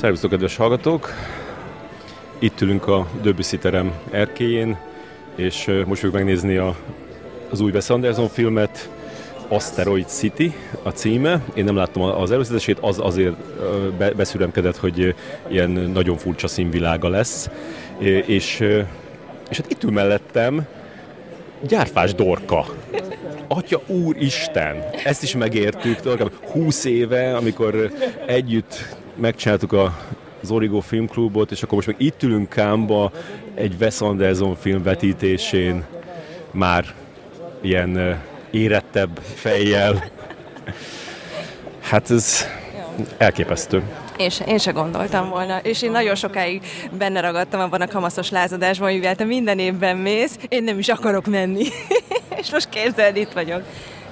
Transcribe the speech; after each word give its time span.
Szervusztok, 0.00 0.30
kedves 0.30 0.56
hallgatók! 0.56 1.08
Itt 2.38 2.60
ülünk 2.60 2.86
a 2.86 3.06
Debussy 3.22 3.58
terem 3.58 3.92
erkéjén, 4.10 4.78
és 5.34 5.66
most 5.66 6.00
fogjuk 6.00 6.12
megnézni 6.12 6.56
a, 6.56 6.76
az 7.50 7.60
új 7.60 7.70
Wes 7.70 7.90
Anderson 7.90 8.28
filmet, 8.28 8.90
Asteroid 9.48 10.08
City 10.08 10.54
a 10.82 10.90
címe. 10.90 11.44
Én 11.54 11.64
nem 11.64 11.76
láttam 11.76 12.02
az 12.02 12.30
előzetesét, 12.30 12.78
az 12.78 12.98
azért 12.98 13.36
be, 13.96 14.10
beszüremkedett, 14.10 14.76
hogy 14.76 15.14
ilyen 15.48 15.70
nagyon 15.70 16.16
furcsa 16.16 16.48
színvilága 16.48 17.08
lesz. 17.08 17.50
És, 18.26 18.60
és 19.50 19.56
hát 19.56 19.70
itt 19.70 19.82
ül 19.82 19.90
mellettem 19.90 20.66
Gyárfás 21.68 22.14
Dorka. 22.14 22.64
Atya 23.48 23.80
úr 23.86 24.16
Isten, 24.18 24.84
ezt 25.04 25.22
is 25.22 25.36
megértük, 25.36 25.98
20 26.50 26.84
éve, 26.84 27.36
amikor 27.36 27.92
együtt 28.26 28.98
megcsináltuk 29.16 29.72
a 29.72 29.96
az 30.42 30.50
Origo 30.50 30.80
Filmklubot, 30.80 31.50
és 31.50 31.62
akkor 31.62 31.74
most 31.74 31.86
meg 31.86 31.96
itt 31.98 32.22
ülünk 32.22 32.48
Kámba 32.48 33.12
egy 33.54 33.74
Wes 33.80 34.00
Anderson 34.00 34.56
film 34.56 34.82
vetítésén, 34.82 35.84
már 36.50 36.84
ilyen 37.60 38.20
érettebb 38.50 39.20
fejjel. 39.34 40.10
Hát 41.80 42.10
ez 42.10 42.46
elképesztő. 43.18 43.82
Én 44.16 44.30
se, 44.30 44.44
én 44.44 44.58
se 44.58 44.70
gondoltam 44.70 45.28
volna, 45.28 45.58
és 45.58 45.82
én 45.82 45.90
nagyon 45.90 46.14
sokáig 46.14 46.62
benne 46.98 47.20
ragadtam 47.20 47.60
abban 47.60 47.80
a 47.80 47.88
kamaszos 47.88 48.30
lázadásban, 48.30 48.92
mivel 48.92 49.16
te 49.16 49.24
minden 49.24 49.58
évben 49.58 49.96
mész, 49.96 50.38
én 50.48 50.64
nem 50.64 50.78
is 50.78 50.88
akarok 50.88 51.26
menni. 51.26 51.64
és 52.40 52.50
most 52.50 52.68
képzeld, 52.68 53.16
itt 53.16 53.32
vagyok. 53.32 53.62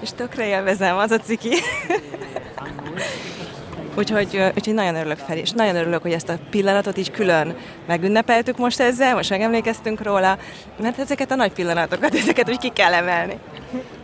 És 0.00 0.08
tökre 0.16 0.46
élvezem, 0.46 0.96
az 0.96 1.10
a 1.10 1.18
ciki. 1.18 1.50
Úgyhogy, 3.98 4.42
úgyhogy 4.56 4.74
nagyon 4.74 4.94
örülök 4.94 5.16
fel, 5.16 5.36
és 5.36 5.50
nagyon 5.50 5.76
örülök, 5.76 6.02
hogy 6.02 6.12
ezt 6.12 6.28
a 6.28 6.38
pillanatot 6.50 6.98
így 6.98 7.10
külön 7.10 7.54
megünnepeltük 7.86 8.58
most 8.58 8.80
ezzel, 8.80 9.14
most 9.14 9.30
megemlékeztünk 9.30 10.02
róla, 10.02 10.38
mert 10.80 10.98
ezeket 10.98 11.30
a 11.30 11.34
nagy 11.34 11.52
pillanatokat, 11.52 12.14
ezeket 12.22 12.50
úgy 12.50 12.58
ki 12.58 12.68
kell 12.68 12.92
emelni. 12.92 13.38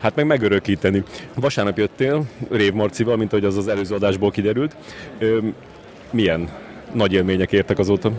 Hát 0.01 0.15
meg 0.15 0.27
megörökíteni. 0.27 1.03
Vasárnap 1.35 1.79
jöttél 1.79 2.25
Rév 2.51 2.73
Marcival, 2.73 3.17
mint 3.17 3.33
ahogy 3.33 3.45
az 3.45 3.57
az 3.57 3.69
előző 3.69 3.95
adásból 3.95 4.31
kiderült. 4.31 4.77
Ö, 5.19 5.39
milyen 6.11 6.49
nagy 6.93 7.13
élmények 7.13 7.53
értek 7.53 7.79
azóta? 7.79 8.13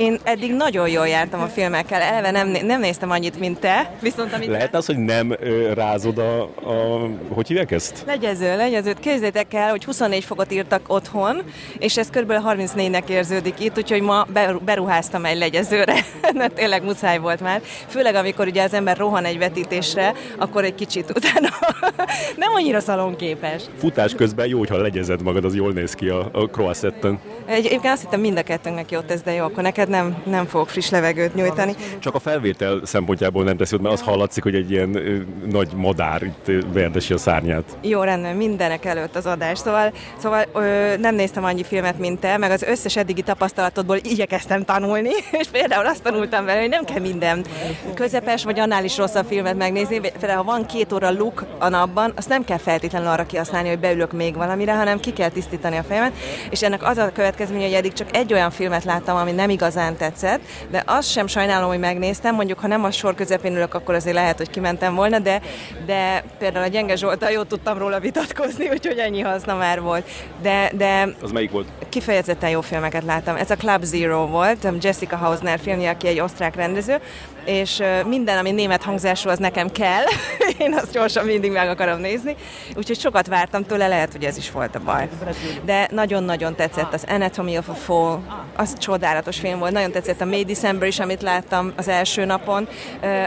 Én 0.00 0.18
eddig 0.22 0.54
nagyon 0.54 0.88
jól 0.88 1.08
jártam 1.08 1.40
a 1.40 1.46
filmekkel, 1.46 2.00
eleve 2.00 2.30
nem, 2.30 2.66
nem 2.66 2.80
néztem 2.80 3.10
annyit, 3.10 3.38
mint 3.38 3.58
te, 3.58 3.92
viszont 4.00 4.32
amit... 4.32 4.48
Lehet 4.48 4.74
az, 4.74 4.86
hogy 4.86 4.96
nem 4.96 5.36
ö, 5.40 5.72
rázod 5.74 6.18
a, 6.18 6.42
a... 6.42 7.08
Hogy 7.28 7.46
hívják 7.46 7.70
ezt? 7.70 8.02
Legyező, 8.06 8.56
legyező. 8.56 8.92
Képzeljétek 8.92 9.54
el, 9.54 9.70
hogy 9.70 9.84
24 9.84 10.24
fokot 10.24 10.52
írtak 10.52 10.80
otthon, 10.86 11.42
és 11.78 11.96
ez 11.96 12.10
kb. 12.10 12.32
34-nek 12.32 13.08
érződik 13.08 13.60
itt, 13.60 13.78
úgyhogy 13.78 14.00
ma 14.00 14.26
beruháztam 14.64 15.24
egy 15.24 15.38
legyezőre, 15.38 15.94
mert 16.34 16.54
tényleg 16.54 16.84
muszáj 16.84 17.18
volt 17.18 17.40
már. 17.40 17.60
Főleg, 17.86 18.14
amikor 18.14 18.46
ugye 18.46 18.62
az 18.62 18.74
ember 18.74 18.96
rohan 18.96 19.24
egy 19.24 19.38
vetítésre, 19.38 20.14
akkor 20.38 20.64
egy 20.64 20.74
kicsit 20.74 21.10
utána 21.16 21.48
nem 22.36 22.54
annyira 22.54 22.80
szalonképes. 22.80 23.62
Futás 23.78 24.14
közben 24.14 24.46
jó, 24.46 24.58
hogyha 24.58 24.76
legyezed 24.76 25.22
magad, 25.22 25.44
az 25.44 25.54
jól 25.54 25.72
néz 25.72 25.94
ki 25.94 26.08
a, 26.08 26.28
a 26.32 26.44
croissetten. 26.44 27.18
Egyébként 27.50 27.84
azt 27.84 28.02
hittem 28.02 28.20
mind 28.20 28.38
a 28.38 28.42
kettőnknek 28.42 28.90
jót 28.90 29.10
ez, 29.10 29.22
de 29.22 29.32
jó, 29.32 29.44
akkor 29.44 29.62
neked 29.62 29.88
nem, 29.88 30.22
nem 30.24 30.46
fogok 30.46 30.68
friss 30.68 30.90
levegőt 30.90 31.34
nyújtani. 31.34 31.74
Csak 31.98 32.14
a 32.14 32.18
felvétel 32.18 32.80
szempontjából 32.84 33.44
nem 33.44 33.56
teszi, 33.56 33.76
mert 33.76 33.94
az 33.94 34.00
hallatszik, 34.00 34.42
hogy 34.42 34.54
egy 34.54 34.70
ilyen 34.70 34.94
ö, 34.94 35.16
nagy 35.50 35.68
madár 35.74 36.22
itt 36.22 36.50
verdesi 36.72 37.12
a 37.12 37.18
szárnyát. 37.18 37.64
Jó, 37.80 38.02
rendben, 38.02 38.36
mindenek 38.36 38.84
előtt 38.84 39.16
az 39.16 39.26
adás. 39.26 39.58
Szóval, 39.58 39.92
szóval 40.18 40.44
ö, 40.52 40.96
nem 40.96 41.14
néztem 41.14 41.44
annyi 41.44 41.64
filmet, 41.64 41.98
mint 41.98 42.20
te, 42.20 42.36
meg 42.36 42.50
az 42.50 42.62
összes 42.62 42.96
eddigi 42.96 43.22
tapasztalatodból 43.22 43.96
igyekeztem 44.02 44.64
tanulni, 44.64 45.10
és 45.40 45.46
például 45.52 45.86
azt 45.86 46.02
tanultam 46.02 46.44
vele, 46.44 46.60
hogy 46.60 46.68
nem 46.68 46.84
kell 46.84 47.00
minden 47.00 47.44
közepes 47.94 48.44
vagy 48.44 48.58
annál 48.58 48.84
is 48.84 48.96
rosszabb 48.96 49.26
filmet 49.26 49.56
megnézni. 49.56 50.00
Például, 50.00 50.36
ha 50.36 50.42
van 50.42 50.66
két 50.66 50.92
óra 50.92 51.10
luk 51.10 51.44
a 51.58 51.68
napban, 51.68 52.12
azt 52.16 52.28
nem 52.28 52.44
kell 52.44 52.58
feltétlenül 52.58 53.08
arra 53.08 53.26
kihasználni, 53.26 53.68
hogy 53.68 53.78
beülök 53.78 54.12
még 54.12 54.34
valamire, 54.34 54.74
hanem 54.74 55.00
ki 55.00 55.12
kell 55.12 55.28
tisztítani 55.28 55.76
a 55.76 55.82
fejemet, 55.82 56.12
és 56.50 56.62
ennek 56.62 56.82
az 56.82 56.96
a 56.96 57.12
következménye, 57.40 57.64
hogy 57.64 57.86
eddig 57.86 57.92
csak 57.92 58.16
egy 58.16 58.32
olyan 58.32 58.50
filmet 58.50 58.84
láttam, 58.84 59.16
ami 59.16 59.32
nem 59.32 59.50
igazán 59.50 59.96
tetszett, 59.96 60.40
de 60.70 60.82
azt 60.86 61.10
sem 61.10 61.26
sajnálom, 61.26 61.68
hogy 61.68 61.78
megnéztem, 61.78 62.34
mondjuk 62.34 62.58
ha 62.58 62.66
nem 62.66 62.84
a 62.84 62.90
sor 62.90 63.14
közepén 63.14 63.52
ülök, 63.52 63.74
akkor 63.74 63.94
azért 63.94 64.14
lehet, 64.14 64.36
hogy 64.36 64.50
kimentem 64.50 64.94
volna, 64.94 65.18
de, 65.18 65.40
de 65.86 66.24
például 66.38 66.64
a 66.64 66.68
Gyenge 66.68 66.96
Zsoltal 66.96 67.30
jót 67.30 67.48
tudtam 67.48 67.78
róla 67.78 68.00
vitatkozni, 68.00 68.68
úgyhogy 68.74 68.98
ennyi 68.98 69.20
haszna 69.20 69.56
már 69.56 69.80
volt. 69.80 70.08
De, 70.42 70.70
de 70.74 71.14
az 71.22 71.30
melyik 71.30 71.50
volt? 71.50 71.68
Kifejezetten 71.88 72.50
jó 72.50 72.60
filmeket 72.60 73.04
láttam. 73.04 73.36
Ez 73.36 73.50
a 73.50 73.56
Club 73.56 73.82
Zero 73.82 74.26
volt, 74.26 74.68
Jessica 74.80 75.16
Hausner 75.16 75.58
filmje, 75.58 75.90
aki 75.90 76.08
egy 76.08 76.20
osztrák 76.20 76.56
rendező, 76.56 77.00
és 77.44 77.82
minden, 78.06 78.38
ami 78.38 78.50
német 78.50 78.82
hangzású, 78.82 79.28
az 79.28 79.38
nekem 79.38 79.70
kell. 79.70 80.04
Én 80.58 80.74
azt 80.74 80.92
gyorsan 80.92 81.24
mindig 81.24 81.50
meg 81.52 81.68
akarom 81.68 82.00
nézni. 82.00 82.36
Úgyhogy 82.76 82.98
sokat 82.98 83.26
vártam 83.26 83.66
tőle, 83.66 83.88
lehet, 83.88 84.12
hogy 84.12 84.24
ez 84.24 84.36
is 84.36 84.50
volt 84.50 84.74
a 84.74 84.80
baj. 84.84 85.08
De 85.64 85.88
nagyon-nagyon 85.90 86.54
tetszett 86.54 86.94
az 86.94 87.04
Anatomy 87.08 87.58
of 87.58 87.68
a 87.68 87.74
Fall, 87.74 88.18
az 88.56 88.78
csodálatos 88.78 89.38
film 89.38 89.58
volt. 89.58 89.72
Nagyon 89.72 89.92
tetszett 89.92 90.20
a 90.20 90.24
May 90.24 90.44
December 90.44 90.88
is, 90.88 90.98
amit 90.98 91.22
láttam 91.22 91.72
az 91.76 91.88
első 91.88 92.24
napon. 92.24 92.68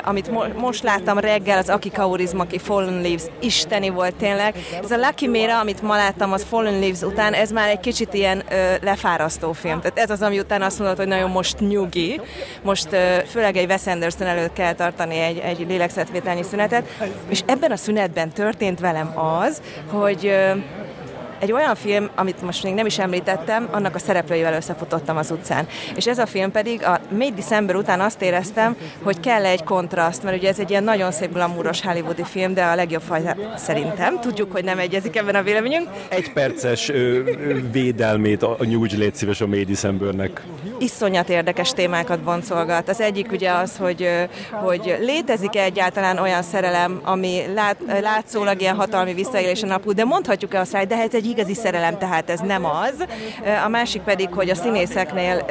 amit 0.03 0.31
mo- 0.31 0.57
most 0.57 0.83
láttam 0.83 1.19
reggel, 1.19 1.57
az 1.57 1.69
Aki 1.69 1.89
Kaurismaki 1.89 2.57
Fallen 2.57 3.01
Leaves, 3.01 3.23
isteni 3.39 3.89
volt 3.89 4.15
tényleg. 4.15 4.55
Ez 4.83 4.91
a 4.91 4.97
Lucky 4.97 5.27
Mera, 5.27 5.59
amit 5.59 5.81
ma 5.81 5.95
láttam, 5.95 6.31
az 6.31 6.45
Fallen 6.49 6.79
Leaves 6.79 7.01
után, 7.01 7.33
ez 7.33 7.51
már 7.51 7.69
egy 7.69 7.79
kicsit 7.79 8.13
ilyen 8.13 8.43
ö, 8.49 8.73
lefárasztó 8.81 9.51
film. 9.51 9.81
Tehát 9.81 9.99
ez 9.99 10.09
az, 10.09 10.21
ami 10.21 10.39
után 10.39 10.61
azt 10.61 10.79
mondod, 10.79 10.97
hogy 10.97 11.07
nagyon 11.07 11.29
most 11.29 11.59
nyugi. 11.59 12.21
Most 12.61 12.87
ö, 12.91 13.17
főleg 13.31 13.57
egy 13.57 13.69
Wes 13.69 13.85
Anderson 14.03 14.27
előtt 14.27 14.53
kell 14.53 14.73
tartani 14.73 15.19
egy, 15.19 15.37
egy 15.37 15.65
lélegzetvételnyi 15.67 16.43
szünetet, 16.43 16.87
és 17.29 17.43
ebben 17.45 17.71
a 17.71 17.75
szünetben 17.75 18.29
történt 18.29 18.79
velem 18.79 19.19
az, 19.19 19.61
hogy 19.91 20.35
egy 21.39 21.51
olyan 21.51 21.75
film, 21.75 22.09
amit 22.15 22.41
most 22.41 22.63
még 22.63 22.73
nem 22.73 22.85
is 22.85 22.99
említettem, 22.99 23.67
annak 23.71 23.95
a 23.95 23.99
szereplőivel 23.99 24.53
összefutottam 24.53 25.17
az 25.17 25.31
utcán. 25.31 25.67
És 25.95 26.07
ez 26.07 26.17
a 26.17 26.25
film 26.25 26.51
pedig 26.51 26.83
a 26.83 26.99
May 27.17 27.31
December 27.35 27.75
után 27.75 28.01
azt 28.01 28.21
éreztem, 28.21 28.75
hogy 29.03 29.19
kell 29.19 29.45
egy 29.45 29.63
kontraszt, 29.63 30.23
mert 30.23 30.37
ugye 30.37 30.49
ez 30.49 30.59
egy 30.59 30.69
ilyen 30.69 30.83
nagyon 30.83 31.11
szép 31.11 31.33
glamúros 31.33 31.81
hollywoodi 31.81 32.23
film, 32.23 32.53
de 32.53 32.63
a 32.63 32.75
legjobb 32.75 33.01
fajta 33.01 33.35
szerintem. 33.57 34.19
Tudjuk, 34.19 34.51
hogy 34.51 34.63
nem 34.63 34.79
egyezik 34.79 35.15
ebben 35.15 35.35
a 35.35 35.41
véleményünk. 35.41 35.87
Egy 36.09 36.33
perces 36.33 36.89
ö, 36.89 36.93
ö, 36.93 37.69
védelmét 37.71 38.43
a, 38.43 38.57
nyújts 38.59 38.95
légy 38.95 39.15
szíves 39.15 39.41
a 39.41 39.47
May 39.47 39.63
Decembernek. 39.63 40.41
Iszonyat 40.79 41.29
érdekes 41.29 41.69
témákat 41.69 42.19
boncolgat. 42.19 42.89
Az 42.89 43.01
egyik 43.01 43.31
ugye 43.31 43.51
az, 43.51 43.77
hogy, 43.77 44.09
hogy 44.51 44.97
létezik-e 44.99 45.63
egyáltalán 45.63 46.17
olyan 46.17 46.41
szerelem, 46.41 47.01
ami 47.03 47.41
lát, 47.53 47.77
látszólag 48.01 48.61
ilyen 48.61 48.75
hatalmi 48.75 49.13
visszaélés 49.13 49.63
a 49.63 49.67
napú, 49.67 49.91
de 49.91 50.03
mondhatjuk-e 50.03 50.59
azt 50.59 50.71
rá, 50.71 50.83
de 50.83 50.95
ez 50.95 51.13
egy 51.13 51.25
igazi 51.33 51.53
szerelem, 51.53 51.97
tehát 51.97 52.29
ez 52.29 52.39
nem 52.39 52.65
az. 52.65 53.05
A 53.65 53.67
másik 53.67 54.01
pedig, 54.01 54.29
hogy 54.33 54.49
a 54.49 54.55
színészeknél 54.55 55.45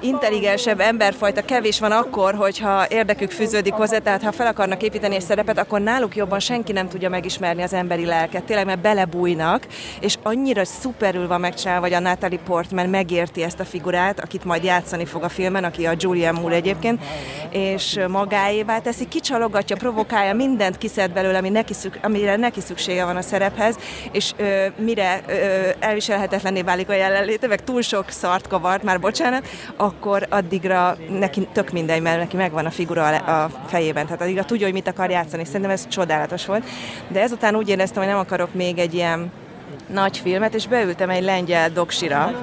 intelligensebb 0.00 0.80
emberfajta 0.80 1.44
kevés 1.44 1.80
van 1.80 1.92
akkor, 1.92 2.34
hogyha 2.34 2.86
érdekük 2.88 3.30
fűződik 3.30 3.72
hozzá, 3.72 3.98
tehát 3.98 4.22
ha 4.22 4.32
fel 4.32 4.46
akarnak 4.46 4.82
építeni 4.82 5.14
egy 5.14 5.22
szerepet, 5.22 5.58
akkor 5.58 5.80
náluk 5.80 6.16
jobban 6.16 6.40
senki 6.40 6.72
nem 6.72 6.88
tudja 6.88 7.08
megismerni 7.08 7.62
az 7.62 7.72
emberi 7.72 8.04
lelket. 8.04 8.44
Tényleg, 8.44 8.66
mert 8.66 8.80
belebújnak, 8.80 9.66
és 10.00 10.16
annyira 10.22 10.64
szuperül 10.64 11.26
van 11.26 11.40
megcsinálva, 11.40 11.86
hogy 11.86 11.94
a 11.94 12.00
Natalie 12.00 12.38
Portman 12.38 12.88
megérti 12.88 13.42
ezt 13.42 13.60
a 13.60 13.64
figurát, 13.64 14.20
akit 14.20 14.44
majd 14.44 14.64
játszani 14.64 15.04
fog 15.04 15.22
a 15.22 15.28
filmen, 15.28 15.64
aki 15.64 15.86
a 15.86 15.94
Julian 15.98 16.34
Moore 16.34 16.54
egyébként, 16.54 17.02
és 17.50 17.98
magáévá 18.08 18.78
teszi, 18.78 19.08
kicsalogatja, 19.08 19.76
provokálja, 19.76 20.34
mindent 20.34 20.78
kiszed 20.78 21.10
belőle, 21.10 21.38
ami 21.38 21.48
neki 21.48 21.74
szük, 21.74 21.98
amire 22.02 22.36
neki 22.36 22.60
szüksége 22.60 23.04
van 23.04 23.16
a 23.16 23.22
szerephez, 23.22 23.78
és 24.12 24.32
ö, 24.36 24.66
mire 24.86 25.22
ö, 25.28 25.32
elviselhetetlenné 25.78 26.62
válik 26.62 26.88
a 26.88 26.92
jelenléte, 26.92 27.46
meg 27.46 27.64
túl 27.64 27.82
sok 27.82 28.04
szart 28.08 28.48
kavart, 28.48 28.82
már 28.82 29.00
bocsánat, 29.00 29.46
akkor 29.76 30.26
addigra 30.30 30.96
neki 31.18 31.48
tök 31.52 31.70
mindegy, 31.70 32.02
mert 32.02 32.18
neki 32.18 32.36
megvan 32.36 32.66
a 32.66 32.70
figura 32.70 33.06
a 33.16 33.50
fejében, 33.66 34.04
tehát 34.04 34.20
addigra 34.20 34.44
tudja, 34.44 34.64
hogy 34.64 34.74
mit 34.74 34.88
akar 34.88 35.10
játszani. 35.10 35.44
Szerintem 35.44 35.70
ez 35.70 35.88
csodálatos 35.88 36.46
volt. 36.46 36.64
De 37.08 37.20
ezután 37.20 37.56
úgy 37.56 37.68
éreztem, 37.68 38.02
hogy 38.02 38.12
nem 38.12 38.20
akarok 38.20 38.54
még 38.54 38.78
egy 38.78 38.94
ilyen 38.94 39.32
nagy 39.86 40.18
filmet, 40.18 40.54
és 40.54 40.66
beültem 40.66 41.10
egy 41.10 41.22
lengyel 41.22 41.70
doksira, 41.70 42.40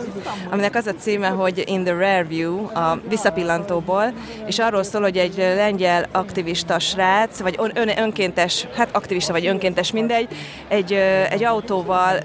aminek 0.52 0.76
az 0.76 0.88
a 0.88 0.94
címe, 0.94 1.28
hogy 1.28 1.64
In 1.66 1.84
the 1.84 1.94
Rare 1.94 2.24
View, 2.24 2.66
a 2.66 3.00
visszapillantóból, 3.10 4.14
és 4.46 4.60
arról 4.60 4.84
szól, 4.84 5.02
hogy 5.02 5.18
egy 5.18 5.38
lengyel 5.38 6.06
aktivista 6.12 6.80
srác, 6.80 7.40
vagy 7.40 7.56
ön, 7.74 7.92
önkéntes, 7.98 8.68
hát 8.76 8.90
aktivista 8.92 9.32
vagy 9.32 9.46
önkéntes, 9.46 9.92
mindegy, 9.92 10.28
egy, 10.68 10.94
egy 11.30 11.44
autóval 11.44 12.20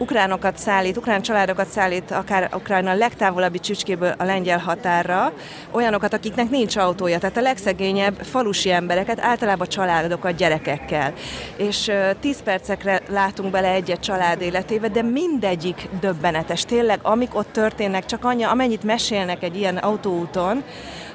ukránokat 0.00 0.56
szállít, 0.56 0.96
ukrán 0.96 1.22
családokat 1.22 1.68
szállít, 1.68 2.10
akár 2.10 2.50
Ukrajna 2.54 2.94
legtávolabbi 2.94 3.58
csücskéből 3.58 4.14
a 4.18 4.24
lengyel 4.24 4.58
határra, 4.58 5.32
olyanokat, 5.70 6.14
akiknek 6.14 6.50
nincs 6.50 6.76
autója, 6.76 7.18
tehát 7.18 7.36
a 7.36 7.40
legszegényebb 7.40 8.14
falusi 8.22 8.70
embereket, 8.70 9.20
általában 9.20 9.66
családokat 9.66 10.36
gyerekekkel. 10.36 11.12
És 11.56 11.90
10 12.20 12.42
percekre 12.42 13.00
látunk 13.08 13.50
bele 13.50 13.68
egy-egy 13.68 14.00
család 14.00 14.40
életébe, 14.40 14.88
de 14.88 15.02
mindegyik 15.02 15.88
döbbenetes. 16.00 16.64
Tényleg, 16.64 16.98
amik 17.02 17.34
ott 17.34 17.52
történnek, 17.52 18.04
csak 18.04 18.24
annyi, 18.24 18.42
amennyit 18.42 18.82
mesélnek 18.82 19.42
egy 19.42 19.56
ilyen 19.56 19.76
autóúton, 19.76 20.62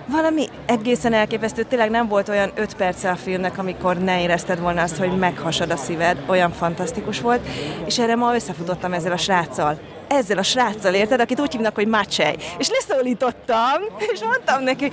valami 0.07 0.47
egészen 0.65 1.13
elképesztő, 1.13 1.63
tényleg 1.63 1.89
nem 1.89 2.07
volt 2.07 2.29
olyan 2.29 2.51
öt 2.55 2.75
perce 2.75 3.09
a 3.09 3.15
filmnek, 3.15 3.57
amikor 3.57 3.97
ne 3.97 4.21
érezted 4.21 4.59
volna 4.59 4.81
azt, 4.81 4.97
hogy 4.97 5.17
meghasad 5.17 5.71
a 5.71 5.77
szíved, 5.77 6.17
olyan 6.27 6.51
fantasztikus 6.51 7.21
volt, 7.21 7.47
és 7.85 7.99
erre 7.99 8.15
ma 8.15 8.35
összefutottam 8.35 8.93
ezzel 8.93 9.11
a 9.11 9.17
sráccal. 9.17 9.79
Ezzel 10.07 10.37
a 10.37 10.43
sráccal, 10.43 10.93
érted, 10.93 11.19
akit 11.19 11.39
úgy 11.39 11.51
hívnak, 11.51 11.75
hogy 11.75 11.87
Macsej. 11.87 12.35
És 12.57 12.69
leszólítottam, 12.69 13.81
és 14.13 14.19
mondtam 14.23 14.63
neki, 14.63 14.91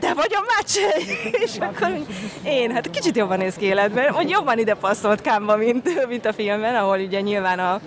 te 0.00 0.14
vagy 0.14 0.34
a 0.34 0.44
Macsej? 0.56 1.02
És 1.44 1.56
akkor 1.58 1.98
én, 2.42 2.70
hát 2.72 2.90
kicsit 2.90 3.16
jobban 3.16 3.38
néz 3.38 3.54
ki 3.54 3.64
életben, 3.64 4.10
hogy 4.12 4.30
jobban 4.30 4.58
ide 4.58 4.74
passzolt 4.74 5.20
Kámba, 5.20 5.56
mint, 5.56 6.08
mint 6.08 6.26
a 6.26 6.32
filmben, 6.32 6.74
ahol 6.74 6.98
ugye 6.98 7.20
nyilván 7.20 7.58
a, 7.58 7.80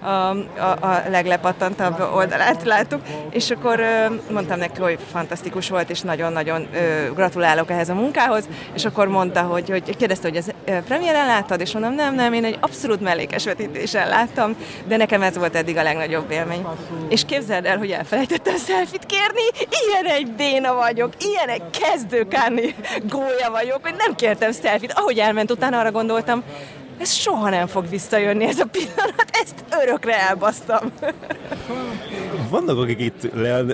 a, 0.00 0.08
a, 0.08 0.76
a 0.80 1.02
leglepattantabb 1.10 2.00
oldalát 2.14 2.62
láttuk, 2.62 3.00
és 3.30 3.50
akkor 3.50 3.80
mondtam 4.30 4.58
neki, 4.58 4.80
hogy 4.80 4.98
fantasztikus 5.12 5.68
volt, 5.68 5.90
és 5.90 6.00
nagyon-nagyon 6.00 6.68
gratulálok 7.14 7.70
ehhez 7.70 7.88
a 7.88 7.94
munkához, 7.94 8.48
és 8.74 8.84
akkor 8.84 9.08
mondta, 9.08 9.42
hogy, 9.42 9.70
hogy 9.70 9.96
kérdezte, 9.96 10.28
hogy 10.28 10.36
ez 10.36 10.46
premiéren 10.84 11.26
láttad, 11.26 11.60
és 11.60 11.72
mondom, 11.72 11.94
nem, 11.94 12.14
nem, 12.14 12.32
én 12.32 12.44
egy 12.44 12.58
abszolút 12.60 13.00
mellékes 13.00 13.44
vetítésen 13.44 14.08
láttam, 14.08 14.56
de 14.86 14.96
nekem 14.96 15.22
ez 15.22 15.36
volt 15.36 15.56
eddig 15.56 15.76
a 15.76 15.82
legnagyobb 15.82 16.30
élmény. 16.30 16.66
És 17.08 17.24
képzeld 17.24 17.64
el, 17.64 17.78
hogy 17.78 17.90
elfelejtettem 17.90 18.56
szelfit 18.56 19.06
kérni, 19.06 19.66
ilyen 19.86 20.16
egy 20.16 20.30
béna 20.32 20.74
vagyok, 20.74 21.12
ilyen 21.18 21.48
egy 21.48 21.62
kezdőkáni 21.80 22.74
gólya 23.02 23.50
vagyok, 23.50 23.78
hogy 23.82 23.94
nem 23.98 24.14
kértem 24.14 24.52
szelfit. 24.52 24.92
Ahogy 24.92 25.18
elment 25.18 25.50
utána, 25.50 25.78
arra 25.78 25.90
gondoltam, 25.90 26.42
ez 26.98 27.12
soha 27.12 27.48
nem 27.48 27.66
fog 27.66 27.88
visszajönni 27.88 28.44
ez 28.44 28.58
a 28.58 28.64
pillanat, 28.64 29.26
ezt 29.30 29.64
örökre 29.82 30.20
elbasztam. 30.20 30.92
Vannak, 32.50 32.78
akik 32.78 33.00
itt 33.00 33.28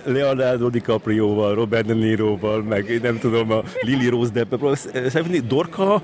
Leonardo 0.05 0.69
DiCaprio-val, 0.69 1.55
Robert 1.55 1.87
De 1.87 1.95
Niro-val, 1.95 2.63
meg 2.63 3.01
nem 3.03 3.19
tudom, 3.19 3.51
a 3.51 3.63
Lily 3.81 4.09
Rose 4.09 4.31
Depp, 4.33 4.65
szerintem 5.09 5.49
Dorka 5.49 5.95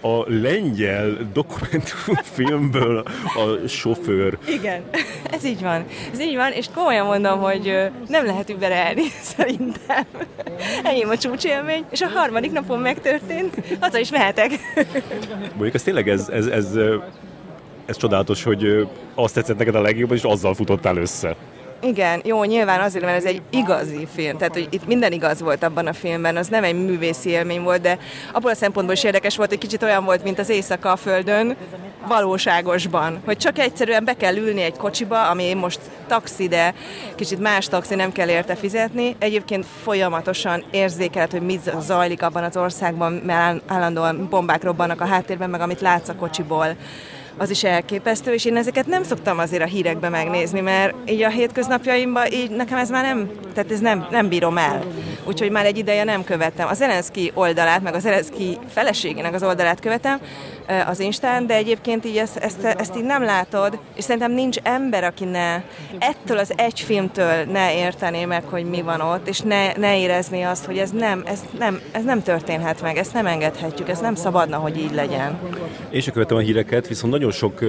a 0.00 0.24
lengyel 0.26 1.30
dokumentumfilmből 1.32 3.02
a 3.24 3.68
sofőr. 3.68 4.38
Igen, 4.48 4.82
ez 5.36 5.44
így 5.44 5.62
van. 5.62 5.84
Ez 6.12 6.20
így 6.20 6.36
van, 6.36 6.52
és 6.52 6.66
komolyan 6.74 7.06
mondom, 7.06 7.40
hogy 7.40 7.90
nem 8.08 8.26
lehet 8.26 8.50
überelni, 8.50 9.02
szerintem. 9.36 10.04
Enyém 10.82 11.08
a 11.08 11.16
csúcsélmény, 11.16 11.84
és 11.90 12.00
a 12.00 12.08
harmadik 12.08 12.52
napon 12.52 12.78
megtörtént, 12.78 13.54
haza 13.80 13.98
is 13.98 14.10
mehetek. 14.10 14.50
Mondjuk 15.54 15.74
ez 15.74 15.82
tényleg 15.82 16.08
ez, 16.08 16.28
ez, 16.28 16.46
ez, 16.46 16.78
ez 17.86 17.96
csodálatos, 17.96 18.42
hogy 18.42 18.88
azt 19.14 19.34
tetszett 19.34 19.58
neked 19.58 19.74
a 19.74 19.80
legjobban, 19.80 20.16
és 20.16 20.22
azzal 20.22 20.54
futottál 20.54 20.96
össze. 20.96 21.36
Igen, 21.84 22.20
jó, 22.24 22.44
nyilván 22.44 22.80
azért, 22.80 23.04
mert 23.04 23.16
ez 23.16 23.24
egy 23.24 23.42
igazi 23.50 24.06
film, 24.14 24.36
tehát 24.36 24.52
hogy 24.52 24.68
itt 24.70 24.86
minden 24.86 25.12
igaz 25.12 25.40
volt 25.40 25.62
abban 25.62 25.86
a 25.86 25.92
filmben, 25.92 26.36
az 26.36 26.48
nem 26.48 26.64
egy 26.64 26.84
művészi 26.84 27.30
élmény 27.30 27.62
volt, 27.62 27.80
de 27.80 27.98
abból 28.32 28.50
a 28.50 28.54
szempontból 28.54 28.94
is 28.94 29.04
érdekes 29.04 29.36
volt, 29.36 29.48
hogy 29.48 29.58
kicsit 29.58 29.82
olyan 29.82 30.04
volt, 30.04 30.22
mint 30.22 30.38
az 30.38 30.48
éjszaka 30.48 30.90
a 30.90 30.96
Földön, 30.96 31.56
valóságosban, 32.08 33.20
hogy 33.24 33.36
csak 33.36 33.58
egyszerűen 33.58 34.04
be 34.04 34.12
kell 34.16 34.36
ülni 34.36 34.62
egy 34.62 34.76
kocsiba, 34.76 35.28
ami 35.28 35.54
most 35.54 35.80
taxi, 36.06 36.48
de 36.48 36.74
kicsit 37.14 37.38
más 37.38 37.68
taxi, 37.68 37.94
nem 37.94 38.12
kell 38.12 38.28
érte 38.28 38.54
fizetni. 38.54 39.16
Egyébként 39.18 39.66
folyamatosan 39.82 40.64
érzékelhet, 40.70 41.30
hogy 41.30 41.42
mi 41.42 41.60
zajlik 41.80 42.22
abban 42.22 42.44
az 42.44 42.56
országban, 42.56 43.12
mert 43.12 43.62
állandóan 43.66 44.26
bombák 44.30 44.62
robbannak 44.62 45.00
a 45.00 45.06
háttérben, 45.06 45.50
meg 45.50 45.60
amit 45.60 45.80
látsz 45.80 46.08
a 46.08 46.14
kocsiból 46.14 46.76
az 47.36 47.50
is 47.50 47.64
elképesztő, 47.64 48.32
és 48.32 48.44
én 48.44 48.56
ezeket 48.56 48.86
nem 48.86 49.02
szoktam 49.02 49.38
azért 49.38 49.62
a 49.62 49.66
hírekbe 49.66 50.08
megnézni, 50.08 50.60
mert 50.60 51.10
így 51.10 51.22
a 51.22 51.28
hétköznapjaimban 51.28 52.32
így 52.32 52.50
nekem 52.50 52.78
ez 52.78 52.90
már 52.90 53.04
nem, 53.04 53.30
tehát 53.54 53.70
ez 53.70 53.80
nem, 53.80 54.06
nem 54.10 54.28
bírom 54.28 54.58
el. 54.58 54.84
Úgyhogy 55.24 55.50
már 55.50 55.66
egy 55.66 55.78
ideje 55.78 56.04
nem 56.04 56.24
követtem. 56.24 56.68
A 56.68 56.74
Zelenszky 56.74 57.30
oldalát, 57.34 57.82
meg 57.82 57.94
a 57.94 57.98
Zelenszky 57.98 58.58
feleségének 58.68 59.34
az 59.34 59.42
oldalát 59.42 59.80
követem 59.80 60.20
az 60.86 61.00
Instán, 61.00 61.46
de 61.46 61.54
egyébként 61.54 62.04
így 62.04 62.16
ezt, 62.16 62.36
ezt, 62.36 62.64
ezt 62.64 62.96
így 62.96 63.04
nem 63.04 63.22
látod, 63.22 63.78
és 63.94 64.04
szerintem 64.04 64.32
nincs 64.32 64.56
ember, 64.62 65.04
aki 65.04 65.24
ne 65.24 65.62
ettől 65.98 66.38
az 66.38 66.52
egy 66.56 66.80
filmtől 66.80 67.44
ne 67.44 67.76
értené 67.76 68.24
meg, 68.24 68.44
hogy 68.44 68.64
mi 68.64 68.82
van 68.82 69.00
ott, 69.00 69.28
és 69.28 69.40
ne, 69.40 69.72
ne 69.72 69.98
érezni 69.98 70.42
azt, 70.42 70.64
hogy 70.64 70.78
ez 70.78 70.90
nem, 70.90 71.22
ez, 71.26 71.40
nem, 71.58 71.80
ez 71.92 72.04
nem 72.04 72.22
történhet 72.22 72.82
meg, 72.82 72.96
ezt 72.96 73.12
nem 73.12 73.26
engedhetjük, 73.26 73.88
ez 73.88 74.00
nem 74.00 74.14
szabadna, 74.14 74.56
hogy 74.56 74.78
így 74.78 74.94
legyen. 74.94 75.38
Én 75.90 76.00
sem 76.00 76.12
követem 76.12 76.36
a 76.36 76.40
híreket, 76.40 76.88
viszont 76.88 77.12
nagyon 77.12 77.30
sok 77.30 77.60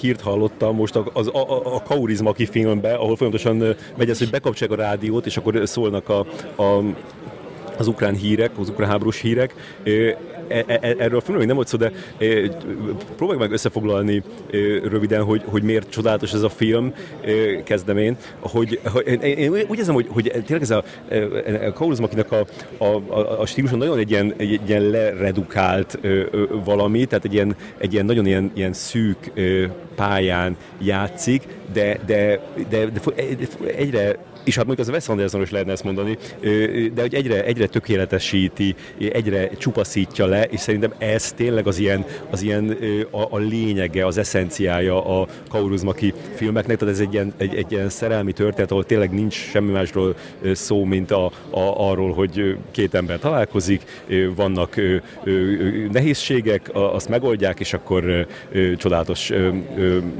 hírt 0.00 0.20
hallottam 0.20 0.76
most 0.76 0.96
a, 0.96 1.04
a, 1.12 1.38
a, 1.38 1.74
a 1.74 1.82
Kaurizmaki 1.82 2.46
filmbe, 2.46 2.94
ahol 2.94 3.16
folyamatosan 3.16 3.76
megy 3.96 4.10
ez, 4.10 4.18
hogy 4.18 4.30
bekapcsolják 4.30 4.78
a 4.78 4.82
rádiót, 4.82 5.26
és 5.26 5.36
akkor 5.36 5.60
szólnak 5.64 6.08
a, 6.08 6.18
a 6.62 6.82
az 7.80 7.86
ukrán 7.86 8.14
hírek, 8.14 8.50
az 8.58 8.68
ukrán 8.68 8.88
háborús 8.88 9.20
hírek. 9.20 9.54
E, 10.50 10.64
e, 10.66 10.78
e, 10.80 10.94
erről 10.98 11.18
a 11.18 11.20
filmről 11.20 11.38
még 11.38 11.46
nem 11.46 11.56
volt 11.56 11.68
szó, 11.68 11.76
de 11.76 11.92
próbálj 13.16 13.38
meg 13.38 13.52
összefoglalni 13.52 14.22
röviden, 14.82 15.22
hogy, 15.22 15.42
hogy 15.44 15.62
miért 15.62 15.90
csodálatos 15.90 16.32
ez 16.32 16.42
a 16.42 16.48
film, 16.48 16.94
kezdem 17.64 17.98
én. 17.98 18.16
Hogy, 18.40 18.80
én 19.20 19.50
úgy 19.50 19.78
érzem, 19.78 19.94
hogy, 19.94 20.06
hogy 20.08 20.30
tényleg 20.46 20.62
ez 20.62 20.70
a, 20.70 20.84
a 21.66 21.72
Kauluzmakinak 21.72 22.32
a, 22.32 22.46
a, 22.78 22.84
a, 22.84 23.40
a 23.40 23.46
stílusa 23.46 23.76
nagyon 23.76 23.98
egy 23.98 24.10
ilyen, 24.10 24.34
egy 24.36 24.60
ilyen 24.66 24.82
leredukált 24.82 25.98
valami, 26.64 27.04
tehát 27.04 27.24
egy 27.24 27.34
ilyen, 27.34 27.56
egy 27.78 27.92
ilyen 27.92 28.04
nagyon 28.04 28.26
ilyen, 28.26 28.50
ilyen 28.54 28.72
szűk 28.72 29.32
pályán 29.94 30.56
játszik, 30.78 31.42
de, 31.72 31.98
de, 32.06 32.40
de, 32.68 32.86
de 32.86 33.00
egyre 33.76 34.16
és 34.44 34.56
hát 34.56 34.66
mondjuk 34.66 34.88
az 34.88 34.94
Wes 34.94 35.08
Anderson 35.08 35.42
is 35.42 35.50
lehetne 35.50 35.72
ezt 35.72 35.84
mondani, 35.84 36.18
de 36.94 37.00
hogy 37.00 37.14
egyre, 37.14 37.44
egyre 37.44 37.66
tökéletesíti, 37.66 38.74
egyre 39.12 39.48
csupaszítja 39.48 40.26
le, 40.26 40.44
és 40.44 40.60
szerintem 40.60 40.92
ez 40.98 41.32
tényleg 41.32 41.66
az 41.66 41.78
ilyen, 41.78 42.04
az 42.30 42.42
ilyen 42.42 42.76
a, 43.10 43.22
a 43.30 43.38
lényege, 43.38 44.06
az 44.06 44.18
eszenciája 44.18 45.20
a 45.20 45.28
Kauruzmaki 45.48 46.14
filmeknek, 46.34 46.78
tehát 46.78 46.94
ez 46.94 47.00
egy 47.00 47.12
ilyen, 47.12 47.32
egy, 47.36 47.54
egy 47.54 47.72
ilyen 47.72 47.88
szerelmi 47.88 48.32
történet, 48.32 48.70
ahol 48.70 48.84
tényleg 48.84 49.12
nincs 49.12 49.34
semmi 49.34 49.70
másról 49.70 50.16
szó, 50.52 50.84
mint 50.84 51.10
a, 51.10 51.26
a, 51.50 51.90
arról, 51.90 52.12
hogy 52.12 52.56
két 52.70 52.94
ember 52.94 53.18
találkozik, 53.18 53.82
vannak 54.36 54.80
nehézségek, 55.92 56.70
azt 56.72 57.08
megoldják, 57.08 57.60
és 57.60 57.72
akkor 57.72 58.26
csodálatos 58.76 59.30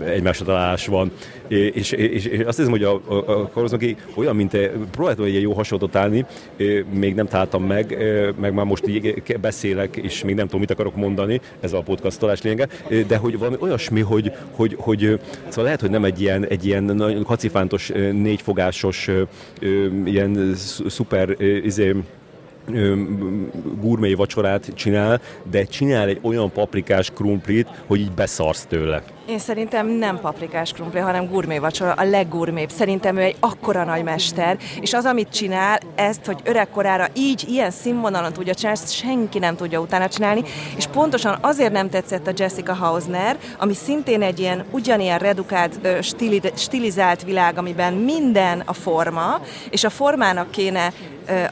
egymásra 0.04 0.44
találás 0.44 0.86
van. 0.86 1.12
És, 1.48 1.92
és, 1.92 2.24
és 2.24 2.44
azt 2.44 2.56
hiszem, 2.56 2.70
hogy 2.70 2.84
a, 2.84 3.00
a, 3.06 3.14
a 3.14 3.50
olyan, 4.14 4.36
mint 4.36 4.56
próbáltam 4.90 5.24
egy 5.24 5.42
jó 5.42 5.52
hasonlatot 5.52 5.96
állni, 5.96 6.26
még 6.94 7.14
nem 7.14 7.26
találtam 7.26 7.64
meg, 7.64 7.96
meg 8.40 8.54
már 8.54 8.64
most 8.64 8.86
így 8.86 9.22
beszélek, 9.40 9.96
és 9.96 10.24
még 10.24 10.34
nem 10.34 10.44
tudom, 10.44 10.60
mit 10.60 10.70
akarok 10.70 10.96
mondani, 10.96 11.40
ez 11.60 11.72
a 11.72 11.80
podcastolás 11.80 12.42
lényege, 12.42 12.68
de 13.06 13.16
hogy 13.16 13.38
valami 13.38 13.56
olyasmi, 13.60 14.00
hogy, 14.00 14.32
hogy, 14.50 14.76
hogy 14.78 15.20
szóval 15.48 15.64
lehet, 15.64 15.80
hogy 15.80 15.90
nem 15.90 16.04
egy 16.04 16.20
ilyen, 16.20 16.46
egy 16.46 16.66
ilyen 16.66 16.84
nagyon 16.84 17.24
kacifántos, 17.24 17.92
négyfogásos, 18.12 19.10
ilyen 20.04 20.54
szuper 20.86 21.36
izé, 21.64 21.94
gurmé 23.80 24.14
vacsorát 24.14 24.72
csinál, 24.74 25.20
de 25.50 25.64
csinál 25.64 26.08
egy 26.08 26.18
olyan 26.22 26.52
paprikás 26.52 27.10
krumplit, 27.10 27.68
hogy 27.86 28.00
így 28.00 28.12
beszarsz 28.12 28.64
tőle. 28.64 29.02
Én 29.30 29.38
szerintem 29.38 29.88
nem 29.88 30.20
paprikás 30.20 30.72
krumpli, 30.72 30.99
hanem 31.00 31.26
gurmé 31.26 31.58
vacsora, 31.58 31.92
a 31.92 32.04
leggurmébb. 32.04 32.70
Szerintem 32.70 33.16
ő 33.16 33.20
egy 33.20 33.37
akkora 33.40 33.84
nagy 33.84 34.02
mester, 34.02 34.58
és 34.80 34.92
az, 34.92 35.04
amit 35.04 35.28
csinál, 35.28 35.78
ezt, 35.94 36.25
hogy 36.25 36.40
öregkorára 36.44 37.06
így, 37.14 37.44
ilyen 37.49 37.70
színvonalon 37.70 38.32
tudja 38.32 38.54
csinálni, 38.54 38.80
ezt 38.80 38.92
senki 38.92 39.38
nem 39.38 39.56
tudja 39.56 39.80
utána 39.80 40.08
csinálni, 40.08 40.42
és 40.76 40.87
pontosan 40.87 41.38
azért 41.40 41.72
nem 41.72 41.90
tetszett 41.90 42.26
a 42.26 42.32
Jessica 42.37 42.75
Hausner, 42.75 43.38
ami 43.58 43.75
szintén 43.75 44.22
egy 44.22 44.38
ilyen 44.38 44.64
ugyanilyen 44.70 45.18
redukált, 45.18 45.78
stilizált 46.54 47.25
világ, 47.25 47.58
amiben 47.58 47.94
minden 47.94 48.62
a 48.64 48.72
forma, 48.72 49.40
és 49.70 49.84
a 49.84 49.90
formának 49.90 50.50
kéne 50.50 50.92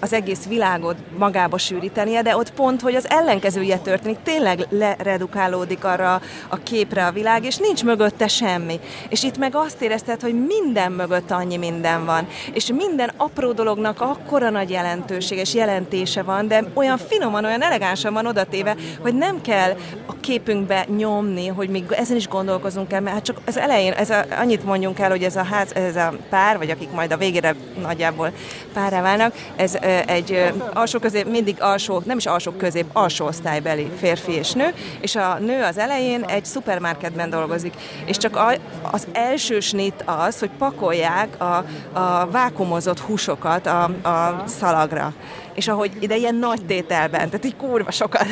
az 0.01 0.13
egész 0.13 0.47
világot 0.47 0.97
magába 1.19 1.59
sűrítenie, 1.59 2.23
de 2.23 2.37
ott 2.37 2.53
pont, 2.53 2.81
hogy 2.81 2.95
az 2.95 3.11
ellenkezője 3.11 3.79
történik, 3.79 4.19
tényleg 4.23 4.67
leredukálódik 4.71 5.85
arra 5.85 6.21
a 6.49 6.57
képre 6.57 7.07
a 7.07 7.13
világ, 7.13 7.45
és 7.45 7.59
nincs 7.69 7.85
mögötte 7.85 8.29
semmi. 8.29 8.81
És 9.09 9.23
itt 9.23 9.39
meg 9.39 9.55
azt 9.55 9.83
érezted, 9.83 10.21
hogy 10.21 10.47
minden 10.47 10.93
mögött 10.93 11.31
annyi 11.31 11.57
minden 11.57 12.05
van. 12.05 12.27
És 12.53 12.67
minden 12.67 13.11
apró 13.17 13.53
dolognak 13.53 14.01
akkora 14.01 14.51
nagy 14.51 14.71
jelentőség 14.71 15.39
és 15.39 15.55
jelentése 15.55 16.23
van, 16.23 16.49
de 16.49 16.65
olyan 16.75 16.99
finoman, 16.99 17.45
olyan 17.45 17.63
elegánsan 17.63 18.13
van 18.13 18.27
odatéve, 18.27 18.77
hogy 19.01 19.15
nem 19.15 19.41
kell 19.41 19.77
a 20.07 20.13
képünkbe 20.21 20.87
nyomni, 20.97 21.47
hogy 21.47 21.69
még 21.69 21.85
ezen 21.91 22.17
is 22.17 22.29
gondolkozunk 22.29 22.93
el, 22.93 23.01
mert 23.01 23.15
hát 23.15 23.25
csak 23.25 23.41
az 23.47 23.57
elején, 23.57 23.93
ez 23.93 24.11
a, 24.11 24.25
annyit 24.41 24.65
mondjunk 24.65 24.99
el, 24.99 25.11
hogy 25.11 25.23
ez 25.23 25.37
a 25.37 25.43
ház, 25.43 25.75
ez 25.75 25.97
a 25.97 26.13
pár, 26.31 26.59
vagy 26.59 26.71
akik 26.71 26.91
majd 26.91 27.13
a 27.13 27.17
végére 27.17 27.55
nagyjából 27.81 28.33
párra 28.73 29.03
válnak, 29.03 29.35
ez 29.57 29.75
egy 30.07 30.53
alsó 30.75 30.99
közép, 30.99 31.27
mindig 31.27 31.57
alsó, 31.61 32.03
nem 32.05 32.17
is 32.17 32.27
alsó 32.27 32.51
közép, 32.51 32.87
alsó 32.93 33.27
osztálybeli 33.27 33.91
férfi 33.99 34.33
és 34.33 34.53
nő, 34.53 34.75
és 35.01 35.17
a 35.17 35.39
nő 35.39 35.63
az 35.63 35.79
elején 35.79 36.25
egy 36.25 36.45
szupermarketben 36.45 37.31
dolgozik, 37.31 37.58
és 38.05 38.17
csak 38.17 38.37
a, 38.37 38.53
az 38.91 39.07
első 39.13 39.61
snit 39.61 40.05
az, 40.05 40.39
hogy 40.39 40.51
pakolják 40.59 41.41
a, 41.41 41.65
a 41.99 42.27
vákumozott 42.31 42.99
húsokat 42.99 43.67
a, 43.67 43.83
a 43.85 44.43
szalagra 44.47 45.13
és 45.59 45.69
ahogy 45.69 45.91
ide 46.01 46.17
ilyen 46.17 46.35
nagy 46.35 46.65
tételben, 46.67 47.31
tehát 47.31 47.45
így 47.45 47.57
kurva 47.57 47.91
sokat. 47.91 48.27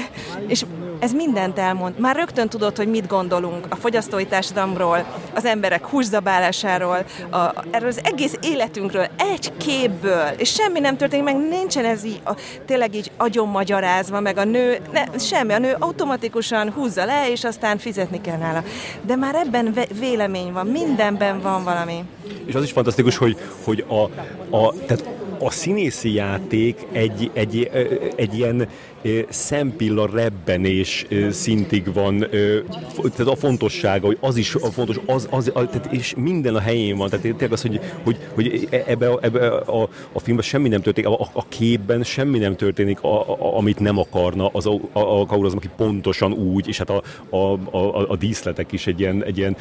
És 0.46 0.64
ez 0.98 1.12
mindent 1.12 1.58
elmond. 1.58 1.98
Már 1.98 2.16
rögtön 2.16 2.48
tudod, 2.48 2.76
hogy 2.76 2.88
mit 2.88 3.06
gondolunk 3.06 3.66
a 3.68 3.76
fogyasztói 3.76 4.26
társadalomról, 4.26 5.04
az 5.34 5.44
emberek 5.44 5.86
húszabálásáról, 5.86 7.04
a, 7.30 7.64
erről 7.70 7.88
az 7.88 8.00
egész 8.02 8.34
életünkről, 8.42 9.06
egy 9.16 9.52
képből, 9.56 10.28
és 10.36 10.52
semmi 10.52 10.80
nem 10.80 10.96
történik, 10.96 11.24
meg 11.24 11.48
nincsen 11.48 11.84
ez 11.84 12.04
így, 12.04 12.20
a, 12.24 12.32
tényleg 12.66 12.94
így 12.94 13.10
agyon 13.16 13.48
magyarázva, 13.48 14.20
meg 14.20 14.36
a 14.36 14.44
nő, 14.44 14.78
ne, 14.92 15.18
semmi, 15.18 15.52
a 15.52 15.58
nő 15.58 15.76
automatikusan 15.78 16.70
húzza 16.70 17.04
le, 17.04 17.30
és 17.30 17.44
aztán 17.44 17.78
fizetni 17.78 18.20
kell 18.20 18.38
nála. 18.38 18.62
De 19.02 19.16
már 19.16 19.34
ebben 19.34 19.74
vélemény 19.98 20.52
van, 20.52 20.66
mindenben 20.66 21.40
van 21.40 21.64
valami. 21.64 22.04
És 22.44 22.54
az 22.54 22.62
is 22.62 22.72
fantasztikus, 22.72 23.16
hogy, 23.16 23.36
hogy 23.64 23.84
a, 23.88 24.02
a, 24.56 24.74
tehát 24.86 25.04
a 25.38 25.50
színészi 25.50 26.12
játék 26.12 26.86
egy, 26.92 27.30
egy, 27.32 27.70
egy 28.16 28.38
ilyen 28.38 28.68
szempilla 29.28 30.08
rebbenés 30.12 31.06
szintig 31.30 31.92
van, 31.92 32.18
tehát 32.96 33.18
a 33.18 33.36
fontossága, 33.36 34.06
hogy 34.06 34.18
az 34.20 34.36
is 34.36 34.54
a 34.54 34.70
fontos, 34.70 35.00
az, 35.06 35.28
az, 35.30 35.52
tehát 35.54 35.88
és 35.90 36.14
minden 36.16 36.54
a 36.54 36.60
helyén 36.60 36.96
van, 36.96 37.08
tehát 37.08 37.24
tényleg 37.24 37.52
az, 37.52 37.62
hogy, 37.62 37.80
hogy, 38.02 38.16
hogy 38.34 38.68
e, 38.70 38.82
ebbe, 38.86 39.08
a, 39.08 39.18
ebbe 39.22 39.48
a, 39.48 39.88
a 40.12 40.20
filmben 40.20 40.44
semmi 40.44 40.68
nem 40.68 40.80
történik, 40.80 41.10
a, 41.10 41.28
a 41.32 41.48
képben 41.48 42.02
semmi 42.02 42.38
nem 42.38 42.56
történik, 42.56 43.02
a, 43.02 43.30
a, 43.30 43.56
amit 43.56 43.78
nem 43.78 43.98
akarna 43.98 44.48
az 44.52 44.66
a, 44.66 44.80
a, 44.92 45.00
a 45.20 45.26
Kaur 45.26 45.44
az, 45.44 45.54
aki 45.54 45.68
pontosan 45.76 46.32
úgy, 46.32 46.68
és 46.68 46.78
hát 46.78 46.90
a, 46.90 47.02
a, 47.30 47.52
a, 47.76 48.10
a 48.10 48.16
díszletek 48.16 48.72
is 48.72 48.86
egy 48.86 49.00
ilyen, 49.00 49.24
egy 49.24 49.38
ilyen 49.38 49.56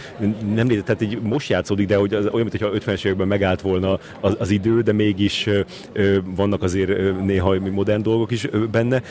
nem 0.53 0.67
létezik, 0.67 0.83
tehát 0.83 1.01
egy 1.01 1.19
most 1.21 1.49
játszódik, 1.49 1.87
de 1.87 1.95
hogy 1.95 2.13
az, 2.13 2.27
olyan, 2.31 2.47
mintha 2.51 2.69
50-es 2.73 3.05
években 3.05 3.27
megállt 3.27 3.61
volna 3.61 3.99
az, 4.19 4.35
az 4.39 4.49
idő, 4.49 4.81
de 4.81 4.91
mégis 4.91 5.47
ö, 5.93 6.17
vannak 6.35 6.63
azért 6.63 7.21
néha 7.21 7.59
modern 7.59 8.01
dolgok 8.01 8.31
is 8.31 8.47
benne, 8.71 9.01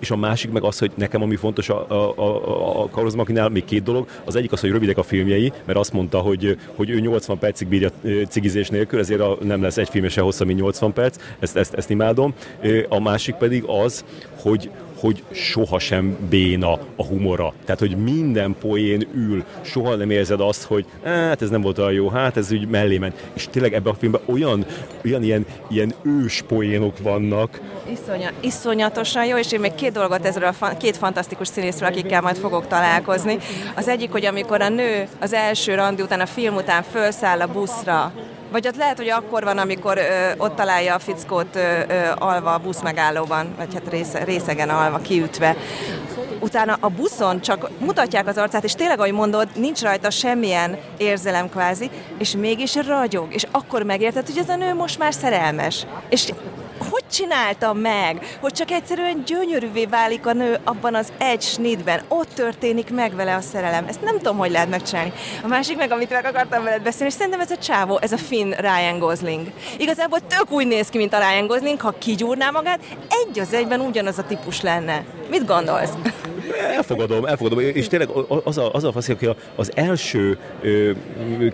és 0.00 0.10
a 0.10 0.16
másik 0.16 0.50
meg 0.50 0.62
az, 0.62 0.78
hogy 0.78 0.90
nekem 0.94 1.22
ami 1.22 1.36
fontos 1.36 1.68
a, 1.68 1.90
a, 1.90 2.18
a, 2.18 2.82
a 2.82 2.88
Carlos 2.88 3.14
Makinál 3.14 3.48
még 3.48 3.64
két 3.64 3.82
dolog. 3.82 4.08
Az 4.24 4.36
egyik 4.36 4.52
az, 4.52 4.60
hogy 4.60 4.70
rövidek 4.70 4.98
a 4.98 5.02
filmjei, 5.02 5.52
mert 5.64 5.78
azt 5.78 5.92
mondta, 5.92 6.18
hogy, 6.18 6.58
hogy 6.74 6.90
ő 6.90 7.00
80 7.00 7.38
percig 7.38 7.68
bírja 7.68 7.90
cigizés 8.28 8.68
nélkül, 8.68 8.98
ezért 8.98 9.20
a, 9.20 9.36
nem 9.42 9.62
lesz 9.62 9.76
egy 9.76 9.88
film 9.88 10.08
se 10.08 10.20
hosszabb, 10.20 10.46
mint 10.46 10.60
80 10.60 10.92
perc, 10.92 11.16
ezt, 11.38 11.56
ezt, 11.56 11.74
ezt 11.74 11.90
imádom. 11.90 12.34
A 12.88 13.00
másik 13.00 13.34
pedig 13.34 13.64
az, 13.66 14.04
hogy, 14.40 14.70
hogy 15.02 15.22
sohasem 15.30 16.16
béna 16.30 16.72
a 16.72 17.04
humora. 17.06 17.52
Tehát, 17.64 17.80
hogy 17.80 17.96
minden 17.96 18.56
poén 18.60 19.08
ül, 19.14 19.44
soha 19.60 19.94
nem 19.94 20.10
érzed 20.10 20.40
azt, 20.40 20.62
hogy 20.62 20.86
hát 21.04 21.42
ez 21.42 21.50
nem 21.50 21.60
volt 21.60 21.78
olyan 21.78 21.92
jó, 21.92 22.08
hát 22.08 22.36
ez 22.36 22.52
úgy 22.52 22.68
mellé 22.68 22.98
ment. 22.98 23.28
És 23.32 23.48
tényleg 23.50 23.74
ebben 23.74 23.92
a 23.92 23.96
filmben 23.96 24.20
olyan, 24.24 24.66
olyan 25.04 25.22
ilyen, 25.22 25.46
ilyen 25.68 25.94
ős 26.02 26.42
poénok 26.48 26.98
vannak. 26.98 27.60
Iszonya, 27.92 28.30
iszonyatosan 28.40 29.26
jó, 29.26 29.36
és 29.36 29.52
én 29.52 29.60
még 29.60 29.74
két 29.74 29.92
dolgot 29.92 30.26
ezzel 30.26 30.42
a 30.42 30.52
fa- 30.52 30.76
két 30.76 30.96
fantasztikus 30.96 31.48
színészről, 31.48 31.88
akikkel 31.88 32.20
majd 32.20 32.36
fogok 32.36 32.66
találkozni. 32.66 33.38
Az 33.74 33.88
egyik, 33.88 34.10
hogy 34.10 34.24
amikor 34.24 34.60
a 34.60 34.68
nő 34.68 35.08
az 35.20 35.32
első 35.32 35.74
randi 35.74 36.02
után, 36.02 36.20
a 36.20 36.26
film 36.26 36.54
után 36.54 36.82
felszáll 36.82 37.40
a 37.40 37.46
buszra, 37.46 38.12
vagy 38.52 38.66
ott 38.66 38.76
lehet, 38.76 38.96
hogy 38.96 39.08
akkor 39.08 39.44
van, 39.44 39.58
amikor 39.58 39.98
ö, 39.98 40.30
ott 40.36 40.56
találja 40.56 40.94
a 40.94 40.98
fickót 40.98 41.56
ö, 41.56 41.60
ö, 41.88 41.94
alva 42.18 42.54
a 42.54 42.58
busz 42.58 42.82
megállóban, 42.82 43.54
vagy 43.56 43.74
hát 43.74 43.88
része, 43.90 44.24
részegen 44.24 44.68
alva, 44.68 44.98
kiütve. 44.98 45.56
Utána 46.40 46.76
a 46.80 46.88
buszon 46.88 47.40
csak 47.40 47.70
mutatják 47.78 48.26
az 48.26 48.38
arcát, 48.38 48.64
és 48.64 48.72
tényleg, 48.72 48.98
ahogy 48.98 49.12
mondod, 49.12 49.48
nincs 49.54 49.80
rajta 49.80 50.10
semmilyen 50.10 50.78
érzelem 50.96 51.48
kvázi, 51.48 51.90
és 52.18 52.36
mégis 52.36 52.74
ragyog, 52.86 53.34
és 53.34 53.46
akkor 53.50 53.82
megérted, 53.82 54.26
hogy 54.26 54.38
ez 54.38 54.48
a 54.48 54.56
nő 54.56 54.74
most 54.74 54.98
már 54.98 55.14
szerelmes. 55.14 55.86
És 56.08 56.32
hogy 56.90 57.04
csinálta 57.10 57.72
meg, 57.72 58.38
hogy 58.40 58.52
csak 58.52 58.70
egyszerűen 58.70 59.22
gyönyörűvé 59.26 59.86
válik 59.86 60.26
a 60.26 60.32
nő 60.32 60.58
abban 60.64 60.94
az 60.94 61.12
egy 61.18 61.42
snitben, 61.42 62.02
ott 62.08 62.28
történik 62.34 62.90
meg 62.90 63.14
vele 63.14 63.34
a 63.34 63.40
szerelem. 63.40 63.86
Ezt 63.88 64.02
nem 64.02 64.16
tudom, 64.16 64.36
hogy 64.36 64.50
lehet 64.50 64.68
megcsinálni. 64.68 65.12
A 65.42 65.46
másik 65.46 65.76
meg, 65.76 65.90
amit 65.90 66.10
meg 66.10 66.24
akartam 66.24 66.64
veled 66.64 66.82
beszélni, 66.82 67.06
és 67.06 67.18
szerintem 67.18 67.40
ez 67.40 67.50
a 67.50 67.56
csávó, 67.56 67.98
ez 68.00 68.12
a 68.12 68.18
finn 68.18 68.52
Ryan 68.52 68.98
Gosling. 68.98 69.46
Igazából 69.78 70.18
tök 70.26 70.50
úgy 70.50 70.66
néz 70.66 70.88
ki, 70.88 70.98
mint 70.98 71.12
a 71.12 71.18
Ryan 71.18 71.46
Gosling, 71.46 71.80
ha 71.80 71.94
kigyúrná 71.98 72.50
magát, 72.50 72.80
egy 73.08 73.38
az 73.38 73.52
egyben 73.52 73.80
ugyanaz 73.80 74.18
a 74.18 74.24
típus 74.24 74.60
lenne. 74.60 75.04
Mit 75.30 75.46
gondolsz? 75.46 75.92
Elfogadom, 76.76 77.24
elfogadom. 77.24 77.58
És 77.58 77.86
tényleg 77.86 78.08
az 78.44 78.58
a, 78.58 78.72
az 78.72 78.84
a 78.84 78.92
fasz, 78.92 79.06
hogy 79.06 79.36
az 79.56 79.70
első 79.74 80.38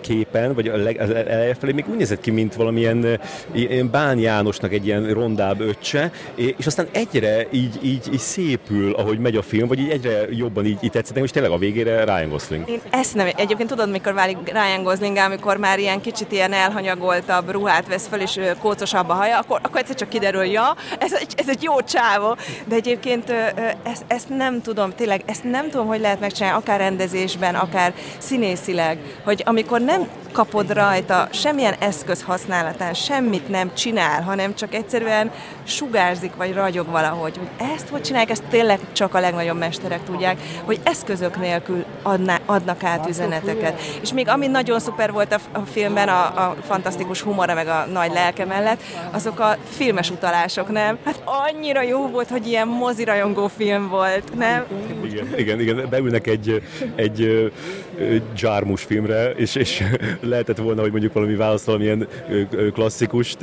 képen, 0.01 0.53
vagy 0.53 0.67
a 0.67 0.77
leg, 0.77 0.99
az 0.99 1.09
eleje 1.09 1.53
felé 1.53 1.71
még 1.71 1.85
úgy 1.89 1.97
nézett 1.97 2.21
ki, 2.21 2.31
mint 2.31 2.55
valamilyen 2.55 3.19
ilyen 3.53 3.89
Bán 3.89 4.19
Jánosnak 4.19 4.73
egy 4.73 4.85
ilyen 4.85 5.13
rondább 5.13 5.59
öccse, 5.59 6.11
és 6.35 6.65
aztán 6.65 6.87
egyre 6.91 7.47
így, 7.51 7.79
így, 7.81 8.13
így 8.13 8.19
szépül, 8.19 8.93
ahogy 8.93 9.19
megy 9.19 9.35
a 9.35 9.41
film, 9.41 9.67
vagy 9.67 9.79
így 9.79 9.89
egyre 9.89 10.27
jobban 10.29 10.65
így, 10.65 10.77
így 10.81 10.91
tetszett, 10.91 11.17
és 11.17 11.31
tényleg 11.31 11.51
a 11.51 11.57
végére 11.57 12.03
Ryan 12.03 12.29
Gosling. 12.29 12.69
Én 12.69 12.81
ezt 12.89 13.15
nem, 13.15 13.27
egyébként 13.35 13.69
tudod, 13.69 13.91
mikor 13.91 14.13
válik 14.13 14.37
Ryan 14.45 14.83
Gosling, 14.83 15.17
amikor 15.17 15.57
már 15.57 15.79
ilyen 15.79 16.01
kicsit 16.01 16.31
ilyen 16.31 16.53
elhanyagoltabb 16.53 17.51
ruhát 17.51 17.87
vesz 17.87 18.07
fel, 18.07 18.19
és 18.19 18.39
kócosabb 18.59 19.09
a 19.09 19.13
haja, 19.13 19.39
akkor, 19.39 19.59
akkor 19.63 19.79
egyszer 19.79 19.95
csak 19.95 20.09
kiderül, 20.09 20.43
ja, 20.43 20.75
ez, 20.99 21.13
egy, 21.13 21.33
ez 21.35 21.49
egy 21.49 21.63
jó 21.63 21.81
csávó. 21.81 22.37
De 22.65 22.75
egyébként 22.75 23.29
ezt, 23.83 24.03
ezt 24.07 24.29
nem 24.29 24.61
tudom, 24.61 24.78
tényleg 24.87 25.21
ezt 25.25 25.43
nem 25.43 25.69
tudom, 25.69 25.87
hogy 25.87 25.99
lehet 25.99 26.19
megcsinálni, 26.19 26.57
akár 26.57 26.79
rendezésben, 26.79 27.55
akár 27.55 27.93
színészileg, 28.17 28.97
hogy 29.23 29.43
amikor 29.45 29.81
nem 29.81 30.07
kapod 30.31 30.73
rajta 30.73 31.27
semmilyen 31.31 31.75
eszköz 31.79 32.21
használatán, 32.21 32.93
semmit 32.93 33.49
nem 33.49 33.73
csinál, 33.73 34.21
hanem 34.21 34.55
csak 34.55 34.73
egyszerűen 34.73 35.31
sugárzik 35.63 36.35
vagy 36.35 36.53
ragyog 36.53 36.87
valahogy, 36.87 37.37
hogy 37.37 37.67
ezt 37.73 37.87
hogy 37.87 38.01
csinálják, 38.01 38.29
ezt 38.29 38.43
tényleg 38.49 38.79
csak 38.93 39.13
a 39.15 39.19
legnagyobb 39.19 39.57
mesterek 39.57 40.03
tudják, 40.03 40.37
hogy 40.65 40.79
eszközök 40.83 41.39
nélkül 41.39 41.85
adná, 42.03 42.39
adnak 42.45 42.83
át 42.83 43.09
üzeneteket. 43.09 43.81
És 44.01 44.13
még 44.13 44.27
ami 44.27 44.47
nagyon 44.47 44.79
szuper 44.79 45.11
volt 45.11 45.33
a, 45.33 45.59
a 45.59 45.59
filmben, 45.59 46.07
a, 46.07 46.21
a 46.21 46.55
fantasztikus 46.67 47.21
humora 47.21 47.53
meg 47.53 47.67
a 47.67 47.85
nagy 47.91 48.11
lelke 48.11 48.45
mellett, 48.45 48.81
azok 49.11 49.39
a 49.39 49.57
filmes 49.69 50.09
utalások, 50.09 50.71
nem? 50.71 50.97
Hát 51.05 51.21
annyira 51.25 51.81
jó 51.81 52.07
volt, 52.07 52.29
hogy 52.29 52.47
ilyen 52.47 52.67
mozirajongó 52.67 53.47
film 53.47 53.89
volt, 53.89 54.37
nem? 54.37 54.65
Igen, 55.03 55.27
igen, 55.37 55.59
igen. 55.59 55.87
beülnek 55.89 56.27
egy, 56.27 56.61
egy 56.95 57.51
dzsármus 58.33 58.83
filmre, 58.83 59.31
és, 59.31 59.55
és 59.55 59.83
lehetett 60.21 60.57
volna, 60.57 60.81
hogy 60.81 60.91
mondjuk 60.91 61.13
valami 61.13 61.35
választ 61.35 61.65
valamilyen 61.65 62.07
klasszikust, 62.73 63.37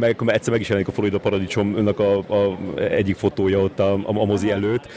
meg 0.00 0.16
egyszer 0.26 0.52
meg 0.52 0.60
is 0.60 0.68
jelenik 0.68 0.88
a 0.88 0.92
Florida 0.92 1.18
Paradicsomnak 1.18 1.98
a, 1.98 2.18
a, 2.18 2.58
egyik 2.78 3.16
fotója 3.16 3.58
ott 3.58 3.78
a, 3.78 3.92
a, 3.92 4.00
a 4.04 4.24
mozi 4.24 4.50
előtt, 4.50 4.88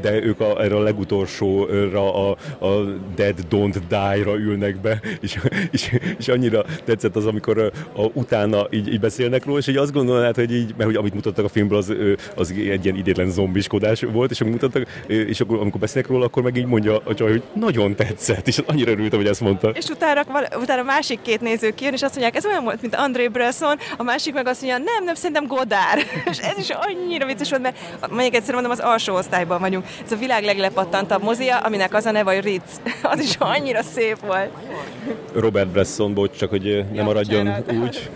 de 0.00 0.22
ők 0.22 0.40
a, 0.40 0.62
erre 0.62 0.76
a 0.76 0.80
legutolsóra, 0.80 2.30
a, 2.30 2.36
a 2.58 2.84
Dead 3.14 3.38
Don't 3.50 3.76
Die-ra 3.88 4.34
ülnek 4.34 4.80
be, 4.80 5.00
és, 5.20 5.38
és, 5.70 5.98
és 6.18 6.28
annyira 6.28 6.64
tetszett 6.84 7.16
az, 7.16 7.26
amikor 7.26 7.58
a, 7.58 8.00
a, 8.02 8.10
utána 8.12 8.66
így, 8.70 8.92
így 8.92 9.00
beszélnek 9.00 9.44
róla, 9.44 9.58
és 9.58 9.66
így 9.66 9.76
azt 9.76 9.92
gondolnád, 9.92 10.34
hogy 10.34 10.52
így, 10.52 10.74
mert 10.76 10.84
hogy 10.84 10.96
amit 10.96 11.14
mutattak 11.14 11.44
a 11.44 11.48
filmből, 11.48 11.78
az, 11.78 11.94
az 12.36 12.50
egy 12.50 12.84
ilyen 12.84 12.96
idétlen 12.96 13.30
zombiskodás 13.30 14.02
volt, 14.12 14.30
és 14.30 14.40
amit 14.40 14.52
mutattak, 14.52 14.88
és 15.06 15.40
akkor 15.40 15.58
amikor 15.58 15.80
beszélnek 15.80 16.10
róla, 16.10 16.24
akkor 16.24 16.42
meg 16.42 16.56
így 16.56 16.66
mondja 16.66 17.00
a 17.04 17.14
csaj, 17.14 17.30
hogy 17.30 17.42
nagyon 17.54 17.94
tetszett, 17.94 18.11
és 18.44 18.62
annyira 18.66 18.90
örültem, 18.90 19.18
hogy 19.18 19.28
ezt 19.28 19.40
mondta. 19.40 19.68
És 19.68 19.86
utána, 19.86 20.24
utána 20.56 20.80
a 20.80 20.84
másik 20.84 21.22
két 21.22 21.40
néző 21.40 21.70
kijön, 21.70 21.92
és 21.92 22.02
azt 22.02 22.12
mondják, 22.12 22.36
ez 22.36 22.46
olyan 22.46 22.64
volt, 22.64 22.80
mint 22.80 22.94
André 22.94 23.28
Bresson, 23.28 23.78
a 23.96 24.02
másik 24.02 24.34
meg 24.34 24.46
azt 24.46 24.62
mondja, 24.62 24.84
nem, 24.84 25.04
nem, 25.04 25.14
szerintem 25.14 25.46
Godár. 25.46 25.98
és 26.30 26.38
ez 26.38 26.58
is 26.58 26.70
annyira 26.70 27.26
vicces 27.26 27.50
volt, 27.50 27.62
mert 27.62 27.76
mondjuk 28.10 28.34
egyszer 28.34 28.54
mondom, 28.54 28.72
az 28.72 28.78
alsó 28.78 29.14
osztályban 29.14 29.60
vagyunk. 29.60 29.86
Ez 30.04 30.12
a 30.12 30.16
világ 30.16 30.44
leglepattantabb 30.44 31.22
mozia, 31.22 31.58
aminek 31.58 31.94
az 31.94 32.04
a 32.04 32.10
neve, 32.10 32.34
hogy 32.34 32.44
Ritz. 32.44 32.80
az 33.02 33.20
is 33.20 33.36
annyira 33.38 33.82
szép 33.82 34.18
volt. 34.18 34.50
Robert 35.34 35.68
Bresson, 35.68 36.14
bocs, 36.14 36.36
csak 36.36 36.50
hogy 36.50 36.62
nem 36.62 36.94
ja, 36.94 37.04
maradjon 37.04 37.44
bocsánat. 37.44 37.72
úgy. 37.72 38.10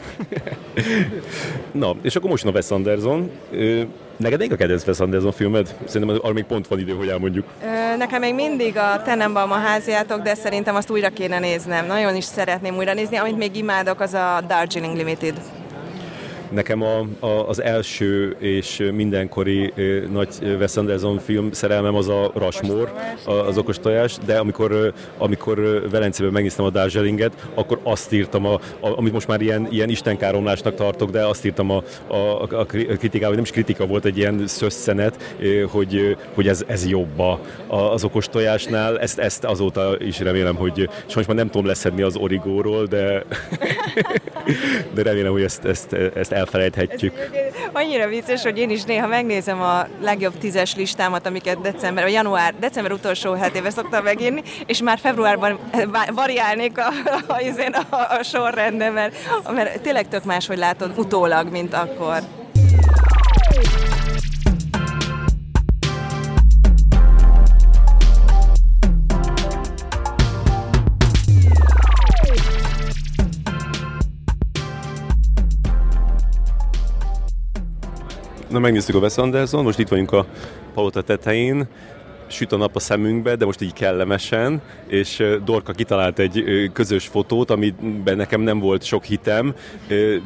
Na, 1.73 1.95
és 2.03 2.17
akkor 2.17 2.31
most 2.31 2.45
a 2.45 2.51
Wes 2.51 2.71
Anderson. 2.71 3.31
Neked 4.17 4.39
még 4.39 4.53
a 4.53 4.57
kedvenc 4.57 4.87
Wes 4.87 5.01
Anderson 5.01 5.33
filmed? 5.33 5.75
Szerintem 5.85 6.19
arra 6.23 6.33
még 6.33 6.45
pont 6.45 6.67
van 6.69 6.79
idő, 6.79 6.93
hogy 6.93 7.09
elmondjuk. 7.09 7.47
Nekem 7.99 8.21
még 8.21 8.35
mindig 8.35 8.77
a 8.77 9.03
Tenenbaum 9.03 9.51
a 9.51 9.55
háziátok, 9.55 10.23
de 10.23 10.35
szerintem 10.35 10.75
azt 10.75 10.91
újra 10.91 11.09
kéne 11.09 11.39
néznem. 11.39 11.87
Nagyon 11.87 12.17
is 12.17 12.25
szeretném 12.25 12.77
újra 12.77 12.95
nézni. 12.95 13.17
Amit 13.17 13.37
még 13.37 13.57
imádok, 13.57 14.01
az 14.01 14.15
a 14.15 14.41
Darjeeling 14.47 14.97
Limited. 14.97 15.35
Nekem 16.51 16.83
a, 16.83 17.07
a, 17.21 17.49
az 17.49 17.63
első 17.63 18.37
és 18.39 18.91
mindenkori 18.95 19.73
nagy 20.13 20.29
Wes 20.59 20.77
Anderson 20.77 21.19
film 21.19 21.53
szerelmem 21.53 21.95
az 21.95 22.09
a 22.09 22.31
Rushmore, 22.35 23.15
az 23.25 23.59
okos 23.59 23.79
tojás, 23.79 24.17
de 24.25 24.39
amikor, 24.39 24.93
amikor 25.19 25.89
Velencében 25.91 26.33
megnéztem 26.33 26.65
a 26.65 26.71
Darjeelinget, 26.71 27.49
akkor 27.55 27.81
azt 27.83 28.13
írtam, 28.13 28.47
a, 28.47 28.55
a, 28.81 28.97
amit 28.97 29.13
most 29.13 29.27
már 29.27 29.41
ilyen, 29.41 29.69
ilyen 29.71 29.89
istenkáromlásnak 29.89 30.75
tartok, 30.75 31.11
de 31.11 31.27
azt 31.27 31.45
írtam 31.45 31.71
a, 31.71 31.83
a, 32.07 32.43
a 32.43 32.67
kritikával, 32.67 33.35
nem 33.35 33.45
is 33.45 33.51
kritika 33.51 33.87
volt 33.87 34.05
egy 34.05 34.19
ilyen 34.19 34.47
szösszenet, 34.47 35.37
hogy, 35.69 36.17
hogy 36.35 36.49
ez, 36.49 36.65
ez 36.67 36.89
jobb 36.89 37.21
az 37.67 38.05
okos 38.05 38.29
tojásnál. 38.29 38.99
Ezt, 38.99 39.19
ezt 39.19 39.45
azóta 39.45 39.97
is 39.99 40.19
remélem, 40.19 40.55
hogy 40.55 40.89
sajnos 41.07 41.27
már 41.27 41.37
nem 41.37 41.51
tudom 41.51 41.67
leszedni 41.67 42.03
az 42.03 42.17
origóról, 42.17 42.87
de, 42.87 43.25
de 44.95 45.03
remélem, 45.03 45.33
hogy 45.33 45.43
ezt, 45.43 45.65
ezt, 45.65 45.93
ezt 45.93 46.33
elfelejthetjük. 46.37 47.31
Annyira 47.73 48.09
vicces, 48.09 48.43
hogy 48.43 48.59
én 48.59 48.71
is 48.71 48.83
néha 48.83 49.07
megnézem 49.07 49.61
a 49.61 49.87
legjobb 50.01 50.39
tízes 50.39 50.75
listámat, 50.75 51.27
amiket 51.27 51.61
december, 51.61 52.05
vagy 52.05 52.13
január, 52.13 52.55
december 52.61 52.93
utolsó 52.93 53.33
hetébe 53.33 53.71
szoktam 53.71 54.05
megírni, 54.05 54.43
és 54.67 54.83
már 54.83 54.99
februárban 54.99 55.59
variálnék 56.15 56.79
a, 56.79 56.89
a, 57.29 57.41
a, 57.91 58.17
a 58.19 58.23
sorrendben, 58.23 58.93
mert, 58.93 59.17
mert 59.53 59.81
tényleg 59.81 60.09
tök 60.09 60.25
más, 60.25 60.47
hogy 60.47 60.59
látod 60.59 60.99
utólag, 60.99 61.51
mint 61.51 61.75
akkor. 61.75 62.21
Megnéztük 78.61 78.95
a 78.95 78.99
Wes 78.99 79.17
Anderson, 79.17 79.65
most 79.65 79.79
itt 79.79 79.89
vagyunk 79.89 80.13
a 80.13 80.27
palota 80.75 81.03
tetején, 81.03 81.67
süt 82.29 82.53
a 82.53 82.57
nap 82.57 82.77
a 82.77 82.81
szemünkbe, 82.81 83.37
de 83.37 83.45
most 83.45 83.61
így 83.61 83.73
kellemesen, 83.73 84.63
és 84.87 85.23
Dorka 85.45 85.73
kitalált 85.73 86.19
egy 86.19 86.71
közös 86.73 87.07
fotót, 87.07 87.51
amiben 87.51 88.17
nekem 88.17 88.41
nem 88.41 88.59
volt 88.59 88.83
sok 88.83 89.05
hitem, 89.05 89.55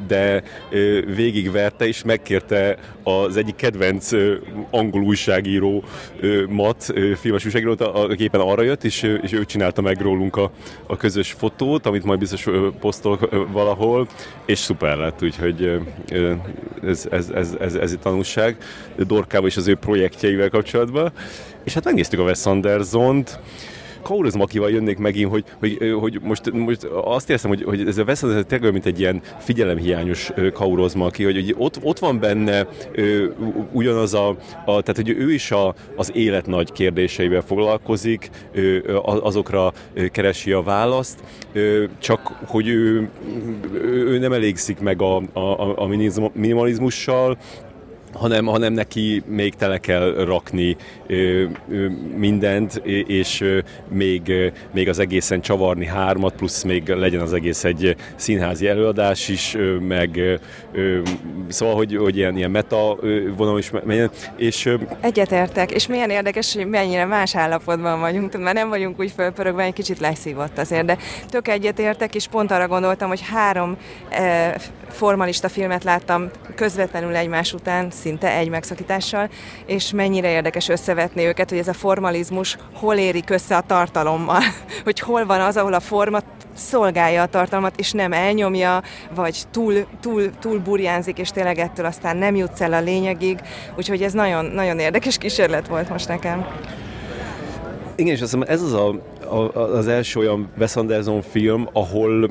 de 0.07 0.43
végigverte 1.15 1.87
és 1.87 2.03
megkérte 2.03 2.79
az 3.03 3.37
egyik 3.37 3.57
kedvenc 3.57 4.11
angol 4.71 5.03
újságíró 5.03 5.85
mat, 6.49 6.93
filmes 7.17 7.45
újságírót, 7.45 7.81
aki 7.81 8.23
éppen 8.23 8.41
arra 8.41 8.63
jött, 8.63 8.85
és, 8.85 9.03
és 9.23 9.33
ő 9.33 9.45
csinálta 9.45 9.81
meg 9.81 10.01
rólunk 10.01 10.37
a, 10.37 10.51
a 10.87 10.97
közös 10.97 11.33
fotót, 11.33 11.87
amit 11.87 12.05
majd 12.05 12.19
biztos 12.19 12.47
posztol 12.81 13.19
valahol, 13.53 14.09
és 14.47 14.59
szuper 14.59 14.97
lett, 14.97 15.23
úgyhogy 15.23 15.81
ez, 16.83 17.07
ez, 17.11 17.29
ez, 17.29 17.57
ez, 17.61 17.75
ez 17.75 17.93
egy 17.93 17.99
tanulság 17.99 18.57
Dorkával 18.97 19.49
és 19.49 19.57
az 19.57 19.69
ő 19.69 19.75
projektjeivel 19.75 20.49
kapcsolatban. 20.49 21.13
És 21.65 21.75
hát 21.75 21.85
megnéztük 21.85 22.21
a 22.21 22.23
Wes 22.23 22.47
Anderson-t, 22.47 23.41
Kaurizmakival 24.03 24.71
jönnék 24.71 24.99
megint, 24.99 25.31
hogy, 25.31 25.45
hogy, 25.59 25.95
hogy 26.01 26.19
most, 26.23 26.53
most 26.53 26.85
azt 27.05 27.31
érzem, 27.31 27.51
hogy, 27.51 27.63
hogy 27.63 27.87
ez 27.87 27.99
a 27.99 28.03
Wes 28.03 28.23
Anderson 28.23 28.47
tényleg 28.47 28.73
mint 28.73 28.87
egy 28.87 29.01
ilyen 29.01 29.23
figyelemhiányos 29.39 30.31
Kaurizmaki, 30.53 31.25
hogy, 31.25 31.35
hogy 31.35 31.55
ott, 31.59 31.79
ott 31.83 31.99
van 31.99 32.21
benne 32.21 32.67
ö, 32.93 33.25
ugyanaz 33.73 34.15
a, 34.15 34.29
a, 34.65 34.65
tehát 34.65 34.97
hogy 34.97 35.09
ő 35.09 35.33
is 35.33 35.51
a, 35.51 35.75
az 35.97 36.11
élet 36.15 36.47
nagy 36.47 36.73
kérdéseivel 36.73 37.41
foglalkozik, 37.41 38.31
ö, 38.53 38.79
azokra 39.05 39.73
keresi 40.13 40.53
a 40.53 40.63
választ, 40.63 41.23
ö, 41.53 41.85
csak 41.99 42.21
hogy 42.47 42.69
ő, 42.69 43.09
ő 43.83 44.19
nem 44.19 44.33
elégszik 44.33 44.81
meg 44.81 45.03
a, 45.03 45.17
a, 45.33 45.79
a 45.83 45.87
minimalizmussal, 46.33 47.39
hanem, 48.13 48.47
hanem 48.47 48.73
neki 48.73 49.23
még 49.27 49.55
tele 49.55 49.79
kell 49.79 50.25
rakni 50.25 50.77
ö, 51.07 51.45
ö, 51.71 51.89
mindent, 52.17 52.77
és 53.07 53.41
ö, 53.41 53.59
még, 53.89 54.33
még 54.73 54.89
az 54.89 54.99
egészen 54.99 55.41
csavarni 55.41 55.87
hármat, 55.87 56.35
plusz 56.35 56.63
még 56.63 56.89
legyen 56.89 57.21
az 57.21 57.33
egész 57.33 57.65
egy 57.65 57.97
színházi 58.17 58.69
előadás 58.69 59.29
is, 59.29 59.55
ö, 59.55 59.79
meg 59.79 60.21
ö, 60.73 61.01
szóval, 61.49 61.75
hogy, 61.75 61.97
hogy 61.97 62.17
ilyen, 62.17 62.37
ilyen 62.37 62.51
meta 62.51 62.97
vonal 63.37 63.59
is 63.59 63.71
menjen. 63.85 64.11
És, 64.37 64.67
ö, 64.67 64.75
Egyetértek, 65.01 65.71
és 65.71 65.87
milyen 65.87 66.11
érdekes, 66.11 66.55
hogy 66.55 66.67
mennyire 66.67 67.05
más 67.05 67.37
állapotban 67.37 68.01
vagyunk, 68.01 68.39
mert 68.39 68.57
nem 68.57 68.69
vagyunk 68.69 69.01
úgy 69.01 69.11
fölpörögve, 69.11 69.63
egy 69.63 69.73
kicsit 69.73 69.99
leszívott 69.99 70.59
azért, 70.59 70.85
de 70.85 70.99
tök 71.29 71.49
egyetértek, 71.49 72.15
és 72.15 72.27
pont 72.29 72.51
arra 72.51 72.69
gondoltam, 72.69 73.09
hogy 73.09 73.23
három 73.31 73.77
e, 74.11 74.57
formalista 74.91 75.49
filmet 75.49 75.85
láttam 75.85 76.31
közvetlenül 76.55 77.17
egymás 77.17 77.53
után, 77.53 77.91
szinte 77.91 78.37
egy 78.37 78.49
megszakítással, 78.49 79.31
és 79.67 79.93
mennyire 79.93 80.31
érdekes 80.31 80.69
összevetni 80.69 81.25
őket, 81.25 81.49
hogy 81.51 81.59
ez 81.59 81.69
a 81.69 81.73
formalizmus 81.73 82.57
hol 82.75 82.97
érik 82.97 83.31
össze 83.31 83.57
a 83.57 83.61
tartalommal, 83.61 84.43
hogy 84.85 85.01
hol 85.01 85.27
van 85.27 85.41
az, 85.41 85.57
ahol 85.57 85.73
a 85.75 85.81
forma 85.81 86.19
szolgálja 86.55 87.23
a 87.23 87.27
tartalmat, 87.27 87.77
és 87.77 87.93
nem 87.93 88.13
elnyomja, 88.13 88.83
vagy 89.15 89.43
túl, 89.51 89.87
túl, 90.01 90.31
túl 90.39 90.59
burjánzik, 90.59 91.19
és 91.19 91.31
tényleg 91.31 91.59
ettől 91.59 91.87
aztán 91.87 92.17
nem 92.17 92.37
jutsz 92.37 92.61
el 92.61 92.73
a 92.73 92.81
lényegig, 92.81 93.41
úgyhogy 93.77 94.03
ez 94.03 94.13
nagyon, 94.13 94.45
nagyon 94.45 94.79
érdekes 94.79 95.19
kísérlet 95.19 95.69
volt 95.69 95.89
most 95.89 96.09
nekem. 96.09 96.47
Igen, 97.95 98.15
és 98.15 98.21
azt 98.21 98.33
hiszem, 98.33 98.49
ez 98.49 98.63
az 98.63 98.73
a, 98.73 98.89
a, 99.29 99.61
az 99.77 99.89
első 99.89 100.21
olyan 100.21 100.49
Wes 100.59 100.77
Anderson 100.77 101.23
film, 101.23 101.69
ahol 101.73 102.31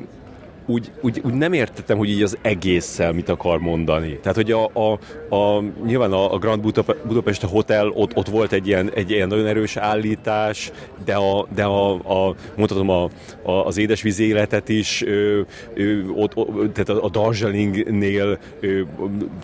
úgy, 0.66 0.90
úgy, 1.00 1.20
úgy 1.24 1.34
nem 1.34 1.52
értettem, 1.52 1.96
hogy 1.96 2.10
így 2.10 2.22
az 2.22 2.38
egésszel 2.42 3.12
mit 3.12 3.28
akar 3.28 3.58
mondani. 3.58 4.18
Tehát, 4.18 4.36
hogy 4.36 4.52
a, 4.52 4.70
a, 4.72 4.98
a 5.36 5.62
nyilván 5.84 6.12
a, 6.12 6.38
Grand 6.38 6.60
Budapest 7.06 7.42
Hotel, 7.42 7.88
ott, 7.88 8.16
ott 8.16 8.28
volt 8.28 8.52
egy 8.52 8.66
ilyen, 8.66 8.90
egy 8.94 9.10
ilyen 9.10 9.28
nagyon 9.28 9.46
erős 9.46 9.76
állítás, 9.76 10.70
de, 11.04 11.14
a, 11.14 11.46
de 11.54 11.64
a, 11.64 11.92
a 11.92 12.34
mondhatom 12.56 12.88
a, 12.88 13.08
a, 13.42 13.52
az 13.52 13.78
édesvízi 13.78 14.24
életet 14.24 14.68
is, 14.68 15.02
ö, 15.02 15.40
ö, 15.74 16.02
ott, 16.14 16.36
ott, 16.36 16.72
tehát 16.72 16.88
a, 16.88 17.04
a 17.04 17.08
Darjeelingnél 17.08 18.38
ö, 18.60 18.80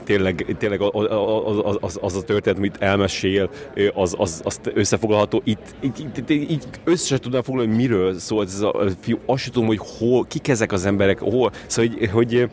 tényleg, 0.04 0.56
tényleg 0.58 0.80
az, 0.80 1.78
az, 1.80 1.98
az, 2.00 2.16
a 2.16 2.22
történet, 2.22 2.58
amit 2.58 2.76
elmesél, 2.78 3.50
az, 3.94 4.14
az, 4.18 4.40
az 4.44 4.60
összefoglalható. 4.74 5.40
Itt, 5.44 5.74
itt, 5.80 5.98
itt, 5.98 6.28
itt 6.28 6.80
össze 6.84 7.06
sem 7.06 7.18
tudnám 7.18 7.42
foglalni, 7.42 7.74
miről 7.74 8.18
szól 8.18 8.44
ez 8.44 8.60
a 8.60 8.88
fiú. 9.00 9.18
Azt 9.26 9.42
sem 9.42 9.52
tudom, 9.52 9.68
hogy 9.68 9.80
hol, 9.98 10.24
kik 10.24 10.48
ezek 10.48 10.72
az 10.72 10.86
emberek, 10.86 11.05
emberek, 11.06 11.18
hol, 11.32 11.52
szóval, 11.66 11.92
hogy, 11.98 12.10
hogy 12.10 12.48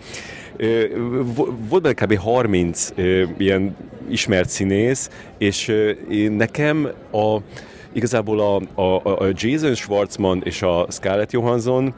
volt 1.69 1.81
benne 1.81 1.93
kb. 1.93 2.17
30 2.17 2.89
ilyen 3.37 3.75
ismert 4.09 4.49
színész, 4.49 5.09
és 5.37 5.73
nekem 6.29 6.89
a 7.11 7.37
Igazából 7.93 8.39
a, 8.39 8.81
a, 8.81 9.23
a 9.23 9.27
Jason 9.33 9.75
Schwartzman 9.75 10.41
és 10.43 10.61
a 10.61 10.85
Scarlett 10.89 11.31
Johansson 11.31 11.93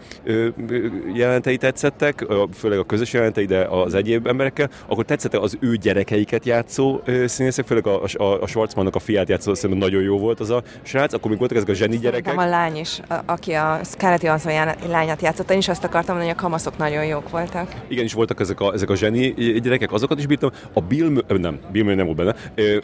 jelentei 1.14 1.58
tetszettek, 1.58 2.26
főleg 2.54 2.80
a 2.80 2.84
közös 2.84 3.14
jelentei, 3.14 3.46
de 3.46 3.60
az 3.60 3.94
egyéb 3.94 4.28
emberekkel, 4.28 4.70
akkor 4.88 5.06
tetszettek 5.06 5.42
az 5.42 5.58
ő 5.60 5.76
gyerekeiket 5.76 6.46
játszó 6.46 7.00
színészek, 7.26 7.66
főleg 7.66 7.88
a, 7.88 8.02
a, 8.14 8.42
a 8.42 8.48
Schwartzmannak 8.48 8.96
a 8.96 9.00
fiát 9.00 9.30
játszó, 9.30 9.54
szerintem 9.54 9.80
nagyon 9.90 10.04
jó 10.04 10.18
volt 10.18 10.40
az 10.40 10.50
a 10.50 10.64
srác, 10.82 11.14
akkor 11.14 11.30
még 11.30 11.40
voltak 11.40 11.58
ezek 11.58 11.70
a 11.70 11.74
zseni 11.74 11.98
gyerekek. 11.98 12.26
Szerintem 12.26 12.48
a 12.48 12.58
lány 12.58 12.76
is, 12.76 13.00
a, 13.10 13.14
aki 13.26 13.52
a 13.52 13.80
Scarlett 13.84 14.24
Johansson 14.24 14.54
lányát 14.88 15.22
játszott, 15.22 15.52
én 15.52 15.58
is 15.58 15.68
azt 15.68 15.84
akartam 15.84 16.16
mondani, 16.16 16.34
hogy 16.34 16.40
a 16.40 16.42
kamaszok 16.42 16.78
nagyon 16.78 17.06
jók 17.06 17.30
voltak. 17.30 17.72
Igen, 17.88 18.04
is 18.04 18.14
voltak 18.14 18.40
ezek 18.40 18.60
a, 18.60 18.74
ezek 18.74 18.90
a 18.90 18.96
zseni 18.96 19.34
gyerekek, 19.62 19.92
azokat 19.92 20.20
is 20.20 20.26
bírtam. 20.26 20.52
A 20.74 20.82
Bill, 20.82 21.22
nem, 21.28 21.60
Bill 21.72 21.96
nem 21.96 22.06
volt 22.06 22.18
benne, 22.18 22.36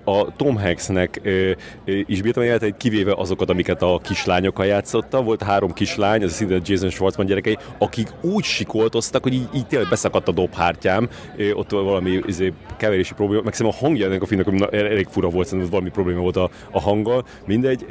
a 0.04 0.36
Tom 0.36 0.58
Hanksnek 0.58 1.22
is 2.06 2.22
bírtam 2.22 2.44
a 2.44 2.66
kivéve 2.78 3.01
kivéve 3.02 3.22
azokat, 3.22 3.50
amiket 3.50 3.82
a 3.82 4.00
kislányokkal 4.04 4.66
játszotta. 4.66 5.22
Volt 5.22 5.44
három 5.44 5.74
kislány, 5.74 6.22
ez 6.22 6.34
szinte 6.34 6.60
Jason 6.64 6.90
Schwartzman 6.90 7.26
gyerekei, 7.26 7.58
akik 7.78 8.08
úgy 8.22 8.44
sikoltoztak, 8.44 9.24
hogy 9.24 9.34
így, 9.34 9.48
így 9.54 9.68
tényleg 9.68 9.90
beszakadt 9.90 10.28
a 10.28 10.32
dobhártyám, 10.32 11.10
ott 11.54 11.72
valami 11.72 12.20
izé, 12.26 12.54
keverési 12.78 13.14
probléma, 13.14 13.42
meg 13.44 13.54
szerintem 13.54 13.80
a 13.82 13.86
hangja 13.86 14.06
ennek 14.06 14.22
a 14.22 14.26
filmnek 14.26 14.74
elég 14.74 15.08
fura 15.10 15.30
volt, 15.30 15.46
szerintem 15.48 15.70
valami 15.70 15.90
probléma 15.90 16.22
volt 16.22 16.36
a, 16.36 16.50
a 16.72 16.82
hanggal, 16.82 17.24
mindegy, 17.46 17.86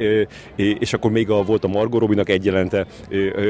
és 0.57 0.93
akkor 0.93 1.11
még 1.11 1.31
a, 1.31 1.43
volt 1.43 1.65
a 1.65 1.69
Margot 1.69 2.01
Robinak 2.01 2.29
egy 2.29 2.45
jelente, 2.45 2.87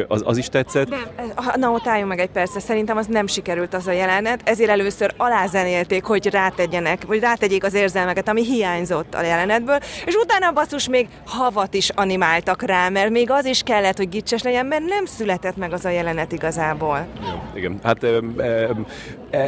az, 0.08 0.22
az 0.24 0.36
is 0.36 0.48
tetszett. 0.48 0.88
Nem, 0.88 1.32
na 1.54 1.70
ott 1.70 1.86
álljunk 1.86 2.08
meg 2.08 2.18
egy 2.18 2.30
percre, 2.30 2.60
szerintem 2.60 2.96
az 2.96 3.06
nem 3.06 3.26
sikerült 3.26 3.74
az 3.74 3.86
a 3.86 3.92
jelenet, 3.92 4.40
ezért 4.44 4.70
először 4.70 5.14
alázenélték, 5.16 6.04
hogy 6.04 6.26
rátegyenek, 6.26 7.06
vagy 7.06 7.20
rátegyék 7.20 7.64
az 7.64 7.74
érzelmeket, 7.74 8.28
ami 8.28 8.44
hiányzott 8.44 9.14
a 9.14 9.22
jelenetből, 9.22 9.78
és 10.06 10.14
utána 10.14 10.52
basszus 10.52 10.88
még 10.88 11.08
ha 11.26 11.49
havat 11.52 11.74
is 11.74 11.88
animáltak 11.88 12.62
rá, 12.62 12.88
mert 12.88 13.10
még 13.10 13.30
az 13.30 13.44
is 13.44 13.62
kellett, 13.62 13.96
hogy 13.96 14.08
gicses 14.08 14.42
legyen, 14.42 14.66
mert 14.66 14.84
nem 14.84 15.04
született 15.04 15.56
meg 15.56 15.72
az 15.72 15.84
a 15.84 15.88
jelenet 15.88 16.32
igazából. 16.32 17.06
Igen, 17.54 17.78
hát 17.82 18.04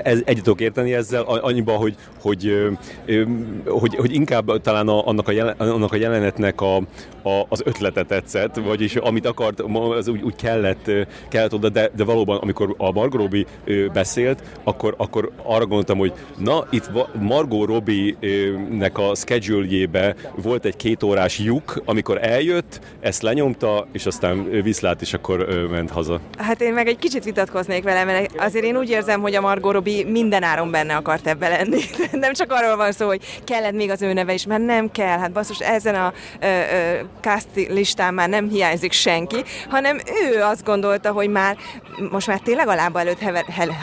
egyet 0.03 0.43
tudok 0.43 0.61
érteni 0.61 0.95
ezzel, 0.95 1.23
annyiban, 1.23 1.77
hogy, 1.77 1.97
hogy, 2.21 2.69
hogy, 3.67 3.95
hogy 3.95 4.15
inkább 4.15 4.61
talán 4.61 4.89
a, 4.89 5.07
annak, 5.07 5.29
a 5.29 5.33
jelen, 5.33 5.55
annak 5.59 5.93
a 5.93 5.97
jelenetnek 5.97 6.61
a, 6.61 6.83
a, 7.23 7.47
az 7.49 7.63
ötlete 7.65 8.03
tetszett, 8.03 8.57
vagyis 8.57 8.97
amit 8.97 9.27
akart, 9.27 9.61
az 9.97 10.09
úgy, 10.09 10.23
úgy 10.23 10.37
kellett, 10.37 10.91
kellett 11.29 11.55
oda, 11.55 11.69
de, 11.69 11.91
de 11.97 12.05
valóban, 12.05 12.39
amikor 12.39 12.75
a 12.79 12.93
Margot 12.93 13.21
Robbie 13.21 13.45
beszélt, 13.93 14.43
akkor, 14.65 14.95
akkor 14.97 15.31
arra 15.43 15.67
gondoltam, 15.67 15.99
hogy 15.99 16.13
na, 16.37 16.67
itt 16.71 16.91
Margot 17.21 17.67
Robbie-nek 17.67 18.99
a 18.99 19.15
schedule 19.15 20.15
volt 20.37 20.65
egy 20.65 20.77
két 20.77 21.03
órás 21.03 21.39
lyuk, 21.39 21.83
amikor 21.85 22.19
eljött, 22.23 22.81
ezt 23.01 23.23
lenyomta, 23.23 23.87
és 23.93 24.07
aztán 24.07 24.51
viszlát, 24.63 25.01
és 25.01 25.15
akkor 25.15 25.67
ment 25.71 25.91
haza. 25.91 26.21
Hát 26.39 26.61
én 26.61 26.73
meg 26.73 26.87
egy 26.87 26.99
kicsit 26.99 27.25
vitatkoznék 27.25 27.83
vele, 27.83 28.05
mert 28.05 28.33
azért 28.37 28.65
én 28.65 28.77
úgy 28.77 28.91
érzem, 28.91 29.21
hogy 29.21 29.35
a 29.35 29.41
Margot 29.41 29.73
Robbie 29.73 30.05
minden 30.05 30.43
áron 30.43 30.71
benne 30.71 30.97
akart 30.97 31.27
ebbe 31.27 31.49
lenni. 31.49 31.81
nem 32.13 32.33
csak 32.33 32.53
arról 32.53 32.77
van 32.77 32.93
szó, 32.93 33.07
hogy 33.07 33.41
kellett 33.45 33.75
még 33.75 33.91
az 33.91 34.03
ő 34.03 34.13
neve 34.13 34.33
is, 34.33 34.47
mert 34.47 34.65
nem 34.65 34.91
kell. 34.91 35.19
Hát 35.19 35.33
basszus, 35.33 35.61
ezen 35.61 35.95
a 35.95 36.13
ö, 36.41 36.47
ö, 36.47 36.99
cast 37.21 37.49
listán 37.55 38.15
már 38.15 38.29
nem 38.29 38.49
hiányzik 38.49 38.93
senki, 38.93 39.45
hanem 39.69 39.97
ő 39.97 40.43
azt 40.43 40.65
gondolta, 40.65 41.13
hogy 41.13 41.29
már 41.29 41.57
most 42.11 42.27
már 42.27 42.39
tényleg 42.39 42.69
a 42.69 42.75
lába 42.75 43.01
előtt 43.01 43.21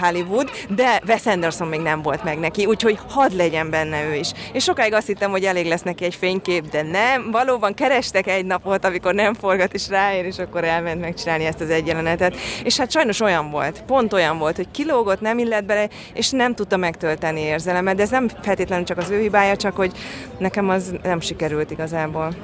Hollywood, 0.02 0.50
de 0.70 1.02
Wes 1.08 1.26
Anderson 1.26 1.68
még 1.68 1.80
nem 1.80 2.02
volt 2.02 2.24
meg 2.24 2.40
neki, 2.40 2.66
úgyhogy 2.66 3.00
hadd 3.10 3.36
legyen 3.36 3.70
benne 3.70 4.04
ő 4.04 4.16
is. 4.16 4.32
És 4.54 4.64
sokáig 4.64 4.94
azt 4.94 5.08
hittem, 5.08 5.32
hogy 5.32 5.44
elég 5.44 5.66
lesz 5.66 5.82
neki 5.82 6.06
egy 6.06 6.16
fénykép, 6.16 6.70
de 6.70 6.82
nem, 6.82 7.32
valóban 7.32 7.74
kerestek 7.74 8.28
egy 8.28 8.46
napot, 8.46 8.86
amikor 8.86 9.14
nem 9.14 9.34
forgat, 9.34 9.74
és 9.74 9.90
ráér, 9.90 10.26
és 10.26 10.38
akkor 10.38 10.64
elment 10.64 11.02
megcsinálni 11.02 11.46
ezt 11.46 11.62
az 11.62 11.70
egy 11.70 11.88
jelenetet. 11.88 12.36
És 12.64 12.78
hát 12.78 12.92
sajnos 12.92 13.22
olyan 13.22 13.52
volt, 13.52 13.84
pont 13.84 14.14
olyan 14.14 14.38
volt, 14.38 14.56
hogy 14.56 14.72
kilógott, 14.72 15.22
nem 15.22 15.38
illett 15.38 15.66
bele, 15.66 15.90
és 16.14 16.30
nem 16.30 16.56
tudta 16.56 16.78
megtölteni 16.78 17.42
érzelemet, 17.42 17.96
de 17.96 18.02
ez 18.02 18.10
nem 18.10 18.28
feltétlenül 18.42 18.86
csak 18.86 18.98
az 18.98 19.10
ő 19.10 19.20
hibája, 19.20 19.56
csak 19.56 19.76
hogy 19.76 19.92
nekem 20.38 20.70
az 20.70 20.94
nem 21.04 21.20
sikerült 21.20 21.72
igazából. 21.72 22.36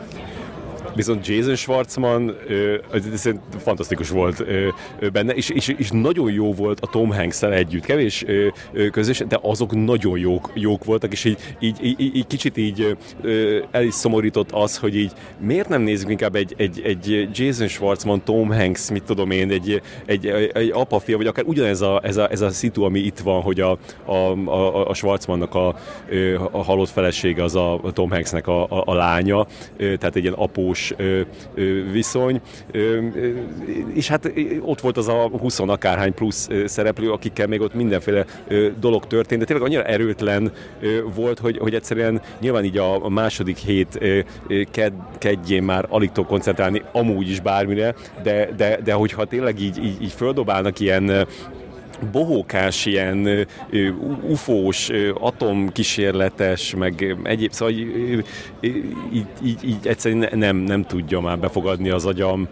Viszont 0.96 1.28
Jason 1.28 1.56
Schwartzman 1.56 2.36
ez 3.14 3.30
fantasztikus 3.58 4.10
volt 4.10 4.46
benne, 5.12 5.34
és, 5.34 5.50
és, 5.50 5.68
és 5.78 5.90
nagyon 5.92 6.32
jó 6.32 6.54
volt 6.54 6.80
a 6.80 6.88
Tom 6.88 7.12
hanks 7.12 7.42
együtt. 7.42 7.86
Kevés 7.86 8.26
közös, 8.92 9.24
de 9.28 9.40
azok 9.42 9.86
nagyon 9.86 10.18
jók, 10.18 10.52
jók 10.54 10.84
voltak, 10.84 11.12
és 11.12 11.24
így, 11.24 11.38
így, 11.60 11.78
így, 11.84 12.16
így 12.16 12.28
kicsit 12.28 12.58
így 12.58 12.98
el 13.72 13.84
is 13.84 13.94
szomorított 13.94 14.52
az, 14.52 14.78
hogy 14.78 14.96
így 14.96 15.12
miért 15.40 15.70
nem 15.70 15.82
nézzük 15.82 16.10
inkább 16.10 16.36
egy, 16.36 16.54
egy, 16.58 16.82
egy 16.84 17.30
Jason 17.34 17.68
Schwartzman, 17.68 18.24
Tom 18.24 18.52
Hanks, 18.52 18.92
mit 18.92 19.04
tudom 19.04 19.32
én, 19.32 19.52
egy, 19.52 19.82
egy, 20.06 20.28
egy, 20.28 20.52
egy 20.54 20.72
apa-fia, 20.74 21.18
vagy 21.18 21.28
akár 21.28 21.46
ugyanez 21.46 21.82
a, 21.82 22.00
ez 22.04 22.18
a, 22.18 22.32
ez 22.32 22.42
a 22.42 22.50
szitu, 22.50 22.84
ami 22.84 23.00
itt 23.00 23.20
van, 23.20 23.42
hogy 23.42 23.60
a, 23.60 23.78
a, 24.06 24.16
a, 24.46 24.90
a 24.90 24.94
Schwartzmannak 24.94 25.56
a, 25.56 25.76
a 26.52 26.64
halott 26.64 26.90
felesége 26.90 27.44
az 27.44 27.56
a 27.56 27.82
Tom 27.94 28.10
Hanksnek 28.10 28.48
a, 28.48 28.64
a, 28.64 28.84
a 28.86 28.94
lánya, 28.94 29.48
tehát 29.78 30.16
egy 30.16 30.24
ilyen 30.24 30.34
após 30.34 30.85
viszony, 31.92 32.42
és 33.94 34.08
hát 34.08 34.32
ott 34.62 34.82
volt 34.82 34.98
az 34.98 35.08
a 35.08 35.28
20 35.28 35.60
akárhány 35.60 36.14
plusz 36.14 36.48
szereplő, 36.66 37.12
akikkel 37.12 37.48
még 37.48 37.62
ott 37.62 37.74
mindenféle 37.74 38.26
dolog 38.80 39.08
történt, 39.08 39.40
de 39.40 39.46
tényleg 39.46 39.66
annyira 39.66 39.84
erőtlen 39.84 40.52
volt, 41.16 41.40
hogy, 41.40 41.58
hogy 41.58 41.74
egyszerűen 41.74 42.22
nyilván 42.40 42.64
így 42.64 42.78
a 42.78 43.10
második 43.10 43.58
hét 43.58 44.00
ked, 44.72 44.94
kedjén 45.18 45.64
már 45.64 45.86
alig 45.90 46.12
tudok 46.12 46.30
koncentrálni 46.30 46.82
amúgy 46.92 47.30
is 47.30 47.40
bármire, 47.40 47.96
de, 48.24 48.50
de, 48.58 48.80
de 48.84 48.94
hogyha 48.94 49.26
tényleg 49.26 49.60
így, 49.60 49.84
így, 49.84 50.02
így 50.02 50.12
földobálnak 50.12 50.80
ilyen 50.80 51.28
bohókás, 52.12 52.86
ilyen 52.86 53.48
ufós, 54.30 54.90
atomkísérletes, 55.20 56.76
meg 56.76 57.16
egyéb, 57.24 57.52
szóval 57.52 57.74
így, 57.74 58.24
így, 59.44 59.58
így, 59.64 59.78
egyszerűen 59.84 60.38
nem, 60.38 60.58
nem 60.58 60.84
tudja 60.84 61.20
már 61.20 61.40
befogadni 61.40 61.90
az 61.90 62.06
agyam 62.06 62.48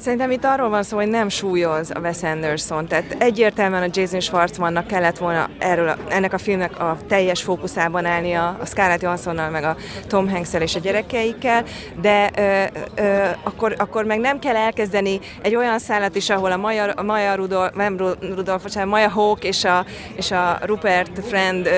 Szerintem 0.00 0.30
itt 0.30 0.44
arról 0.44 0.68
van 0.68 0.82
szó, 0.82 0.96
hogy 0.96 1.08
nem 1.08 1.28
súlyoz 1.28 1.90
a 1.94 1.98
Wes 1.98 2.22
Anderson, 2.22 2.86
tehát 2.86 3.16
egyértelműen 3.18 3.82
a 3.82 3.90
Jason 3.92 4.20
Schwartzmannak 4.20 4.86
kellett 4.86 5.18
volna 5.18 5.48
erről 5.58 5.88
a, 5.88 5.96
ennek 6.08 6.32
a 6.32 6.38
filmnek 6.38 6.80
a 6.80 6.96
teljes 7.08 7.42
fókuszában 7.42 8.04
állni 8.04 8.32
a, 8.32 8.56
a 8.60 8.66
Scarlett 8.66 9.02
Johanssonnal, 9.02 9.50
meg 9.50 9.64
a 9.64 9.76
Tom 10.06 10.28
hanks 10.28 10.54
és 10.58 10.74
a 10.74 10.78
gyerekeikkel, 10.78 11.64
de 12.00 12.30
ö, 12.36 12.62
ö, 13.02 13.24
akkor, 13.42 13.74
akkor 13.78 14.04
meg 14.04 14.18
nem 14.18 14.38
kell 14.38 14.56
elkezdeni 14.56 15.20
egy 15.42 15.56
olyan 15.56 15.78
szállat 15.78 16.16
is, 16.16 16.30
ahol 16.30 16.52
a 16.52 16.56
Maja, 16.56 16.84
a 16.84 17.02
Maja 17.02 17.34
Rudolf, 17.34 17.74
nem 17.74 17.96
Rudolf, 18.20 18.62
bocsánat, 18.62 18.90
Maja 18.90 19.08
Hawk 19.08 19.44
és 19.44 19.64
a, 19.64 19.84
és 20.14 20.30
a 20.30 20.58
Rupert 20.62 21.26
Friend 21.28 21.66
ö, 21.66 21.70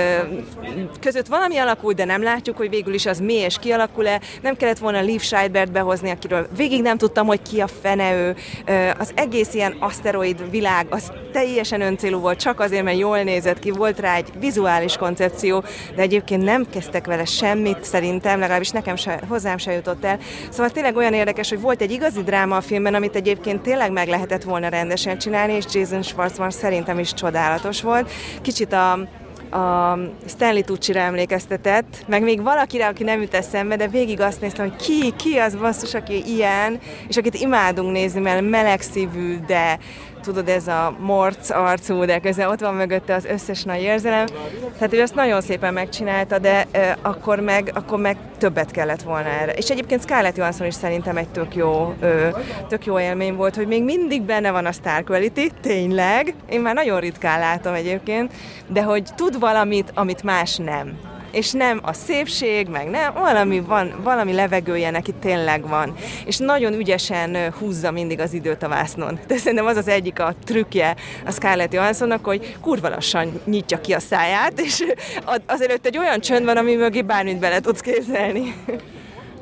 között 1.00 1.26
valami 1.26 1.56
alakult, 1.56 1.96
de 1.96 2.04
nem 2.04 2.22
látjuk, 2.22 2.56
hogy 2.56 2.70
végül 2.70 2.94
is 2.94 3.06
az 3.06 3.18
mi 3.18 3.35
és 3.35 3.58
kialakul-e. 3.58 4.20
Nem 4.42 4.56
kellett 4.56 4.78
volna 4.78 5.00
Liv 5.00 5.20
Scheidbert 5.20 5.72
behozni, 5.72 6.11
akiről 6.11 6.46
végig 6.56 6.82
nem 6.82 6.98
tudtam, 6.98 7.26
hogy 7.26 7.42
ki 7.42 7.61
a 7.61 7.66
fene 7.66 8.11
ő, 8.14 8.37
az 8.98 9.12
egész 9.14 9.55
ilyen 9.55 9.77
aszteroid 9.79 10.51
világ, 10.51 10.87
az 10.90 11.12
teljesen 11.33 11.81
öncélú 11.81 12.18
volt, 12.18 12.38
csak 12.38 12.61
azért, 12.61 12.85
mert 12.85 12.98
jól 12.98 13.22
nézett 13.22 13.59
ki, 13.59 13.70
volt 13.70 14.01
rá 14.01 14.16
egy 14.16 14.33
vizuális 14.40 14.96
koncepció, 14.96 15.64
de 15.94 16.03
egyébként 16.03 16.42
nem 16.42 16.66
kezdtek 16.70 17.07
vele 17.07 17.25
semmit 17.25 17.85
szerintem, 17.85 18.38
legalábbis 18.38 18.70
nekem 18.70 18.96
se, 18.96 19.20
hozzám 19.29 19.59
se 19.59 19.72
jutott 19.72 20.05
el. 20.05 20.18
Szóval 20.51 20.70
tényleg 20.70 20.96
olyan 20.96 21.14
érdekes, 21.14 21.48
hogy 21.48 21.61
volt 21.61 21.81
egy 21.81 21.90
igazi 21.90 22.22
dráma 22.22 22.57
a 22.57 22.61
filmben, 22.61 22.94
amit 22.94 23.16
egyébként 23.16 23.62
tényleg 23.62 23.92
meg 23.92 24.09
lehetett 24.09 24.42
volna 24.42 24.68
rendesen 24.68 25.18
csinálni, 25.18 25.53
és 25.53 25.64
Jason 25.72 26.03
Schwartzman 26.03 26.51
szerintem 26.51 26.98
is 26.98 27.14
csodálatos 27.14 27.83
volt. 27.83 28.11
Kicsit 28.42 28.72
a 28.72 28.98
a 29.52 29.98
Stanley 30.26 30.62
Tucci-ra 30.62 31.00
emlékeztetett, 31.00 32.04
meg 32.06 32.22
még 32.22 32.42
valakire, 32.42 32.86
aki 32.86 33.04
nem 33.04 33.20
jut 33.20 33.34
eszembe, 33.34 33.76
de 33.76 33.88
végig 33.88 34.20
azt 34.20 34.40
néztem, 34.40 34.68
hogy 34.68 34.76
ki, 34.76 35.12
ki 35.16 35.36
az 35.38 35.56
basszus, 35.56 35.94
aki 35.94 36.22
ilyen, 36.26 36.80
és 37.08 37.16
akit 37.16 37.34
imádunk 37.34 37.92
nézni, 37.92 38.20
mert 38.20 38.50
melegszívű, 38.50 39.38
de 39.46 39.78
tudod, 40.22 40.48
ez 40.48 40.66
a 40.66 40.94
morc 40.98 41.50
arcú, 41.50 42.04
de 42.04 42.18
közben 42.18 42.48
ott 42.48 42.61
van 42.61 42.74
mögötte 42.74 43.14
az 43.14 43.24
összes 43.24 43.62
nagy 43.62 43.80
érzelem. 43.80 44.26
Tehát 44.72 44.92
ő 44.92 45.00
azt 45.00 45.14
nagyon 45.14 45.40
szépen 45.40 45.72
megcsinálta, 45.72 46.38
de 46.38 46.66
uh, 46.74 46.82
akkor, 47.02 47.40
meg, 47.40 47.70
akkor 47.74 47.98
meg 47.98 48.16
többet 48.38 48.70
kellett 48.70 49.02
volna 49.02 49.28
erre. 49.28 49.52
És 49.52 49.70
egyébként 49.70 50.02
Scarlett 50.02 50.37
Johansson 50.37 50.66
is 50.66 50.74
szerintem 50.74 51.16
egy 51.16 51.28
tök 51.28 51.54
jó, 51.54 51.94
uh, 52.02 52.38
tök 52.68 52.85
jó 52.85 53.00
élmény 53.00 53.35
volt, 53.35 53.56
hogy 53.56 53.66
még 53.66 53.82
mindig 53.82 54.22
benne 54.22 54.50
van 54.50 54.66
a 54.66 54.72
star 54.72 55.04
quality, 55.04 55.50
tényleg. 55.61 56.35
Én 56.48 56.61
már 56.61 56.74
nagyon 56.74 57.00
ritkán 57.00 57.38
látom 57.38 57.74
egyébként, 57.74 58.32
de 58.66 58.82
hogy 58.82 59.08
tud 59.16 59.38
valamit, 59.38 59.90
amit 59.94 60.22
más 60.22 60.56
nem 60.56 61.12
és 61.33 61.53
nem 61.53 61.81
a 61.83 61.92
szépség, 61.92 62.68
meg 62.68 62.90
nem, 62.90 63.12
valami 63.14 63.61
van, 63.61 63.95
valami 64.03 64.33
levegője 64.33 64.90
neki 64.90 65.12
tényleg 65.21 65.68
van. 65.68 65.95
És 66.25 66.38
nagyon 66.38 66.73
ügyesen 66.73 67.53
húzza 67.59 67.90
mindig 67.90 68.21
az 68.21 68.33
időt 68.33 68.62
a 68.62 68.68
vásznon. 68.68 69.18
De 69.27 69.37
szerintem 69.37 69.66
az 69.66 69.77
az 69.77 69.88
egyik 69.88 70.21
a 70.21 70.35
trükkje 70.45 70.97
a 71.27 71.31
Scarlett 71.31 71.73
Johanssonnak, 71.73 72.25
hogy 72.25 72.57
kurva 72.61 72.88
lassan 72.88 73.40
nyitja 73.45 73.81
ki 73.81 73.92
a 73.92 74.01
száját, 74.01 74.61
és 74.61 74.85
azelőtt 75.47 75.87
egy 75.87 75.99
olyan 75.99 76.21
csönd 76.21 76.45
van, 76.45 76.57
ami 76.57 76.75
mögé 76.75 77.03
bármit 77.03 77.38
bele 77.38 77.61
tudsz 77.61 77.81
képzelni. 77.81 78.55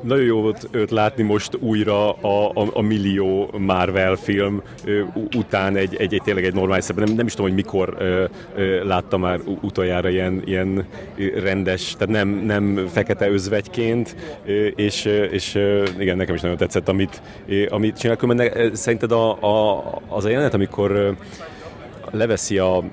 Nagyon 0.01 0.25
jó 0.25 0.41
volt 0.41 0.67
őt 0.71 0.91
látni 0.91 1.23
most 1.23 1.57
újra 1.59 2.11
a, 2.11 2.51
a, 2.53 2.67
a 2.73 2.81
millió 2.81 3.49
Marvel 3.57 4.15
film 4.15 4.61
ö, 4.85 5.01
után 5.35 5.75
egy, 5.75 5.95
egy, 5.95 6.13
egy 6.13 6.21
tényleg 6.23 6.45
egy 6.45 6.53
normális 6.53 6.83
szebb. 6.83 6.97
Nem, 6.97 7.15
nem 7.15 7.25
is 7.25 7.33
tudom, 7.33 7.47
hogy 7.51 7.63
mikor 7.63 7.95
ö, 7.99 8.25
ö, 8.55 8.85
láttam 8.85 9.21
már 9.21 9.39
utoljára 9.61 10.09
ilyen, 10.09 10.41
ilyen 10.45 10.85
rendes, 11.43 11.95
tehát 11.97 12.13
nem, 12.13 12.29
nem 12.29 12.87
fekete 12.87 13.29
özvegyként, 13.29 14.15
ö, 14.45 14.65
és, 14.65 15.05
és 15.31 15.55
ö, 15.55 15.83
igen, 15.99 16.17
nekem 16.17 16.35
is 16.35 16.41
nagyon 16.41 16.57
tetszett, 16.57 16.87
amit, 16.87 17.21
ö, 17.47 17.65
amit 17.69 17.99
csinál. 17.99 18.17
Szerinted 18.73 19.11
a, 19.11 19.31
a, 19.31 19.83
az 20.07 20.25
a 20.25 20.29
jelenet, 20.29 20.53
amikor 20.53 21.15
leveszi 22.11 22.57
a 22.57 22.83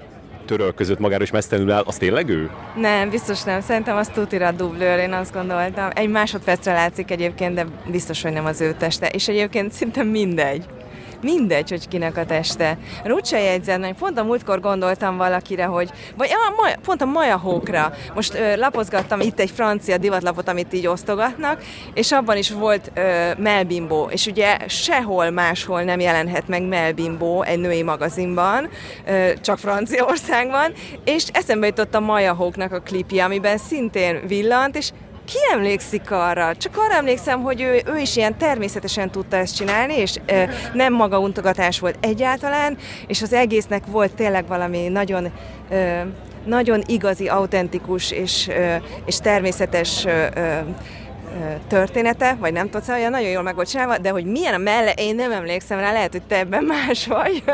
töröl 0.48 0.74
között 0.74 0.98
magára 0.98 1.22
is 1.22 1.30
mesztelenül 1.30 1.72
áll, 1.72 1.82
az 1.86 1.96
tényleg 1.96 2.28
ő? 2.28 2.50
Nem, 2.76 3.10
biztos 3.10 3.42
nem. 3.42 3.60
Szerintem 3.60 3.96
az 3.96 4.08
tutira 4.08 4.52
dublőr, 4.52 4.98
én 4.98 5.12
azt 5.12 5.32
gondoltam. 5.32 5.88
Egy 5.94 6.08
másodpercre 6.08 6.72
látszik 6.72 7.10
egyébként, 7.10 7.54
de 7.54 7.66
biztos, 7.90 8.22
hogy 8.22 8.32
nem 8.32 8.44
az 8.44 8.60
ő 8.60 8.74
teste. 8.78 9.08
És 9.08 9.28
egyébként 9.28 9.72
szinte 9.72 10.02
mindegy 10.02 10.66
mindegy, 11.22 11.70
hogy 11.70 11.88
kinek 11.88 12.16
a 12.16 12.26
teste. 12.26 12.78
Rucsa 13.04 13.36
jegyzett, 13.36 13.76
pont 13.98 14.18
a 14.18 14.24
múltkor 14.24 14.60
gondoltam 14.60 15.16
valakire, 15.16 15.64
hogy, 15.64 15.90
vagy 16.16 16.30
a, 16.32 16.76
pont 16.84 17.02
a 17.02 17.04
majahókra. 17.04 17.92
Most 18.14 18.34
ö, 18.34 18.56
lapozgattam 18.56 19.20
itt 19.20 19.40
egy 19.40 19.50
francia 19.50 19.98
divatlapot, 19.98 20.48
amit 20.48 20.72
így 20.72 20.86
osztogatnak, 20.86 21.62
és 21.94 22.12
abban 22.12 22.36
is 22.36 22.50
volt 22.50 22.90
ö, 22.94 23.30
Melbimbo, 23.38 24.06
és 24.10 24.26
ugye 24.26 24.56
sehol 24.68 25.30
máshol 25.30 25.82
nem 25.82 26.00
jelenhet 26.00 26.48
meg 26.48 26.62
Melbimbo 26.62 27.42
egy 27.42 27.58
női 27.58 27.82
magazinban, 27.82 28.68
ö, 29.06 29.30
csak 29.40 29.58
Franciaországban, 29.58 30.72
és 31.04 31.26
eszembe 31.32 31.66
jutott 31.66 31.94
a 31.94 32.00
majahóknak 32.00 32.72
a 32.72 32.80
klipje, 32.80 33.24
amiben 33.24 33.58
szintén 33.58 34.20
villant, 34.26 34.76
és 34.76 34.90
ki 35.28 35.38
emlékszik 35.52 36.10
arra? 36.10 36.56
Csak 36.56 36.76
arra 36.76 36.94
emlékszem, 36.94 37.42
hogy 37.42 37.60
ő, 37.60 37.82
ő 37.86 37.98
is 37.98 38.16
ilyen 38.16 38.38
természetesen 38.38 39.10
tudta 39.10 39.36
ezt 39.36 39.56
csinálni, 39.56 39.94
és 39.94 40.14
ö, 40.26 40.42
nem 40.72 40.92
maga 40.92 41.18
untogatás 41.18 41.80
volt 41.80 41.96
egyáltalán, 42.00 42.76
és 43.06 43.22
az 43.22 43.32
egésznek 43.32 43.86
volt 43.86 44.14
tényleg 44.14 44.46
valami 44.46 44.88
nagyon 44.88 45.32
ö, 45.70 46.00
nagyon 46.44 46.82
igazi, 46.86 47.28
autentikus 47.28 48.10
és, 48.10 48.48
ö, 48.48 48.74
és 49.06 49.16
természetes 49.16 50.04
ö, 50.04 50.26
története, 51.68 52.36
vagy 52.40 52.52
nem 52.52 52.70
tudsz, 52.70 52.88
olyan 52.88 53.10
nagyon 53.10 53.30
jól 53.30 53.42
meg 53.42 53.54
volt 53.54 53.68
csinálva, 53.68 53.98
de 53.98 54.10
hogy 54.10 54.24
milyen 54.24 54.54
a 54.54 54.58
melle, 54.58 54.92
én 54.92 55.14
nem 55.14 55.32
emlékszem 55.32 55.78
rá, 55.78 55.92
lehet, 55.92 56.12
hogy 56.12 56.22
te 56.22 56.38
ebben 56.38 56.64
más 56.74 57.06
vagy, 57.06 57.44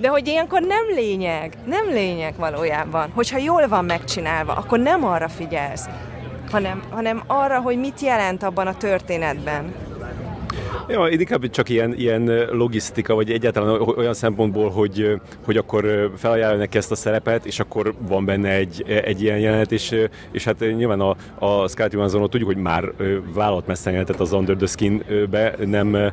de 0.00 0.08
hogy 0.08 0.26
ilyenkor 0.26 0.60
nem 0.60 0.86
lényeg, 0.94 1.52
nem 1.66 1.88
lényeg 1.88 2.34
valójában. 2.36 3.10
Hogyha 3.14 3.38
jól 3.38 3.68
van 3.68 3.84
megcsinálva, 3.84 4.52
akkor 4.52 4.78
nem 4.78 5.04
arra 5.04 5.28
figyelsz, 5.28 5.84
hanem, 6.54 6.82
hanem 6.90 7.22
arra, 7.26 7.60
hogy 7.60 7.78
mit 7.78 8.00
jelent 8.00 8.42
abban 8.42 8.66
a 8.66 8.76
történetben. 8.76 9.74
Ja, 10.88 11.08
inkább 11.08 11.50
csak 11.50 11.68
ilyen, 11.68 11.94
ilyen 11.94 12.48
logisztika, 12.50 13.14
vagy 13.14 13.30
egyáltalán 13.30 13.80
olyan 13.80 14.14
szempontból, 14.14 14.70
hogy, 14.70 15.20
hogy 15.44 15.56
akkor 15.56 16.12
felajánlják 16.16 16.74
ezt 16.74 16.90
a 16.90 16.94
szerepet, 16.94 17.46
és 17.46 17.60
akkor 17.60 17.94
van 18.08 18.24
benne 18.24 18.50
egy, 18.50 18.84
egy 19.04 19.22
ilyen 19.22 19.38
jelenet, 19.38 19.72
és, 19.72 19.94
és 20.30 20.44
hát 20.44 20.58
nyilván 20.76 21.00
a, 21.00 21.16
a 21.38 21.68
Scarlett 21.68 21.92
Johansson 21.92 22.30
tudjuk, 22.30 22.48
hogy 22.48 22.62
már 22.62 22.92
vállalt 23.34 23.66
messzenyeletet 23.66 24.20
az 24.20 24.32
Under 24.32 24.56
the 24.56 24.66
Skin-be, 24.66 25.54
nem 25.66 26.12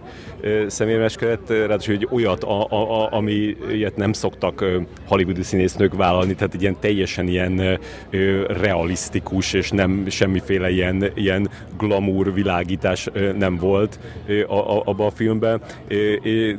személyemeskedett, 0.68 1.50
ráadásul 1.50 1.96
egy 1.96 2.08
olyat, 2.12 2.44
a, 2.44 2.66
a, 2.70 3.04
a, 3.04 3.14
ami 3.14 3.58
ilyet 3.72 3.96
nem 3.96 4.14
szoktak 4.14 4.66
hollywoodi 5.08 5.44
színésznők 5.44 5.96
vállalni, 5.96 6.36
tehát 6.36 6.54
ilyen 6.60 6.80
teljesen 6.80 7.28
ilyen 7.28 7.80
realisztikus, 8.48 9.54
és 9.54 9.70
nem 9.70 10.06
semmiféle 10.10 10.70
ilyen, 10.70 11.12
ilyen 11.14 11.50
glamour 11.78 12.34
világítás 12.34 13.10
nem 13.38 13.58
volt 13.58 14.00
a, 14.48 14.61
abban 14.62 15.08
a 15.08 15.12
filmben. 15.12 15.62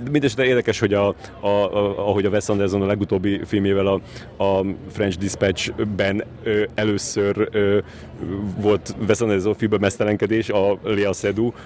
Mindenesetre 0.04 0.44
érdekes, 0.44 0.78
hogy 0.78 0.94
a, 0.94 1.14
a, 1.40 1.46
a, 1.46 2.08
ahogy 2.08 2.24
a 2.24 2.28
Wes 2.28 2.48
Anderson 2.48 2.82
a 2.82 2.86
legutóbbi 2.86 3.40
filmével 3.44 3.86
a, 3.86 4.00
a 4.44 4.64
French 4.90 5.18
Dispatch-ben 5.18 6.24
először 6.74 7.50
volt 8.60 8.94
Wes 9.08 9.20
Anderson 9.20 9.54
filmben 9.54 9.80
mesztelenkedés, 9.80 10.48
a 10.48 10.78
Lea 10.82 11.12
Seydoux, 11.12 11.58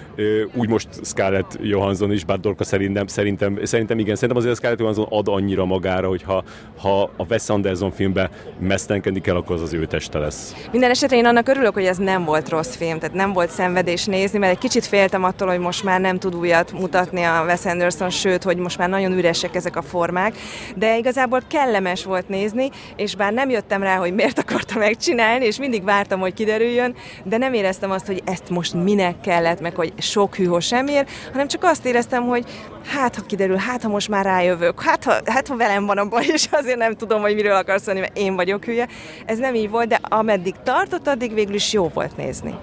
úgy 0.53 0.69
most 0.69 0.87
Scarlett 1.03 1.57
Johansson 1.61 2.11
is, 2.11 2.25
bár 2.25 2.39
Dorka 2.39 2.63
szerintem, 2.63 3.07
szerintem, 3.07 3.59
szerintem 3.63 3.99
igen, 3.99 4.15
szerintem 4.15 4.37
azért 4.37 4.53
a 4.53 4.57
Scarlett 4.57 4.79
Johansson 4.79 5.05
ad 5.09 5.27
annyira 5.27 5.65
magára, 5.65 6.07
hogy 6.07 6.23
ha, 6.23 6.43
ha 6.77 7.01
a 7.01 7.25
Wes 7.29 7.49
Anderson 7.49 7.91
filmben 7.91 8.29
mesztelenkedni 8.59 9.21
kell, 9.21 9.35
akkor 9.35 9.55
az 9.55 9.61
az 9.61 9.73
ő 9.73 9.85
teste 9.85 10.19
lesz. 10.19 10.67
Minden 10.71 10.89
esetre 10.89 11.17
én 11.17 11.25
annak 11.25 11.47
örülök, 11.47 11.73
hogy 11.73 11.85
ez 11.85 11.97
nem 11.97 12.25
volt 12.25 12.49
rossz 12.49 12.75
film, 12.75 12.99
tehát 12.99 13.15
nem 13.15 13.33
volt 13.33 13.49
szenvedés 13.49 14.05
nézni, 14.05 14.39
mert 14.39 14.51
egy 14.51 14.57
kicsit 14.57 14.85
féltem 14.85 15.23
attól, 15.23 15.47
hogy 15.47 15.59
most 15.59 15.83
már 15.83 16.01
nem 16.01 16.17
tud 16.17 16.26
újat 16.35 16.71
mutatni 16.71 17.23
a 17.23 17.43
Wes 17.45 17.65
Anderson, 17.65 18.09
sőt, 18.09 18.43
hogy 18.43 18.57
most 18.57 18.77
már 18.77 18.89
nagyon 18.89 19.11
üresek 19.11 19.55
ezek 19.55 19.75
a 19.75 19.81
formák, 19.81 20.35
de 20.75 20.97
igazából 20.97 21.41
kellemes 21.47 22.03
volt 22.03 22.29
nézni, 22.29 22.69
és 22.95 23.15
bár 23.15 23.33
nem 23.33 23.49
jöttem 23.49 23.83
rá, 23.83 23.95
hogy 23.95 24.13
miért 24.13 24.39
akarta 24.39 24.77
megcsinálni, 24.77 25.45
és 25.45 25.57
mindig 25.57 25.83
vártam, 25.83 26.19
hogy 26.19 26.33
kiderüljön, 26.33 26.95
de 27.23 27.37
nem 27.37 27.53
éreztem 27.53 27.91
azt, 27.91 28.05
hogy 28.05 28.21
ezt 28.25 28.49
most 28.49 28.73
minek 28.73 29.21
kellett, 29.21 29.61
meg 29.61 29.75
hogy 29.75 29.93
sok 29.97 30.35
hűhó 30.35 30.59
semmiért, 30.59 31.09
hanem 31.31 31.47
csak 31.47 31.63
azt 31.63 31.85
éreztem, 31.85 32.23
hogy 32.23 32.45
hát 32.85 33.15
ha 33.15 33.21
kiderül, 33.21 33.57
hát 33.57 33.83
ha 33.83 33.89
most 33.89 34.09
már 34.09 34.25
rájövök, 34.25 34.81
hát 34.81 35.03
ha, 35.03 35.13
hát 35.25 35.47
ha 35.47 35.55
velem 35.55 35.85
van 35.85 35.97
a 35.97 36.07
baj, 36.07 36.25
és 36.25 36.47
azért 36.51 36.77
nem 36.77 36.95
tudom, 36.95 37.21
hogy 37.21 37.35
miről 37.35 37.55
akarsz 37.55 37.85
mondani, 37.85 38.07
mert 38.07 38.17
én 38.17 38.35
vagyok 38.35 38.65
hülye. 38.65 38.87
Ez 39.25 39.37
nem 39.37 39.55
így 39.55 39.69
volt, 39.69 39.87
de 39.87 39.99
ameddig 40.01 40.55
tartott, 40.63 41.07
addig 41.07 41.33
végül 41.33 41.55
is 41.55 41.73
jó 41.73 41.87
volt 41.87 42.17
nézni. 42.17 42.53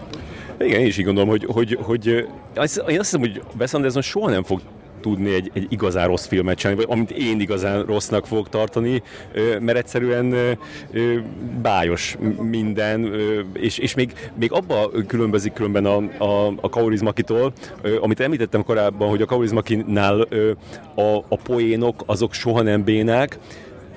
Igen, 0.60 0.80
én 0.80 0.86
is 0.86 0.98
így 0.98 1.04
gondolom, 1.04 1.28
hogy, 1.28 1.44
hogy, 1.48 1.78
hogy 1.80 2.06
én 2.06 2.26
azt 2.56 2.80
hiszem, 2.86 3.20
hogy 3.20 3.42
Wes 3.58 3.74
Anderson 3.74 4.02
soha 4.02 4.30
nem 4.30 4.42
fog 4.42 4.60
tudni 5.04 5.34
egy, 5.34 5.50
egy 5.54 5.66
igazán 5.68 6.06
rossz 6.06 6.26
filmet 6.26 6.58
csinálni, 6.58 6.84
vagy 6.84 6.96
amit 6.96 7.10
én 7.10 7.40
igazán 7.40 7.84
rossznak 7.84 8.26
fogok 8.26 8.48
tartani, 8.48 9.02
mert 9.60 9.78
egyszerűen 9.78 10.56
bájos 11.62 12.16
minden, 12.40 13.12
és, 13.52 13.78
és 13.78 13.94
még, 13.94 14.12
még 14.38 14.52
abba 14.52 14.90
különbözik 15.06 15.52
különben 15.52 15.86
a, 15.86 16.24
a, 16.24 16.54
a 16.60 16.68
Kaurismakitól, 16.68 17.52
amit 18.00 18.20
említettem 18.20 18.62
korábban, 18.62 19.08
hogy 19.08 19.22
a 19.22 19.26
Kaurismakinál 19.26 20.20
a, 20.94 21.16
a 21.28 21.36
poénok 21.42 22.02
azok 22.06 22.32
soha 22.32 22.62
nem 22.62 22.84
bénák, 22.84 23.38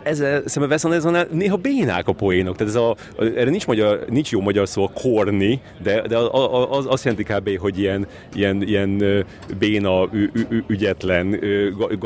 ezzel 0.08 0.42
szemben 0.46 0.72
Wes 0.72 0.84
Andersonnál 0.84 1.28
néha 1.32 1.56
bénák 1.56 2.08
a 2.08 2.12
poénok, 2.14 2.56
tehát 2.56 2.74
ez 2.74 2.80
a, 2.80 2.96
erre 3.20 3.50
nincs, 3.50 3.68
magyar, 3.68 4.06
nincs 4.10 4.32
jó 4.32 4.42
magyar 4.42 4.68
szó 4.68 4.84
a 4.84 4.92
korni, 5.02 5.62
de, 5.84 6.02
de 6.02 6.18
az, 6.18 6.86
azt 6.90 7.04
jelenti 7.04 7.34
kb. 7.34 7.60
hogy 7.60 7.80
ilyen, 7.80 8.08
ilyen, 8.34 8.62
ilyen 8.62 9.26
béna, 9.60 10.08
ü, 10.12 10.30
ü, 10.50 10.64
ügyetlen, 10.68 11.34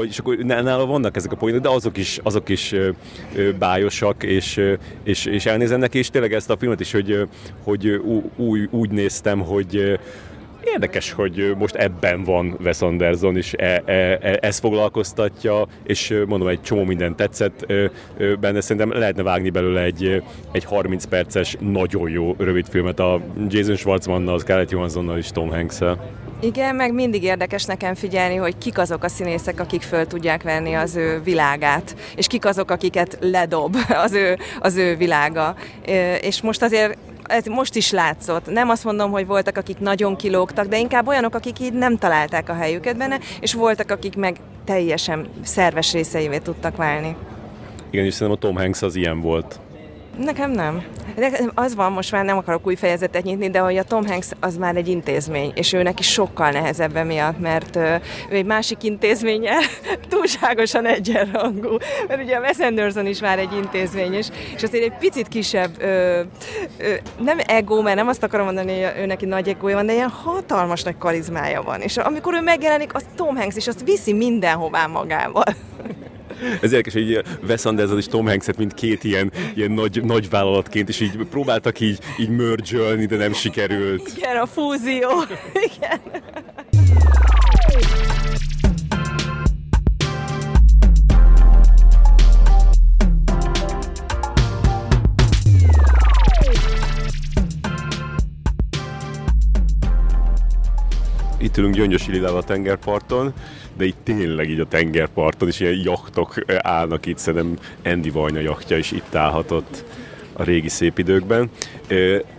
és 0.07 0.19
akkor 0.19 0.37
nála 0.37 0.85
vannak 0.85 1.15
ezek 1.15 1.31
a 1.31 1.35
poénok, 1.35 1.61
de 1.61 1.69
azok 1.69 1.97
is, 1.97 2.19
azok 2.23 2.49
is 2.49 2.75
bájosak, 3.59 4.23
és, 4.23 4.61
és, 5.03 5.25
és 5.25 5.45
elnézem 5.45 5.79
neki, 5.79 5.97
és 5.97 6.09
tényleg 6.09 6.33
ezt 6.33 6.49
a 6.49 6.57
filmet 6.57 6.79
is, 6.79 6.91
hogy, 6.91 7.27
hogy 7.63 8.01
úgy, 8.35 8.67
úgy 8.71 8.91
néztem, 8.91 9.39
hogy 9.39 9.99
Érdekes, 10.63 11.11
hogy 11.11 11.55
most 11.57 11.75
ebben 11.75 12.23
van 12.23 12.57
Wes 12.63 12.81
Anderson, 12.81 13.37
és 13.37 13.53
e, 13.57 13.81
e, 13.85 13.93
e, 14.21 14.37
ez 14.41 14.59
foglalkoztatja, 14.59 15.67
és 15.83 16.23
mondom, 16.27 16.47
egy 16.47 16.61
csomó 16.61 16.83
minden 16.83 17.15
tetszett 17.15 17.65
benne. 18.39 18.61
Szerintem 18.61 18.99
lehetne 18.99 19.23
vágni 19.23 19.49
belőle 19.49 19.81
egy, 19.81 20.23
egy 20.51 20.63
30 20.63 21.05
perces, 21.05 21.57
nagyon 21.59 22.09
jó 22.09 22.35
rövidfilmet 22.37 22.99
a 22.99 23.21
Jason 23.47 23.75
Schwartzmannal, 23.75 24.39
Scarlett 24.39 24.71
Johanssonnal 24.71 25.17
és 25.17 25.27
Tom 25.27 25.49
hanks 25.49 25.81
-el. 25.81 26.19
Igen, 26.43 26.75
meg 26.75 26.93
mindig 26.93 27.23
érdekes 27.23 27.65
nekem 27.65 27.93
figyelni, 27.93 28.35
hogy 28.35 28.57
kik 28.57 28.77
azok 28.77 29.03
a 29.03 29.07
színészek, 29.07 29.59
akik 29.59 29.81
föl 29.81 30.07
tudják 30.07 30.43
venni 30.43 30.73
az 30.73 30.95
ő 30.95 31.21
világát, 31.23 31.95
és 32.15 32.27
kik 32.27 32.45
azok, 32.45 32.71
akiket 32.71 33.17
ledob 33.21 33.75
az 34.05 34.13
ő, 34.13 34.37
az 34.59 34.77
ő 34.77 34.95
világa. 34.95 35.55
És 36.21 36.41
most 36.41 36.61
azért 36.61 36.97
ez 37.31 37.45
most 37.45 37.75
is 37.75 37.91
látszott. 37.91 38.51
Nem 38.51 38.69
azt 38.69 38.83
mondom, 38.83 39.11
hogy 39.11 39.25
voltak, 39.25 39.57
akik 39.57 39.79
nagyon 39.79 40.15
kilógtak, 40.15 40.67
de 40.67 40.79
inkább 40.79 41.07
olyanok, 41.07 41.35
akik 41.35 41.59
így 41.59 41.73
nem 41.73 41.97
találták 41.97 42.49
a 42.49 42.53
helyüket 42.53 42.97
benne, 42.97 43.19
és 43.39 43.53
voltak, 43.53 43.91
akik 43.91 44.15
meg 44.15 44.39
teljesen 44.65 45.27
szerves 45.43 45.91
részeivé 45.91 46.37
tudtak 46.37 46.75
válni. 46.75 47.15
Igen, 47.89 48.05
és 48.05 48.13
szerintem 48.13 48.37
a 48.37 48.47
Tom 48.47 48.61
Hanks 48.61 48.81
az 48.81 48.95
ilyen 48.95 49.21
volt. 49.21 49.59
Nekem 50.17 50.51
nem. 50.51 50.83
De 51.15 51.31
az 51.53 51.75
van, 51.75 51.91
most 51.91 52.11
már 52.11 52.25
nem 52.25 52.37
akarok 52.37 52.67
új 52.67 52.75
fejezetet 52.75 53.23
nyitni, 53.23 53.49
de 53.49 53.59
hogy 53.59 53.77
a 53.77 53.83
Tom 53.83 54.07
Hanks 54.07 54.29
az 54.39 54.57
már 54.57 54.75
egy 54.75 54.87
intézmény, 54.87 55.51
és 55.55 55.73
ő 55.73 55.83
neki 55.83 56.03
sokkal 56.03 56.49
nehezebb 56.49 56.95
emiatt, 56.95 57.39
mert 57.39 57.75
ő 57.75 58.01
egy 58.29 58.45
másik 58.45 58.83
intézménye 58.83 59.53
túlságosan 60.09 60.85
egyenrangú. 60.85 61.77
Mert 62.07 62.23
ugye 62.23 62.35
a 62.35 62.39
Wes 62.39 62.57
Anderson 62.59 63.05
is 63.05 63.21
már 63.21 63.39
egy 63.39 63.53
intézmény, 63.53 64.13
és, 64.13 64.27
és 64.55 64.63
azért 64.63 64.83
egy 64.83 64.97
picit 64.99 65.27
kisebb, 65.27 65.71
ö, 65.79 66.21
ö, 66.77 66.93
nem 67.19 67.37
ego, 67.45 67.81
mert 67.81 67.95
nem 67.95 68.07
azt 68.07 68.23
akarom 68.23 68.45
mondani, 68.45 68.81
hogy 68.81 68.93
ő 68.97 69.05
neki 69.05 69.25
nagy 69.25 69.47
egója 69.47 69.75
van, 69.75 69.85
de 69.85 69.93
ilyen 69.93 70.09
hatalmas 70.09 70.83
nagy 70.83 70.97
karizmája 70.97 71.61
van. 71.61 71.81
És 71.81 71.97
amikor 71.97 72.33
ő 72.33 72.41
megjelenik, 72.41 72.93
az 72.93 73.05
Tom 73.15 73.35
Hanks, 73.35 73.55
és 73.55 73.67
azt 73.67 73.83
viszi 73.83 74.13
mindenhová 74.13 74.85
magával. 74.85 75.43
Ez 76.61 76.71
érdekes, 76.71 76.93
hogy 76.93 77.23
Wes 77.47 77.65
Anderson 77.65 77.97
és 77.97 78.05
Tom 78.05 78.27
Hanks-et 78.27 78.57
mint 78.57 78.73
két 78.73 79.03
ilyen, 79.03 79.31
ilyen 79.55 79.71
nagy, 79.71 80.03
nagy 80.03 80.29
vállalatként, 80.29 80.89
és 80.89 80.99
így 80.99 81.17
próbáltak 81.29 81.79
így, 81.79 81.99
így 82.19 82.29
merge 82.29 83.05
de 83.05 83.15
nem 83.15 83.33
sikerült. 83.33 84.11
Igen, 84.17 84.37
a 84.37 84.45
fúzió. 84.45 85.09
Igen. 85.75 85.99
Itt 101.39 101.57
ülünk 101.57 101.75
Gyöngyösi 101.75 102.11
Lilával 102.11 102.37
a 102.37 102.43
tengerparton, 102.43 103.33
de 103.81 103.87
itt 103.87 103.97
tényleg 104.03 104.49
így 104.49 104.59
a 104.59 104.65
tengerparton 104.65 105.47
is 105.47 105.59
ilyen 105.59 105.81
jachtok 105.83 106.35
állnak 106.57 107.05
itt, 107.05 107.17
szerintem 107.17 107.57
Andy 107.93 108.09
Vajna 108.09 108.39
jachtja 108.39 108.77
is 108.77 108.91
itt 108.91 109.15
állhatott 109.15 109.83
a 110.33 110.43
régi 110.43 110.69
szép 110.69 110.97
időkben. 110.97 111.49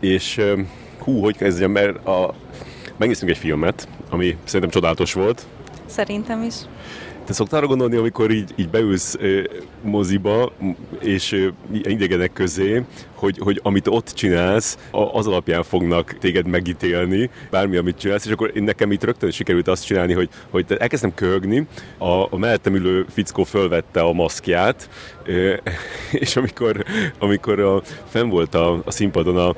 És 0.00 0.40
hú, 0.98 1.20
hogy 1.20 1.36
kezdjem, 1.36 1.70
mert 1.70 2.06
a, 2.06 2.34
megnéztünk 2.96 3.30
egy 3.30 3.38
filmet, 3.38 3.88
ami 4.10 4.36
szerintem 4.44 4.70
csodálatos 4.70 5.12
volt. 5.12 5.46
Szerintem 5.86 6.42
is. 6.42 6.54
Te 7.24 7.32
szoktál 7.32 7.58
arra 7.58 7.68
gondolni, 7.68 7.96
amikor 7.96 8.30
így, 8.30 8.52
így 8.56 8.68
beülsz 8.68 9.18
moziba, 9.82 10.52
és 11.00 11.32
ö, 11.32 11.48
idegenek 11.72 12.32
közé, 12.32 12.84
hogy, 13.14 13.38
hogy 13.38 13.60
amit 13.62 13.86
ott 13.86 14.08
csinálsz, 14.08 14.78
az 15.12 15.26
alapján 15.26 15.62
fognak 15.62 16.18
téged 16.18 16.46
megítélni, 16.46 17.30
bármi, 17.50 17.76
amit 17.76 17.98
csinálsz, 17.98 18.26
és 18.26 18.32
akkor 18.32 18.50
én 18.54 18.62
nekem 18.62 18.92
itt 18.92 19.04
rögtön 19.04 19.30
sikerült 19.30 19.68
azt 19.68 19.84
csinálni, 19.84 20.12
hogy, 20.12 20.28
hogy 20.50 20.64
elkezdtem 20.78 21.14
köhögni, 21.14 21.66
a, 21.98 22.22
a 22.30 22.36
mellettem 22.36 22.74
ülő 22.74 23.06
fickó 23.08 23.44
fölvette 23.44 24.00
a 24.00 24.12
maszkját, 24.12 24.88
és 26.12 26.36
amikor, 26.36 26.84
amikor 27.18 27.60
a, 27.60 27.82
fenn 28.08 28.28
volt 28.28 28.54
a, 28.54 28.82
a 28.84 28.90
színpadon 28.90 29.36
a 29.36 29.54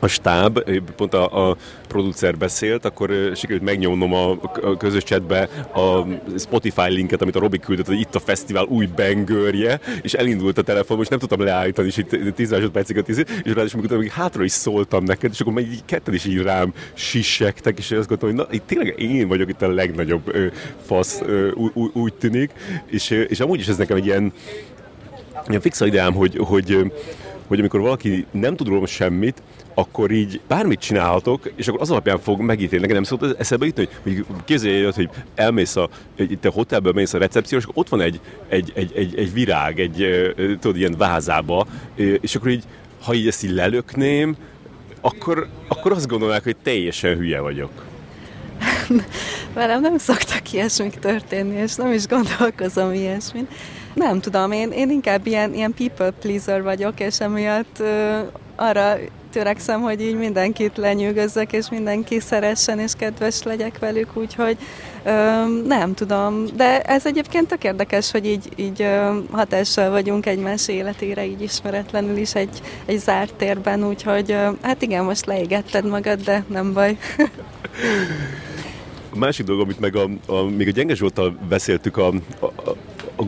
a 0.00 0.06
stáb, 0.06 0.60
pont 0.96 1.14
a, 1.14 1.48
a 1.48 1.56
producer 1.88 2.36
beszélt, 2.36 2.84
akkor 2.84 3.32
sikerült 3.34 3.64
megnyomnom 3.64 4.14
a, 4.14 4.30
a 4.62 4.76
közös 4.78 5.02
chatbe 5.02 5.48
a 5.74 6.06
Spotify 6.38 6.90
linket, 6.90 7.22
amit 7.22 7.36
a 7.36 7.38
Robi 7.40 7.58
küldött, 7.58 7.86
hogy 7.86 8.00
itt 8.00 8.14
a 8.14 8.20
fesztivál 8.20 8.64
új 8.64 8.86
bengörje, 8.96 9.80
és 10.02 10.12
elindult 10.12 10.58
a 10.58 10.62
telefon, 10.62 10.96
most 10.96 11.10
nem 11.10 11.18
tudtam 11.18 11.40
leállítani, 11.40 11.88
és 11.88 11.96
itt 11.96 12.34
10 12.34 12.50
másodpercig 12.50 12.98
a 12.98 13.02
10, 13.02 13.18
és 13.18 13.26
ráadásul 13.44 13.78
amikor 13.78 13.98
még 13.98 14.10
hátra 14.10 14.44
is 14.44 14.52
szóltam 14.52 15.04
neked, 15.04 15.30
és 15.32 15.40
akkor 15.40 15.52
meg 15.52 15.64
így 15.64 15.84
ketten 15.84 16.14
is 16.14 16.24
így 16.24 16.42
rám 16.42 16.72
sissegtek, 16.94 17.78
és 17.78 17.90
azt 17.90 18.08
gondoltam, 18.08 18.28
hogy 18.28 18.38
na, 18.38 18.56
itt 18.56 18.66
tényleg 18.66 19.00
én 19.00 19.28
vagyok 19.28 19.48
itt 19.48 19.62
a 19.62 19.68
legnagyobb 19.68 20.34
ö, 20.34 20.46
fasz, 20.86 21.20
ö, 21.26 21.50
úgy, 21.50 21.90
úgy 21.92 22.14
tűnik, 22.14 22.50
és, 22.86 23.10
és 23.10 23.40
amúgy 23.40 23.60
is 23.60 23.68
ez 23.68 23.76
nekem 23.76 23.96
egy 23.96 24.06
ilyen, 24.06 24.32
ilyen 25.48 25.60
fixa 25.60 25.86
ideám, 25.86 26.12
hogy, 26.12 26.36
hogy 26.38 26.90
hogy 27.50 27.58
amikor 27.58 27.80
valaki 27.80 28.26
nem 28.30 28.56
tud 28.56 28.68
róla 28.68 28.86
semmit, 28.86 29.42
akkor 29.80 30.10
így 30.10 30.40
bármit 30.48 30.80
csinálhatok, 30.80 31.52
és 31.56 31.68
akkor 31.68 31.80
az 31.80 31.90
alapján 31.90 32.18
fog 32.18 32.40
megítélni. 32.40 32.86
Nekem 32.86 33.02
nem 33.02 33.18
szólt 33.18 33.38
eszembe 33.38 33.66
jutni, 33.66 33.88
hogy, 34.02 34.24
képzelj 34.44 34.84
hogy 34.84 35.08
elmész 35.34 35.76
a, 35.76 35.88
itt 36.16 36.44
a 36.44 36.50
hotelből 36.50 36.92
mész 36.92 37.14
a 37.14 37.18
akkor 37.20 37.60
ott 37.74 37.88
van 37.88 38.00
egy, 38.00 38.20
egy, 38.48 38.72
egy, 38.74 38.92
egy, 38.94 39.18
egy 39.18 39.32
virág, 39.32 39.80
egy, 39.80 40.06
tudod, 40.60 40.76
ilyen 40.76 40.94
vázába, 40.98 41.66
és 42.20 42.34
akkor 42.34 42.50
így, 42.50 42.64
ha 43.02 43.14
így 43.14 43.26
ezt 43.26 43.44
így 43.44 43.50
lelökném, 43.50 44.36
akkor, 45.00 45.48
akkor 45.68 45.92
azt 45.92 46.06
gondolnák, 46.08 46.42
hogy 46.42 46.56
teljesen 46.62 47.16
hülye 47.16 47.40
vagyok. 47.40 47.70
Velem 49.54 49.80
nem 49.80 49.98
szoktak 49.98 50.52
ilyesmik 50.52 50.94
történni, 50.94 51.56
és 51.56 51.74
nem 51.74 51.92
is 51.92 52.06
gondolkozom 52.06 52.92
ilyesmin. 52.92 53.48
Nem 53.94 54.20
tudom, 54.20 54.52
én, 54.52 54.70
én 54.70 54.90
inkább 54.90 55.26
ilyen, 55.26 55.54
ilyen 55.54 55.74
people 55.74 56.10
pleaser 56.10 56.62
vagyok, 56.62 57.00
és 57.00 57.20
emiatt 57.20 57.78
ö, 57.78 58.18
arra 58.56 58.96
törekszem, 59.30 59.80
hogy 59.80 60.00
így 60.00 60.16
mindenkit 60.16 60.76
lenyűgözzek, 60.76 61.52
és 61.52 61.70
mindenki 61.70 62.20
szeressen, 62.20 62.78
és 62.78 62.92
kedves 62.96 63.42
legyek 63.42 63.78
velük, 63.78 64.16
úgyhogy 64.16 64.56
ö, 65.04 65.10
nem 65.66 65.94
tudom. 65.94 66.44
De 66.56 66.80
ez 66.80 67.06
egyébként 67.06 67.48
tök 67.48 67.64
érdekes, 67.64 68.10
hogy 68.10 68.26
így, 68.26 68.48
így 68.56 68.82
ö, 68.82 69.18
hatással 69.30 69.90
vagyunk 69.90 70.26
egymás 70.26 70.68
életére, 70.68 71.26
így 71.26 71.42
ismeretlenül 71.42 72.16
is 72.16 72.34
egy, 72.34 72.60
egy 72.84 72.98
zárt 72.98 73.34
térben, 73.34 73.86
úgyhogy 73.86 74.30
ö, 74.30 74.50
hát 74.62 74.82
igen, 74.82 75.04
most 75.04 75.26
leégetted 75.26 75.86
magad, 75.86 76.20
de 76.20 76.44
nem 76.46 76.72
baj. 76.72 76.98
A 79.10 79.18
másik 79.24 79.46
dolog, 79.46 79.62
amit 79.62 79.80
meg 79.80 79.96
a, 79.96 80.08
a, 80.26 80.42
még 80.42 80.68
a 80.68 80.70
Gyenge 80.70 80.94
Zsoltal 80.94 81.38
beszéltük 81.48 81.96
a, 81.96 82.06
a 82.40 82.69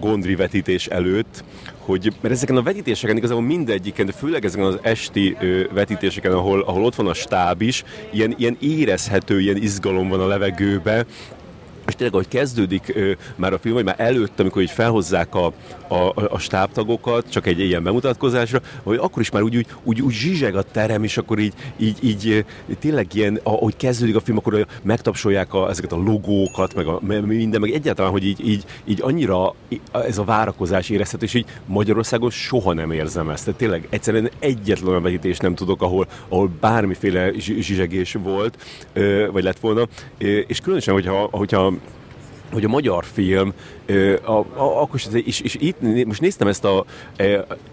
Gondri 0.03 0.35
vetítés 0.35 0.87
előtt, 0.87 1.45
hogy, 1.79 2.13
mert 2.21 2.35
ezeken 2.35 2.57
a 2.57 2.63
vetítéseken 2.63 3.17
igazából 3.17 3.43
mindegyiken, 3.43 4.07
de 4.07 4.13
főleg 4.13 4.45
ezeken 4.45 4.67
az 4.67 4.79
esti 4.83 5.37
ö, 5.41 5.63
vetítéseken, 5.73 6.33
ahol, 6.33 6.61
ahol 6.61 6.85
ott 6.85 6.95
van 6.95 7.07
a 7.07 7.15
stáb 7.15 7.63
is, 7.63 7.85
ilyen, 8.11 8.35
ilyen 8.39 8.57
érezhető, 8.61 9.41
ilyen 9.41 9.57
izgalom 9.57 10.09
van 10.09 10.21
a 10.21 10.27
levegőbe, 10.27 11.05
és 11.87 11.95
tényleg, 11.95 12.15
ahogy 12.15 12.29
kezdődik 12.29 12.93
ö, 12.95 13.13
már 13.37 13.53
a 13.53 13.59
film, 13.59 13.75
vagy 13.75 13.85
már 13.85 13.95
előtt, 13.99 14.41
amikor 14.41 14.63
így 14.63 14.71
felhozzák 14.71 15.35
a, 15.35 15.53
a, 15.89 16.13
a 16.29 16.39
stábtagokat, 16.39 17.31
csak 17.31 17.47
egy 17.47 17.59
ilyen 17.59 17.83
bemutatkozásra, 17.83 18.61
hogy 18.83 18.97
akkor 18.97 19.23
is 19.23 19.31
már 19.31 19.43
úgy, 19.43 19.57
úgy, 19.57 19.67
úgy, 19.83 20.01
úgy 20.01 20.13
zsizseg 20.13 20.57
a 20.57 20.63
terem, 20.63 21.05
és 21.05 21.17
akkor 21.17 21.39
így, 21.39 21.53
így, 21.77 21.99
így 22.01 22.45
tényleg 22.79 23.07
ilyen, 23.15 23.41
ahogy 23.43 23.77
kezdődik 23.77 24.17
a 24.17 24.21
film, 24.21 24.37
akkor 24.37 24.67
megtapsolják 24.83 25.55
a, 25.55 25.69
ezeket 25.69 25.93
a 25.93 25.97
logókat, 25.97 26.75
meg 26.75 26.87
a, 26.87 27.01
minden, 27.27 27.61
meg 27.61 27.71
egyáltalán, 27.71 28.11
hogy 28.11 28.25
így, 28.25 28.49
így, 28.49 28.65
így 28.85 29.01
annyira 29.03 29.55
ez 29.93 30.19
a 30.19 30.25
várakozás 30.25 30.89
érezhető, 30.89 31.25
és 31.25 31.35
így 31.35 31.47
Magyarországon 31.67 32.31
soha 32.31 32.73
nem 32.73 32.91
érzem 32.91 33.31
ezt. 33.31 33.45
Tehát 33.45 33.61
tényleg 33.61 33.87
egyszerűen 33.91 34.31
egyetlen 34.39 34.89
olyan 34.89 35.03
vetítést 35.03 35.43
nem 35.43 35.55
tudok, 35.55 35.83
ahol, 35.83 36.07
ahol 36.29 36.51
bármiféle 36.61 37.33
zsizsegés 37.39 38.17
volt, 38.23 38.59
vagy 39.33 39.43
lett 39.43 39.59
volna, 39.59 39.89
és 40.47 40.61
különösen, 40.61 40.95
hogyha, 40.95 41.29
hogyha 41.31 41.72
hogy 42.53 42.65
a 42.65 42.69
magyar 42.69 43.05
film, 43.05 43.53
a, 44.25 44.31
a, 44.33 44.81
akkor 44.81 45.01
is, 45.01 45.07
és, 45.25 45.41
és 45.41 45.57
itt 45.61 46.05
most 46.07 46.21
néztem 46.21 46.49
ezt 46.49 46.65
a, 46.65 46.85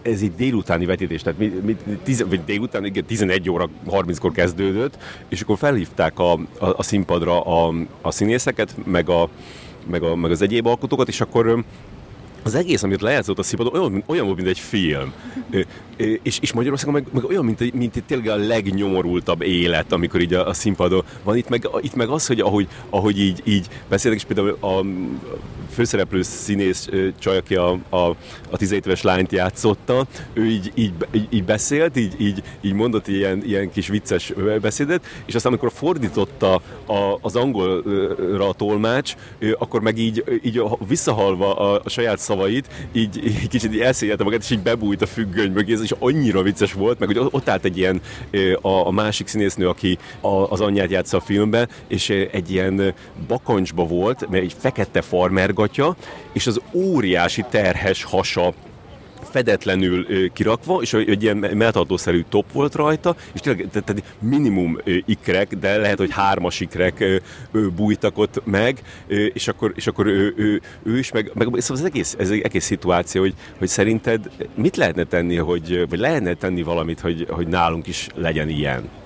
ez 0.01 0.21
egy 0.21 0.35
délutáni 0.35 0.85
vetítés, 0.85 1.21
tehát 1.21 1.39
mi, 1.39 1.51
mi, 1.63 1.77
tiz, 2.03 2.25
vagy 2.27 2.43
délután, 2.43 2.85
igen, 2.85 3.05
11 3.05 3.49
óra 3.49 3.69
30-kor 3.89 4.31
kezdődött, 4.31 4.97
és 5.27 5.41
akkor 5.41 5.57
felhívták 5.57 6.19
a, 6.19 6.33
a, 6.33 6.39
a 6.59 6.83
színpadra 6.83 7.41
a, 7.41 7.73
a 8.01 8.11
színészeket, 8.11 8.75
meg, 8.85 9.09
a, 9.09 9.29
meg, 9.89 10.03
a, 10.03 10.15
meg 10.15 10.31
az 10.31 10.41
egyéb 10.41 10.67
alkotókat, 10.67 11.07
és 11.07 11.21
akkor 11.21 11.63
az 12.43 12.55
egész, 12.55 12.83
amit 12.83 13.01
lejátszott 13.01 13.39
a 13.39 13.43
színpadon, 13.43 13.81
olyan, 13.81 14.03
olyan 14.05 14.25
volt, 14.25 14.37
mint 14.37 14.49
egy 14.49 14.59
film. 14.59 15.13
És, 15.99 16.39
és 16.41 16.53
Magyarországon 16.53 16.93
meg, 16.93 17.05
meg 17.13 17.23
olyan, 17.23 17.45
mint, 17.45 17.73
mint 17.73 18.03
tényleg 18.07 18.27
a 18.27 18.35
legnyomorultabb 18.35 19.41
élet, 19.41 19.91
amikor 19.91 20.21
így 20.21 20.33
a, 20.33 20.47
a 20.47 20.53
színpadon 20.53 21.03
van. 21.23 21.37
Itt 21.37 21.49
meg, 21.49 21.69
itt 21.81 21.95
meg 21.95 22.09
az, 22.09 22.27
hogy 22.27 22.39
ahogy, 22.39 22.67
ahogy 22.89 23.19
így, 23.19 23.41
így 23.43 23.67
beszélnek, 23.89 24.19
és 24.19 24.25
például 24.25 24.57
a 24.61 24.85
főszereplő 25.73 26.21
színész 26.21 26.89
csaj, 27.19 27.37
aki 27.37 27.55
a, 27.55 27.79
a, 27.89 27.97
a 28.49 28.57
17 28.57 28.85
éves 28.85 29.01
lányt 29.01 29.31
játszotta, 29.31 30.07
ő 30.33 30.45
így, 30.45 30.71
így, 30.73 30.93
így, 31.11 31.27
így 31.29 31.43
beszélt, 31.43 31.97
így, 31.97 32.13
így, 32.17 32.43
így 32.61 32.73
mondott 32.73 33.07
ilyen, 33.07 33.43
ilyen 33.45 33.71
kis 33.71 33.87
vicces 33.87 34.33
beszédet, 34.61 35.05
és 35.25 35.35
aztán 35.35 35.51
amikor 35.51 35.71
fordította 35.71 36.53
a, 36.85 37.17
az 37.21 37.35
angolra 37.35 38.47
a 38.47 38.53
tolmács, 38.53 39.15
akkor 39.57 39.81
meg 39.81 39.97
így, 39.97 40.23
így 40.43 40.61
visszahalva 40.87 41.55
a, 41.55 41.81
a 41.83 41.89
saját 41.89 42.19
szavait, 42.19 42.67
így, 42.91 43.25
így 43.25 43.47
kicsit 43.47 43.73
így 43.73 43.79
elszégyelte 43.79 44.23
magát, 44.23 44.41
és 44.41 44.49
így 44.49 44.61
bebújt 44.61 45.01
a 45.01 45.07
függöny 45.07 45.51
mögé, 45.51 45.77
és 45.81 45.88
annyira 45.99 46.41
vicces 46.41 46.73
volt, 46.73 46.99
meg 46.99 47.07
hogy 47.07 47.27
ott 47.31 47.49
állt 47.49 47.65
egy 47.65 47.77
ilyen 47.77 48.01
a, 48.61 48.87
a 48.87 48.91
másik 48.91 49.27
színésznő, 49.27 49.67
aki 49.67 49.97
a, 50.21 50.27
az 50.27 50.61
anyját 50.61 50.89
játsza 50.89 51.17
a 51.17 51.21
filmben, 51.21 51.69
és 51.87 52.09
egy 52.09 52.51
ilyen 52.51 52.93
bakancsba 53.27 53.85
volt, 53.85 54.29
mert 54.29 54.43
egy 54.43 54.55
fekete 54.59 55.01
farmergatja, 55.01 55.95
és 56.33 56.47
az 56.47 56.61
óriási 56.73 57.45
terhes 57.49 58.03
hasa 58.03 58.53
fedetlenül 59.23 60.31
kirakva, 60.33 60.81
és 60.81 60.93
egy 60.93 61.23
ilyen 61.23 61.37
melltartószerű 61.37 62.23
top 62.29 62.51
volt 62.51 62.75
rajta, 62.75 63.15
és 63.33 63.39
tényleg 63.39 63.67
tehát 63.71 64.03
minimum 64.19 64.77
ikrek, 65.05 65.55
de 65.55 65.77
lehet, 65.77 65.97
hogy 65.97 66.11
hármas 66.11 66.59
ikrek 66.59 67.21
bújtak 67.75 68.17
ott 68.17 68.41
meg, 68.45 68.81
és 69.33 69.47
akkor, 69.47 69.71
és 69.75 69.87
akkor 69.87 70.05
ő, 70.05 70.33
ő, 70.37 70.61
ő 70.83 70.97
is, 70.97 71.11
meg, 71.11 71.31
meg 71.33 71.47
szóval 71.47 71.83
az 71.83 71.89
egész, 71.89 72.15
ez 72.19 72.29
egy 72.29 72.41
egész 72.41 72.65
szituáció, 72.65 73.21
hogy, 73.21 73.33
hogy 73.57 73.67
szerinted 73.67 74.29
mit 74.55 74.75
lehetne 74.75 75.03
tenni, 75.03 75.35
hogy, 75.35 75.85
vagy 75.89 75.99
lehetne 75.99 76.33
tenni 76.33 76.63
valamit, 76.63 76.99
hogy, 76.99 77.25
hogy 77.29 77.47
nálunk 77.47 77.87
is 77.87 78.07
legyen 78.15 78.49
ilyen? 78.49 78.98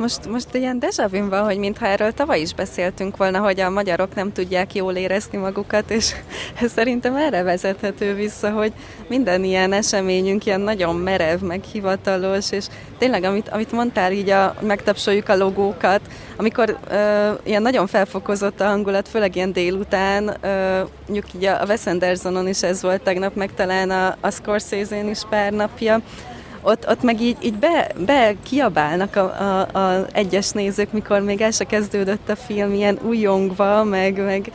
Most, 0.00 0.28
most 0.28 0.54
ilyen 0.54 0.78
dejavim 0.78 1.28
van, 1.28 1.44
hogy 1.44 1.58
mintha 1.58 1.86
erről 1.86 2.12
tavaly 2.12 2.40
is 2.40 2.54
beszéltünk 2.54 3.16
volna, 3.16 3.38
hogy 3.38 3.60
a 3.60 3.70
magyarok 3.70 4.14
nem 4.14 4.32
tudják 4.32 4.74
jól 4.74 4.94
érezni 4.94 5.38
magukat, 5.38 5.90
és 5.90 6.14
szerintem 6.76 7.16
erre 7.16 7.42
vezethető 7.42 8.14
vissza, 8.14 8.50
hogy 8.50 8.72
minden 9.08 9.44
ilyen 9.44 9.72
eseményünk 9.72 10.46
ilyen 10.46 10.60
nagyon 10.60 10.96
merev, 10.96 11.40
meg 11.40 11.62
hivatalos, 11.72 12.50
és 12.50 12.66
tényleg, 12.98 13.24
amit, 13.24 13.48
amit 13.48 13.72
mondtál, 13.72 14.12
így 14.12 14.30
a, 14.30 14.54
megtapsoljuk 14.60 15.28
a 15.28 15.36
logókat, 15.36 16.00
amikor 16.36 16.78
ö, 16.90 17.30
ilyen 17.42 17.62
nagyon 17.62 17.86
felfokozott 17.86 18.60
a 18.60 18.66
hangulat, 18.66 19.08
főleg 19.08 19.36
ilyen 19.36 19.52
délután, 19.52 20.36
ö, 20.40 20.80
mondjuk 21.06 21.34
így 21.34 21.44
a 21.44 21.64
Wes 21.68 21.86
Andersonon 21.86 22.48
is 22.48 22.62
ez 22.62 22.82
volt 22.82 23.02
tegnap, 23.02 23.34
meg 23.34 23.54
talán 23.54 23.90
a, 23.90 24.16
a 24.20 24.30
Scorsese-n 24.30 25.08
is 25.08 25.20
pár 25.28 25.52
napja, 25.52 26.00
ott, 26.62 26.88
ott 26.88 27.02
meg 27.02 27.20
így, 27.20 27.36
így 27.40 27.54
be, 27.54 27.90
be 28.06 28.34
kiabálnak 28.42 29.16
a, 29.16 29.22
a, 29.22 29.78
a 29.78 30.06
egyes 30.12 30.50
nézők, 30.50 30.92
mikor 30.92 31.20
még 31.20 31.40
el 31.40 31.50
se 31.50 31.64
kezdődött 31.64 32.28
a 32.28 32.36
film, 32.36 32.74
ilyen 32.74 32.98
újongva, 33.02 33.84
meg, 33.84 34.24
meg 34.24 34.50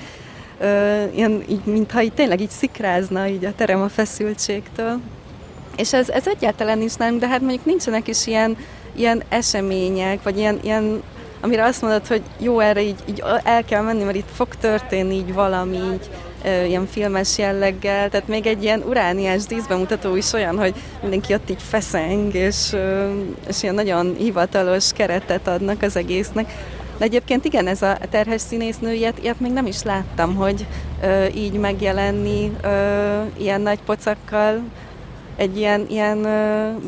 ö, 0.60 1.04
ilyen, 1.16 1.44
így, 1.50 1.64
mintha 1.64 2.02
így 2.02 2.14
tényleg 2.14 2.42
így 2.42 2.50
szikrázna 2.50 3.28
így 3.28 3.46
a 3.46 3.56
terem 3.56 3.82
a 3.82 3.90
feszültségtől. 3.90 5.00
És 5.78 5.94
ez, 5.94 6.10
ez 6.10 6.28
egyáltalán 6.28 6.82
is 6.82 6.94
nem, 6.94 7.20
de 7.20 7.28
hát 7.28 7.42
mondjuk 7.42 7.66
nincsenek 7.66 8.08
is 8.08 8.28
ilyen, 8.28 8.58
ilyen 8.96 9.24
események, 9.30 10.24
vagy 10.24 10.38
ilyen, 10.38 10.60
ilyen 10.64 11.04
amire 11.42 11.64
azt 11.64 11.82
mondod, 11.82 12.08
hogy 12.08 12.22
jó, 12.40 12.60
erre 12.60 12.82
így, 12.82 13.00
így 13.10 13.24
el 13.44 13.66
kell 13.66 13.82
menni, 13.82 14.04
mert 14.04 14.18
itt 14.18 14.30
fog 14.34 14.48
történni 14.56 15.16
így 15.16 15.34
valami, 15.34 15.78
így 15.78 16.10
ilyen 16.68 16.88
filmes 16.88 17.38
jelleggel, 17.38 18.10
tehát 18.10 18.28
még 18.28 18.46
egy 18.46 18.64
ilyen 18.64 18.84
urániás 18.88 19.46
díszbemutató 19.46 20.16
is 20.16 20.34
olyan, 20.34 20.58
hogy 20.58 20.74
mindenki 21.02 21.34
ott 21.34 21.50
így 21.50 21.62
feszeng, 21.62 22.34
és, 22.34 22.76
és 23.48 23.64
ilyen 23.64 23.76
nagyon 23.76 24.16
hivatalos 24.18 24.92
keretet 24.94 25.48
adnak 25.48 25.82
az 25.82 25.96
egésznek. 25.96 26.52
De 26.98 27.06
egyébként 27.06 27.46
igen, 27.46 27.68
ez 27.68 27.82
a 27.82 27.98
terhes 28.10 28.42
színésznő, 28.42 28.94
ilyet, 28.94 29.20
ilyet 29.22 29.40
még 29.40 29.52
nem 29.52 29.66
is 29.66 29.84
láttam, 29.84 30.36
hogy 30.36 30.66
ö, 31.04 31.26
így 31.26 31.54
megjelenni 31.54 32.52
ö, 32.64 33.22
ilyen 33.38 33.62
nagy 33.62 33.80
pocakkal, 33.86 34.62
egy 35.38 35.58
ilyen, 35.58 35.86
ilyen 35.90 36.22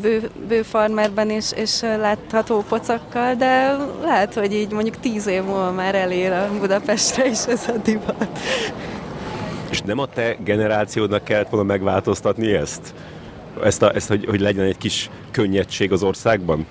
bő, 0.02 0.30
bő 0.48 0.62
farmerben 0.62 1.30
és, 1.30 1.52
és 1.56 1.82
látható 1.82 2.64
pocakkal, 2.70 3.34
de 3.34 3.78
lehet, 4.04 4.34
hogy 4.34 4.54
így 4.54 4.72
mondjuk 4.72 5.00
tíz 5.00 5.28
év 5.28 5.44
múlva 5.44 5.72
már 5.72 5.96
elér 5.96 6.32
a 6.32 6.50
Budapestre 6.60 7.26
is 7.26 7.46
ez 7.46 7.66
a 7.68 7.78
divat. 7.84 8.40
És 9.70 9.82
nem 9.82 10.00
a 10.00 10.06
te 10.06 10.38
generációdnak 10.44 11.24
kellett 11.24 11.50
volna 11.50 11.66
megváltoztatni 11.66 12.54
ezt? 12.54 12.94
Ezt, 13.64 13.82
a, 13.82 13.96
ezt 13.96 14.08
hogy, 14.08 14.26
hogy 14.26 14.40
legyen 14.40 14.66
egy 14.66 14.78
kis 14.78 15.10
könnyedség 15.32 15.92
az 15.92 16.04
országban? 16.04 16.66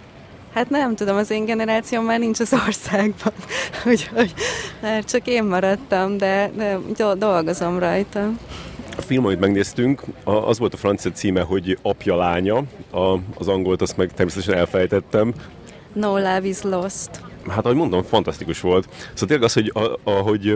Hát 0.55 0.71
nem 0.71 0.95
tudom, 0.95 1.17
az 1.17 1.31
én 1.31 1.45
generációm 1.45 2.05
már 2.05 2.19
nincs 2.19 2.41
az 2.41 2.53
országban, 2.67 3.33
úgyhogy 3.93 4.35
hát 4.83 5.05
csak 5.05 5.27
én 5.27 5.45
maradtam, 5.45 6.17
de, 6.17 6.51
de 6.97 7.15
dolgozom 7.15 7.79
rajta. 7.79 8.31
A 8.97 9.01
film, 9.01 9.25
amit 9.25 9.41
megnéztünk, 9.41 10.03
az 10.25 10.59
volt 10.59 10.75
a 10.75 10.77
francia 10.77 11.11
címe, 11.11 11.41
hogy 11.41 11.79
Apja 11.83 12.17
lánya, 12.17 12.63
az 13.39 13.49
angolt 13.49 13.83
azt 13.83 13.97
meg 13.97 14.13
természetesen 14.13 14.55
elfelejtettem. 14.55 15.35
No 15.93 16.17
Love 16.17 16.45
is 16.45 16.63
Lost 16.63 17.11
hát 17.49 17.65
ahogy 17.65 17.77
mondom, 17.77 18.03
fantasztikus 18.03 18.61
volt. 18.61 18.89
Szóval 18.91 19.29
tényleg 19.29 19.43
az, 19.43 19.53
hogy 19.53 19.73
ahogy 20.05 20.55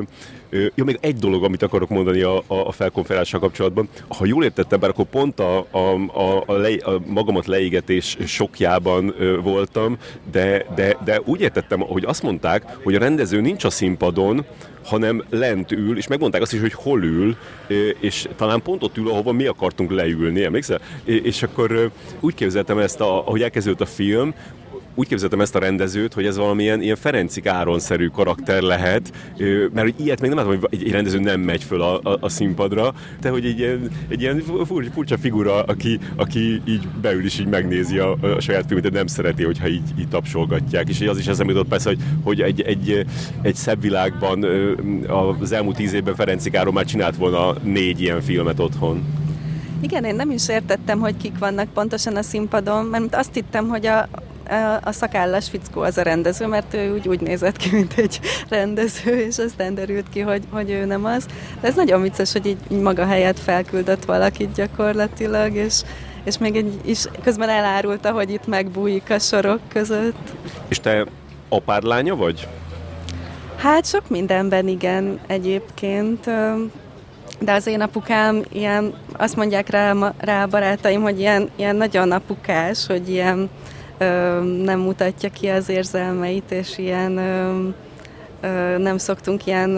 jó, 0.75 0.85
még 0.85 0.99
egy 1.01 1.17
dolog, 1.17 1.45
amit 1.45 1.63
akarok 1.63 1.89
mondani 1.89 2.21
a, 2.21 2.37
a, 2.47 2.55
a 2.55 2.73
felkonferással 2.73 3.41
kapcsolatban. 3.41 3.89
Ha 4.09 4.27
jól 4.27 4.45
értettem, 4.45 4.81
bár 4.81 4.91
akkor 4.91 5.05
pont 5.05 5.41
a, 5.41 5.67
a, 5.71 5.79
a, 6.13 6.43
a, 6.47 6.53
le, 6.53 6.75
a 6.85 7.01
magamat 7.07 7.47
leégetés 7.47 8.17
sokjában 8.27 9.15
ö, 9.19 9.41
voltam, 9.41 9.97
de, 10.31 10.67
de, 10.75 10.97
de 11.05 11.21
úgy 11.25 11.41
értettem, 11.41 11.81
hogy 11.81 12.05
azt 12.05 12.23
mondták, 12.23 12.65
hogy 12.83 12.95
a 12.95 12.99
rendező 12.99 13.41
nincs 13.41 13.65
a 13.65 13.71
színpadon, 13.71 14.45
hanem 14.85 15.25
lent 15.31 15.73
ül, 15.73 15.97
és 15.97 16.07
megmondták 16.07 16.43
azt 16.43 16.53
is, 16.53 16.61
hogy 16.61 16.73
hol 16.73 17.03
ül, 17.03 17.37
és 18.01 18.29
talán 18.37 18.63
pont 18.63 18.83
ott 18.83 18.97
ül, 18.97 19.11
ahova 19.11 19.33
mi 19.33 19.47
akartunk 19.47 19.91
leülni, 19.91 20.45
emlékszel? 20.45 20.81
És 21.05 21.43
akkor 21.43 21.91
úgy 22.21 22.35
képzeltem 22.35 22.79
ezt, 22.79 23.01
a, 23.01 23.27
ahogy 23.27 23.43
elkezdődött 23.43 23.81
a 23.81 23.87
film, 23.87 24.35
úgy 24.95 25.09
képzeltem 25.09 25.41
ezt 25.41 25.55
a 25.55 25.59
rendezőt, 25.59 26.15
hogy 26.15 26.27
ez 26.27 26.37
valamilyen 26.37 26.83
ilyen 26.83 26.97
Ferenci 26.97 27.47
Áron-szerű 27.49 28.07
karakter 28.07 28.63
lehet, 28.63 29.13
mert 29.73 29.81
hogy 29.81 29.95
ilyet 29.97 30.21
még 30.21 30.31
nem 30.31 30.39
látom, 30.39 30.61
hogy 30.61 30.83
egy 30.83 30.91
rendező 30.91 31.19
nem 31.19 31.41
megy 31.41 31.65
föl 31.65 31.83
a, 31.83 32.01
a, 32.03 32.19
a 32.21 32.29
színpadra, 32.29 32.95
de 33.21 33.31
hogy 33.31 33.45
egy 33.45 33.59
ilyen, 33.59 33.91
egy 34.09 34.21
ilyen 34.21 34.41
furcsa, 34.67 34.91
furcsa 34.93 35.19
figura, 35.19 35.63
aki, 35.63 35.99
aki 36.17 36.63
így 36.65 36.89
beül 37.01 37.25
is 37.25 37.39
így 37.39 37.47
megnézi 37.47 37.99
a, 37.99 38.17
a 38.21 38.41
saját 38.41 38.65
filmet, 38.67 38.91
de 38.91 38.99
nem 38.99 39.07
szereti, 39.07 39.45
hogyha 39.45 39.69
így, 39.69 39.89
így 39.99 40.09
tapsolgatják. 40.09 40.89
És 40.89 41.01
az 41.01 41.19
is 41.19 41.27
eszembe 41.27 41.53
jutott 41.53 41.69
persze, 41.69 41.89
hogy, 41.89 41.99
hogy 42.23 42.41
egy, 42.41 42.61
egy, 42.61 43.07
egy 43.43 43.55
szebb 43.55 43.81
világban 43.81 44.45
az 45.41 45.53
elmúlt 45.53 45.77
tíz 45.77 45.93
évben 45.93 46.15
Ferenci 46.15 46.57
Áron 46.57 46.73
már 46.73 46.85
csinált 46.85 47.17
volna 47.17 47.55
négy 47.63 48.01
ilyen 48.01 48.21
filmet 48.21 48.59
otthon. 48.59 49.05
Igen, 49.81 50.05
én 50.05 50.15
nem 50.15 50.31
is 50.31 50.49
értettem, 50.49 51.01
hogy 51.01 51.17
kik 51.17 51.39
vannak 51.39 51.69
pontosan 51.73 52.17
a 52.17 52.23
színpadon, 52.23 52.85
mert 52.85 53.15
azt 53.15 53.35
hittem, 53.35 53.69
hogy 53.69 53.87
a, 53.87 54.09
a 54.83 54.93
szakállas 54.93 55.49
fickó 55.49 55.81
az 55.81 55.99
a 55.99 56.03
rendező, 56.03 56.47
mert 56.47 56.75
ő 56.75 56.93
úgy, 56.93 57.09
úgy 57.09 57.21
nézett 57.21 57.57
ki, 57.57 57.69
mint 57.73 57.93
egy 57.97 58.21
rendező, 58.49 59.19
és 59.19 59.39
aztán 59.39 59.75
derült 59.75 60.09
ki, 60.09 60.21
hogy, 60.21 60.43
hogy 60.51 60.71
ő 60.71 60.85
nem 60.85 61.05
az. 61.05 61.27
De 61.61 61.69
ez 61.69 61.75
nagyon 61.75 62.03
vicces, 62.03 62.33
hogy 62.33 62.47
így, 62.47 62.59
így 62.69 62.81
maga 62.81 63.07
helyett 63.07 63.39
felküldött 63.39 64.05
valakit 64.05 64.53
gyakorlatilag, 64.53 65.55
és, 65.55 65.83
és 66.25 66.39
még 66.39 66.57
egy, 66.57 66.81
is 66.85 67.05
közben 67.23 67.49
elárulta, 67.49 68.11
hogy 68.11 68.31
itt 68.31 68.47
megbújik 68.47 69.11
a 69.11 69.19
sorok 69.19 69.61
között. 69.69 70.33
És 70.69 70.81
te 70.81 71.07
apárlánya 71.49 72.17
vagy? 72.17 72.49
Hát 73.57 73.87
sok 73.87 74.09
mindenben 74.09 74.69
igen 74.69 75.21
egyébként, 75.27 76.25
de 77.41 77.53
az 77.53 77.67
én 77.67 77.81
apukám 77.81 78.43
ilyen, 78.53 78.95
azt 79.17 79.37
mondják 79.37 79.69
rá, 79.69 80.15
rá 80.19 80.47
barátaim, 80.47 81.03
hogy 81.03 81.21
ilyen, 81.21 81.51
ilyen 81.57 81.77
nagyon 81.77 82.13
apukás, 82.13 82.87
hogy 82.87 83.09
ilyen 83.09 83.51
nem 84.63 84.79
mutatja 84.79 85.29
ki 85.31 85.49
az 85.49 85.69
érzelmeit, 85.69 86.51
és 86.51 86.79
ilyen 86.79 87.13
nem 88.79 88.99
szoktunk 88.99 89.47
ilyen 89.47 89.71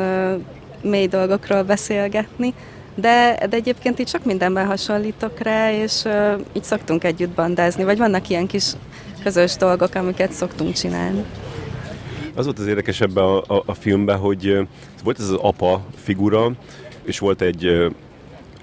mély 0.82 1.06
dolgokról 1.06 1.62
beszélgetni, 1.62 2.54
de, 2.94 3.46
de 3.48 3.56
egyébként 3.56 3.98
így 3.98 4.08
sok 4.08 4.24
mindenben 4.24 4.66
hasonlítok 4.66 5.38
rá, 5.38 5.72
és 5.72 6.04
így 6.52 6.64
szoktunk 6.64 7.04
együtt 7.04 7.34
bandázni, 7.34 7.84
vagy 7.84 7.98
vannak 7.98 8.28
ilyen 8.28 8.46
kis 8.46 8.64
közös 9.22 9.56
dolgok, 9.56 9.94
amiket 9.94 10.32
szoktunk 10.32 10.72
csinálni. 10.74 11.24
Az 12.34 12.44
volt 12.44 12.58
az 12.58 12.66
érdekes 12.66 13.00
ebben 13.00 13.24
a, 13.24 13.36
a, 13.36 13.62
a 13.66 13.74
filmben, 13.74 14.18
hogy 14.18 14.68
volt 15.04 15.18
ez 15.18 15.28
az 15.28 15.38
apa 15.40 15.84
figura, 15.96 16.52
és 17.04 17.18
volt 17.18 17.40
egy 17.40 17.88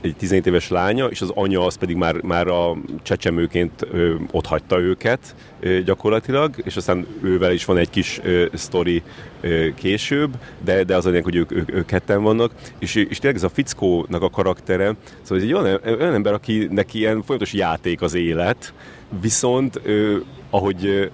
egy 0.01 0.15
17 0.15 0.45
éves 0.45 0.69
lánya, 0.69 1.05
és 1.05 1.21
az 1.21 1.31
anya 1.35 1.65
az 1.65 1.75
pedig 1.75 1.95
már, 1.95 2.21
már 2.21 2.47
a 2.47 2.77
csecsemőként 3.01 3.87
ö, 3.91 4.15
ott 4.31 4.45
hagyta 4.45 4.79
őket 4.79 5.35
ö, 5.59 5.81
gyakorlatilag, 5.81 6.55
és 6.63 6.75
aztán 6.75 7.07
ővel 7.21 7.51
is 7.51 7.65
van 7.65 7.77
egy 7.77 7.89
kis 7.89 8.19
ö, 8.23 8.45
sztori 8.53 9.03
ö, 9.41 9.67
később, 9.75 10.35
de, 10.63 10.83
de 10.83 10.95
az 10.95 11.05
a 11.05 11.21
hogy 11.21 11.35
ők, 11.35 11.51
ők, 11.51 11.73
ők 11.73 11.85
ketten 11.85 12.23
vannak, 12.23 12.51
és, 12.79 12.95
és 12.95 13.19
tényleg 13.19 13.35
ez 13.35 13.49
a 13.49 13.49
fickónak 13.49 14.21
a 14.21 14.29
karaktere, 14.29 14.95
szóval 15.21 15.37
ez 15.37 15.43
egy 15.43 15.53
olyan, 15.53 15.79
olyan 15.99 16.13
ember, 16.13 16.33
aki 16.33 16.67
neki 16.71 16.97
ilyen 16.97 17.21
folyamatos 17.23 17.53
játék 17.53 18.01
az 18.01 18.13
élet, 18.13 18.73
viszont 19.21 19.79
ö, 19.83 20.17
ahogy 20.49 21.09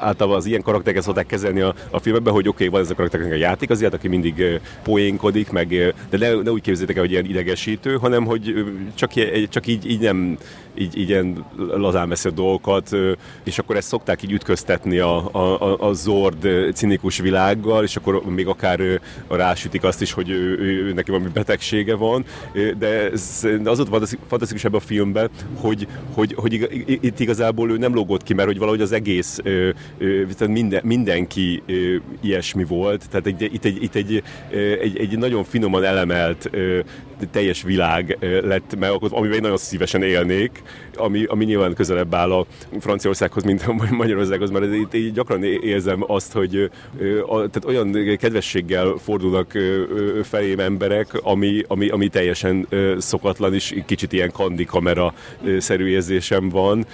általában 0.00 0.38
az 0.38 0.46
ilyen 0.46 0.62
karaktereket 0.62 1.02
szokták 1.02 1.26
kezelni 1.26 1.60
a, 1.60 1.74
a 1.90 1.98
filmekben, 1.98 2.32
hogy 2.32 2.48
oké, 2.48 2.56
okay, 2.56 2.68
van 2.68 2.80
ez 2.80 2.90
a 2.90 2.94
karakternek 2.94 3.32
a 3.32 3.34
játék 3.34 3.70
azért, 3.70 3.94
aki 3.94 4.08
mindig 4.08 4.60
poénkodik, 4.82 5.50
meg, 5.50 5.68
de 6.10 6.18
ne, 6.18 6.32
ne 6.42 6.50
úgy 6.50 6.62
képzeljétek 6.62 6.96
el, 6.96 7.02
hogy 7.02 7.10
ilyen 7.10 7.24
idegesítő, 7.24 7.96
hanem 7.96 8.24
hogy 8.24 8.54
csak, 8.94 9.12
csak 9.48 9.66
így, 9.66 9.90
így 9.90 10.00
nem 10.00 10.38
így, 10.80 10.98
így 10.98 11.08
ilyen 11.08 11.44
lazán 11.56 12.08
veszi 12.08 12.28
a 12.28 12.30
dolgokat, 12.30 12.90
és 13.44 13.58
akkor 13.58 13.76
ezt 13.76 13.88
szokták 13.88 14.22
így 14.22 14.32
ütköztetni 14.32 14.98
a, 14.98 15.34
a, 15.34 15.88
a 15.88 15.92
Zord 15.92 16.48
cinikus 16.74 17.18
világgal, 17.18 17.84
és 17.84 17.96
akkor 17.96 18.24
még 18.24 18.46
akár 18.46 19.00
rásütik 19.28 19.84
azt 19.84 20.00
is, 20.00 20.12
hogy 20.12 20.30
ő, 20.30 20.58
ő, 20.58 20.84
ő 20.86 20.92
neki 20.92 21.10
valami 21.10 21.28
betegsége 21.32 21.94
van, 21.94 22.24
de, 22.78 23.10
ez, 23.10 23.46
de 23.62 23.70
az 23.70 23.80
ott 23.80 24.16
fantasztikus 24.28 24.64
ebben 24.64 24.80
a 24.80 24.86
filmben, 24.86 25.30
hogy, 25.54 25.86
hogy, 26.14 26.34
hogy 26.34 26.68
itt 27.02 27.20
igazából 27.20 27.70
ő 27.70 27.76
nem 27.76 27.94
lógott 27.94 28.22
ki, 28.22 28.34
mert 28.34 28.48
hogy 28.48 28.58
valahogy 28.58 28.80
az 28.80 28.92
egész 28.92 29.38
minden, 30.48 30.80
mindenki 30.84 31.62
ilyesmi 32.20 32.64
volt, 32.64 33.08
tehát 33.10 33.26
egy, 33.26 33.42
itt, 33.42 33.64
egy, 33.64 33.82
itt 33.82 33.94
egy, 33.94 34.22
egy, 34.80 34.98
egy 34.98 35.18
nagyon 35.18 35.44
finoman 35.44 35.84
elemelt 35.84 36.50
teljes 37.26 37.62
világ 37.62 38.16
lett 38.42 38.78
megalkotva, 38.78 39.16
amiben 39.16 39.36
én 39.36 39.42
nagyon 39.42 39.56
szívesen 39.56 40.02
élnék, 40.02 40.62
ami, 41.00 41.24
ami 41.24 41.44
nyilván 41.44 41.74
közelebb 41.74 42.14
áll 42.14 42.32
a 42.32 42.46
Franciaországhoz, 42.80 43.42
mint 43.42 43.62
a 43.62 43.72
Magyarországhoz, 43.90 44.50
mert 44.50 44.74
itt 44.74 44.94
így 44.94 45.12
gyakran 45.12 45.42
érzem 45.44 46.04
azt, 46.06 46.32
hogy 46.32 46.70
tehát 47.26 47.64
olyan 47.64 48.16
kedvességgel 48.18 48.94
fordulnak 49.02 49.58
felém 50.22 50.58
emberek, 50.58 51.20
ami, 51.22 51.62
ami, 51.68 51.88
ami 51.88 52.08
teljesen 52.08 52.68
szokatlan, 52.98 53.54
és 53.54 53.82
kicsit 53.86 54.12
ilyen 54.12 54.30
kandi 54.30 54.64
kamera 54.64 55.14
szerű 55.58 55.86
érzésem 55.86 56.48
van, 56.48 56.86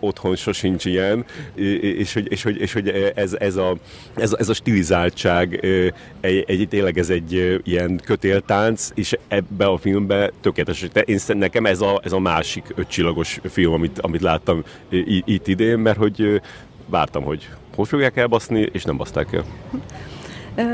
otthon 0.00 0.36
sosincs 0.36 0.84
ilyen, 0.84 1.24
és 1.54 2.12
hogy, 2.12 2.26
és 2.30 2.42
hogy, 2.42 2.60
és 2.60 2.72
hogy 2.72 3.12
ez, 3.14 3.32
ez, 3.32 3.56
a, 3.56 3.76
ez, 4.14 4.32
ez 4.32 4.48
a 4.48 4.54
stilizáltság 4.54 5.64
egy, 6.20 6.44
egy, 6.46 6.68
tényleg 6.68 6.98
ez 6.98 7.10
egy 7.10 7.60
ilyen 7.64 8.00
kötéltánc, 8.04 8.90
és 8.94 9.16
ebbe 9.28 9.66
a 9.66 9.76
filmbe 9.76 10.30
tökéletes. 10.40 10.86
Én, 11.04 11.18
nekem 11.26 11.66
ez 11.66 11.80
a, 11.80 12.00
ez 12.04 12.12
a 12.12 12.18
másik 12.18 12.74
ötcsillagos 13.18 13.40
film, 13.52 13.72
amit, 13.72 13.98
amit 13.98 14.20
láttam 14.20 14.62
itt 15.24 15.46
idén, 15.46 15.78
mert 15.78 15.98
hogy 15.98 16.40
vártam, 16.86 17.22
hogy 17.22 17.48
hogy 17.76 17.88
fogják 17.88 18.16
elbaszni, 18.16 18.68
és 18.72 18.84
nem 18.84 18.96
baszták 18.96 19.32
el. 19.32 19.44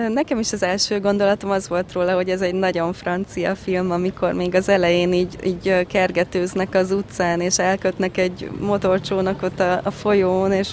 Nekem 0.09 0.39
is 0.39 0.53
az 0.53 0.63
első 0.63 1.01
gondolatom 1.01 1.51
az 1.51 1.69
volt 1.69 1.93
róla, 1.93 2.15
hogy 2.15 2.29
ez 2.29 2.41
egy 2.41 2.55
nagyon 2.55 2.93
francia 2.93 3.55
film, 3.55 3.91
amikor 3.91 4.33
még 4.33 4.55
az 4.55 4.69
elején 4.69 5.13
így, 5.13 5.37
így 5.45 5.87
kergetőznek 5.87 6.75
az 6.75 6.91
utcán, 6.91 7.41
és 7.41 7.59
elkötnek 7.59 8.17
egy 8.17 8.51
motorcsónakot 8.61 9.61
a, 9.61 9.81
a 9.85 9.91
folyón, 9.91 10.53
és, 10.53 10.73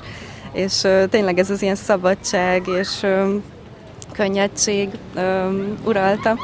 és 0.53 0.87
tényleg 1.09 1.39
ez 1.39 1.49
az 1.49 1.61
ilyen 1.61 1.75
szabadság 1.75 2.67
és 2.67 3.05
könnyedség 4.11 4.89
uralta. 5.83 6.37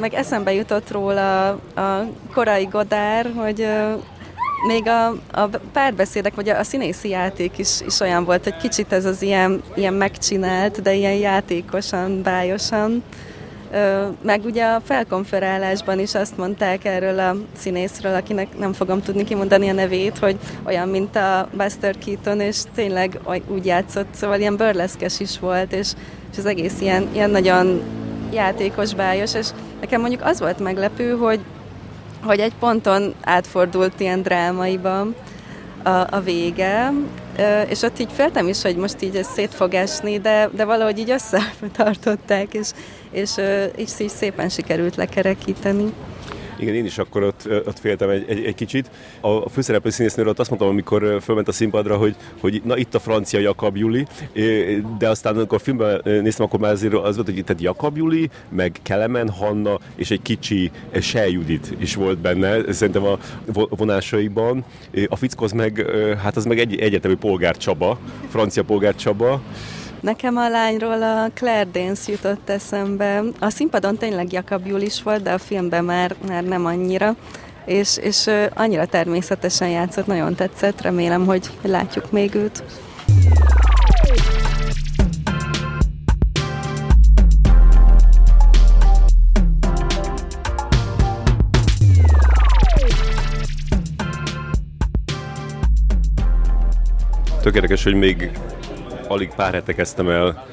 Meg 0.00 0.14
eszembe 0.14 0.52
jutott 0.52 0.90
róla 0.90 1.48
a 1.74 2.06
korai 2.32 2.64
Godár, 2.64 3.32
hogy 3.36 3.66
még 4.66 4.88
a, 4.88 5.06
a 5.32 5.48
párbeszédek, 5.72 6.34
vagy 6.34 6.48
a, 6.48 6.58
a 6.58 6.64
színészi 6.64 7.08
játék 7.08 7.58
is, 7.58 7.80
is 7.86 8.00
olyan 8.00 8.24
volt, 8.24 8.44
hogy 8.44 8.56
kicsit 8.56 8.92
ez 8.92 9.04
az 9.04 9.22
ilyen, 9.22 9.62
ilyen 9.74 9.94
megcsinált, 9.94 10.82
de 10.82 10.94
ilyen 10.94 11.14
játékosan, 11.14 12.22
bájosan. 12.22 13.02
Meg 14.22 14.44
ugye 14.44 14.64
a 14.64 14.80
felkonferálásban 14.84 15.98
is 15.98 16.14
azt 16.14 16.36
mondták 16.36 16.84
erről 16.84 17.18
a 17.18 17.36
színészről, 17.56 18.14
akinek 18.14 18.58
nem 18.58 18.72
fogom 18.72 19.02
tudni 19.02 19.24
kimondani 19.24 19.68
a 19.68 19.72
nevét, 19.72 20.18
hogy 20.18 20.38
olyan, 20.66 20.88
mint 20.88 21.16
a 21.16 21.48
Buster 21.52 21.94
Keaton, 22.04 22.40
és 22.40 22.56
tényleg 22.74 23.18
úgy 23.48 23.66
játszott, 23.66 24.06
szóval 24.14 24.38
ilyen 24.38 24.56
burleszkes 24.56 25.20
is 25.20 25.38
volt, 25.38 25.72
és, 25.72 25.92
és 26.32 26.38
az 26.38 26.46
egész 26.46 26.80
ilyen, 26.80 27.08
ilyen 27.12 27.30
nagyon 27.30 27.82
játékos, 28.32 28.94
bájos, 28.94 29.34
és 29.34 29.46
nekem 29.80 30.00
mondjuk 30.00 30.22
az 30.24 30.40
volt 30.40 30.58
meglepő, 30.58 31.16
hogy, 31.16 31.40
hogy 32.22 32.38
egy 32.38 32.54
ponton 32.54 33.14
átfordult 33.22 34.00
ilyen 34.00 34.22
drámaiba 34.22 35.06
a, 35.82 36.06
a 36.10 36.20
vége, 36.24 36.92
és 37.68 37.82
ott 37.82 37.98
így 37.98 38.12
féltem 38.12 38.48
is, 38.48 38.62
hogy 38.62 38.76
most 38.76 39.02
így 39.02 39.16
ez 39.16 39.26
szét 39.26 39.54
fog 39.54 39.74
esni, 39.74 40.18
de, 40.18 40.48
de 40.52 40.64
valahogy 40.64 40.98
így 40.98 41.10
összetartották, 41.10 42.54
és, 42.54 42.68
és, 43.10 43.30
és 43.76 43.90
így 44.00 44.08
szépen 44.08 44.48
sikerült 44.48 44.96
lekerekíteni. 44.96 45.92
Igen, 46.58 46.74
én 46.74 46.84
is 46.84 46.98
akkor 46.98 47.22
ott, 47.22 47.48
ott 47.66 47.78
féltem 47.78 48.08
egy, 48.08 48.24
egy, 48.28 48.44
egy 48.44 48.54
kicsit. 48.54 48.90
A 49.20 49.48
főszereplő 49.48 49.90
színésznőről 49.90 50.34
azt 50.36 50.48
mondtam, 50.48 50.70
amikor 50.70 51.18
fölment 51.22 51.48
a 51.48 51.52
színpadra, 51.52 51.96
hogy, 51.96 52.16
hogy 52.40 52.62
na 52.64 52.76
itt 52.76 52.94
a 52.94 52.98
francia 52.98 53.40
Jakab 53.40 53.76
Juli, 53.76 54.06
de 54.98 55.08
aztán 55.08 55.36
amikor 55.36 55.58
a 55.58 55.64
filmben 55.64 56.00
néztem, 56.04 56.46
akkor 56.46 56.60
már 56.60 56.72
azért 56.72 56.94
az 56.94 57.14
volt, 57.14 57.28
hogy 57.28 57.36
itt 57.36 57.60
Jakab 57.60 57.96
Juli, 57.96 58.30
meg 58.48 58.76
Kelemen 58.82 59.28
Hanna, 59.28 59.78
és 59.94 60.10
egy 60.10 60.22
kicsi 60.22 60.70
Se 61.00 61.28
Judit 61.28 61.74
is 61.78 61.94
volt 61.94 62.18
benne, 62.18 62.72
szerintem 62.72 63.04
a 63.04 63.18
vonásaiban. 63.68 64.64
A 65.08 65.16
fickó 65.16 65.46
meg, 65.54 65.86
hát 66.22 66.36
az 66.36 66.44
meg 66.44 66.58
egy 66.58 66.78
egyetemű 66.78 67.16
polgár 67.16 67.56
Csaba, 67.56 67.98
francia 68.28 68.62
polgár 68.62 68.94
Csaba, 68.94 69.42
Nekem 70.00 70.36
a 70.36 70.48
lányról 70.48 71.02
a 71.02 71.30
Claire 71.34 71.70
Danes 71.72 72.08
jutott 72.08 72.48
eszembe. 72.48 73.22
A 73.38 73.50
színpadon 73.50 73.96
tényleg 73.96 74.32
Jakab 74.32 74.66
Julis 74.66 75.02
volt, 75.02 75.22
de 75.22 75.32
a 75.32 75.38
filmben 75.38 75.84
már, 75.84 76.14
már 76.28 76.44
nem 76.44 76.66
annyira. 76.66 77.16
És, 77.64 77.96
és 77.96 78.30
annyira 78.54 78.86
természetesen 78.86 79.68
játszott, 79.68 80.06
nagyon 80.06 80.34
tetszett, 80.34 80.80
remélem, 80.80 81.26
hogy 81.26 81.50
látjuk 81.62 82.10
még 82.12 82.34
őt. 82.34 82.62
Tökéletes, 97.42 97.82
hogy 97.82 97.94
még 97.94 98.30
alig 99.08 99.30
pár 99.36 99.52
hete 99.52 99.72
kezdtem 99.72 100.08
el 100.08 100.46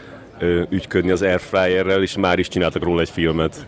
ügyködni 0.69 1.11
az 1.11 1.21
Airfryerrel, 1.21 2.01
és 2.01 2.17
már 2.17 2.39
is 2.39 2.47
csináltak 2.47 2.83
róla 2.83 3.01
egy 3.01 3.09
filmet. 3.09 3.65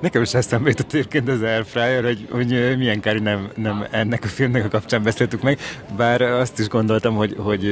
Nekem 0.00 0.22
is 0.22 0.34
eszembe 0.34 0.68
jutott 0.68 0.92
egyébként 0.92 1.28
az 1.28 1.42
Airfryer, 1.42 2.04
hogy, 2.04 2.26
hogy 2.30 2.76
milyen 2.78 3.00
kár, 3.00 3.16
nem, 3.16 3.48
nem 3.56 3.86
ennek 3.90 4.24
a 4.24 4.26
filmnek 4.26 4.64
a 4.64 4.68
kapcsán 4.68 5.02
beszéltük 5.02 5.42
meg, 5.42 5.58
bár 5.96 6.22
azt 6.22 6.58
is 6.58 6.68
gondoltam, 6.68 7.14
hogy, 7.14 7.34
hogy 7.38 7.66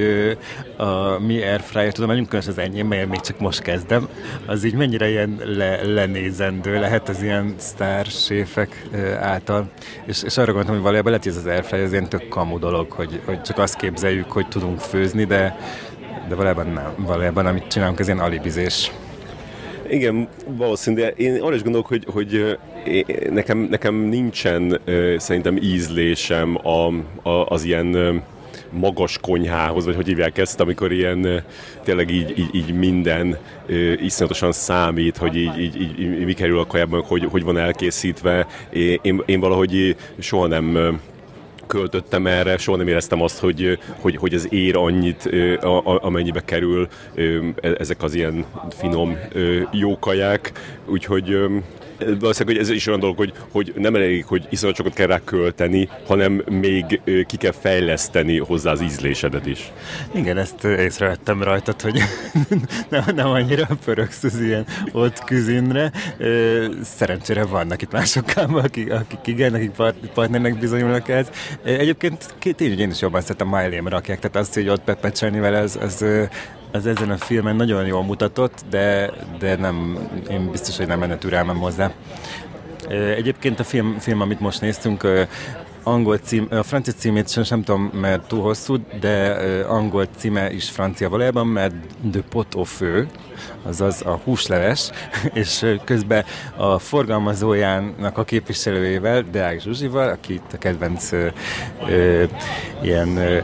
a 0.77 1.19
mi 1.19 1.43
Airfryer, 1.43 1.93
tudom, 1.93 2.11
hogy 2.11 2.25
különös 2.25 2.47
az 2.47 2.59
enyém, 2.59 2.87
mert 2.87 3.09
még 3.09 3.21
csak 3.21 3.39
most 3.39 3.63
kezdem, 3.63 4.09
az 4.47 4.65
így 4.65 4.75
mennyire 4.75 5.09
ilyen 5.09 5.41
le, 5.45 5.85
lenézendő 5.85 6.81
lehet 6.81 7.09
az 7.09 7.23
ilyen 7.23 7.55
sztárséfek 7.57 8.87
által. 9.21 9.71
És, 10.07 10.23
és 10.23 10.37
arra 10.37 10.47
gondoltam, 10.47 10.75
hogy 10.75 10.83
valójában 10.83 11.11
lehet, 11.11 11.27
hogy 11.27 11.37
ez 11.37 11.39
az 11.39 11.47
Airfryer 11.47 11.85
az 11.85 11.93
ilyen 11.93 12.09
tök 12.09 12.29
kamu 12.29 12.59
dolog, 12.59 12.91
hogy, 12.91 13.21
hogy 13.25 13.43
csak 13.43 13.59
azt 13.59 13.77
képzeljük, 13.77 14.33
hogy 14.33 14.49
tudunk 14.49 14.81
főzni, 14.81 15.25
de 15.25 15.57
de 16.29 16.35
valójában 16.35 16.67
nem. 16.67 16.95
Valójában 16.97 17.47
amit 17.47 17.67
csinálunk, 17.67 17.99
ez 17.99 18.07
ilyen 18.07 18.19
alibizés. 18.19 18.93
Igen, 19.91 20.29
valószínű, 20.47 21.01
de 21.01 21.09
én 21.09 21.41
arra 21.41 21.55
is 21.55 21.63
gondolok, 21.63 21.87
hogy, 21.87 22.07
hogy 22.13 22.59
nekem, 23.31 23.59
nekem 23.59 23.95
nincsen 23.95 24.81
szerintem 25.17 25.57
ízlésem 25.57 26.59
a, 26.63 26.87
a, 27.29 27.47
az 27.49 27.65
ilyen 27.65 28.23
magas 28.71 29.19
konyhához, 29.19 29.85
vagy 29.85 29.95
hogy 29.95 30.07
hívják 30.07 30.39
ezt, 30.39 30.61
amikor 30.61 30.93
ilyen 30.93 31.43
tényleg 31.83 32.11
így, 32.11 32.39
így, 32.39 32.55
így 32.55 32.75
minden 32.75 33.39
iszonyatosan 34.03 34.53
számít, 34.53 35.17
hogy 35.17 35.37
így, 35.37 35.61
így, 35.61 35.81
így, 35.81 36.01
így 36.01 36.25
mi 36.25 36.33
kerül 36.33 36.59
a 36.59 36.67
kajában, 36.67 37.03
hogy, 37.03 37.29
hogy 37.31 37.43
van 37.43 37.59
elkészítve. 37.59 38.47
Én, 39.03 39.23
én 39.27 39.41
valahogy 39.41 39.97
soha 40.19 40.47
nem 40.47 41.01
költöttem 41.69 42.27
erre, 42.27 42.57
soha 42.57 42.77
nem 42.77 42.89
éreztem 42.89 43.23
azt, 43.23 43.39
hogy, 43.39 43.79
hogy, 44.01 44.17
hogy 44.17 44.35
ez 44.35 44.47
ér 44.53 44.77
annyit, 44.77 45.31
amennyibe 45.83 46.41
kerül 46.45 46.89
e, 47.15 47.23
ezek 47.79 48.03
az 48.03 48.15
ilyen 48.15 48.45
finom 48.71 49.19
jó 49.73 49.99
kaják, 49.99 50.53
úgyhogy 50.87 51.39
valószínűleg, 51.99 52.57
hogy 52.57 52.59
ez 52.59 52.71
is 52.71 52.87
olyan 52.87 53.01
dolog, 53.01 53.17
hogy, 53.17 53.33
hogy 53.51 53.73
nem 53.77 53.95
elég, 53.95 54.25
hogy 54.25 54.47
iszonyat 54.51 54.77
sokat 54.77 54.93
kell 54.93 55.07
rá 55.07 55.21
költeni, 55.25 55.89
hanem 56.07 56.43
még 56.51 57.01
ki 57.27 57.37
kell 57.37 57.53
fejleszteni 57.53 58.39
hozzá 58.39 58.71
az 58.71 58.83
ízlésedet 58.83 59.47
is. 59.47 59.73
Igen, 60.15 60.39
ezt 60.39 60.65
észrevettem 60.65 61.43
rajtad, 61.43 61.81
hogy 61.81 62.03
nem, 62.91 63.05
nem 63.15 63.29
annyira 63.29 63.69
pöröksz 63.85 64.25
az 64.25 64.41
ilyen 64.41 64.67
ott 64.93 65.25
küzinre. 65.25 65.93
Szerencsére 66.83 67.45
vannak 67.45 67.83
itt 67.83 67.93
másokkal, 67.93 68.59
akik, 68.59 68.93
akik 68.93 69.27
igen, 69.27 69.55
akik 69.55 69.71
partnernek 70.15 70.59
bizonyulnak 70.59 71.09
ez. 71.09 71.31
Egyébként 71.65 72.35
tényleg 72.57 72.79
én 72.79 72.91
is 72.91 73.01
jobban 73.01 73.21
szeretem 73.21 73.49
Miley 73.49 73.89
rakják, 73.89 74.19
tehát 74.19 74.37
azt, 74.37 74.55
hogy 74.55 74.69
ott 74.69 74.85
pepecselni 74.85 75.41
vele, 75.41 75.59
az, 75.59 75.79
az 75.81 76.05
az 76.73 76.87
ezen 76.87 77.11
a 77.11 77.17
filmen 77.17 77.57
nagyon 77.57 77.87
jól 77.87 78.03
mutatott, 78.03 78.65
de, 78.71 79.11
de 79.39 79.57
nem, 79.57 79.99
én 80.31 80.51
biztos, 80.51 80.77
hogy 80.77 80.87
nem 80.87 81.01
lenne 81.01 81.19
türelmem 81.19 81.59
hozzá. 81.59 81.93
Egyébként 83.17 83.61
a 83.61 83.65
film, 83.65 83.99
film 83.99 84.21
amit 84.21 84.41
most 84.41 84.61
néztünk, 84.61 85.07
angol 85.83 86.19
cím, 86.19 86.47
a 86.51 86.63
francia 86.63 86.93
címét 86.93 87.29
sem, 87.31 87.43
sem 87.43 87.63
tudom, 87.63 87.91
mert 87.95 88.27
túl 88.27 88.43
hosszú, 88.43 88.77
de 89.01 89.33
angol 89.69 90.07
címe 90.17 90.53
is 90.53 90.71
francia 90.71 91.09
valójában, 91.09 91.47
mert 91.47 91.75
de 92.01 92.21
pot 92.31 92.55
au 92.55 92.63
feu, 92.63 93.05
azaz 93.63 94.03
a 94.05 94.21
húsleves, 94.25 94.91
és 95.33 95.77
közben 95.85 96.25
a 96.57 96.79
forgalmazójának 96.79 98.19
a 98.19 98.25
képviselőjével, 98.25 99.25
Deák 99.31 99.61
Zsuzsival, 99.61 100.09
aki 100.09 100.33
itt 100.33 100.53
a 100.53 100.59
kedvenc 100.59 101.13
ö, 101.13 102.25
ilyen 102.83 103.17
ö, 103.17 103.39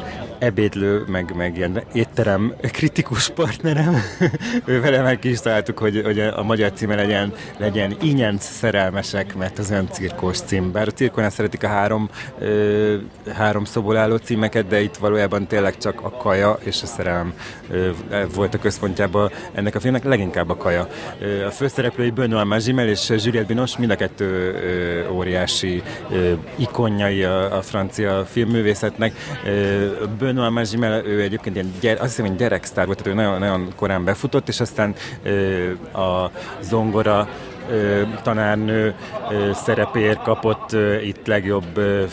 ebédlő, 0.45 1.05
meg, 1.07 1.35
meg 1.37 1.57
ilyen 1.57 1.83
étterem 1.93 2.55
kritikus 2.61 3.29
partnerem. 3.29 3.97
ő 4.65 4.81
vele 4.81 5.03
meg 5.03 5.25
is 5.25 5.41
találtuk, 5.41 5.79
hogy, 5.79 6.03
hogy 6.05 6.21
a 6.21 6.43
magyar 6.43 6.73
címe 6.73 6.95
legyen, 6.95 7.33
legyen 7.57 7.97
Inyenc 8.01 8.45
szerelmesek, 8.45 9.35
mert 9.35 9.59
az 9.59 9.71
olyan 9.71 9.89
cirkós 9.91 10.39
cím. 10.39 10.73
Bár 10.73 10.89
a 10.89 10.91
cirkónál 10.91 11.31
szeretik 11.31 11.65
a 11.65 11.69
három, 11.69 12.11
ö, 12.39 12.97
három 13.33 13.65
szoból 13.65 13.97
álló 13.97 14.17
címeket, 14.17 14.67
de 14.67 14.81
itt 14.81 14.97
valójában 14.97 15.47
tényleg 15.47 15.79
csak 15.79 16.01
a 16.01 16.11
kaja 16.11 16.59
és 16.65 16.83
a 16.83 16.87
szerelem 16.87 17.35
ö, 17.71 17.91
volt 18.35 18.55
a 18.55 18.59
központjában 18.59 19.31
ennek 19.53 19.75
a 19.75 19.81
filmnek, 19.81 20.05
leginkább 20.05 20.51
a 20.51 20.57
kaja. 20.57 20.89
Ö, 21.21 21.47
a 21.47 21.51
főszereplői 21.51 22.11
Benoît 22.11 22.45
Magimel 22.45 22.89
és 22.89 23.09
Juliette 23.09 23.47
Binoche 23.47 23.79
mind 23.79 23.91
a 23.91 23.97
kettő 23.97 24.55
ö, 24.55 25.13
óriási 25.13 25.83
ö, 26.11 26.33
ikonjai 26.57 27.23
a, 27.23 27.57
a 27.57 27.63
francia 27.63 28.25
filmművészetnek. 28.25 29.13
Ö, 29.45 29.93
Magimel, 30.35 31.07
ő 31.07 31.21
egyébként 31.21 31.57
ilyen, 31.57 31.73
gyere, 31.81 32.01
azt 32.01 32.09
hiszem, 32.09 32.27
hogy 32.27 32.37
gyereksztár 32.37 32.87
volt, 32.87 33.03
tehát 33.03 33.19
ő 33.19 33.23
nagyon, 33.23 33.39
nagyon 33.39 33.73
korán 33.77 34.05
befutott, 34.05 34.49
és 34.49 34.61
aztán 34.61 34.95
ö, 35.23 35.71
a 35.99 36.31
zongora 36.61 37.29
ö, 37.71 38.03
tanárnő 38.23 38.95
ö, 39.31 39.51
szerepéért 39.55 40.23
kapott 40.23 40.73
ö, 40.73 41.01
itt 41.01 41.27
legjobb 41.27 41.77
ö, 41.77 42.05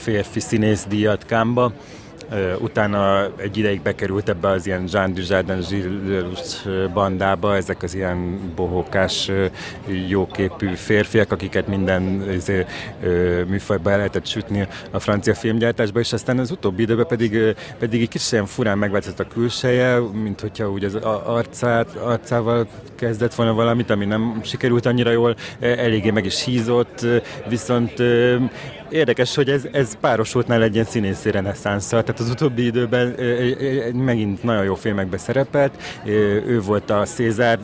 férfi 0.00 0.40
színészdíjat 0.40 1.26
Kámba 1.26 1.72
utána 2.58 3.30
egy 3.36 3.56
ideig 3.56 3.82
bekerült 3.82 4.28
ebbe 4.28 4.48
az 4.48 4.66
ilyen 4.66 4.84
Jean 4.92 5.14
Dujardin 5.14 5.64
Gilles 5.68 6.62
bandába, 6.92 7.56
ezek 7.56 7.82
az 7.82 7.94
ilyen 7.94 8.40
bohókás, 8.56 9.30
jóképű 10.08 10.74
férfiak, 10.74 11.32
akiket 11.32 11.66
minden 11.66 12.32
izé, 12.32 12.66
műfajba 13.46 13.90
el 13.90 13.96
lehetett 13.96 14.26
sütni 14.26 14.68
a 14.90 14.98
francia 14.98 15.34
filmgyártásba, 15.34 16.00
és 16.00 16.12
aztán 16.12 16.38
az 16.38 16.50
utóbbi 16.50 16.82
időben 16.82 17.06
pedig, 17.06 17.54
pedig 17.78 18.02
egy 18.02 18.08
kicsit 18.08 18.32
ilyen 18.32 18.46
furán 18.46 18.78
megváltozott 18.78 19.20
a 19.20 19.26
külseje, 19.26 19.98
mint 19.98 20.40
hogyha 20.40 20.70
úgy 20.70 20.84
az 20.84 20.94
arcát, 21.24 21.96
arcával 21.96 22.66
kezdett 22.94 23.34
volna 23.34 23.52
valamit, 23.52 23.90
ami 23.90 24.04
nem 24.04 24.40
sikerült 24.44 24.86
annyira 24.86 25.10
jól, 25.10 25.36
eléggé 25.60 26.10
meg 26.10 26.24
is 26.24 26.44
hízott, 26.44 27.06
viszont 27.48 28.02
Érdekes, 28.90 29.34
hogy 29.34 29.48
ez, 29.48 29.66
ez 29.72 29.96
párosult 30.00 30.46
nála 30.46 30.64
egy 30.64 30.74
ilyen 30.74 30.84
színészi 30.84 31.30
reneszánszal, 31.30 32.02
tehát 32.02 32.20
az 32.20 32.30
utóbbi 32.30 32.64
időben 32.64 33.14
megint 33.92 34.42
nagyon 34.42 34.64
jó 34.64 34.74
filmekbe 34.74 35.18
szerepelt. 35.18 35.82
Ő 36.46 36.60
volt 36.60 36.90
a 36.90 37.06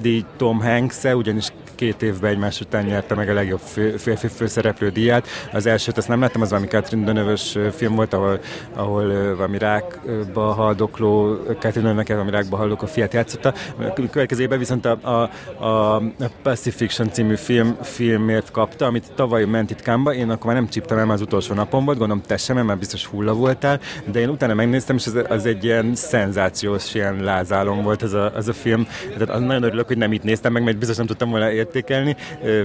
díj 0.00 0.24
Tom 0.36 0.60
hanks 0.60 1.04
-e, 1.04 1.16
ugyanis 1.16 1.48
két 1.76 2.02
évben 2.02 2.30
egymás 2.30 2.60
után 2.60 2.84
nyerte 2.84 3.14
meg 3.14 3.28
a 3.28 3.32
legjobb 3.32 3.60
férfi 3.96 4.28
főszereplő 4.28 4.88
díját. 4.88 5.26
Az 5.52 5.66
elsőt 5.66 5.96
azt 5.96 6.08
nem 6.08 6.20
láttam, 6.20 6.42
az 6.42 6.50
valami 6.50 6.66
Catherine 6.66 7.04
deneuve 7.04 7.36
film 7.70 7.94
volt, 7.94 8.12
ahol, 8.12 8.40
ahol 8.74 9.34
valami 9.36 9.58
rákba 9.58 10.52
haldokló, 10.52 11.34
Catherine 11.58 11.88
deneuve 11.88 12.14
valami 12.14 12.30
rákba 12.30 12.56
haldokló 12.56 12.86
fiát 12.86 13.12
játszotta. 13.12 13.54
A 13.78 13.92
következőben 14.10 14.58
viszont 14.58 14.86
a, 14.86 15.30
a, 15.58 15.64
a 15.64 16.02
Pacifiction 16.42 17.10
című 17.10 17.34
film, 17.34 17.76
filmért 17.82 18.50
kapta, 18.50 18.86
amit 18.86 19.12
tavaly 19.14 19.44
ment 19.44 19.70
itt 19.70 19.82
Kámba, 19.82 20.14
én 20.14 20.30
akkor 20.30 20.46
már 20.46 20.54
nem 20.54 20.68
csíptem 20.68 20.98
el, 20.98 21.10
az 21.10 21.20
utolsó 21.20 21.54
napon 21.54 21.84
volt, 21.84 21.98
gondolom 21.98 22.22
te 22.26 22.36
sem, 22.36 22.66
mert 22.66 22.78
biztos 22.78 23.06
hulla 23.06 23.32
voltál, 23.32 23.80
de 24.12 24.20
én 24.20 24.28
utána 24.28 24.54
megnéztem, 24.54 24.96
és 24.96 25.06
az, 25.06 25.18
az 25.28 25.46
egy 25.46 25.64
ilyen 25.64 25.94
szenzációs, 25.94 26.94
ilyen 26.94 27.22
lázálom 27.22 27.82
volt 27.82 28.02
ez 28.02 28.12
a, 28.12 28.32
az 28.34 28.48
a 28.48 28.52
film. 28.52 28.86
Tehát 29.18 29.40
nagyon 29.40 29.62
örülök, 29.62 29.86
hogy 29.86 29.98
nem 29.98 30.12
itt 30.12 30.22
néztem 30.22 30.52
meg, 30.52 30.62
mert 30.62 30.78
biztos 30.78 30.96
nem 30.96 31.06
tudtam 31.06 31.30
volna 31.30 31.50
értékelni, 31.66 32.16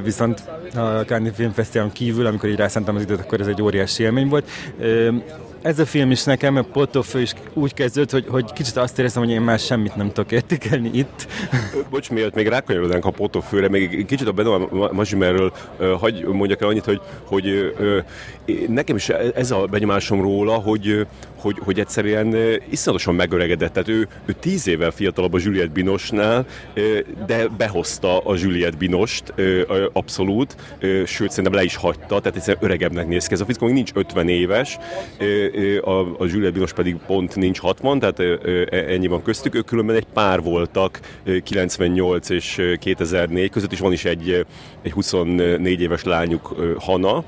viszont 0.04 0.44
a 0.76 1.04
Cannes 1.06 1.34
Film 1.36 1.92
kívül, 1.92 2.26
amikor 2.26 2.50
így 2.50 2.56
rászántam 2.56 2.96
az 2.96 3.02
időt, 3.02 3.20
akkor 3.20 3.40
ez 3.40 3.48
egy 3.48 3.62
óriási 3.62 4.04
élmény 4.04 4.28
volt 4.28 4.50
ez 5.62 5.80
a 5.80 5.86
film 5.86 6.12
is 6.12 6.24
nekem, 6.24 6.56
a 6.56 6.62
Potofő 6.62 7.22
is 7.22 7.34
úgy 7.54 7.74
kezdődött, 7.74 8.12
hogy, 8.12 8.26
hogy 8.28 8.54
kicsit 8.54 8.78
azt 8.78 9.00
éreztem, 9.00 9.24
hogy 9.24 9.32
én 9.32 9.42
már 9.42 9.60
semmit 9.60 9.96
nem 9.96 10.08
tudok 10.08 10.32
értékelni 10.32 10.90
itt. 10.94 11.28
Bocs, 11.90 12.10
miért 12.10 12.36
még 12.36 12.48
rákanyarodnánk 12.48 13.06
a 13.06 13.10
Potofőre, 13.10 13.70
még 13.70 14.06
kicsit 14.06 14.28
a 14.28 14.32
Benoit 14.32 14.92
Mazsimerről 14.92 15.52
hagy 16.00 16.26
mondjak 16.26 16.62
el 16.62 16.68
annyit, 16.68 16.86
hogy, 16.86 17.02
hogy 17.26 17.76
nekem 18.68 18.96
is 18.96 19.10
ez 19.10 19.52
a 19.52 19.66
benyomásom 19.66 20.22
róla, 20.22 20.54
hogy, 20.54 21.08
hogy, 21.36 21.56
hogy 21.60 21.80
egyszerűen 21.80 22.36
iszonyatosan 22.70 23.16
megöregedett. 23.16 23.74
Tehát 23.74 23.90
ő, 23.90 24.08
ő 24.26 24.36
tíz 24.40 24.68
évvel 24.68 24.92
fiatalabb 24.92 25.34
a 25.34 25.40
Juliette 25.42 25.72
Binosnál, 25.74 26.46
de 27.26 27.48
behozta 27.58 28.20
a 28.20 28.36
Juliette 28.36 28.78
Binost 28.78 29.34
abszolút, 29.94 30.56
sőt 31.06 31.30
szerintem 31.30 31.54
le 31.54 31.64
is 31.64 31.76
hagyta, 31.76 32.20
tehát 32.20 32.36
egyszerűen 32.36 32.64
öregebbnek 32.64 33.08
néz 33.08 33.28
ki. 33.28 33.34
Ez 33.34 33.42
a 33.42 33.46
fickó 33.46 33.66
még 33.66 33.76
nincs 33.76 33.92
50 33.94 34.28
éves, 34.28 34.78
a, 35.82 36.00
a 36.00 36.26
Juliette 36.26 36.52
Binos 36.52 36.74
pedig 36.74 36.96
pont 37.08 37.36
nincs 37.36 37.60
60, 37.60 38.00
tehát 38.00 38.20
ennyi 38.72 39.08
van 39.08 39.22
köztük. 39.22 39.56
Ők 39.56 39.66
különben 39.66 39.96
egy 39.96 40.08
pár 40.14 40.42
voltak 40.42 41.00
98 41.44 42.30
és 42.30 42.62
2004 42.80 43.50
között, 43.50 43.72
is 43.72 43.80
van 43.80 43.92
is 43.92 44.06
egy, 44.06 44.46
egy 44.82 44.92
24 44.92 45.82
éves 45.82 46.04
lányuk, 46.04 46.56
Hana, 46.80 47.24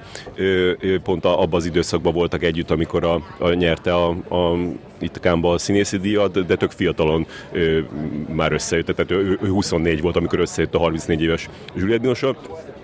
pont 1.04 1.26
abban 1.26 1.60
az 1.60 1.66
időszakban 1.66 2.14
voltak 2.14 2.44
együtt, 2.44 2.72
amikor 2.72 3.04
a, 3.04 3.22
a 3.40 3.54
nyerte 3.54 3.94
a, 3.94 4.10
a 4.10 4.58
itt 5.04 5.20
Kámba 5.20 5.52
a 5.52 5.58
színészi 5.58 5.98
díjat, 5.98 6.46
de 6.46 6.56
tök 6.56 6.72
fiatalon 6.72 7.26
ö, 7.52 7.80
már 8.34 8.52
összejött, 8.52 8.86
tehát 8.86 9.12
ő, 9.12 9.40
ő 9.42 9.48
24 9.48 10.02
volt, 10.02 10.16
amikor 10.16 10.40
összejött 10.40 10.76
a 10.76 10.78
34 10.78 11.22
éves 11.22 11.50
Juliette 11.76 12.02
Binosa. 12.02 12.36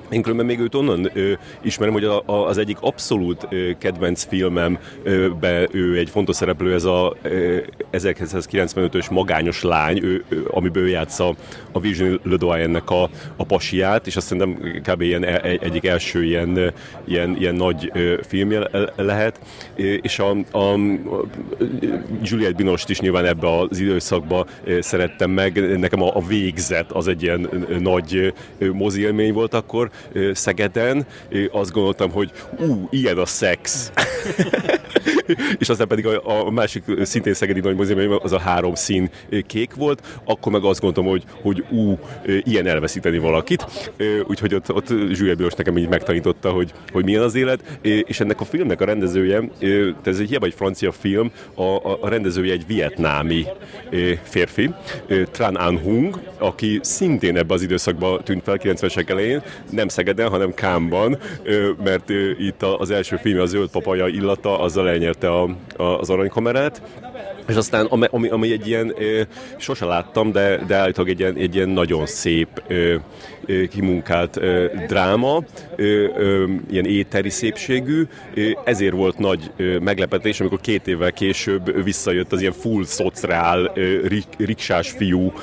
Én 0.09 0.21
különben 0.21 0.45
még 0.45 0.59
őt 0.59 0.75
onnan 0.75 1.09
ö, 1.13 1.31
ismerem, 1.61 1.93
hogy 1.93 2.03
a, 2.03 2.23
a, 2.25 2.33
az 2.47 2.57
egyik 2.57 2.77
abszolút 2.79 3.47
ö, 3.49 3.69
kedvenc 3.77 4.23
filmembe 4.23 5.67
ő 5.71 5.97
egy 5.97 6.09
fontos 6.09 6.35
szereplő, 6.35 6.73
ez 6.73 6.83
a 6.83 7.15
ö, 7.21 7.57
1995-ös 7.91 9.11
Magányos 9.11 9.63
lány, 9.63 10.03
ő, 10.03 10.23
ö, 10.29 10.37
amiből 10.47 10.83
ő 10.83 10.87
játsza 10.87 11.35
a 11.71 11.79
Vision 11.79 12.19
ennek 12.39 12.89
a, 12.89 13.09
a 13.35 13.43
pasiát, 13.43 14.07
és 14.07 14.15
azt 14.15 14.27
szerintem 14.27 14.81
kb. 14.81 15.01
Ilyen, 15.01 15.23
e, 15.23 15.41
egyik 15.61 15.85
első 15.85 16.23
ilyen, 16.23 16.73
ilyen, 17.05 17.35
ilyen 17.39 17.55
nagy 17.55 17.91
ö, 17.93 18.13
filmje 18.27 18.69
lehet, 18.95 19.39
és 20.01 20.19
a, 20.19 20.35
a, 20.51 20.57
a 20.57 20.77
Juliette 22.23 22.55
Binost 22.55 22.89
is 22.89 22.99
nyilván 22.99 23.25
ebbe 23.25 23.57
az 23.59 23.79
időszakba 23.79 24.45
szerettem 24.79 25.31
meg, 25.31 25.79
nekem 25.79 26.01
a, 26.01 26.15
a 26.15 26.21
végzet 26.21 26.91
az 26.91 27.07
egy 27.07 27.23
ilyen 27.23 27.49
nagy 27.79 28.33
mozi 28.73 29.01
élmény 29.01 29.33
volt 29.33 29.53
akkor, 29.53 29.89
Szegeden, 30.33 31.05
azt 31.51 31.71
gondoltam, 31.71 32.11
hogy 32.11 32.31
ú, 32.59 32.87
ilyen 32.91 33.17
a 33.17 33.25
szex. 33.25 33.91
és 35.59 35.69
aztán 35.69 35.87
pedig 35.87 36.05
a, 36.05 36.45
a 36.45 36.49
másik 36.49 36.83
szintén 37.01 37.33
szegedi 37.33 37.59
nagy 37.59 38.19
az 38.21 38.31
a 38.31 38.39
három 38.39 38.75
szín 38.75 39.09
kék 39.47 39.73
volt, 39.75 40.19
akkor 40.23 40.51
meg 40.51 40.63
azt 40.63 40.79
gondoltam, 40.81 41.11
hogy, 41.11 41.23
hogy 41.41 41.63
ú, 41.69 41.99
ilyen 42.25 42.67
elveszíteni 42.67 43.17
valakit, 43.17 43.65
úgyhogy 44.27 44.55
ott, 44.55 44.73
ott 44.73 44.87
Zsülye 45.11 45.35
nekem 45.57 45.77
így 45.77 45.89
megtanította, 45.89 46.49
hogy, 46.49 46.73
hogy 46.91 47.03
milyen 47.03 47.21
az 47.21 47.35
élet, 47.35 47.79
és 47.81 48.19
ennek 48.19 48.41
a 48.41 48.45
filmnek 48.45 48.81
a 48.81 48.85
rendezője, 48.85 49.43
ez 50.03 50.19
egy 50.19 50.27
hiába 50.27 50.45
egy 50.45 50.53
francia 50.53 50.91
film, 50.91 51.31
a, 51.55 51.63
a, 51.63 51.97
a 52.01 52.09
rendezője 52.09 52.53
egy 52.53 52.67
vietnámi 52.67 53.45
férfi, 54.23 54.73
Tran 55.31 55.55
An 55.55 55.79
Hung, 55.79 56.19
aki 56.37 56.79
szintén 56.83 57.37
ebbe 57.37 57.53
az 57.53 57.61
időszakban 57.61 58.23
tűnt 58.23 58.43
fel 58.43 58.57
90-esek 58.63 59.09
elején, 59.09 59.41
nem 59.69 59.87
Szegeden, 59.89 60.29
hanem 60.29 60.53
Kámban, 60.53 61.17
mert 61.83 62.09
itt 62.39 62.63
az 62.63 62.89
első 62.89 63.15
film, 63.15 63.39
a 63.39 63.45
Zöld 63.45 63.69
Papaja 63.69 64.07
illata, 64.07 64.59
azzal 64.59 64.89
elnyerte 64.89 65.31
a, 65.31 65.43
a, 65.77 65.83
az 65.83 66.09
aranykamerát, 66.09 66.81
és 67.47 67.55
aztán, 67.55 67.85
ami, 67.85 68.27
ami 68.27 68.51
egy 68.51 68.67
ilyen, 68.67 68.95
sose 69.57 69.85
láttam, 69.85 70.31
de, 70.31 70.63
de 70.67 70.75
állítólag 70.75 71.09
egy 71.09 71.19
ilyen, 71.19 71.35
egy 71.35 71.55
ilyen 71.55 71.69
nagyon 71.69 72.05
szép, 72.05 72.63
kimunkált 73.69 74.39
dráma, 74.87 75.43
ilyen 76.69 76.85
éteri 76.85 77.29
szépségű, 77.29 78.07
ezért 78.63 78.93
volt 78.93 79.17
nagy 79.17 79.51
meglepetés, 79.81 80.39
amikor 80.39 80.61
két 80.61 80.87
évvel 80.87 81.11
később 81.11 81.83
visszajött 81.83 82.31
az 82.31 82.41
ilyen 82.41 82.51
full 82.51 82.85
szociál 82.85 83.71
riksás 84.37 84.89
fiú 84.89 85.33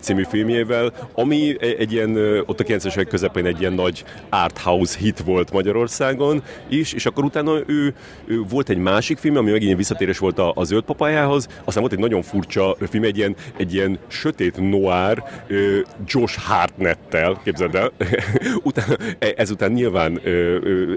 című 0.00 0.22
filmjével, 0.28 0.92
ami 1.14 1.56
egy 1.60 1.92
ilyen, 1.92 2.16
ott 2.46 2.60
a 2.60 2.64
90-es 2.64 3.06
közepén 3.08 3.46
egy 3.46 3.60
ilyen 3.60 3.72
nagy 3.72 4.04
arthouse 4.28 4.98
hit 4.98 5.18
volt 5.18 5.52
Magyarországon 5.52 6.42
is, 6.68 6.92
és 6.92 7.06
akkor 7.06 7.24
utána 7.24 7.58
ő, 7.66 7.94
ő 8.26 8.42
volt 8.48 8.68
egy 8.68 8.78
másik 8.78 9.18
film, 9.18 9.36
ami 9.36 9.50
megint 9.50 9.76
visszatérés 9.76 10.18
volt 10.18 10.38
a, 10.38 10.52
a 10.54 10.64
Zöld 10.64 10.84
Papájához, 10.84 11.48
aztán 11.64 11.82
volt 11.82 11.92
egy 11.92 11.98
nagyon 11.98 12.22
furcsa 12.22 12.76
film, 12.90 13.04
egy 13.04 13.16
ilyen, 13.16 13.36
egy 13.56 13.74
ilyen 13.74 13.98
sötét 14.08 14.56
noir 14.56 15.22
Josh 16.06 16.38
Hartnettel, 16.38 17.35
képzeld 17.42 17.74
el, 17.74 17.92
utána, 18.62 18.96
e, 19.18 19.32
ezután 19.36 19.72
nyilván 19.72 20.20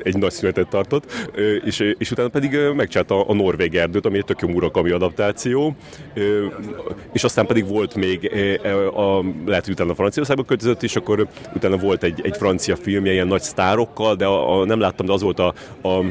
egy 0.04 0.18
nagy 0.18 0.32
szünetet 0.32 0.68
tartott, 0.68 1.32
és, 1.66 1.80
és 1.98 2.12
utána 2.12 2.30
pedig 2.30 2.58
megcsinálta 2.76 3.28
a 3.28 3.34
Norvég 3.34 3.76
erdőt, 3.76 4.06
ami 4.06 4.18
egy 4.18 4.26
tök 4.26 4.42
jó 4.42 4.48
Murakami 4.48 4.92
adaptáció, 4.92 5.76
és 7.14 7.24
aztán 7.24 7.46
pedig 7.46 7.68
volt 7.68 7.96
még, 7.96 8.32
a, 8.94 9.24
lehet, 9.46 9.66
hogy 9.66 9.74
utána 9.74 9.96
Franciaországba 9.96 10.44
költözött, 10.44 10.84
és 10.84 10.96
akkor 10.96 11.28
utána 11.56 11.78
volt 11.78 12.04
egy, 12.04 12.20
egy 12.24 12.38
francia 12.38 12.76
filmje 12.76 13.12
ilyen 13.12 13.28
nagy 13.28 13.42
sztárokkal, 13.42 14.16
de 14.16 14.26
a, 14.26 14.60
a, 14.60 14.66
nem 14.66 14.80
láttam, 14.80 15.06
de 15.06 15.12
az 15.12 15.22
volt 15.22 15.40
a, 15.40 15.54
a 15.82 16.04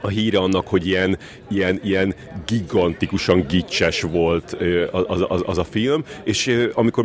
a 0.00 0.08
híre 0.08 0.38
annak, 0.38 0.68
hogy 0.68 0.86
ilyen, 0.86 1.18
ilyen, 1.48 1.80
ilyen 1.82 2.14
gigantikusan 2.46 3.46
gicses 3.48 4.02
volt 4.02 4.56
az, 4.92 5.24
az, 5.28 5.42
az 5.46 5.58
a 5.58 5.64
film, 5.64 6.04
és 6.24 6.68
amikor 6.74 7.04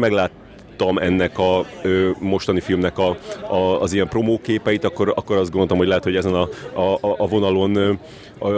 meglát 0.85 1.09
ennek 1.09 1.39
a 1.39 1.65
ö, 1.81 2.09
mostani 2.19 2.59
filmnek 2.59 2.97
a, 2.97 3.17
a, 3.49 3.81
az 3.81 3.93
ilyen 3.93 4.07
promóképeit, 4.07 4.83
akkor, 4.83 5.13
akkor 5.15 5.37
azt 5.37 5.49
gondoltam, 5.49 5.77
hogy 5.77 5.87
lehet, 5.87 6.03
hogy 6.03 6.15
ezen 6.15 6.33
a, 6.33 6.47
a, 6.73 6.97
a 7.17 7.27
vonalon 7.27 7.75
ö, 7.75 7.93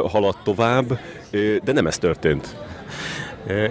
haladt 0.08 0.44
tovább, 0.44 1.00
ö, 1.32 1.56
de 1.64 1.72
nem 1.72 1.88
ez 1.88 1.98
történt. 1.98 2.56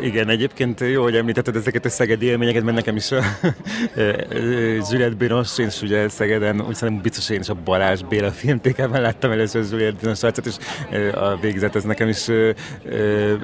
Igen, 0.01 0.29
egyébként 0.29 0.81
jó, 0.81 1.03
hogy 1.03 1.17
említetted 1.17 1.57
ezeket 1.57 1.85
a 1.85 1.89
szegedi 1.89 2.27
élményeket, 2.27 2.63
mert 2.63 2.77
nekem 2.77 2.97
is 2.97 3.13
a 3.13 3.23
Juliette 4.91 5.15
Binoche, 5.19 5.63
én 5.63 5.69
is 5.69 5.83
ugye 5.83 6.09
Szegeden, 6.09 6.61
úgy 6.61 6.75
szerintem 6.75 7.03
biztos 7.03 7.29
én 7.29 7.41
is 7.41 7.49
a 7.49 7.57
Balázs 7.65 8.03
Béla 8.03 8.31
filmtékában 8.31 9.01
láttam 9.01 9.31
először 9.31 9.65
Juliette 9.71 9.99
Binoche 10.01 10.27
arcát, 10.27 10.47
és 10.47 10.55
a 11.15 11.37
végzet 11.37 11.77
ez 11.77 11.85
nekem 11.85 12.09
is 12.09 12.29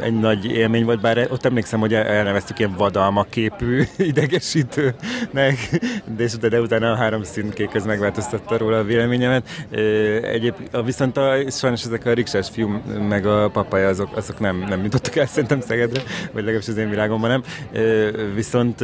egy 0.03 0.19
nagy 0.21 0.45
élmény 0.45 0.85
volt, 0.85 1.01
bár 1.01 1.27
ott 1.31 1.45
emlékszem, 1.45 1.81
hogy 1.81 1.95
elneveztük 1.95 2.59
ilyen 2.59 2.75
vadalma 2.77 3.27
képű 3.31 3.83
idegesítőnek, 3.97 5.81
de, 6.17 6.23
és 6.23 6.37
de 6.37 6.61
utána 6.61 6.93
a 6.93 6.97
három 6.97 7.23
színkék 7.23 7.75
ez 7.75 7.85
megváltoztatta 7.85 8.57
róla 8.57 8.79
a 8.79 8.85
véleményemet. 8.85 9.49
Egyéb, 10.23 10.55
viszont 10.85 11.17
a, 11.17 11.51
sajnos 11.51 11.85
ezek 11.85 12.07
a 12.07 12.13
riksás 12.13 12.49
fiú 12.53 12.83
meg 13.09 13.27
a 13.27 13.51
papaja 13.51 13.89
azok, 13.89 14.17
azok 14.17 14.41
nem, 14.41 14.65
nem 14.69 14.83
jutottak 14.83 15.17
el 15.17 15.27
szerintem 15.27 15.61
Szegedre 15.61 16.03
vagy 16.33 16.45
legalábbis 16.45 16.69
az 16.69 16.77
én 16.77 16.91
világomban 16.91 17.31
nem. 17.31 17.43
Viszont 18.35 18.81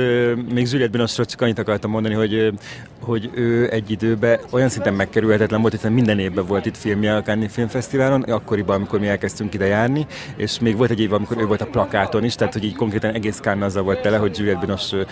még 0.52 0.66
Juliette 0.70 0.92
Binoche 0.92 1.24
csak 1.24 1.40
annyit 1.40 1.58
akartam 1.58 1.90
mondani, 1.90 2.14
hogy, 2.14 2.52
hogy 3.00 3.30
ő 3.34 3.70
egy 3.70 3.90
időben 3.90 4.38
olyan 4.50 4.68
szinten 4.68 4.94
megkerülhetetlen 4.94 5.60
volt, 5.60 5.72
hiszen 5.72 5.92
minden 5.92 6.18
évben 6.18 6.46
volt 6.46 6.66
itt 6.66 6.76
filmje 6.76 7.16
a 7.16 7.22
Cannes 7.22 7.52
Filmfesztiválon, 7.52 8.22
akkoriban, 8.22 8.76
amikor 8.76 9.00
mi 9.00 9.08
elkezdtünk 9.08 9.54
ide 9.54 9.66
járni, 9.66 10.06
és 10.36 10.58
még 10.58 10.76
volt 10.76 10.90
egy 10.90 11.00
év, 11.00 11.12
amikor 11.12 11.38
ő 11.38 11.46
volt 11.46 11.60
a 11.60 11.66
plakáton 11.66 12.24
is, 12.24 12.34
tehát 12.34 12.52
hogy 12.52 12.64
így 12.64 12.76
konkrétan 12.76 13.14
egész 13.14 13.40
Cannes 13.40 13.64
azzal 13.64 13.82
volt 13.82 14.02
tele, 14.02 14.16
hogy 14.16 14.38
Juliette 14.38 14.60
Binoche 14.60 15.06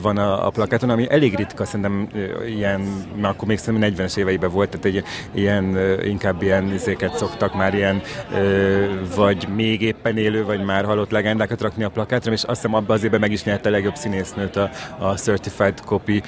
van 0.00 0.18
a, 0.18 0.46
a 0.46 0.50
plakáton, 0.50 0.90
ami 0.90 1.06
elég 1.10 1.34
ritka, 1.34 1.64
szerintem 1.64 2.08
ilyen, 2.46 2.80
na 3.16 3.28
akkor 3.28 3.48
még 3.48 3.58
szerintem 3.58 3.92
40-es 3.94 4.16
éveiben 4.16 4.50
volt, 4.50 4.68
tehát 4.68 4.86
egy 4.86 5.04
ilyen, 5.34 5.78
inkább 6.04 6.42
ilyen 6.42 6.72
izéket 6.72 7.16
szoktak 7.16 7.54
már 7.54 7.74
ilyen, 7.74 8.02
vagy 9.16 9.48
még 9.54 9.82
éppen 9.82 10.16
élő, 10.16 10.44
vagy 10.44 10.64
már 10.64 10.84
halott 10.84 11.10
legendákat 11.10 11.60
rakni 11.66 11.84
a 11.84 11.88
plakátra, 11.90 12.32
és 12.32 12.42
azt 12.42 12.60
hiszem 12.60 12.74
abban 12.74 12.96
az 12.96 13.04
évben 13.04 13.20
meg 13.20 13.32
is 13.32 13.44
nyerte 13.44 13.68
a 13.68 13.72
legjobb 13.72 13.94
színésznőt 13.94 14.56
a, 14.56 14.70
a 14.98 15.14
Certified 15.14 15.80
Copy 15.84 16.22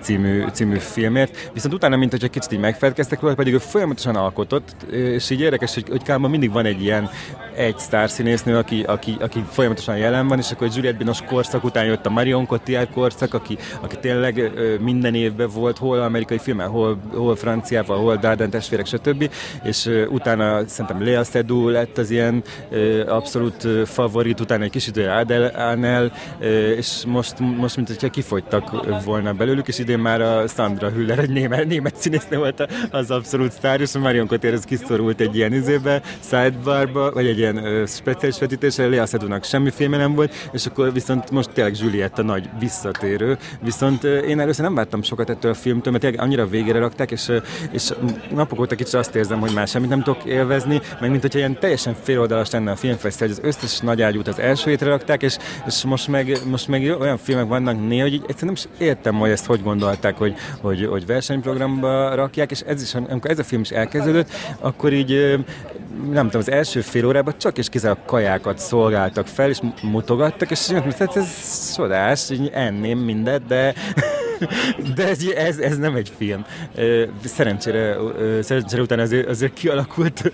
című, 0.00 0.44
című 0.52 0.78
filmért. 0.78 1.50
Viszont 1.52 1.74
utána, 1.74 1.96
mint 1.96 2.10
hogyha 2.10 2.28
kicsit 2.28 2.52
így 2.52 2.58
megfelelkeztek 2.58 3.20
róla, 3.20 3.34
pedig 3.34 3.54
ő 3.54 3.58
folyamatosan 3.58 4.16
alkotott, 4.16 4.82
és 4.92 5.30
így 5.30 5.40
érdekes, 5.40 5.74
hogy, 5.74 5.88
hogy 5.88 6.02
Kálmban 6.02 6.30
mindig 6.30 6.52
van 6.52 6.64
egy 6.64 6.82
ilyen 6.82 7.10
egy 7.56 7.78
sztárszínésznő, 7.78 8.56
aki, 8.56 8.82
aki, 8.82 9.16
aki 9.20 9.44
folyamatosan 9.50 9.96
jelen 9.96 10.28
van, 10.28 10.38
és 10.38 10.50
akkor 10.50 10.68
Juliette 10.74 10.98
Binos 10.98 11.22
korszak 11.22 11.64
után 11.64 11.84
jött 11.84 12.06
a 12.06 12.10
Marion 12.10 12.46
Cotillard 12.46 12.90
korszak, 12.90 13.34
aki, 13.34 13.58
aki 13.80 13.96
tényleg 14.00 14.50
minden 14.80 15.14
évben 15.14 15.48
volt, 15.54 15.78
hol 15.78 16.00
amerikai 16.00 16.38
filmmel, 16.38 16.68
hol, 16.68 16.98
hol 17.14 17.36
franciával, 17.36 17.98
hol 17.98 18.16
Darden 18.16 18.50
testvérek, 18.50 18.86
stb. 18.86 19.30
És 19.62 19.90
utána 20.08 20.68
szerintem 20.68 21.04
Lea 21.04 21.24
Seydoux 21.24 21.72
lett 21.72 21.98
az 21.98 22.10
ilyen 22.10 22.42
abszolút 23.06 23.68
favorit, 23.84 24.40
utána 24.40 24.55
utána 24.56 24.64
egy 24.64 24.70
kis 24.70 24.86
idő 24.86 25.08
Adel 25.08 26.12
és 26.76 27.02
most, 27.06 27.38
most 27.38 27.76
mint 27.76 27.88
hogyha 27.88 28.08
kifogytak 28.08 29.04
volna 29.04 29.32
belőlük, 29.32 29.68
és 29.68 29.78
idén 29.78 29.98
már 29.98 30.20
a 30.20 30.46
Sandra 30.48 30.90
Hüller, 30.90 31.18
egy 31.18 31.30
német, 31.30 31.66
német 31.66 31.96
színésznő 31.96 32.36
volt 32.38 32.66
az 32.90 33.10
abszolút 33.10 33.52
sztár, 33.52 33.80
és 33.80 33.94
a 33.94 33.98
Marion 33.98 34.26
Cotillard 34.26 34.64
kiszorult 34.64 35.20
egy 35.20 35.36
ilyen 35.36 35.52
izébe, 35.52 36.02
sidebarba, 36.20 37.12
vagy 37.12 37.26
egy 37.26 37.38
ilyen 37.38 37.56
ö, 37.56 37.86
speciális 37.86 38.38
vetítésre, 38.38 38.88
Lea 38.88 39.06
Sedunak 39.06 39.44
semmi 39.44 39.70
filme 39.70 39.96
nem 39.96 40.14
volt, 40.14 40.34
és 40.52 40.66
akkor 40.66 40.92
viszont 40.92 41.30
most 41.30 41.50
tényleg 41.50 41.76
Julietta 41.78 42.22
nagy 42.22 42.48
visszatérő, 42.58 43.36
viszont 43.62 44.04
én 44.04 44.40
először 44.40 44.64
nem 44.64 44.74
vártam 44.74 45.02
sokat 45.02 45.30
ettől 45.30 45.50
a 45.50 45.54
filmtől, 45.54 45.92
mert 45.92 46.04
tényleg 46.04 46.22
annyira 46.22 46.46
végére 46.46 46.78
rakták, 46.78 47.10
és, 47.10 47.32
és 47.70 47.92
napok 48.34 48.60
óta 48.60 48.74
kicsit 48.74 48.94
azt 48.94 49.14
érzem, 49.14 49.40
hogy 49.40 49.52
már 49.54 49.68
semmit 49.68 49.88
nem 49.88 50.02
tudok 50.02 50.24
élvezni, 50.24 50.80
meg 51.00 51.10
mint 51.10 51.22
hogyha 51.22 51.38
ilyen 51.38 51.58
teljesen 51.58 51.96
féloldalas 52.02 52.50
lenne 52.50 52.70
a 52.70 52.76
filmfesztivál, 52.76 53.28
hogy 53.28 53.38
az 53.42 53.48
összes 53.48 53.78
nagy 53.78 54.02
ágyút 54.02 54.28
az 54.28 54.38
első 54.46 54.70
hétre 54.70 54.88
rakták, 54.88 55.22
és, 55.22 55.36
és 55.66 55.84
most, 55.84 56.08
meg, 56.08 56.38
most 56.50 56.68
meg 56.68 56.96
olyan 57.00 57.18
filmek 57.18 57.46
vannak 57.46 57.86
néha, 57.88 58.02
hogy 58.02 58.12
így 58.12 58.24
egyszerűen 58.26 58.54
nem 58.54 58.70
is 58.78 58.86
értem, 58.86 59.14
hogy 59.14 59.30
ezt 59.30 59.46
hogy 59.46 59.62
gondolták, 59.62 60.16
hogy, 60.16 60.34
hogy, 60.60 60.86
hogy 60.86 61.06
versenyprogramba 61.06 62.14
rakják, 62.14 62.50
és 62.50 62.60
ez 62.60 62.82
is, 62.82 62.94
amikor 62.94 63.30
ez 63.30 63.38
a 63.38 63.44
film 63.44 63.60
is 63.60 63.70
elkezdődött, 63.70 64.30
akkor 64.60 64.92
így 64.92 65.38
nem 66.10 66.24
tudom, 66.24 66.40
az 66.40 66.50
első 66.50 66.80
fél 66.80 67.06
órában 67.06 67.34
csak 67.38 67.58
és 67.58 67.68
kizárólag 67.68 68.04
kajákat 68.04 68.58
szolgáltak 68.58 69.26
fel, 69.26 69.48
és 69.48 69.58
mutogattak, 69.82 70.50
és 70.50 70.68
ez, 70.68 71.08
ez 71.14 71.74
csodás, 71.76 72.30
így 72.30 72.50
enném 72.52 72.98
mindet, 72.98 73.46
de 73.46 73.74
de 74.96 75.08
ez, 75.08 75.18
ez, 75.36 75.58
ez 75.58 75.78
nem 75.78 75.94
egy 75.94 76.12
film. 76.16 76.44
Szerencsére, 77.24 77.96
szerencsére 78.40 78.82
utána 78.82 79.02
azért, 79.02 79.28
azért 79.28 79.52
kialakult 79.52 80.30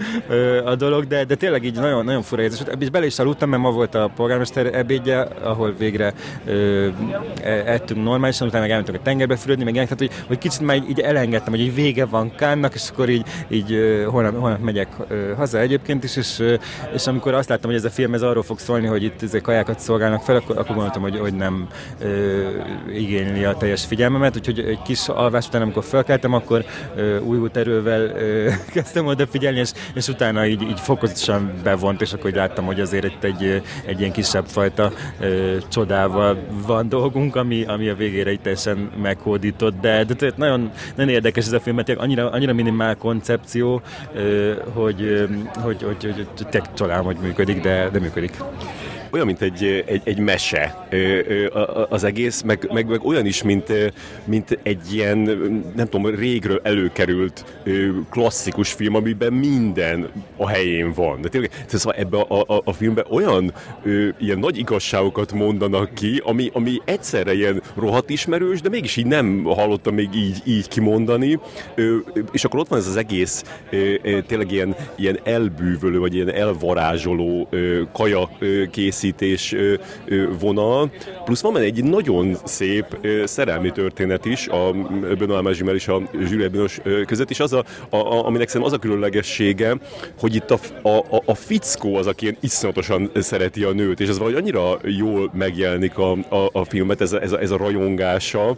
a 0.64 0.74
dolog, 0.74 1.06
de, 1.06 1.24
de 1.24 1.34
tényleg 1.34 1.64
így 1.64 1.74
nagyon, 1.74 2.04
nagyon 2.04 2.22
fura 2.22 2.42
érzés. 2.42 2.62
És 2.78 2.90
bele 2.90 3.06
is 3.06 3.18
aludtam, 3.18 3.48
mert 3.48 3.62
ma 3.62 3.70
volt 3.70 3.94
a 3.94 4.10
polgármester 4.16 4.74
ebédje, 4.74 5.20
ahol 5.42 5.74
végre 5.78 6.12
e, 6.44 7.50
ettünk 7.50 8.04
normálisan, 8.04 8.46
utána 8.46 8.62
meg 8.62 8.70
elmentünk 8.70 8.98
a 8.98 9.02
tengerbe 9.02 9.36
fürödni, 9.36 9.64
meg 9.64 9.72
tehát, 9.72 9.98
hogy, 9.98 10.10
hogy 10.26 10.38
kicsit 10.38 10.60
már 10.60 10.76
így, 10.76 10.88
így 10.88 11.00
elengedtem, 11.00 11.52
hogy 11.52 11.60
így 11.60 11.74
vége 11.74 12.04
van 12.04 12.34
Kánnak, 12.34 12.74
és 12.74 12.88
akkor 12.90 13.08
így, 13.08 13.26
így 13.48 13.78
holnap, 14.06 14.40
holnap 14.40 14.60
megyek 14.60 14.88
haza 15.36 15.51
egyébként 15.59 16.05
is, 16.05 16.16
és, 16.16 16.42
és 16.94 17.07
amikor 17.07 17.34
azt 17.34 17.48
láttam, 17.48 17.70
hogy 17.70 17.78
ez 17.78 17.84
a 17.84 17.90
film 17.90 18.14
ez 18.14 18.22
arról 18.22 18.42
fog 18.42 18.59
szólni, 18.59 18.86
hogy 18.86 19.03
itt 19.03 19.22
ezek 19.22 19.42
kajákat 19.42 19.78
szolgálnak 19.78 20.22
fel, 20.22 20.36
akkor, 20.36 20.59
akkor 20.59 20.74
gondoltam, 20.74 21.03
hogy, 21.03 21.18
hogy 21.18 21.34
nem 21.34 21.68
ö, 22.00 22.40
igényli 22.92 23.44
a 23.44 23.57
teljes 23.57 23.84
figyelmemet, 23.84 24.36
úgyhogy 24.36 24.59
egy 24.59 24.82
kis 24.82 25.09
alvás 25.09 25.46
után, 25.46 25.62
amikor 25.62 25.84
felkeltem, 25.84 26.32
akkor 26.32 26.64
ö, 26.96 27.18
új 27.18 27.48
erővel 27.53 28.00
ö, 28.00 28.50
kezdtem 28.74 29.07
odafigyelni, 29.07 29.59
és, 29.59 29.72
és 29.94 30.09
utána 30.09 30.46
így, 30.46 30.62
így 30.62 30.80
fokozatosan 30.80 31.53
bevont, 31.62 32.00
és 32.00 32.12
akkor 32.12 32.30
így 32.30 32.36
láttam, 32.36 32.64
hogy 32.64 32.80
azért 32.80 33.05
itt 33.05 33.24
egy, 33.24 33.62
egy 33.84 34.00
ilyen 34.00 34.12
kisebb 34.12 34.46
fajta 34.46 34.92
ö, 35.20 35.57
csodával 35.68 36.36
van 36.66 36.88
dolgunk, 36.88 37.36
ami, 37.36 37.64
ami 37.64 37.88
a 37.88 37.94
végére 37.94 38.32
így 38.32 38.40
teljesen 38.40 38.90
meghódított, 39.03 39.80
de, 39.80 40.05
de, 40.05 40.14
de 40.14 40.32
nagyon, 40.36 40.70
nagyon 40.96 41.12
érdekes 41.12 41.46
ez 41.46 41.53
a 41.53 41.61
film, 41.61 41.76
mert 41.76 41.88
annyira, 41.88 42.30
annyira 42.30 42.53
minimál 42.53 42.96
koncepció, 42.96 43.82
ö, 44.14 44.53
hogy, 44.72 45.28
hogy, 45.55 45.82
hogy, 45.82 46.05
hogy, 46.05 46.26
hogy 46.36 46.47
tényleg 46.49 46.74
csodálom, 46.74 47.05
hogy 47.05 47.16
működik, 47.20 47.61
de, 47.61 47.88
de 47.88 47.99
működik 47.99 48.36
olyan, 49.12 49.26
mint 49.26 49.42
egy, 49.42 49.84
egy, 49.86 50.00
egy 50.04 50.18
mese 50.18 50.88
az 51.88 52.04
egész, 52.04 52.42
meg, 52.42 52.68
meg, 52.72 52.86
meg 52.86 53.04
olyan 53.04 53.26
is, 53.26 53.42
mint, 53.42 53.92
mint 54.24 54.58
egy 54.62 54.92
ilyen, 54.92 55.18
nem 55.76 55.88
tudom, 55.88 56.14
régről 56.14 56.60
előkerült 56.62 57.44
klasszikus 58.10 58.72
film, 58.72 58.94
amiben 58.94 59.32
minden 59.32 60.08
a 60.36 60.48
helyén 60.48 60.92
van. 60.92 61.20
De 61.20 61.28
tényleg, 61.28 61.50
szóval 61.66 61.98
ebbe 61.98 62.18
a, 62.18 62.40
a, 62.40 62.62
a 62.64 62.72
filmben 62.72 63.04
olyan 63.10 63.52
ilyen 64.18 64.38
nagy 64.38 64.58
igazságokat 64.58 65.32
mondanak 65.32 65.94
ki, 65.94 66.20
ami, 66.24 66.50
ami 66.52 66.80
egyszerre 66.84 67.34
ilyen 67.34 67.62
rohadt 67.74 68.10
ismerős, 68.10 68.60
de 68.60 68.68
mégis 68.68 68.96
így 68.96 69.06
nem 69.06 69.44
hallottam 69.44 69.94
még 69.94 70.08
így, 70.14 70.42
így 70.44 70.68
kimondani. 70.68 71.38
És 72.32 72.44
akkor 72.44 72.60
ott 72.60 72.68
van 72.68 72.78
ez 72.78 72.86
az 72.86 72.96
egész 72.96 73.44
tényleg 74.26 74.52
ilyen, 74.52 74.76
ilyen 74.96 75.18
elbűvölő, 75.24 75.98
vagy 75.98 76.14
ilyen 76.14 76.32
elvarázsoló 76.32 77.48
kaja 77.92 78.30
kész 78.70 79.01
készítés 79.03 79.55
vonal, 80.40 80.90
plusz 81.24 81.40
van 81.40 81.57
egy 81.57 81.84
nagyon 81.84 82.36
szép 82.44 82.98
szerelmi 83.24 83.70
történet 83.70 84.24
is, 84.24 84.48
a 84.48 84.72
Benoît 85.18 85.42
Magimel 85.42 85.74
és 85.74 85.88
a 85.88 86.03
Jules 86.30 86.48
Binos 86.48 86.80
között, 87.07 87.30
és 87.30 87.40
az 87.40 87.53
a, 87.53 87.64
a, 87.90 87.96
a, 87.96 88.26
aminek 88.26 88.48
szerintem 88.48 88.72
az 88.72 88.78
a 88.78 88.80
különlegessége, 88.80 89.76
hogy 90.20 90.34
itt 90.34 90.50
a, 90.50 90.88
a, 90.88 91.22
a 91.24 91.34
fickó 91.34 91.96
az, 91.96 92.07
aki 92.07 92.24
ilyen 92.24 92.36
iszonyatosan 92.40 93.11
szereti 93.14 93.62
a 93.62 93.72
nőt, 93.72 94.00
és 94.00 94.09
ez 94.09 94.18
valahogy 94.18 94.40
annyira 94.40 94.78
jól 94.84 95.30
megjelenik 95.34 95.98
a, 95.98 96.12
a, 96.12 96.48
a 96.53 96.64
filmet, 96.64 97.00
ez 97.00 97.12
a, 97.12 97.20
ez, 97.20 97.32
a, 97.32 97.40
ez 97.40 97.50
a 97.50 97.57
rajongása. 97.57 98.57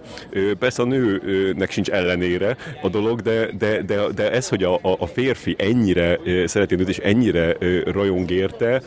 Persze 0.58 0.82
a 0.82 0.84
nőnek 0.84 1.70
sincs 1.70 1.88
ellenére 1.88 2.56
a 2.82 2.88
dolog, 2.88 3.20
de, 3.20 3.48
de, 3.58 3.82
de, 3.82 3.96
de 4.14 4.32
ez, 4.32 4.48
hogy 4.48 4.62
a, 4.62 4.80
a 4.82 5.06
férfi 5.06 5.54
ennyire 5.58 6.18
szereti 6.46 6.74
a 6.74 6.76
nőt, 6.76 6.88
és 6.88 6.98
ennyire 6.98 7.56
rajong 7.84 8.30
érte, 8.30 8.82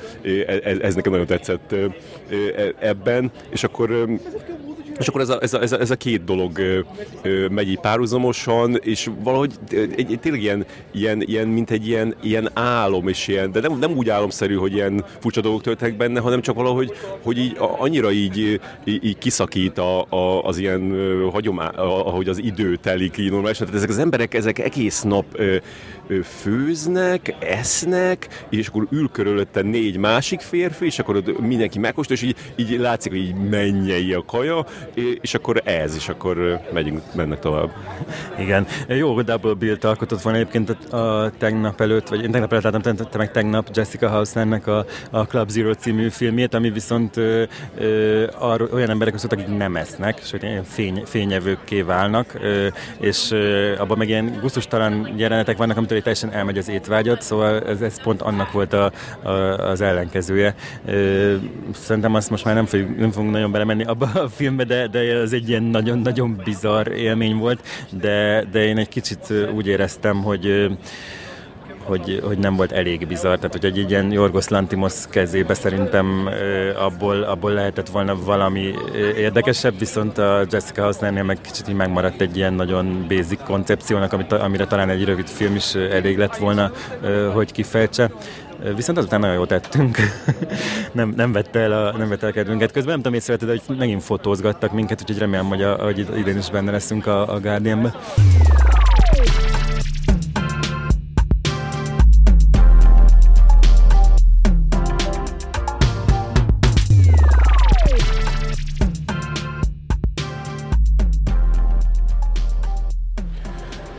ez, 0.64 0.78
ez 0.80 0.96
nekem 0.96 1.12
nagyon 1.12 1.28
tetszett 1.28 1.47
tetszett 1.48 1.72
e, 2.30 2.74
ebben, 2.80 3.32
és 3.50 3.64
akkor 3.64 4.08
és 5.00 5.08
akkor 5.08 5.22
ez 5.22 5.30
a, 5.30 5.38
ez 5.42 5.54
a, 5.54 5.62
ez 5.62 5.72
a, 5.72 5.80
ez 5.80 5.92
a 5.92 5.96
két 5.96 6.24
dolog 6.24 6.58
ö, 6.58 6.80
ö, 7.22 7.48
megy 7.48 7.70
így 7.70 7.80
párhuzamosan, 7.80 8.76
és 8.76 9.10
valahogy 9.24 9.54
egy, 9.70 10.12
egy, 10.12 10.20
tényleg 10.22 10.42
ilyen, 10.42 10.66
ilyen, 10.92 11.22
ilyen, 11.22 11.48
mint 11.48 11.72
egy 11.72 11.88
ilyen, 11.88 12.16
ilyen 12.22 12.50
álom, 12.54 13.08
és 13.08 13.28
ilyen, 13.28 13.52
de 13.52 13.60
nem, 13.60 13.78
nem 13.80 13.92
úgy 13.92 14.10
álomszerű, 14.10 14.56
hogy 14.56 14.74
ilyen 14.74 15.06
furcsa 15.20 15.42
dolgok 15.42 15.62
történnek 15.62 15.98
benne, 15.98 16.20
hanem 16.20 16.42
csak 16.42 16.56
valahogy, 16.56 16.92
hogy 17.24 17.38
így 17.38 17.56
annyira 17.58 18.12
így, 18.12 18.38
így, 18.84 19.06
így 19.06 19.18
kiszakít 19.18 19.78
a, 19.78 20.02
a, 20.10 20.44
az 20.44 20.58
ilyen 20.58 20.96
hagyomá, 21.32 21.68
ahogy 21.68 22.28
az 22.28 22.38
idő 22.38 22.76
telik 22.76 23.18
így 23.18 23.32
normálisan. 23.32 23.66
Tehát 23.66 23.82
ezek 23.82 23.96
az 23.96 24.00
emberek, 24.00 24.34
ezek 24.34 24.60
egész 24.60 25.02
nap 25.02 25.26
ö, 25.32 25.58
főznek, 26.24 27.36
esznek, 27.40 28.46
és 28.50 28.68
akkor 28.68 28.88
ül 28.92 29.10
körülötte 29.12 29.62
négy 29.62 29.98
másik 29.98 30.40
férfi, 30.40 30.86
és 30.86 31.00
akkor 31.00 31.24
mindenki 31.40 31.80
megkóstol, 31.80 32.16
és 32.16 32.22
így, 32.22 32.36
így 32.56 32.80
látszik, 32.80 33.12
hogy 33.12 33.22
így 33.22 33.36
mennyei 33.36 34.14
a 34.14 34.26
kaja, 34.26 34.66
és 35.22 35.34
akkor 35.34 35.62
ez, 35.64 35.96
és 35.96 36.10
akkor 36.10 36.62
megyünk, 36.74 37.02
mennek 37.16 37.40
tovább. 37.40 37.72
Igen. 38.44 38.68
Jó 38.88 39.22
Double 39.22 39.54
Bill-t 39.54 39.84
alkotott 39.84 40.22
volna 40.22 40.38
egyébként 40.38 40.70
a, 40.70 41.32
tegnap 41.38 41.82
előtt, 41.82 42.08
vagy 42.08 42.24
én 42.24 42.32
tegnap 42.32 42.52
előtt 42.52 42.64
láttam, 42.64 42.96
te, 43.10 43.18
meg 43.18 43.32
tegnap 43.32 43.70
Jessica 43.74 44.10
Hausnernek 44.10 44.68
a, 44.68 44.86
a 45.12 45.26
Club 45.26 45.50
Zero 45.50 45.74
című 45.74 46.10
filmét, 46.10 46.54
ami 46.54 46.70
viszont 46.70 47.18
ö, 47.18 47.44
ö, 47.78 48.26
olyan 48.74 48.90
emberek 48.90 49.18
szóltak, 49.18 49.40
akik 49.40 49.58
nem 49.58 49.76
esznek, 49.76 50.24
sőt 50.24 50.44
ilyen 50.44 50.64
fény, 50.64 51.04
fényevőkké 51.06 51.82
válnak, 51.82 52.34
ö, 52.42 52.68
és 53.00 53.32
ö, 53.32 53.78
abban 53.80 53.98
meg 53.98 54.08
ilyen 54.08 54.38
gusztustalan 54.42 55.14
jelenetek 55.16 55.58
vannak, 55.58 55.78
amitől 55.78 56.02
teljesen 56.02 56.32
elmegy 56.32 56.58
az 56.58 56.70
étvágyat, 56.70 57.22
szóval 57.22 57.62
ez, 57.62 57.82
ez 57.82 58.02
pont 58.02 58.22
annak 58.22 58.52
volt 58.52 58.74
a, 58.74 58.92
a, 59.24 59.30
az 59.70 59.82
ellenkezője. 59.82 60.56
Ö, 60.86 61.36
szerintem 61.74 62.16
azt 62.16 62.30
most 62.30 62.46
már 62.46 62.56
nem 62.56 62.66
fogunk, 62.66 63.00
nem 63.00 63.12
fogunk 63.12 63.32
nagyon 63.32 63.52
belemenni 63.52 63.84
abba 63.84 64.06
a 64.14 64.30
filmbe, 64.30 64.64
de 64.64 64.77
de, 64.86 65.00
ez 65.00 65.32
egy 65.34 65.50
ilyen 65.50 65.64
nagyon-nagyon 65.64 66.42
bizarr 66.44 66.88
élmény 66.92 67.36
volt, 67.36 67.60
de, 67.90 68.46
de 68.52 68.66
én 68.66 68.78
egy 68.78 68.90
kicsit 68.90 69.34
úgy 69.56 69.68
éreztem, 69.68 70.24
hogy 70.24 70.70
hogy, 71.88 72.22
hogy 72.24 72.38
nem 72.38 72.56
volt 72.56 72.72
elég 72.72 73.08
bizarr, 73.08 73.36
tehát 73.36 73.52
hogy 73.52 73.66
egy 73.66 73.90
ilyen 73.90 74.12
Jorgos 74.12 74.48
Lantimos 74.48 74.94
kezébe 75.10 75.54
szerintem 75.54 76.30
abból, 76.80 77.24
abból 77.24 77.52
lehetett 77.52 77.90
volna 77.90 78.16
valami 78.24 78.74
érdekesebb, 79.18 79.80
viszont 79.80 80.18
a 80.18 80.46
Jessica 80.50 80.82
Hausnernél 80.82 81.24
meg 81.24 81.42
kicsit 81.42 81.68
így 81.68 81.76
megmaradt 81.76 82.22
egy 82.22 82.38
ilyen 82.38 82.54
nagyon 82.54 83.06
basic 83.08 83.44
koncepciónak, 83.44 84.14
amit, 84.14 84.32
amire 84.32 84.66
talán 84.66 84.90
egy 84.90 85.06
rövid 85.06 85.28
film 85.28 85.56
is 85.56 85.76
elég 85.76 86.18
lett 86.18 86.36
volna, 86.36 86.72
hogy 87.34 87.52
kifejtse. 87.52 88.12
Viszont 88.76 88.98
azután 88.98 89.20
nagyon 89.20 89.36
jót 89.36 89.48
tettünk. 89.48 89.98
nem, 90.92 91.14
nem 91.16 91.32
vette 91.32 91.60
el 91.60 91.72
a, 91.72 91.98
nem 91.98 92.10
vette 92.10 92.26
el 92.26 92.32
a 92.32 92.34
kedvünket. 92.34 92.72
Közben 92.72 92.94
nem 92.94 93.02
tudom, 93.02 93.18
észrevetted, 93.18 93.62
hogy 93.66 93.78
megint 93.78 94.04
fotózgattak 94.04 94.72
minket, 94.72 95.02
úgyhogy 95.02 95.18
remélem, 95.18 95.46
hogy, 95.46 95.62
a, 95.62 95.76
hogy 95.76 96.08
idén 96.16 96.38
is 96.38 96.50
benne 96.50 96.72
leszünk 96.72 97.06
a, 97.06 97.34
a 97.34 97.40
Guardianben. 97.40 97.94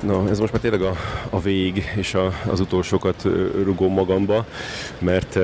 Na, 0.09 0.28
ez 0.28 0.38
most 0.38 0.52
már 0.52 0.61
tényleg 0.61 0.82
a, 0.82 0.94
a 1.30 1.40
vég, 1.40 1.92
és 1.96 2.14
a, 2.14 2.32
az 2.50 2.61
utolsókat 2.61 3.22
rugom 3.62 3.92
magamba, 3.92 4.46
mert 4.98 5.38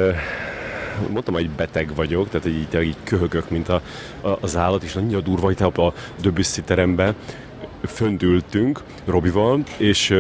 mondtam, 1.11 1.35
hogy 1.35 1.51
beteg 1.51 1.95
vagyok, 1.95 2.29
tehát 2.29 2.47
így, 2.47 2.83
így 2.83 2.97
köhögök, 3.05 3.51
mint 3.51 3.69
a, 3.69 3.83
a, 4.21 4.29
az 4.41 4.57
állat, 4.57 4.83
és 4.83 4.93
nagyon 4.93 5.23
durva, 5.23 5.45
hogy 5.47 5.63
a 5.63 5.93
Döbüsszi 6.21 6.63
terembe 6.63 7.15
föndültünk 7.87 8.83
Robival, 9.05 9.63
és 9.77 10.15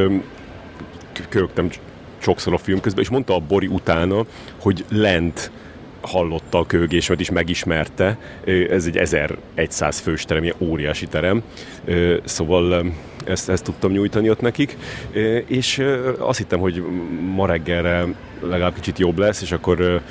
köhögtem 1.28 1.70
sokszor 2.18 2.52
a 2.52 2.58
film 2.58 2.80
közben, 2.80 3.02
és 3.02 3.10
mondta 3.10 3.34
a 3.34 3.40
Bori 3.40 3.66
utána, 3.66 4.24
hogy 4.58 4.84
lent 4.88 5.50
hallotta 6.06 6.58
a 6.58 6.66
köhögésemet 6.66 7.20
is, 7.20 7.30
megismerte. 7.30 8.18
Ez 8.70 8.86
egy 8.86 8.96
1100 8.96 9.98
fős 9.98 10.24
terem, 10.24 10.42
ilyen 10.42 10.56
óriási 10.58 11.06
terem. 11.06 11.42
Szóval 12.24 12.84
ezt, 13.24 13.48
ezt 13.48 13.64
tudtam 13.64 13.92
nyújtani 13.92 14.30
ott 14.30 14.40
nekik, 14.40 14.76
és 15.46 15.82
azt 16.18 16.38
hittem, 16.38 16.58
hogy 16.58 16.82
ma 17.34 17.46
reggelre 17.46 18.06
legalább 18.48 18.74
kicsit 18.74 18.98
jobb 18.98 19.18
lesz, 19.18 19.42
és 19.42 19.52
akkor 19.52 20.02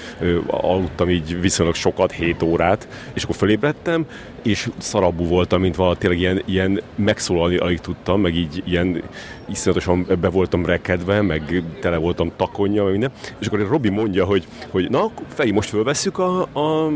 aludtam 0.47 1.09
így 1.09 1.41
viszonylag 1.41 1.75
sokat, 1.75 2.11
7 2.11 2.43
órát, 2.43 2.87
és 3.13 3.23
akkor 3.23 3.35
fölébredtem, 3.35 4.05
és 4.41 4.69
szarabú 4.77 5.25
voltam, 5.25 5.61
mint 5.61 5.75
valami 5.75 5.97
tényleg 5.97 6.19
ilyen, 6.19 6.41
ilyen 6.45 6.81
megszólalni 6.95 7.57
alig 7.57 7.79
tudtam, 7.79 8.21
meg 8.21 8.35
így 8.35 8.63
ilyen 8.65 9.01
iszonyatosan 9.49 10.07
be 10.21 10.29
voltam 10.29 10.65
rekedve, 10.65 11.21
meg 11.21 11.63
tele 11.81 11.97
voltam 11.97 12.31
takonja, 12.35 12.83
meg 12.83 12.91
minden. 12.91 13.11
És 13.39 13.47
akkor 13.47 13.67
Robi 13.67 13.89
mondja, 13.89 14.25
hogy, 14.25 14.47
hogy 14.69 14.89
na, 14.89 15.11
Feri, 15.27 15.51
most 15.51 15.69
fölvesszük 15.69 16.17
a, 16.17 16.47
a, 16.53 16.91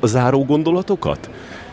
a 0.00 0.06
záró 0.06 0.44
gondolatokat? 0.44 1.30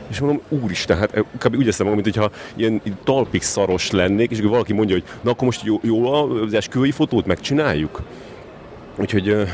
És 0.08 0.20
mondom, 0.20 0.41
úristen, 0.49 0.97
hát 0.97 1.24
kb. 1.38 1.56
úgy 1.56 1.68
eszem 1.68 1.86
magam, 1.86 2.01
mint 2.03 2.16
hogyha 2.16 2.36
ilyen 2.56 2.82
talpig 3.03 3.41
szaros 3.41 3.91
lennék, 3.91 4.32
és 4.32 4.38
akkor 4.38 4.49
valaki 4.49 4.74
mondja, 4.74 4.95
hogy 4.95 5.03
na 5.22 5.32
akkor 5.32 5.45
most 5.45 5.64
jó, 5.64 5.80
jó 5.84 6.14
az 6.14 6.53
esküvői 6.53 6.91
fotót 6.91 7.26
megcsináljuk. 7.26 8.01
Úgyhogy 8.98 9.48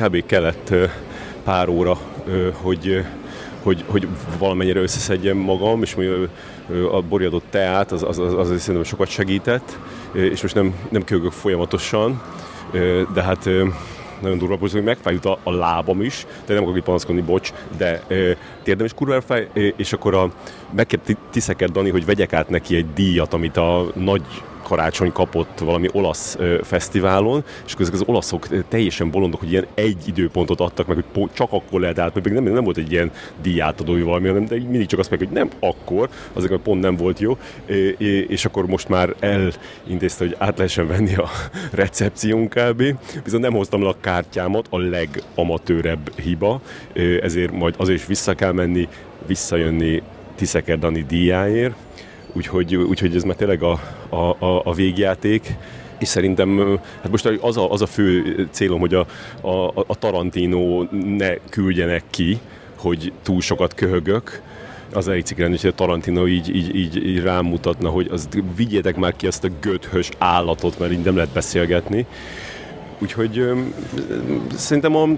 kb. 0.00 0.26
kellett 0.26 0.74
pár 1.44 1.68
óra, 1.68 1.98
hogy, 2.52 3.04
hogy, 3.62 3.84
hogy 3.86 4.08
valamennyire 4.38 4.80
összeszedjem 4.80 5.36
magam, 5.36 5.82
és 5.82 5.96
a 6.92 7.02
borjadott 7.02 7.44
teát, 7.50 7.92
az, 7.92 8.02
az, 8.02 8.18
az, 8.18 8.34
az 8.34 8.60
szerintem 8.60 8.84
sokat 8.84 9.08
segített, 9.08 9.78
és 10.12 10.42
most 10.42 10.54
nem, 10.54 10.74
nem 10.88 11.04
kögök 11.04 11.32
folyamatosan, 11.32 12.22
de 13.14 13.22
hát 13.22 13.48
nagyon 14.20 14.38
durva 14.38 14.56
hogy 14.58 14.82
megfájult 14.82 15.24
a, 15.24 15.38
a 15.42 15.52
lábam 15.52 16.02
is, 16.02 16.26
de 16.46 16.52
nem 16.52 16.62
akarok 16.62 16.78
itt 16.78 16.84
panaszkodni, 16.84 17.20
bocs, 17.20 17.52
de 17.76 18.02
e, 18.08 18.36
térdem 18.62 18.86
is 18.86 18.92
kurva 18.92 19.14
elfáj, 19.14 19.48
és 19.76 19.92
akkor 19.92 20.14
a, 20.14 20.30
megkért 20.70 21.16
Tiszeket 21.30 21.72
Dani, 21.72 21.90
hogy 21.90 22.04
vegyek 22.04 22.32
át 22.32 22.48
neki 22.48 22.76
egy 22.76 22.92
díjat, 22.94 23.34
amit 23.34 23.56
a 23.56 23.86
nagy 23.94 24.22
karácsony 24.64 25.12
kapott 25.12 25.58
valami 25.58 25.88
olasz 25.92 26.38
fesztiválon, 26.62 27.44
és 27.66 27.74
ezek 27.78 27.92
az 27.94 28.02
olaszok 28.06 28.48
teljesen 28.68 29.10
bolondok, 29.10 29.40
hogy 29.40 29.50
ilyen 29.50 29.66
egy 29.74 30.08
időpontot 30.08 30.60
adtak 30.60 30.86
meg, 30.86 31.04
hogy 31.14 31.30
csak 31.32 31.52
akkor 31.52 31.80
lehet 31.80 31.98
át, 31.98 32.14
mert 32.14 32.30
nem, 32.30 32.44
nem 32.44 32.64
volt 32.64 32.76
egy 32.76 32.92
ilyen 32.92 33.10
díjátadói 33.42 34.02
valami, 34.02 34.28
hanem 34.28 34.44
de 34.44 34.56
mindig 34.56 34.86
csak 34.86 34.98
azt 34.98 35.10
meg, 35.10 35.18
hogy 35.18 35.28
nem 35.28 35.50
akkor, 35.60 36.08
azért 36.32 36.56
pont 36.56 36.80
nem 36.80 36.96
volt 36.96 37.18
jó, 37.18 37.38
és 38.28 38.44
akkor 38.44 38.66
most 38.66 38.88
már 38.88 39.14
elintézte, 39.20 40.24
hogy 40.24 40.36
át 40.38 40.56
lehessen 40.56 40.86
venni 40.86 41.14
a 41.14 41.28
recepción 41.72 42.48
kb. 42.48 42.82
Viszont 43.24 43.42
nem 43.42 43.52
hoztam 43.52 43.82
le 43.82 43.88
a 43.88 43.96
kártyámat, 44.00 44.66
a 44.70 44.78
legamatőrebb 44.78 46.18
hiba, 46.20 46.60
ezért 47.22 47.52
majd 47.52 47.74
azért 47.78 47.98
is 47.98 48.06
vissza 48.06 48.34
kell 48.34 48.52
menni, 48.52 48.88
visszajönni 49.26 50.02
Tiszeker 50.34 50.78
Dani 50.78 51.04
díjáért, 51.08 51.74
úgyhogy, 52.34 52.76
úgyhogy 52.76 53.16
ez 53.16 53.22
már 53.22 53.36
tényleg 53.36 53.62
a, 53.62 53.80
a, 54.08 54.44
a, 54.44 54.62
a 54.64 54.74
végjáték. 54.74 55.56
És 55.98 56.08
szerintem 56.08 56.78
hát 57.02 57.10
most 57.10 57.26
az 57.26 57.56
a, 57.56 57.70
az 57.70 57.82
a 57.82 57.86
fő 57.86 58.48
célom, 58.50 58.80
hogy 58.80 58.94
a, 58.94 59.06
a, 59.40 59.68
a 59.86 59.94
Tarantino 59.98 60.82
ne 61.16 61.34
küldjenek 61.34 62.02
ki, 62.10 62.38
hogy 62.76 63.12
túl 63.22 63.40
sokat 63.40 63.74
köhögök, 63.74 64.42
az 64.92 65.08
elég 65.08 65.22
cikk 65.22 65.38
hogy 65.38 65.60
a 65.62 65.72
Tarantino 65.72 66.26
így, 66.26 66.56
így, 66.56 66.74
így, 66.74 67.06
így 67.06 67.22
rámutatna, 67.22 67.88
hogy 67.88 68.08
az, 68.10 68.28
vigyétek 68.56 68.96
már 68.96 69.16
ki 69.16 69.26
azt 69.26 69.44
a 69.44 69.48
göthös 69.60 70.08
állatot, 70.18 70.78
mert 70.78 70.92
így 70.92 71.04
nem 71.04 71.16
lehet 71.16 71.32
beszélgetni. 71.32 72.06
Úgyhogy 72.98 73.50
szerintem 74.54 74.96
a, 74.96 75.08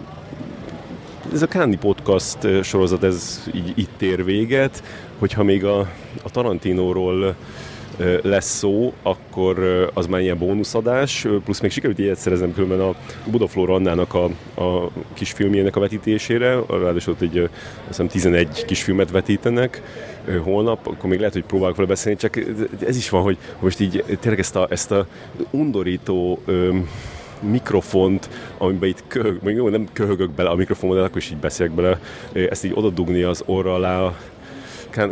ez 1.33 1.43
a 1.43 1.47
Káni 1.47 1.77
Podcast 1.77 2.39
sorozat, 2.63 3.05
ez 3.05 3.43
így 3.55 3.73
itt 3.75 4.03
ér 4.03 4.25
véget 4.25 4.83
hogyha 5.19 5.43
még 5.43 5.65
a, 5.65 5.79
a 6.23 6.31
Tarantinóról 6.31 7.37
lesz 8.23 8.57
szó, 8.57 8.93
akkor 9.03 9.59
az 9.95 10.07
már 10.07 10.21
ilyen 10.21 10.39
bónuszadás, 10.39 11.27
plusz 11.45 11.61
még 11.61 11.71
sikerült 11.71 11.99
ilyet 11.99 12.19
szereznem 12.19 12.55
különben 12.55 12.81
a 12.81 12.95
Budaflóra 13.31 13.75
Annának 13.75 14.15
a, 14.15 14.25
a 14.63 14.91
kis 15.13 15.33
filmjének 15.33 15.77
a 15.77 15.81
vetítésére, 15.81 16.59
ráadásul 16.69 17.13
ott 17.13 17.21
egy, 17.21 17.39
azt 17.39 17.51
hiszem 17.87 18.09
11 18.09 18.65
kis 18.65 18.83
filmet 18.83 19.11
vetítenek 19.11 19.83
holnap, 20.43 20.87
akkor 20.87 21.11
még 21.11 21.19
lehet, 21.19 21.35
hogy 21.35 21.45
próbálok 21.45 21.77
vele 21.77 21.89
beszélni, 21.89 22.19
csak 22.19 22.41
ez 22.87 22.97
is 22.97 23.11
van, 23.11 23.23
hogy 23.23 23.37
most 23.61 23.81
így 23.81 24.05
tényleg 24.21 24.41
ezt 24.41 24.57
a, 24.57 24.67
ezt 24.71 24.91
a 24.91 25.07
undorító 25.51 26.41
öm, 26.45 26.89
mikrofont, 27.41 28.29
amiben 28.59 28.89
itt 28.89 29.05
köhög, 29.07 29.71
nem 29.71 29.89
köhögök 29.93 30.31
bele 30.31 30.49
a 30.49 30.55
mikrofonba, 30.55 30.95
de 30.95 31.03
akkor 31.03 31.17
is 31.17 31.31
így 31.31 31.37
beszélek 31.37 31.73
bele, 31.73 32.01
ezt 32.33 32.65
így 32.65 32.73
odadugni 32.75 33.23
az 33.23 33.43
orra 33.47 33.75
alá, 33.75 34.13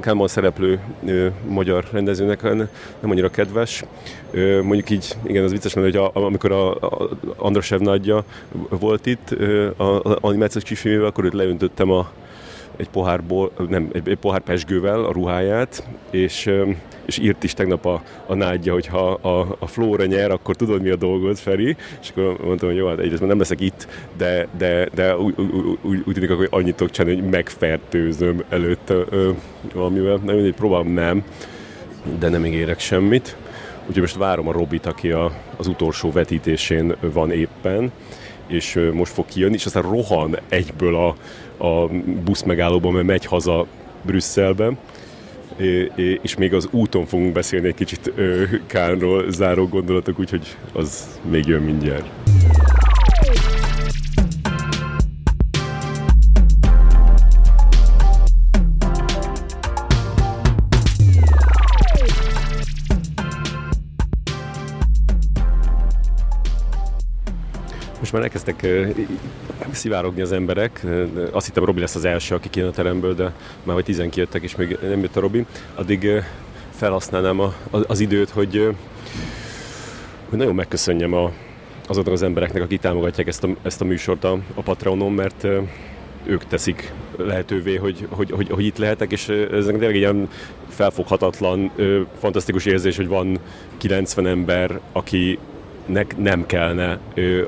Kálmán 0.01 0.29
szereplő 0.29 0.79
ö, 1.05 1.27
magyar 1.49 1.85
rendezőnek 1.93 2.43
nem 2.43 3.11
annyira 3.11 3.31
kedves. 3.31 3.85
Ö, 4.31 4.63
mondjuk 4.63 4.91
így, 4.91 5.17
igen, 5.23 5.45
az 5.45 5.51
vicces, 5.51 5.75
mert 5.75 5.87
hogy 5.87 5.97
a, 5.97 6.11
amikor 6.25 6.53
a, 6.53 6.75
a 6.75 7.09
Andrasev 7.37 7.81
nagyja 7.81 8.25
volt 8.69 9.07
itt 9.07 9.31
az 9.77 10.17
animációs 10.21 10.65
kisfilmével, 10.65 11.07
akkor 11.07 11.25
őt 11.25 11.33
leöntöttem 11.33 11.91
a, 11.91 12.11
egy 12.77 12.89
pohárból, 12.89 13.51
nem, 13.69 13.89
egy, 13.93 14.09
egy 14.09 14.19
pohár 14.19 14.41
pesgővel 14.41 15.05
a 15.05 15.13
ruháját, 15.13 15.87
és 16.11 16.51
és 17.07 17.19
írt 17.19 17.45
is 17.45 17.55
tegnap 17.55 17.87
a, 17.87 18.03
a 18.27 18.35
nádja, 18.35 18.73
hogy 18.73 18.87
ha 18.87 19.11
a, 19.13 19.57
a 19.59 19.67
Flóra 19.67 20.05
nyer, 20.05 20.31
akkor 20.31 20.57
tudod 20.57 20.83
mi 20.83 20.91
a 20.91 20.97
dolgod, 20.97 21.37
Feri, 21.37 21.77
és 22.03 22.11
akkor 22.11 22.37
mondtam, 22.45 22.69
hogy 22.69 22.79
jó, 22.79 22.87
hát 22.87 22.99
egyrészt 22.99 23.27
nem 23.27 23.39
leszek 23.39 23.61
itt, 23.61 23.89
de, 24.17 24.47
de, 24.59 24.89
de 24.95 25.17
úgy, 25.17 25.35
úgy, 25.39 25.79
úgy, 25.83 26.03
úgy 26.05 26.15
tűnik, 26.15 26.31
hogy 26.31 26.49
annyit 26.51 26.77
tudok 26.77 26.93
csinálni, 26.93 27.21
hogy 27.21 27.31
megfertőzöm 27.31 28.45
előtt 28.49 28.91
ö, 28.91 29.31
valamivel. 29.75 30.21
Nem 30.25 30.35
mindegy, 30.35 30.55
próbálom 30.55 30.89
nem, 30.89 31.25
de 32.19 32.29
nem 32.29 32.45
ígérek 32.45 32.81
semmit. 32.81 33.37
Úgyhogy 33.87 34.01
most 34.01 34.17
várom 34.17 34.49
a 34.49 34.53
Robit, 34.53 34.87
aki 34.87 35.11
a, 35.11 35.33
az 35.57 35.67
utolsó 35.67 36.11
vetítésén 36.11 36.95
van 37.01 37.31
éppen, 37.31 37.93
és 38.47 38.81
most 38.93 39.13
fog 39.13 39.25
kijönni, 39.27 39.55
és 39.55 39.67
aztán 39.67 39.83
rohan 39.83 40.39
egyből 40.49 40.95
a, 40.95 41.15
a 41.57 41.87
busz 42.25 42.43
megállóban, 42.43 42.93
mert 42.93 43.07
megy 43.07 43.25
haza 43.25 43.67
Brüsszelbe, 44.03 44.73
és 46.23 46.37
még 46.37 46.55
az 46.55 46.69
úton 46.71 47.07
fogunk 47.07 47.33
beszélni 47.33 47.67
egy 47.67 47.75
kicsit 47.75 48.13
Kánról 48.67 49.31
záró 49.31 49.67
gondolatok, 49.69 50.19
úgyhogy 50.19 50.57
az 50.73 51.21
még 51.31 51.47
jön 51.47 51.63
mindjárt. 51.63 52.07
Már 68.15 68.23
elkezdtek 68.23 68.67
szivárogni 69.71 70.21
az 70.21 70.33
emberek. 70.33 70.87
Azt 71.31 71.47
hittem 71.47 71.65
Robi 71.65 71.81
lesz 71.81 71.95
az 71.95 72.05
első, 72.05 72.35
aki 72.35 72.51
kijön 72.51 72.69
a 72.69 72.73
teremből, 72.73 73.15
de 73.15 73.33
már 73.63 73.75
hogy 73.75 73.85
tizen 73.85 74.11
kijöttek, 74.11 74.43
és 74.43 74.57
még 74.57 74.79
nem 74.83 75.01
jött 75.01 75.17
a 75.17 75.21
Robi. 75.21 75.47
Addig 75.75 76.09
felhasználnám 76.71 77.41
az 77.71 78.01
időt, 78.01 78.31
hogy, 78.31 78.75
hogy 80.29 80.39
nagyon 80.39 80.55
megköszönjem 80.55 81.13
a, 81.13 81.33
azoknak 81.87 82.15
az 82.15 82.23
embereknek, 82.23 82.63
akik 82.63 82.81
támogatják 82.81 83.27
ezt 83.27 83.45
a, 83.45 83.49
ezt 83.63 83.81
a 83.81 83.85
műsort 83.85 84.25
a, 84.25 84.39
a 84.55 84.63
Patreonon, 84.63 85.13
mert 85.13 85.47
ők 86.25 86.45
teszik 86.45 86.93
lehetővé, 87.17 87.77
hogy, 87.77 88.07
hogy, 88.11 88.31
hogy, 88.31 88.49
hogy 88.51 88.65
itt 88.65 88.79
lehetek, 88.79 89.13
és 89.13 89.29
ez 89.29 89.65
tényleg 89.65 89.91
egy 89.91 89.97
ilyen 89.97 90.29
felfoghatatlan, 90.69 91.71
fantasztikus 92.19 92.65
érzés, 92.65 92.97
hogy 92.97 93.09
van 93.09 93.39
90 93.79 94.27
ember, 94.27 94.81
aki 94.93 95.39
nek 95.87 96.17
nem 96.17 96.47
kellene 96.47 96.99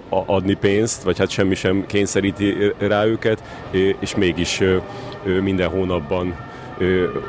adni 0.08 0.54
pénzt, 0.54 1.02
vagy 1.02 1.18
hát 1.18 1.30
semmi 1.30 1.54
sem 1.54 1.86
kényszeríti 1.86 2.54
rá 2.78 3.04
őket, 3.04 3.42
és 4.00 4.14
mégis 4.16 4.62
minden 5.42 5.68
hónapban 5.68 6.34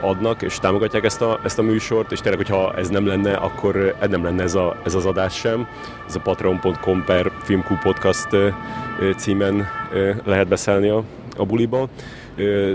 adnak, 0.02 0.42
és 0.42 0.60
támogatják 0.60 1.04
ezt 1.04 1.22
a, 1.22 1.40
ezt 1.44 1.60
a 1.60 1.62
műsort, 1.62 2.12
és 2.12 2.20
tényleg, 2.20 2.46
hogyha 2.46 2.74
ez 2.76 2.90
nem 2.90 3.06
lenne, 3.08 3.34
akkor 3.34 3.96
ez 4.00 4.10
nem 4.10 4.24
lenne 4.24 4.44
ez, 4.44 4.56
a, 4.56 4.82
ez 4.86 4.96
az 4.96 5.06
adás 5.06 5.36
sem. 5.36 5.68
Ez 6.08 6.16
a 6.16 6.20
patreon.com 6.20 7.04
per 7.06 7.32
filmkú 7.44 7.76
podcast 7.84 8.28
címen 9.18 9.68
lehet 10.26 10.48
beszélni 10.48 10.90
a, 10.90 11.04
a 11.38 11.46
buliba, 11.46 11.88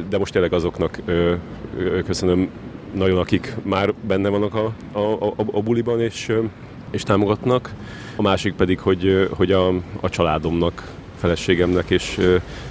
de 0.09 0.19
most 0.19 0.33
tényleg 0.33 0.53
azoknak 0.53 1.01
köszönöm 2.05 2.51
nagyon, 2.95 3.19
akik 3.19 3.57
már 3.63 3.95
benne 4.07 4.29
vannak 4.29 4.55
a, 4.55 4.73
a, 4.93 5.13
a, 5.13 5.35
a 5.53 5.63
buliban, 5.63 6.01
és, 6.01 6.33
és 6.91 7.03
támogatnak. 7.03 7.75
A 8.17 8.23
másik 8.23 8.55
pedig, 8.55 8.79
hogy, 8.79 9.29
hogy 9.37 9.53
a, 9.53 9.69
a 10.01 10.09
családomnak, 10.09 10.91
feleségemnek 11.19 11.91
és 11.91 12.21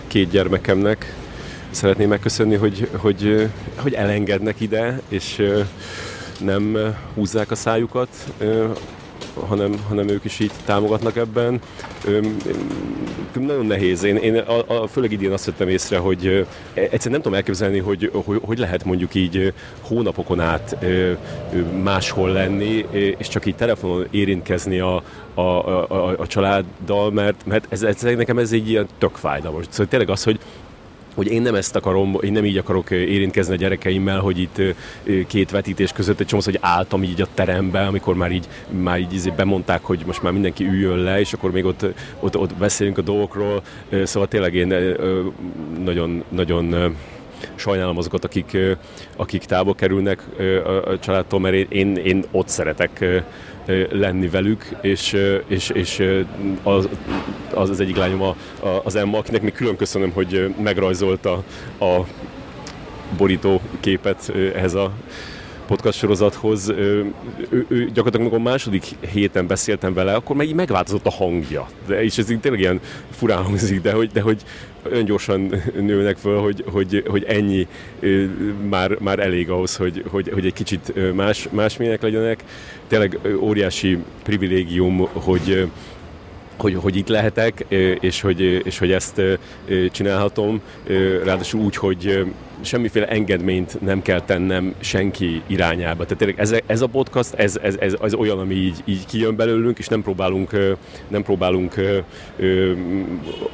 két 0.07 0.29
gyermekemnek 0.29 1.15
szeretném 1.69 2.09
megköszönni, 2.09 2.55
hogy, 2.55 2.89
hogy, 2.97 3.49
hogy 3.75 3.93
elengednek 3.93 4.59
ide, 4.59 5.01
és 5.07 5.43
nem 6.39 6.77
húzzák 7.13 7.51
a 7.51 7.55
szájukat 7.55 8.09
hanem, 9.47 9.85
hanem 9.87 10.07
ők 10.07 10.23
is 10.23 10.39
így 10.39 10.51
támogatnak 10.65 11.15
ebben. 11.15 11.61
Nagyon 13.39 13.65
nehéz. 13.65 14.03
Én, 14.03 14.15
én 14.15 14.35
a, 14.35 14.81
a, 14.81 14.87
főleg 14.87 15.11
idén 15.11 15.31
azt 15.31 15.45
vettem 15.45 15.67
észre, 15.67 15.97
hogy 15.97 16.47
egyszerűen 16.73 17.11
nem 17.11 17.21
tudom 17.21 17.33
elképzelni, 17.33 17.79
hogy, 17.79 18.11
hogy 18.25 18.39
hogy 18.45 18.57
lehet 18.57 18.83
mondjuk 18.83 19.15
így 19.15 19.53
hónapokon 19.81 20.39
át 20.39 20.77
máshol 21.83 22.31
lenni, 22.31 22.85
és 23.17 23.27
csak 23.27 23.45
így 23.45 23.55
telefonon 23.55 24.07
érintkezni 24.09 24.79
a, 24.79 25.03
a, 25.33 25.41
a, 25.41 26.19
a 26.19 26.27
családdal, 26.27 27.11
mert, 27.11 27.45
mert 27.45 27.65
ez, 27.69 27.83
ez, 27.83 28.01
nekem 28.01 28.37
ez 28.37 28.51
egy 28.51 28.69
ilyen 28.69 28.87
tök 28.97 29.15
fájdalmas. 29.15 29.65
Szóval 29.69 29.87
tényleg 29.87 30.09
az, 30.09 30.23
hogy 30.23 30.39
hogy 31.15 31.27
én 31.27 31.41
nem 31.41 31.55
ezt 31.55 31.75
akarom, 31.75 32.17
én 32.21 32.31
nem 32.31 32.45
így 32.45 32.57
akarok 32.57 32.91
érintkezni 32.91 33.53
a 33.53 33.57
gyerekeimmel, 33.57 34.19
hogy 34.19 34.39
itt 34.39 34.61
két 35.27 35.51
vetítés 35.51 35.91
között 35.91 36.19
egy 36.19 36.27
csomó, 36.27 36.41
hogy 36.45 36.57
álltam 36.61 37.03
így 37.03 37.21
a 37.21 37.27
teremben, 37.33 37.87
amikor 37.87 38.15
már 38.15 38.31
így, 38.31 38.47
már 38.69 38.99
így 38.99 39.13
izé 39.13 39.29
bemondták, 39.29 39.83
hogy 39.83 40.03
most 40.05 40.21
már 40.21 40.33
mindenki 40.33 40.63
üljön 40.65 40.97
le, 40.97 41.19
és 41.19 41.33
akkor 41.33 41.51
még 41.51 41.65
ott, 41.65 41.85
ott, 42.19 42.37
ott 42.37 42.55
beszélünk 42.55 42.97
a 42.97 43.01
dolgokról. 43.01 43.61
Szóval 44.03 44.27
tényleg 44.27 44.53
én 44.53 44.67
nagyon, 45.83 46.23
nagyon 46.29 46.95
sajnálom 47.55 47.97
azokat, 47.97 48.25
akik, 48.25 48.57
akik 49.15 49.43
távol 49.43 49.75
kerülnek 49.75 50.23
a 50.85 50.99
családtól, 50.99 51.39
mert 51.39 51.71
én, 51.71 51.95
én 51.95 52.23
ott 52.31 52.47
szeretek 52.47 53.23
lenni 53.91 54.29
velük, 54.29 54.65
és, 54.81 55.17
és, 55.47 55.69
és 55.69 56.03
az, 56.63 56.89
az 57.53 57.79
egyik 57.79 57.95
lányom 57.95 58.21
a, 58.21 58.35
a, 58.59 58.81
az 58.83 58.95
Emma, 58.95 59.17
akinek 59.17 59.41
még 59.41 59.53
külön 59.53 59.75
köszönöm, 59.75 60.11
hogy 60.11 60.53
megrajzolta 60.63 61.43
a 61.79 61.99
borító 63.17 63.61
képet 63.79 64.31
ehhez 64.55 64.73
a 64.73 64.91
podcast 65.67 65.97
sorozathoz, 65.97 66.69
ő, 66.69 67.13
ő, 67.49 67.65
ő 67.67 67.85
gyakorlatilag 67.85 68.21
amikor 68.21 68.39
a 68.39 68.49
második 68.49 68.83
héten 69.11 69.47
beszéltem 69.47 69.93
vele, 69.93 70.13
akkor 70.13 70.35
meg 70.35 70.55
megváltozott 70.55 71.05
a 71.05 71.11
hangja. 71.11 71.67
De, 71.87 72.03
és 72.03 72.17
ez 72.17 72.25
tényleg 72.41 72.59
ilyen 72.59 72.79
furán 73.09 73.43
hangzik, 73.43 73.81
de 73.81 73.91
hogy, 73.91 74.09
de 74.11 74.21
hogy 74.21 74.41
olyan 74.91 75.05
gyorsan 75.05 75.53
nőnek 75.79 76.17
föl, 76.17 76.39
hogy, 76.39 76.63
hogy, 76.71 77.03
hogy 77.07 77.23
ennyi 77.23 77.67
már, 78.69 78.97
már 78.99 79.19
elég 79.19 79.49
ahhoz, 79.49 79.75
hogy, 79.75 80.03
hogy, 80.09 80.29
hogy 80.33 80.45
egy 80.45 80.53
kicsit 80.53 81.13
más, 81.15 81.47
másmilyenek 81.51 82.01
legyenek. 82.01 82.43
Tényleg 82.87 83.19
óriási 83.39 83.97
privilégium, 84.23 85.07
hogy 85.13 85.69
hogy, 86.57 86.75
hogy 86.75 86.95
itt 86.95 87.07
lehetek, 87.07 87.65
és 87.99 88.21
hogy, 88.21 88.41
és 88.41 88.77
hogy 88.77 88.91
ezt 88.91 89.21
csinálhatom, 89.91 90.61
ráadásul 91.23 91.61
úgy, 91.61 91.75
hogy 91.75 92.25
semmiféle 92.61 93.07
engedményt 93.07 93.81
nem 93.81 94.01
kell 94.01 94.21
tennem 94.21 94.75
senki 94.79 95.41
irányába. 95.47 96.03
Tehát 96.03 96.17
tényleg 96.17 96.39
ez, 96.39 96.55
ez 96.65 96.81
a 96.81 96.87
podcast, 96.87 97.33
ez, 97.33 97.57
ez, 97.61 97.75
ez, 97.79 97.93
ez 98.01 98.13
olyan, 98.13 98.39
ami 98.39 98.53
így, 98.53 98.81
így 98.85 99.05
kijön 99.05 99.35
belőlünk, 99.35 99.79
és 99.79 99.87
nem 99.87 100.01
próbálunk, 100.01 100.77
nem 101.07 101.23
próbálunk 101.23 101.77
ö, 101.77 101.97
ö, 102.37 102.71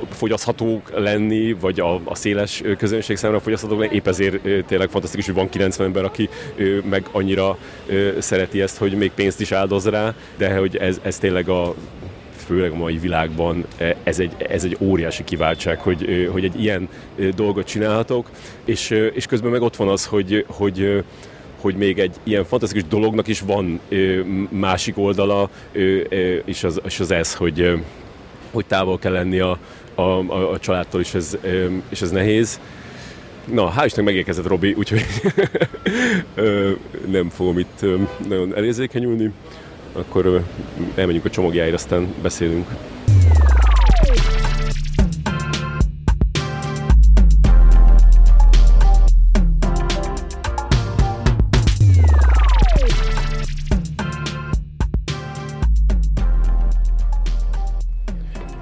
fogyaszthatók 0.09 0.99
lenni, 0.99 1.53
vagy 1.53 1.79
a, 1.79 2.01
a 2.03 2.15
széles 2.15 2.63
közönség 2.77 3.17
számára 3.17 3.39
fogyaszthatók 3.39 3.79
lenni. 3.79 3.95
Épp 3.95 4.07
ezért 4.07 4.65
tényleg 4.65 4.89
fantasztikus, 4.89 5.25
hogy 5.25 5.35
van 5.35 5.49
90 5.49 5.87
ember, 5.87 6.03
aki 6.03 6.29
ö, 6.55 6.77
meg 6.89 7.05
annyira 7.11 7.57
ö, 7.85 8.09
szereti 8.19 8.61
ezt, 8.61 8.77
hogy 8.77 8.93
még 8.93 9.11
pénzt 9.11 9.41
is 9.41 9.51
áldoz 9.51 9.87
rá, 9.89 10.13
de 10.37 10.55
hogy 10.55 10.77
ez, 10.77 10.99
ez 11.03 11.17
tényleg 11.17 11.49
a 11.49 11.75
főleg 12.47 12.71
a 12.71 12.75
mai 12.75 12.97
világban 12.97 13.65
e, 13.77 13.95
ez 14.03 14.19
egy, 14.19 14.31
ez 14.49 14.63
egy 14.63 14.77
óriási 14.79 15.23
kiváltság, 15.23 15.79
hogy, 15.79 16.29
hogy 16.31 16.43
egy 16.43 16.61
ilyen 16.61 16.89
dolgot 17.35 17.65
csinálhatok, 17.65 18.29
és, 18.65 18.89
és 18.89 19.25
közben 19.25 19.51
meg 19.51 19.61
ott 19.61 19.75
van 19.75 19.87
az, 19.87 20.05
hogy, 20.05 20.45
hogy 20.47 21.03
hogy 21.61 21.75
még 21.75 21.99
egy 21.99 22.15
ilyen 22.23 22.45
fantasztikus 22.45 22.89
dolognak 22.89 23.27
is 23.27 23.39
van 23.39 23.79
másik 24.49 24.97
oldala, 24.97 25.49
és 26.45 26.63
az, 26.63 26.81
és 26.85 26.99
az 26.99 27.11
ez, 27.11 27.35
hogy, 27.35 27.83
hogy 28.51 28.65
távol 28.65 28.99
kell 28.99 29.11
lenni 29.11 29.39
a, 29.39 29.57
a, 29.95 30.01
a, 30.01 30.51
a 30.51 30.59
családtól, 30.59 31.01
és 31.01 31.13
ez, 31.13 31.37
és 31.89 32.01
ez 32.01 32.11
nehéz. 32.11 32.59
Na, 33.53 33.73
hál' 33.77 33.85
Istennek 33.85 34.05
megérkezett 34.05 34.47
Robi, 34.47 34.73
úgyhogy 34.77 35.05
nem 37.17 37.29
fogom 37.29 37.59
itt 37.59 37.85
nagyon 38.27 38.55
elérzékenyülni 38.55 39.31
akkor 39.97 40.43
elmegyünk 40.95 41.25
a 41.25 41.29
csomagjáért, 41.29 41.73
aztán 41.73 42.13
beszélünk. 42.21 42.67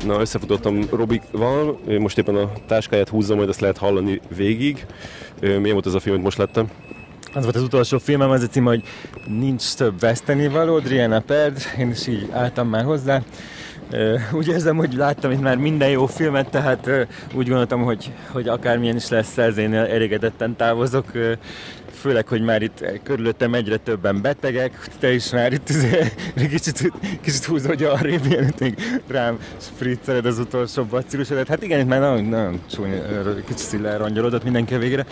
Na, 0.05 0.19
összefutottam 0.19 0.85
Robikval, 0.91 1.79
most 1.99 2.17
éppen 2.17 2.35
a 2.35 2.51
táskáját 2.67 3.09
húzza, 3.09 3.35
majd 3.35 3.49
ezt 3.49 3.59
lehet 3.59 3.77
hallani 3.77 4.21
végig. 4.35 4.85
Milyen 5.41 5.61
volt 5.61 5.85
ez 5.85 5.93
a 5.93 5.99
film, 5.99 6.13
amit 6.13 6.25
most 6.25 6.37
lettem? 6.37 6.69
Az 7.35 7.43
volt 7.43 7.55
az 7.55 7.61
utolsó 7.61 7.97
filmem, 7.97 8.29
az 8.29 8.41
a 8.41 8.47
cím, 8.47 8.65
hogy 8.65 8.83
nincs 9.27 9.73
több 9.73 9.99
vesztenivaló, 9.99 10.79
Driana 10.79 11.19
Perd, 11.19 11.57
én 11.77 11.89
is 11.89 12.07
így 12.07 12.29
álltam 12.31 12.67
már 12.67 12.83
hozzá. 12.83 13.21
Úgy 14.31 14.47
érzem, 14.47 14.77
hogy 14.77 14.93
láttam 14.93 15.31
itt 15.31 15.41
már 15.41 15.57
minden 15.57 15.89
jó 15.89 16.05
filmet, 16.05 16.49
tehát 16.49 16.89
úgy 17.33 17.47
gondoltam, 17.47 17.83
hogy, 17.83 18.11
hogy 18.31 18.47
akármilyen 18.47 18.95
is 18.95 19.09
lesz 19.09 19.37
ez, 19.37 19.57
én 19.57 19.73
elégedetten 19.73 20.55
távozok 20.55 21.11
főleg, 21.95 22.27
hogy 22.27 22.41
már 22.41 22.61
itt 22.61 22.85
körülöttem 23.03 23.53
egyre 23.53 23.77
többen 23.77 24.21
betegek, 24.21 24.87
te 24.99 25.13
is 25.13 25.31
már 25.31 25.53
itt 25.53 25.69
izé, 25.69 26.11
kicsit, 26.49 26.91
kicsit 27.21 27.45
húzod, 27.45 27.67
hogy 27.67 27.83
arrébb 27.83 28.27
mielőtt 28.27 28.59
még 28.59 29.01
rám 29.07 29.39
spritzeled 29.57 30.25
az 30.25 30.39
utolsó 30.39 30.83
bacillusodat. 30.83 31.47
Hát 31.47 31.63
igen, 31.63 31.79
itt 31.79 31.87
már 31.87 31.99
nagyon, 31.99 32.23
nagyon 32.23 32.61
csúnya, 32.71 33.01
kicsit 33.47 33.81
lerongyolódott 33.81 34.43
mindenki 34.43 34.77
végre. 34.77 35.05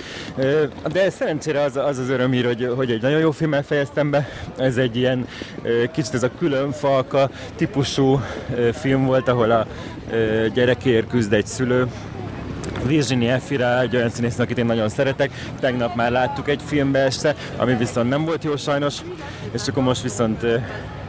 De 0.92 1.10
szerencsére 1.10 1.62
az 1.62 1.78
az, 1.78 1.98
az 1.98 2.10
örömír, 2.10 2.46
hogy, 2.46 2.70
hogy 2.76 2.92
egy 2.92 3.02
nagyon 3.02 3.20
jó 3.20 3.32
filmmel 3.32 3.64
fejeztem 3.64 4.12
be. 4.12 4.30
Ez 4.58 4.78
egy 4.78 4.96
ilyen 4.96 5.28
kicsit 5.92 6.14
ez 6.14 6.24
a 6.24 6.32
különfalka 6.38 7.30
típusú 7.56 8.22
film 8.74 9.06
volt, 9.06 9.28
ahol 9.28 9.52
a 9.52 9.68
gyerekért 10.54 11.08
küzd 11.08 11.34
egy 11.34 11.46
szülő, 11.46 11.88
Virginie 12.86 13.34
Efira, 13.34 13.80
egy 13.80 13.95
olyan 13.95 14.09
színész, 14.09 14.39
akit 14.39 14.57
én 14.57 14.65
nagyon 14.65 14.89
szeretek. 14.89 15.32
Tegnap 15.59 15.95
már 15.95 16.11
láttuk 16.11 16.49
egy 16.49 16.61
filmbe 16.65 16.99
este, 16.99 17.36
ami 17.57 17.76
viszont 17.76 18.09
nem 18.09 18.26
volt 18.26 18.43
jó 18.43 18.55
sajnos, 18.55 18.95
és 19.51 19.67
akkor 19.67 19.84
most 19.84 20.01
viszont 20.01 20.45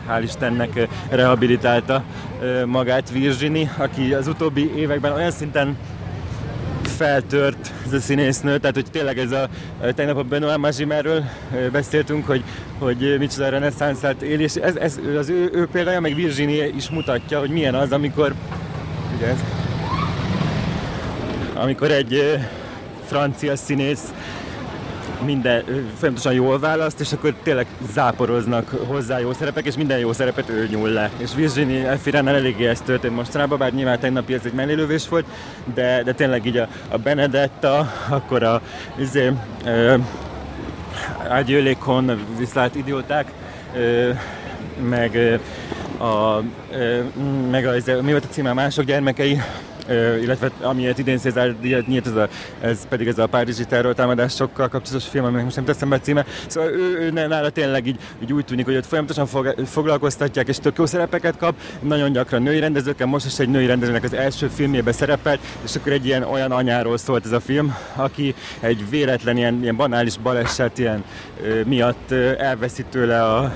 hál' 0.08 0.22
Istennek 0.22 0.88
rehabilitálta 1.10 2.02
magát 2.66 3.10
Virginie, 3.10 3.74
aki 3.78 4.14
az 4.14 4.28
utóbbi 4.28 4.74
években 4.76 5.12
olyan 5.12 5.30
szinten 5.30 5.76
feltört 6.96 7.72
ez 7.86 7.92
a 7.92 8.00
színésznő, 8.00 8.58
tehát 8.58 8.74
hogy 8.74 8.90
tényleg 8.90 9.18
ez 9.18 9.30
a, 9.30 9.48
tegnap 9.94 10.16
a 10.16 10.22
Benoit 10.22 10.56
Mazimerről 10.56 11.24
beszéltünk, 11.72 12.26
hogy, 12.26 12.42
hogy 12.78 13.16
micsoda 13.18 13.48
reneszánszát 13.48 14.22
él, 14.22 14.40
és 14.40 14.54
ez, 14.54 14.76
ez, 14.76 14.98
az 15.18 15.28
ő, 15.28 15.50
ő 15.52 15.68
példája, 15.72 16.00
meg 16.00 16.14
Virginie 16.14 16.68
is 16.68 16.90
mutatja, 16.90 17.38
hogy 17.38 17.50
milyen 17.50 17.74
az, 17.74 17.92
amikor 17.92 18.34
ugye 19.16 19.26
ez, 19.26 19.44
amikor 21.64 21.90
egy 21.90 22.38
francia 23.06 23.56
színész 23.56 24.12
minden 25.24 25.64
folyamatosan 25.98 26.32
jól 26.32 26.58
választ, 26.58 27.00
és 27.00 27.12
akkor 27.12 27.34
tényleg 27.42 27.66
záporoznak 27.92 28.68
hozzá 28.86 29.18
jó 29.18 29.32
szerepek, 29.32 29.64
és 29.64 29.76
minden 29.76 29.98
jó 29.98 30.12
szerepet 30.12 30.48
ő 30.48 30.68
nyúl 30.70 30.88
le. 30.88 31.10
És 31.16 31.34
Virginie 31.34 31.90
Efiránál 31.90 32.34
eléggé 32.34 32.66
ez 32.66 32.80
történt 32.80 33.14
mostanában, 33.14 33.58
bár 33.58 33.72
nyilván 33.72 33.98
tegnapi 33.98 34.34
ez 34.34 34.40
egy 34.44 34.52
mellélővés 34.52 35.08
volt, 35.08 35.24
de, 35.74 36.02
de 36.02 36.12
tényleg 36.12 36.46
így 36.46 36.56
a, 36.56 36.68
a 36.88 36.98
Benedetta, 36.98 37.92
akkor 38.08 38.42
a 38.42 38.60
izé, 38.98 39.32
Ágyőlékon 41.28 42.24
viszlát 42.38 42.74
idióták, 42.74 43.32
ö, 43.76 44.10
meg 44.88 45.40
a, 45.98 46.42
meg 47.50 47.66
a, 47.66 47.72
mi 48.02 48.10
volt 48.10 48.24
a 48.24 48.32
címe, 48.32 48.52
mások 48.52 48.84
gyermekei, 48.84 49.40
illetve 50.22 50.50
amiért 50.60 50.98
idén 50.98 51.18
Cézár 51.18 51.60
díjat 51.60 51.86
nyílt, 51.86 52.06
ez, 52.06 52.14
a, 52.14 52.28
ez 52.60 52.86
pedig 52.88 53.06
ez 53.06 53.18
a 53.18 53.26
párizsi 53.26 53.64
terrortámadásokkal 53.64 54.68
kapcsolatos 54.68 55.08
film, 55.08 55.24
aminek 55.24 55.44
most 55.44 55.56
nem 55.56 55.64
teszem 55.64 55.88
be 55.88 56.00
címe. 56.00 56.24
Szóval 56.46 56.70
ő, 56.70 56.98
ő 56.98 57.10
nála 57.10 57.50
tényleg 57.50 57.86
így, 57.86 57.98
így 58.22 58.32
úgy 58.32 58.44
tűnik, 58.44 58.64
hogy 58.64 58.76
ott 58.76 58.86
folyamatosan 58.86 59.26
fog, 59.26 59.54
foglalkoztatják, 59.66 60.48
és 60.48 60.58
tök 60.58 60.78
jó 60.78 60.86
szerepeket 60.86 61.36
kap. 61.36 61.54
Nagyon 61.80 62.12
gyakran 62.12 62.42
női 62.42 62.58
rendezőkkel, 62.58 63.06
most 63.06 63.26
is 63.26 63.38
egy 63.38 63.48
női 63.48 63.66
rendezőnek 63.66 64.04
az 64.04 64.12
első 64.12 64.48
filmjében 64.48 64.92
szerepelt, 64.92 65.40
és 65.64 65.76
akkor 65.76 65.92
egy 65.92 66.06
ilyen 66.06 66.22
olyan 66.22 66.52
anyáról 66.52 66.96
szólt 66.96 67.24
ez 67.24 67.32
a 67.32 67.40
film, 67.40 67.76
aki 67.96 68.34
egy 68.60 68.90
véletlen, 68.90 69.36
ilyen, 69.36 69.58
ilyen 69.62 69.76
banális 69.76 70.18
baleset 70.18 70.78
ilyen, 70.78 71.04
ö, 71.42 71.60
miatt 71.64 72.10
ö, 72.10 72.32
elveszi 72.38 72.84
tőle 72.90 73.22
a 73.22 73.52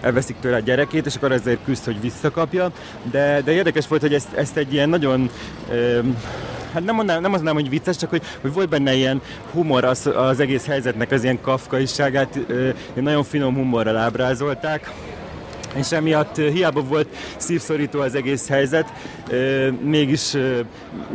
elveszik 0.00 0.36
tőle 0.40 0.56
a 0.56 0.60
gyerekét, 0.60 1.06
és 1.06 1.14
akkor 1.14 1.32
ezért 1.32 1.64
küzd, 1.64 1.84
hogy 1.84 2.00
visszakapja. 2.00 2.70
De, 3.10 3.40
de 3.44 3.52
érdekes 3.52 3.88
volt, 3.88 4.00
hogy 4.00 4.14
ezt, 4.14 4.32
ezt 4.32 4.56
egy 4.56 4.72
ilyen 4.72 4.88
nagyon 4.88 5.30
hát 6.72 6.84
nem, 6.84 6.94
mondanám, 6.94 7.22
nem 7.22 7.32
azt 7.32 7.42
mondanám, 7.42 7.62
hogy 7.62 7.70
vicces, 7.70 7.96
csak 7.96 8.10
hogy, 8.10 8.22
hogy 8.40 8.52
volt 8.52 8.68
benne 8.68 8.94
ilyen 8.94 9.22
humor 9.52 9.84
az, 9.84 10.10
az 10.14 10.40
egész 10.40 10.66
helyzetnek 10.66 11.10
az 11.10 11.22
ilyen 11.22 11.40
kafkaiságát, 11.40 12.38
nagyon 12.94 13.24
finom 13.24 13.54
humorral 13.54 13.96
ábrázolták 13.96 14.90
és 15.78 15.92
emiatt 15.92 16.36
hiába 16.36 16.82
volt 16.82 17.08
szívszorító 17.36 18.00
az 18.00 18.14
egész 18.14 18.48
helyzet, 18.48 18.92
mégis, 19.82 20.36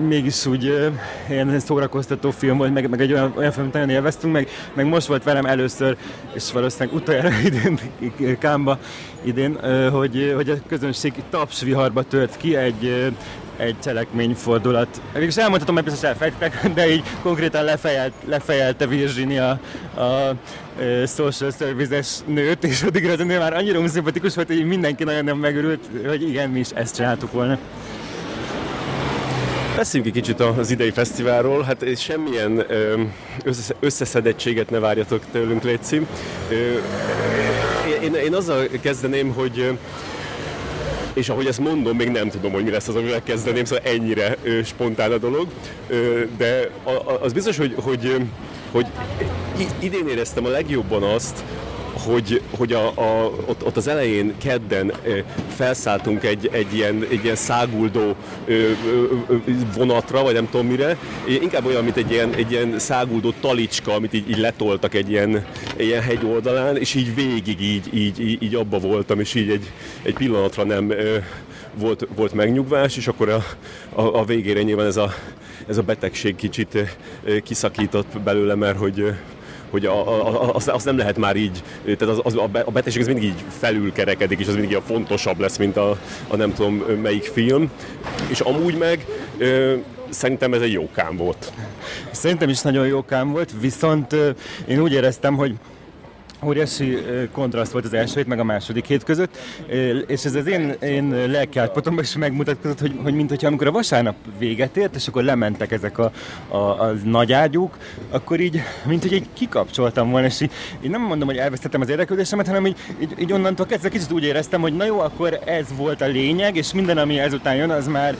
mégis 0.08 0.46
úgy 0.46 0.92
ilyen 1.30 1.60
szórakoztató 1.60 2.32
film 2.32 2.58
volt, 2.58 2.74
meg, 2.74 2.90
meg 2.90 3.02
egy 3.02 3.14
olyan, 3.14 3.34
olyan 3.38 3.52
film, 3.52 3.70
nagyon 3.74 3.90
élveztünk, 3.90 4.34
meg, 4.34 4.48
meg 4.74 4.86
most 4.86 5.08
volt 5.08 5.24
velem 5.24 5.46
először, 5.46 5.98
és 6.34 6.52
valószínűleg 6.52 6.96
utoljára 6.96 7.30
idén, 7.46 7.80
Kámba 8.40 8.80
idén, 9.22 9.58
hogy, 9.92 10.34
hogy 10.36 10.50
a 10.50 10.56
közönség 10.68 11.14
tapsviharba 11.30 12.04
tört 12.04 12.38
ki 12.38 12.56
egy 12.56 13.14
egy 13.58 13.76
cselekményfordulat. 13.84 15.02
Mégis 15.14 15.38
elmondhatom, 15.38 15.76
mert 15.76 15.88
biztos 15.88 16.10
elfejtek, 16.10 16.68
de 16.74 16.92
így 16.92 17.04
konkrétan 17.22 17.64
lefejelt, 17.64 18.14
lefejelte 18.26 18.88
Virginia 18.88 19.50
a 19.96 20.32
social 21.06 21.52
services 21.52 22.08
nőt, 22.26 22.64
és 22.64 22.82
addigra 22.82 23.12
az 23.12 23.18
nő 23.18 23.38
már 23.38 23.54
annyira 23.54 23.80
unszimpatikus 23.80 24.36
volt, 24.36 24.48
hogy 24.48 24.66
mindenki 24.66 25.04
nagyon 25.04 25.24
nem 25.24 25.38
megörült, 25.38 25.90
hogy 26.08 26.22
igen, 26.22 26.50
mi 26.50 26.60
is 26.60 26.70
ezt 26.70 26.96
csináltuk 26.96 27.32
volna. 27.32 27.58
Beszéljünk 29.76 30.16
egy 30.16 30.22
kicsit 30.22 30.40
az 30.40 30.72
idei 30.72 30.92
fesztiválról. 30.92 31.64
Hát 31.64 31.98
semmilyen 31.98 32.66
összeszedettséget 33.80 34.70
ne 34.70 34.80
várjatok 34.80 35.24
tőlünk, 35.32 35.64
Léci. 35.64 36.06
Én, 38.02 38.14
én 38.14 38.36
azzal 38.36 38.68
kezdeném, 38.82 39.34
hogy 39.34 39.78
és 41.14 41.30
ahogy 41.30 41.46
ezt 41.46 41.60
mondom, 41.60 41.98
még 41.98 42.10
nem 42.10 42.30
tudom, 42.30 42.52
hogy 42.52 42.64
mi 42.64 42.70
lesz 42.70 42.88
az, 42.88 42.96
amivel 42.96 43.24
kezdeném, 43.24 43.66
szóval 43.66 43.84
ennyire 43.86 44.38
ö, 44.44 44.64
spontán 44.64 45.12
a 45.12 45.18
dolog, 45.18 45.48
de 46.38 46.70
az 47.22 47.34
biztos, 47.34 47.58
hogy, 47.58 47.76
hogy, 47.78 48.16
hogy 48.74 48.86
idén 49.80 50.08
éreztem 50.08 50.46
a 50.46 50.50
legjobban 50.50 51.04
azt, 51.04 51.44
hogy, 51.94 52.42
hogy 52.58 52.74
a, 52.74 52.88
a, 52.88 53.32
ott, 53.46 53.66
ott 53.66 53.78
az 53.78 53.88
elején 53.88 54.34
kedden 54.38 54.94
felszálltunk 55.56 56.24
egy, 56.24 56.50
egy, 56.52 56.76
ilyen, 56.76 57.06
egy 57.10 57.24
ilyen 57.24 57.36
száguldó 57.36 58.16
vonatra, 59.76 60.24
vagy 60.24 60.34
nem 60.34 60.50
tudom 60.50 60.68
mire, 60.68 60.98
inkább 61.42 61.66
olyan, 61.66 61.84
mint 61.84 61.98
egy 61.98 62.12
ilyen, 62.12 62.34
egy 62.34 62.52
ilyen 62.52 62.80
száguldó 62.80 63.34
talicska, 63.42 63.94
amit 63.94 64.14
így, 64.14 64.30
így 64.30 64.38
letoltak 64.38 64.94
egy 64.94 65.10
ilyen, 65.10 65.46
ilyen 65.78 66.02
hegy 66.02 66.26
oldalán, 66.26 66.78
és 66.78 66.94
így 66.94 67.16
végig 67.16 67.62
így, 67.62 67.90
így, 67.94 68.20
így, 68.20 68.44
így 68.44 68.56
abba 68.56 68.80
voltam, 68.80 69.20
és 69.20 69.34
így 69.34 69.50
egy, 69.50 69.72
egy 70.02 70.14
pillanatra 70.14 70.64
nem 70.64 70.94
volt, 71.76 72.08
volt 72.16 72.34
megnyugvás, 72.34 72.98
és 72.98 73.08
akkor 73.08 73.30
a, 73.30 73.44
a, 73.90 74.02
a 74.02 74.26
végére 74.26 74.62
nyilván 74.62 74.86
ez 74.86 74.98
a, 74.98 75.14
ez 75.68 75.78
a 75.78 75.82
betegség 75.82 76.36
kicsit 76.36 76.78
kiszakított 77.44 78.20
belőle, 78.20 78.56
mert 78.56 78.78
hogy 78.78 79.14
hogy 79.74 79.86
a, 79.86 80.28
a, 80.28 80.56
azt, 80.56 80.68
azt 80.68 80.86
nem 80.86 80.98
lehet 80.98 81.18
már 81.18 81.36
így, 81.36 81.64
tehát 81.84 82.02
az, 82.02 82.20
az, 82.24 82.36
a 82.66 82.72
betegség 82.72 83.02
az 83.02 83.08
mindig 83.08 83.24
így 83.24 83.44
felülkerekedik, 83.60 84.40
és 84.40 84.48
az 84.48 84.56
mindig 84.56 84.76
a 84.76 84.82
fontosabb 84.82 85.40
lesz, 85.40 85.58
mint 85.58 85.78
a, 85.78 85.98
a 86.28 86.36
nem 86.36 86.54
tudom 86.54 86.76
melyik 87.02 87.24
film. 87.24 87.72
És 88.28 88.40
amúgy 88.40 88.78
meg 88.78 89.06
ö, 89.38 89.76
szerintem 90.10 90.54
ez 90.54 90.62
egy 90.62 90.72
jókám 90.72 91.18
volt. 91.18 91.54
Szerintem 92.12 92.50
is 92.50 92.62
nagyon 92.62 92.88
jókám 92.88 93.32
volt, 93.32 93.52
viszont 93.60 94.16
én 94.68 94.80
úgy 94.80 94.92
éreztem, 94.92 95.36
hogy 95.36 95.56
óriási 96.46 96.98
kontraszt 97.32 97.72
volt 97.72 97.86
az 97.86 97.94
első 97.94 98.14
hét, 98.16 98.28
meg 98.28 98.40
a 98.40 98.44
második 98.44 98.86
hét 98.86 99.04
között, 99.04 99.38
és 100.08 100.26
ez 100.26 100.36
az 100.36 100.48
én, 100.48 100.76
én 100.82 101.10
lelkiállapotomban 101.28 102.04
is 102.04 102.16
megmutatkozott, 102.16 102.80
hogy, 102.80 103.00
hogy 103.04 103.14
mint 103.14 103.30
hogyha 103.30 103.48
amikor 103.48 103.68
a 103.68 103.72
vasárnap 103.72 104.16
véget 104.38 104.78
ért, 104.78 104.96
és 104.96 105.08
akkor 105.08 105.24
lementek 105.24 105.72
ezek 105.72 105.98
a, 105.98 106.12
a, 106.48 106.58
a 106.58 106.94
nagy 107.04 107.34
ágyúk, 107.34 107.78
akkor 108.10 108.40
így, 108.40 108.62
mint 108.86 109.02
hogy 109.02 109.14
így 109.14 109.28
kikapcsoltam 109.34 110.10
volna, 110.10 110.28
és 110.28 110.42
így 110.42 110.52
nem 110.82 111.02
mondom, 111.02 111.28
hogy 111.28 111.38
elvesztettem 111.38 111.82
az 111.82 111.90
érdeklődésemet, 111.90 112.48
hanem 112.48 112.66
így, 112.66 112.78
így, 113.02 113.14
így 113.20 113.34
onnantól 113.34 113.66
kezdve 113.66 113.90
kicsit 113.90 114.12
úgy 114.12 114.24
éreztem, 114.24 114.62
hogy 114.62 114.76
na 114.76 114.86
jó, 114.86 115.00
akkor 115.00 115.40
ez 115.46 115.66
volt 115.76 116.02
a 116.02 116.06
lényeg, 116.06 116.56
és 116.56 116.74
minden, 116.74 116.98
ami 116.98 117.20
ezután 117.20 117.56
jön, 117.56 117.70
az 117.70 117.88
már 117.88 118.16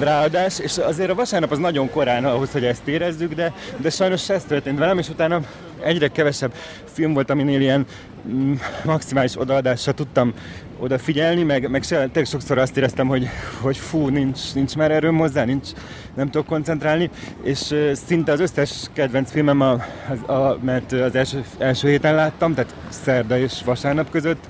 ráadás, 0.00 0.58
és 0.58 0.78
azért 0.78 1.10
a 1.10 1.14
vasárnap 1.14 1.50
az 1.50 1.58
nagyon 1.58 1.90
korán 1.90 2.24
ahhoz, 2.24 2.52
hogy 2.52 2.64
ezt 2.64 2.88
érezzük, 2.88 3.34
de, 3.34 3.52
de 3.76 3.90
sajnos 3.90 4.28
ez 4.28 4.44
történt 4.44 4.78
velem, 4.78 4.98
és 4.98 5.08
utána 5.08 5.40
egyre 5.84 6.08
kevesebb 6.08 6.52
film 6.92 7.12
volt, 7.12 7.30
aminél 7.30 7.60
ilyen 7.60 7.86
mm, 8.28 8.52
maximális 8.84 9.40
odaadásra 9.40 9.92
tudtam 9.92 10.32
odafigyelni, 10.78 11.42
meg, 11.42 11.70
meg 11.70 11.84
tényleg 11.86 12.24
sokszor 12.24 12.58
azt 12.58 12.76
éreztem, 12.76 13.06
hogy, 13.06 13.28
hogy 13.60 13.76
fú, 13.76 14.08
nincs, 14.08 14.54
nincs 14.54 14.76
már 14.76 14.90
erőm 14.90 15.16
hozzá, 15.16 15.44
nincs, 15.44 15.68
nem 16.14 16.30
tudok 16.30 16.46
koncentrálni, 16.46 17.10
és 17.42 17.74
szinte 17.92 18.32
az 18.32 18.40
összes 18.40 18.70
kedvenc 18.92 19.30
filmem, 19.30 19.60
a, 19.60 19.84
a, 20.26 20.32
a, 20.32 20.58
mert 20.60 20.92
az 20.92 21.14
első, 21.14 21.44
első 21.58 21.88
héten 21.88 22.14
láttam, 22.14 22.54
tehát 22.54 22.74
szerda 22.88 23.38
és 23.38 23.62
vasárnap 23.64 24.10
között, 24.10 24.44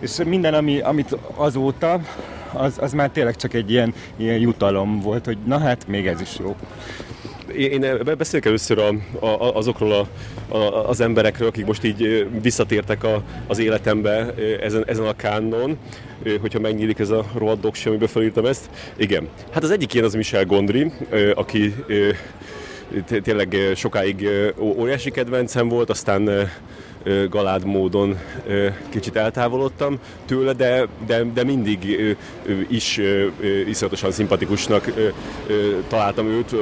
és 0.00 0.10
minden, 0.24 0.54
ami, 0.54 0.80
amit 0.80 1.16
azóta, 1.34 2.00
az, 2.52 2.78
az 2.80 2.92
már 2.92 3.10
tényleg 3.10 3.36
csak 3.36 3.54
egy 3.54 3.70
ilyen, 3.70 3.94
ilyen 4.16 4.38
jutalom 4.38 5.00
volt, 5.00 5.24
hogy 5.24 5.38
na 5.44 5.58
hát, 5.58 5.86
még 5.86 6.06
ez 6.06 6.20
is 6.20 6.36
jó 6.38 6.56
én 7.56 8.00
beszélek 8.16 8.46
először 8.46 8.78
a, 8.78 8.88
a, 9.26 9.56
azokról 9.56 9.92
a, 9.92 10.06
a, 10.56 10.88
az 10.88 11.00
emberekről, 11.00 11.48
akik 11.48 11.66
most 11.66 11.84
így 11.84 12.28
visszatértek 12.42 13.04
a, 13.04 13.22
az 13.46 13.58
életembe 13.58 14.34
ezen, 14.60 14.84
ezen 14.86 15.06
a 15.06 15.16
kánnon, 15.16 15.78
hogyha 16.40 16.58
megnyílik 16.60 16.98
ez 16.98 17.10
a 17.10 17.24
rohadt 17.34 17.60
doksi, 17.60 17.88
amiből 17.88 18.08
felírtam 18.08 18.46
ezt. 18.46 18.70
Igen. 18.96 19.28
Hát 19.50 19.62
az 19.62 19.70
egyik 19.70 19.94
ilyen 19.94 20.06
az 20.06 20.14
Michel 20.14 20.44
Gondry, 20.44 20.92
aki 21.34 21.74
tényleg 23.22 23.56
sokáig 23.74 24.28
óriási 24.58 25.10
kedvencem 25.10 25.68
volt, 25.68 25.90
aztán 25.90 26.50
galád 27.30 27.64
módon 27.64 28.18
kicsit 28.88 29.16
eltávolodtam 29.16 29.98
tőle, 30.26 30.52
de, 30.52 30.86
de, 31.06 31.22
de 31.22 31.44
mindig 31.44 31.98
is 32.68 33.00
iszonyatosan 33.66 34.10
szimpatikusnak 34.10 34.92
találtam 35.88 36.26
őt, 36.26 36.52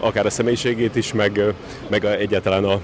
akár 0.00 0.26
a 0.26 0.30
személyiségét 0.30 0.96
is, 0.96 1.12
meg, 1.12 1.40
meg 1.88 2.04
egyáltalán 2.04 2.64
a, 2.64 2.80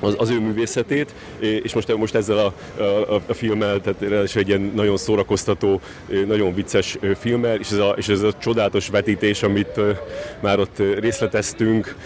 az, 0.00 0.14
az 0.18 0.30
ő 0.30 0.40
művészetét, 0.40 1.14
és 1.38 1.74
most, 1.74 1.96
most 1.96 2.14
ezzel 2.14 2.38
a, 2.38 2.82
a, 2.82 3.22
a 3.26 3.34
filmmel, 3.34 3.80
tehát 3.80 4.02
ez 4.22 4.36
egy 4.36 4.48
ilyen 4.48 4.72
nagyon 4.74 4.96
szórakoztató, 4.96 5.80
nagyon 6.26 6.54
vicces 6.54 6.98
filmmel, 7.18 7.56
és 7.58 7.70
ez 7.70 7.78
a, 7.78 7.94
és 7.96 8.08
ez 8.08 8.22
a 8.22 8.32
csodálatos 8.32 8.88
vetítés, 8.88 9.42
amit 9.42 9.80
már 10.40 10.58
ott 10.58 10.82
részleteztünk, 10.98 11.96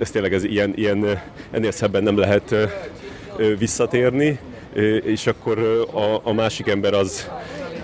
ez 0.00 0.10
tényleg 0.10 0.34
ez 0.34 0.44
ilyen, 0.44 0.72
ilyen 0.74 1.20
ennél 1.50 1.70
szebben 1.70 2.02
nem 2.02 2.18
lehet 2.18 2.54
visszatérni, 3.58 4.38
és 5.04 5.26
akkor 5.26 5.58
a, 5.92 6.28
a 6.28 6.32
másik 6.32 6.68
ember 6.68 6.94
az 6.94 7.30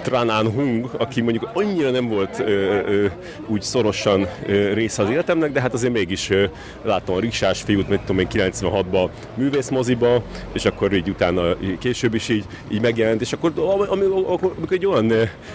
Tran 0.07 0.29
An 0.29 0.51
Hung, 0.51 0.91
aki 0.99 1.21
mondjuk 1.21 1.51
annyira 1.53 1.91
nem 1.91 2.09
volt 2.09 2.39
ö, 2.39 2.45
ö, 2.45 3.07
úgy 3.47 3.63
szorosan 3.63 4.27
ö, 4.47 4.73
része 4.73 5.03
az 5.03 5.11
életemnek, 5.11 5.53
de 5.53 5.61
hát 5.61 5.73
azért 5.73 5.93
mégis 5.93 6.31
ö, 6.31 6.45
láttam 6.83 7.15
a 7.15 7.21
riksás 7.21 7.63
fiút, 7.63 7.89
mit 7.89 8.01
tudom 8.01 8.19
én, 8.19 8.27
96-ban 8.31 9.09
művészmoziba, 9.35 10.23
és 10.53 10.65
akkor 10.65 10.93
így 10.93 11.09
utána 11.09 11.57
később 11.79 12.15
is 12.15 12.29
így, 12.29 12.45
így 12.69 12.81
megjelent, 12.81 13.21
és 13.21 13.33
akkor 13.33 13.53
amikor 13.57 14.57
egy 14.71 14.87
olyan, 14.87 15.13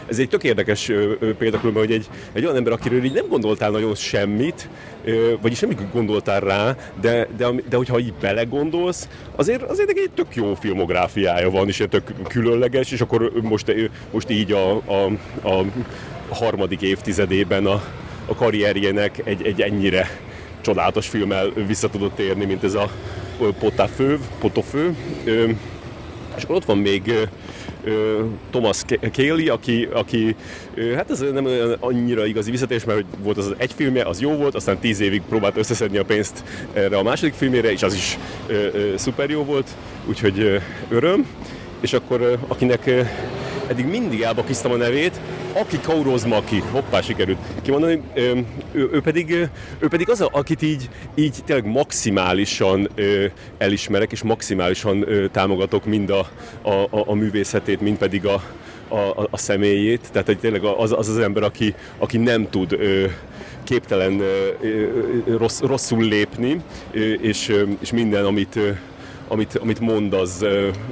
ez 0.07 0.19
egy 0.19 0.29
tök 0.29 0.43
érdekes 0.43 0.91
példa, 1.37 1.59
hogy 1.73 1.91
egy, 1.91 2.07
egy 2.33 2.43
olyan 2.43 2.55
ember, 2.55 2.73
akiről 2.73 3.03
így 3.03 3.13
nem 3.13 3.27
gondoltál 3.29 3.71
nagyon 3.71 3.95
semmit, 3.95 4.69
vagyis 5.41 5.59
nem 5.59 5.89
gondoltál 5.93 6.39
rá, 6.39 6.75
de, 7.01 7.27
de, 7.37 7.47
de 7.69 7.77
hogyha 7.77 7.99
így 7.99 8.13
belegondolsz, 8.21 9.07
azért, 9.35 9.61
azért 9.61 9.89
egy 9.89 10.09
tök 10.13 10.35
jó 10.35 10.53
filmográfiája 10.53 11.49
van, 11.49 11.67
és 11.67 11.79
egy 11.79 11.89
tök 11.89 12.13
különleges, 12.27 12.91
és 12.91 13.01
akkor 13.01 13.31
most, 13.41 13.73
most 14.11 14.29
így 14.29 14.40
a, 14.51 14.75
a, 14.75 15.11
a 15.41 15.65
harmadik 16.35 16.81
évtizedében 16.81 17.65
a, 17.65 17.83
a 18.25 18.35
karrierjének 18.35 19.21
egy, 19.23 19.45
egy 19.45 19.61
ennyire 19.61 20.09
csodálatos 20.61 21.07
filmmel 21.07 21.49
vissza 21.67 21.89
tudott 21.89 22.19
érni, 22.19 22.45
mint 22.45 22.63
ez 22.63 22.73
a 22.73 22.89
Potafő, 23.59 24.19
Potofő. 24.39 24.95
És 26.37 26.43
akkor 26.43 26.55
ott 26.55 26.65
van 26.65 26.77
még 26.77 27.13
Thomas 28.49 28.81
Kelly, 29.11 29.47
aki, 29.47 29.87
aki 29.91 30.35
hát 30.95 31.11
ez 31.11 31.19
nem 31.33 31.47
annyira 31.79 32.25
igazi 32.25 32.51
visszatérés, 32.51 32.83
mert 32.83 33.03
volt 33.23 33.37
az 33.37 33.53
egy 33.57 33.73
filmje, 33.75 34.03
az 34.03 34.21
jó 34.21 34.35
volt, 34.35 34.55
aztán 34.55 34.77
tíz 34.77 34.99
évig 34.99 35.21
próbált 35.29 35.57
összeszedni 35.57 35.97
a 35.97 36.05
pénzt 36.05 36.43
erre 36.73 36.97
a 36.97 37.03
második 37.03 37.33
filmére, 37.33 37.71
és 37.71 37.83
az 37.83 37.93
is 37.93 38.17
szuper 38.95 39.29
jó 39.29 39.43
volt, 39.43 39.69
úgyhogy 40.05 40.61
öröm. 40.89 41.27
És 41.79 41.93
akkor 41.93 42.37
akinek 42.47 42.89
eddig 43.71 43.85
mindig 43.85 44.21
elbakiztam 44.21 44.71
a 44.71 44.75
nevét, 44.75 45.19
Aki 45.53 45.79
Maki, 46.27 46.63
hoppá, 46.71 47.01
sikerült 47.01 47.37
kimondani, 47.61 48.01
ő, 48.13 48.45
ő, 48.71 49.01
pedig, 49.01 49.49
ő 49.79 49.87
pedig 49.87 50.09
az, 50.09 50.21
akit 50.21 50.61
így, 50.61 50.89
így 51.15 51.35
tényleg 51.45 51.65
maximálisan 51.65 52.89
elismerek, 53.57 54.11
és 54.11 54.23
maximálisan 54.23 55.05
támogatok 55.31 55.85
mind 55.85 56.09
a, 56.09 56.19
a, 56.69 57.03
a 57.05 57.13
művészetét, 57.13 57.81
mind 57.81 57.97
pedig 57.97 58.25
a, 58.25 58.43
a, 58.87 59.27
a 59.29 59.37
személyét. 59.37 60.09
Tehát 60.11 60.27
hogy 60.27 60.39
tényleg 60.39 60.63
az, 60.63 60.91
az 60.91 61.09
az 61.09 61.19
ember, 61.19 61.43
aki, 61.43 61.75
aki 61.97 62.17
nem 62.17 62.49
tud 62.49 62.77
képtelen 63.63 64.21
rossz, 65.37 65.59
rosszul 65.59 66.03
lépni, 66.03 66.61
és, 67.21 67.53
és 67.79 67.91
minden, 67.91 68.25
amit 68.25 68.59
amit, 69.31 69.55
amit 69.57 69.79
mond 69.79 70.13
az, 70.13 70.45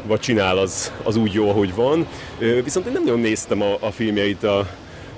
vagy 0.08 0.20
csinál, 0.20 0.58
az, 0.58 0.92
az 1.04 1.16
úgy 1.16 1.34
jó, 1.34 1.50
ahogy 1.50 1.76
van. 1.76 2.08
Viszont 2.64 2.86
én 2.86 2.92
nem 2.92 3.04
nagyon 3.04 3.20
néztem 3.20 3.62
a, 3.62 3.78
a 3.80 3.92
filmjeit 3.92 4.44
a, 4.44 4.68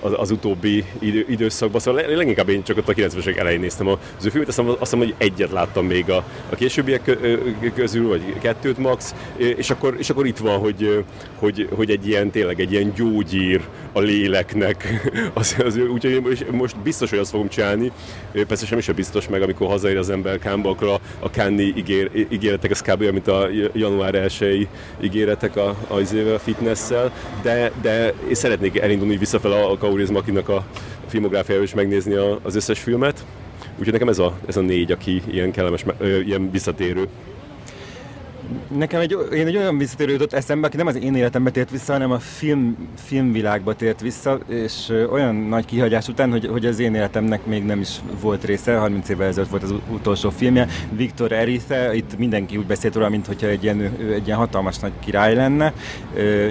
az, 0.02 0.11
az 0.18 0.32
utóbbi 0.32 0.86
idő, 0.99 1.26
időszakban, 1.30 1.82
szóval 1.82 2.02
leginkább 2.15 2.49
én 2.49 2.64
csak 2.64 2.78
ott 2.78 2.90
a 2.90 2.94
90-esek 2.94 3.38
elején 3.38 3.60
néztem 3.60 3.88
az 3.88 4.26
ő 4.26 4.30
filmet, 4.30 4.48
azt 4.57 4.80
hiszem, 4.80 4.99
hogy 4.99 5.14
egyet 5.18 5.52
láttam 5.52 5.86
még 5.86 6.10
a, 6.10 6.23
a 6.49 6.56
későbbiek 6.56 7.18
közül, 7.76 8.07
vagy 8.07 8.22
kettőt 8.40 8.78
max, 8.78 9.15
és 9.38 9.69
akkor, 9.69 9.95
és 9.98 10.10
akkor 10.10 10.26
itt 10.26 10.38
van, 10.38 10.60
hogy, 10.60 11.03
hogy, 11.36 11.68
hogy 11.76 11.90
egy 11.90 12.07
ilyen, 12.07 12.32
tényleg 12.32 12.60
egy 12.60 12.72
ilyen 12.72 12.94
gyógyír 12.95 13.61
a 13.94 13.99
léleknek. 13.99 14.90
Az, 15.34 15.56
az, 15.65 15.78
úgyhogy 15.78 16.45
most 16.52 16.78
biztos, 16.78 17.10
hogy 17.10 17.19
azt 17.19 17.32
fogom 17.32 17.48
csinálni. 17.48 17.91
Persze 18.48 18.65
sem 18.65 18.78
is 18.78 18.88
a 18.88 18.94
biztos 18.94 19.28
meg, 19.28 19.41
amikor 19.41 19.68
hazaér 19.68 19.98
az 19.98 20.10
ember 20.10 20.40
Kámba, 20.40 20.69
akkor 20.69 20.88
a, 20.88 20.99
a 21.19 21.30
Káni 21.30 21.73
ígér, 21.76 22.28
ígéretek, 22.30 22.72
az 22.72 22.82
kb. 22.82 23.03
mint 23.03 23.28
a 23.28 23.48
január 23.73 24.15
1 24.15 24.68
ígéretek 25.02 25.56
a, 25.56 25.76
a, 25.88 25.95
a 26.34 26.40
fitnessel, 26.40 27.11
de, 27.41 27.72
de 27.82 28.14
én 28.28 28.34
szeretnék 28.34 28.80
elindulni 28.80 29.18
visszafel 29.18 29.52
a, 29.52 29.72
a 29.72 29.78
Kauris 29.91 30.09
Makinak 30.09 30.49
a 30.49 30.65
filmográfiájára 31.07 31.65
is 31.65 31.73
megnézni 31.73 32.13
az 32.41 32.55
összes 32.55 32.80
filmet. 32.80 33.26
Úgyhogy 33.72 33.91
nekem 33.91 34.07
ez 34.07 34.19
a, 34.19 34.38
ez 34.47 34.57
a 34.57 34.61
négy, 34.61 34.91
aki 34.91 35.22
ilyen 35.31 35.51
kellemes, 35.51 35.85
ilyen 36.26 36.51
visszatérő 36.51 37.07
nekem 38.78 39.02
egy, 39.02 39.18
én 39.34 39.48
egy 39.48 39.57
olyan 39.57 39.78
visszatérő 39.78 40.11
jutott 40.11 40.34
eszembe, 40.34 40.68
aki 40.68 40.78
nem 40.78 40.88
az 40.88 40.95
én 40.95 41.15
életembe 41.15 41.52
tért 41.52 41.69
vissza, 41.69 41.91
hanem 41.91 42.11
a 42.11 42.19
film, 42.19 42.90
filmvilágba 42.95 43.76
tért 43.76 44.02
vissza, 44.02 44.40
és 44.48 44.94
olyan 45.11 45.36
nagy 45.36 45.65
kihagyás 45.65 46.07
után, 46.07 46.32
hogy, 46.32 46.48
hogy 46.48 46.65
az 46.65 46.80
én 46.80 46.95
életemnek 46.95 47.45
még 47.45 47.65
nem 47.65 47.80
is 47.80 47.90
volt 48.22 48.44
része, 48.44 48.78
30 48.78 49.10
évvel 49.10 49.28
ezelőtt 49.28 49.49
volt 49.49 49.64
az 49.64 49.73
utolsó 49.90 50.30
filmje. 50.30 50.68
Viktor 50.95 51.32
Erice, 51.32 51.95
itt 51.95 52.18
mindenki 52.18 52.57
úgy 52.57 52.65
beszélt 52.65 52.95
róla, 52.95 53.10
mint 53.10 53.28
hogyha 53.28 53.48
egy 53.48 53.64
ilyen, 53.64 53.82
egy 54.14 54.26
ilyen 54.26 54.38
hatalmas 54.38 54.80
nagy 54.80 54.91
király 54.99 55.36
lenne. 55.36 55.73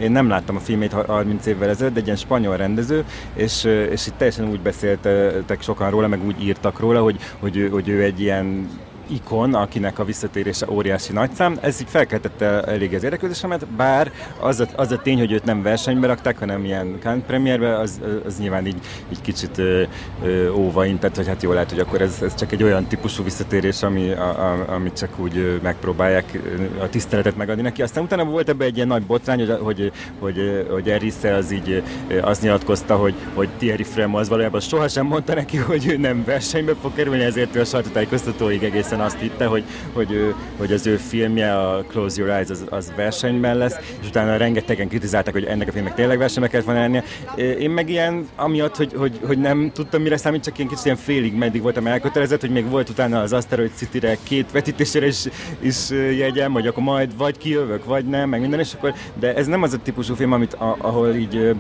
Én 0.03 0.11
nem 0.11 0.29
láttam 0.29 0.57
a 0.57 0.61
filmét 0.61 0.93
30 0.93 1.47
évvel 1.47 1.69
ezelőtt, 1.69 1.93
de 1.95 2.01
egy 2.01 2.07
ilyen 2.07 2.17
spanyol 2.17 2.57
rendező, 2.57 3.05
és, 3.35 3.65
és 3.91 4.07
itt 4.07 4.17
teljesen 4.17 4.51
úgy 4.51 4.61
beszéltek 4.61 5.63
sokan 5.63 5.91
róla, 5.91 6.09
meg 6.09 6.27
úgy 6.27 6.45
írtak 6.45 6.79
róla, 6.79 7.03
hogy, 7.03 7.17
hogy, 7.39 7.69
hogy 7.73 7.89
ő 7.89 8.03
egy 8.03 8.21
ilyen 8.21 8.69
ikon, 9.11 9.55
akinek 9.55 9.99
a 9.99 10.05
visszatérése 10.05 10.67
óriási 10.71 11.13
nagyszám. 11.13 11.59
Ez 11.61 11.81
így 11.81 11.89
felkeltette 11.89 12.63
elég 12.63 12.95
az 12.95 13.03
érdeklődésemet, 13.03 13.67
bár 13.67 14.13
az 14.41 14.61
a, 14.61 14.67
az 14.77 14.93
a 14.93 14.99
tény, 14.99 15.19
hogy 15.19 15.33
őt 15.33 15.45
nem 15.45 15.63
versenybe 15.63 16.07
rakták, 16.07 16.39
hanem 16.39 16.65
ilyen 16.65 16.99
Cannes 17.01 17.25
premierbe, 17.27 17.79
az, 17.79 18.01
az 18.27 18.39
nyilván 18.39 18.67
így, 18.67 18.81
így 19.13 19.21
kicsit 19.21 19.59
ö, 19.59 19.83
ö, 20.25 20.51
óvaintett, 20.51 21.17
hogy 21.17 21.27
hát 21.27 21.43
jól 21.43 21.55
lehet, 21.55 21.71
hogy 21.71 21.79
akkor 21.79 22.01
ez, 22.01 22.19
ez 22.23 22.35
csak 22.35 22.53
egy 22.53 22.63
olyan 22.63 22.87
típusú 22.87 23.25
visszatérés, 23.25 23.83
ami, 23.83 24.11
a, 24.11 24.29
a, 24.29 24.75
amit 24.75 24.99
csak 24.99 25.19
úgy 25.19 25.61
megpróbálják 25.63 26.41
a 26.81 26.89
tiszteletet 26.89 27.37
megadni 27.37 27.63
neki. 27.63 27.83
Aztán 27.83 28.05
utána 28.05 28.25
volt 28.25 28.49
ebbe 28.49 28.65
egy 28.65 28.77
ilyen 28.77 28.89
nagy 28.89 29.03
botrány, 29.03 29.39
hogy, 29.39 29.59
hogy, 29.61 29.93
hogy, 30.19 30.67
hogy 30.71 30.89
Erisze 30.89 31.35
az 31.35 31.51
így 31.51 31.83
azt 32.23 32.43
nyilatkozta, 32.43 32.97
hogy, 32.97 33.15
hogy 33.35 33.49
Thierry 33.59 33.83
Frem 33.83 34.15
az 34.15 34.29
valójában 34.29 34.61
sohasem 34.61 35.07
mondta 35.07 35.35
neki, 35.35 35.57
hogy 35.57 35.87
ő 35.87 35.97
nem 35.97 36.25
versenybe 36.25 36.75
fog 36.81 36.95
kerülni, 36.95 37.25
ezért 37.25 37.57
ő 37.57 37.61
a 37.61 37.65
sajtótájékoztatóig 37.65 38.63
egészen 38.63 39.00
azt 39.01 39.19
hitte, 39.19 39.47
hogy, 39.47 39.65
hogy, 39.93 40.35
hogy 40.57 40.73
az 40.73 40.87
ő 40.87 40.97
filmje, 40.97 41.59
a 41.59 41.85
Close 41.89 42.21
Your 42.21 42.35
Eyes, 42.35 42.51
az, 42.51 42.65
az 42.69 42.93
versenyben 42.97 43.57
lesz, 43.57 43.77
és 44.01 44.09
utána 44.09 44.37
rengetegen 44.37 44.89
kritizálták, 44.89 45.33
hogy 45.33 45.45
ennek 45.45 45.69
a 45.69 45.73
filmnek 45.73 45.95
tényleg 45.95 46.19
versenybe 46.19 46.49
kellett 46.49 46.67
volna 46.67 46.81
lennie. 46.81 47.05
Én 47.37 47.71
meg 47.71 47.89
ilyen, 47.89 48.29
amiatt, 48.37 48.77
hogy, 48.77 48.93
hogy, 48.97 49.21
hogy 49.27 49.39
nem 49.39 49.71
tudtam 49.75 50.03
mire 50.03 50.17
számít, 50.17 50.45
csak 50.45 50.59
én 50.59 50.69
kicsit 50.69 50.85
ilyen 50.85 50.97
félig 50.97 51.35
meddig 51.35 51.63
voltam 51.63 51.87
elkötelezett, 51.87 52.41
hogy 52.41 52.51
még 52.51 52.69
volt 52.69 52.89
utána 52.89 53.21
az 53.21 53.33
Asteroid 53.33 53.73
City-re 53.75 54.17
két 54.23 54.51
vetítésére 54.53 55.07
is, 55.07 55.25
is 55.61 55.91
jegyem, 55.91 56.53
hogy 56.53 56.67
akkor 56.67 56.83
majd 56.83 57.17
vagy 57.17 57.39
kijövök, 57.39 57.85
vagy 57.85 58.05
nem, 58.05 58.29
meg 58.29 58.41
minden, 58.41 58.59
és 58.61 58.75
akkor, 58.75 58.95
de 59.19 59.35
ez 59.35 59.47
nem 59.47 59.63
az 59.63 59.73
a 59.73 59.79
típusú 59.83 60.15
film, 60.15 60.33
amit, 60.33 60.57
ahol 60.79 61.15
így 61.15 61.55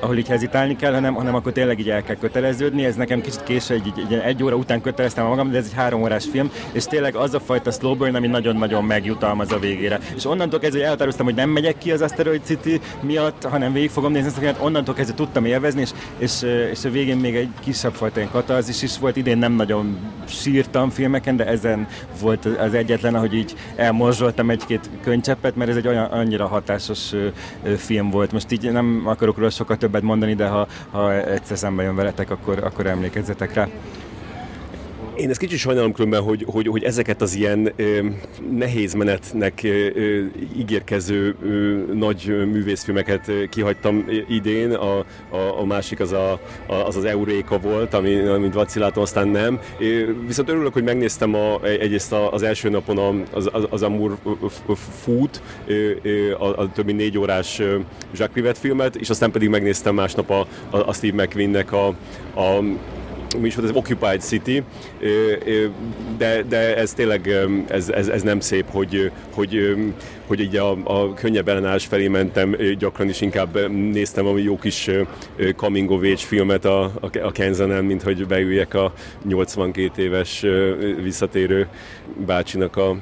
ahol 0.00 0.16
így 0.16 0.28
hezitálni 0.28 0.76
kell, 0.76 0.92
hanem, 0.92 1.14
hanem 1.14 1.34
akkor 1.34 1.52
tényleg 1.52 1.78
így 1.78 1.90
el 1.90 2.02
kell 2.02 2.16
köteleződni. 2.16 2.84
Ez 2.84 2.94
nekem 2.94 3.20
kicsit 3.20 3.42
késő, 3.42 3.74
egy, 3.74 3.92
egy, 3.96 4.12
egy, 4.14 4.42
óra 4.42 4.56
után 4.56 4.80
köteleztem 4.80 5.26
magam, 5.26 5.50
de 5.50 5.58
ez 5.58 5.64
egy 5.64 5.74
három 5.74 6.02
órás 6.02 6.24
film, 6.30 6.50
és 6.72 6.84
tényleg 6.84 7.14
az 7.14 7.34
a 7.34 7.40
fajta 7.40 7.70
slow 7.70 7.94
burn, 7.94 8.14
ami 8.14 8.26
nagyon-nagyon 8.26 8.84
megjutalmaz 8.84 9.52
a 9.52 9.58
végére. 9.58 9.98
És 10.16 10.26
onnantól 10.26 10.58
kezdve, 10.58 10.78
hogy 10.78 10.86
elhatároztam, 10.86 11.24
hogy 11.24 11.34
nem 11.34 11.50
megyek 11.50 11.78
ki 11.78 11.92
az 11.92 12.00
Asteroid 12.00 12.44
City 12.44 12.80
miatt, 13.00 13.42
hanem 13.42 13.72
végig 13.72 13.90
fogom 13.90 14.12
nézni 14.12 14.26
ezt 14.26 14.38
filmet, 14.38 14.60
onnantól 14.60 14.94
kezdve 14.94 15.14
tudtam 15.14 15.44
élvezni, 15.44 15.80
és, 15.80 15.90
és, 16.18 16.42
és 16.70 16.84
a 16.84 16.90
végén 16.90 17.16
még 17.16 17.36
egy 17.36 17.48
kisebb 17.60 17.92
fajta 17.92 18.18
ilyen 18.18 18.30
katarzis 18.30 18.82
is 18.82 18.98
volt. 18.98 19.16
Idén 19.16 19.38
nem 19.38 19.52
nagyon 19.52 19.98
sírtam 20.26 20.90
filmeken, 20.90 21.36
de 21.36 21.46
ezen 21.46 21.86
volt 22.20 22.44
az 22.44 22.74
egyetlen, 22.74 23.14
ahogy 23.14 23.34
így 23.34 23.54
elmorzsoltam 23.76 24.50
egy-két 24.50 24.90
könycseppet, 25.02 25.56
mert 25.56 25.70
ez 25.70 25.76
egy 25.76 25.88
olyan 25.88 26.04
annyira 26.04 26.46
hatásos 26.46 27.12
film 27.76 28.10
volt. 28.10 28.32
Most 28.32 28.52
így 28.52 28.72
nem 28.72 29.02
akarok 29.04 29.36
róla 29.36 29.50
sokat 29.50 29.78
több 29.78 29.93
többet 29.94 30.08
mondani, 30.08 30.34
de 30.34 30.46
ha, 30.46 30.66
ha 30.90 31.12
egyszer 31.12 31.58
szembe 31.58 31.82
jön 31.82 31.94
veletek, 31.94 32.30
akkor, 32.30 32.58
akkor 32.64 32.86
emlékezzetek 32.86 33.54
rá. 33.54 33.68
Én 35.16 35.30
ezt 35.30 35.38
kicsit 35.38 35.58
sajnálom 35.58 35.92
különben, 35.92 36.22
hogy, 36.22 36.46
hogy, 36.48 36.66
hogy 36.66 36.82
ezeket 36.82 37.22
az 37.22 37.34
ilyen 37.34 37.72
ö, 37.76 37.98
nehéz 38.50 38.94
menetnek 38.94 39.60
ö, 39.62 39.88
ígérkező 40.56 41.34
ö, 41.42 41.48
nagy 41.94 42.26
művészfilmeket 42.26 43.30
kihagytam 43.50 44.04
idén. 44.28 44.72
A, 44.72 44.98
a, 45.30 45.60
a 45.60 45.64
másik 45.64 46.00
az 46.00 46.12
a, 46.12 46.32
a, 46.66 46.74
az, 46.74 46.96
az 46.96 47.04
Euréka 47.04 47.58
volt, 47.58 47.94
ami, 47.94 48.18
amit 48.18 48.54
vaciláltam, 48.54 49.02
aztán 49.02 49.28
nem. 49.28 49.60
É, 49.78 50.06
viszont 50.26 50.48
örülök, 50.48 50.72
hogy 50.72 50.84
megnéztem 50.84 51.34
a, 51.34 51.62
egyrészt 51.62 52.12
az 52.12 52.42
első 52.42 52.68
napon 52.68 52.98
a, 52.98 53.36
az, 53.36 53.48
az, 53.52 53.66
az 53.70 53.86
Food, 55.02 55.40
a, 56.38 56.44
a 56.44 56.72
többi 56.72 56.92
négy 56.92 57.18
órás 57.18 57.58
Jacques 57.58 58.30
Privet 58.32 58.58
filmet, 58.58 58.96
és 58.96 59.10
aztán 59.10 59.30
pedig 59.30 59.48
megnéztem 59.48 59.94
másnap 59.94 60.30
a, 60.30 60.46
a, 60.70 60.76
a 60.76 60.92
Steve 60.92 61.22
McQueen-nek 61.22 61.72
a, 61.72 61.86
a 62.34 62.62
mi 63.40 63.46
is 63.46 63.54
volt, 63.54 63.68
ez 63.68 63.76
Occupied 63.76 64.20
City, 64.20 64.62
de, 66.18 66.42
de 66.42 66.76
ez 66.76 66.92
tényleg 66.92 67.28
ez, 67.68 67.88
ez, 67.88 68.08
ez 68.08 68.22
nem 68.22 68.40
szép, 68.40 68.64
hogy, 68.70 69.10
hogy, 69.34 69.76
hogy 70.26 70.40
így 70.40 70.56
a, 70.56 70.76
a 70.84 71.14
könnyebb 71.14 71.48
ellenállás 71.48 71.86
felé 71.86 72.08
mentem, 72.08 72.56
gyakran 72.78 73.08
is 73.08 73.20
inkább 73.20 73.70
néztem 73.70 74.26
a 74.26 74.36
jó 74.36 74.58
kis 74.58 74.90
coming 75.56 75.90
of 75.90 75.98
age 75.98 76.16
filmet 76.16 76.64
a, 76.64 76.82
a, 76.84 77.18
a 77.22 77.32
Kenzanen, 77.32 77.84
mint 77.84 78.02
hogy 78.02 78.26
beüljek 78.26 78.74
a 78.74 78.92
82 79.28 80.02
éves 80.02 80.44
visszatérő 81.02 81.68
bácsinak 82.26 82.76
a, 82.76 82.96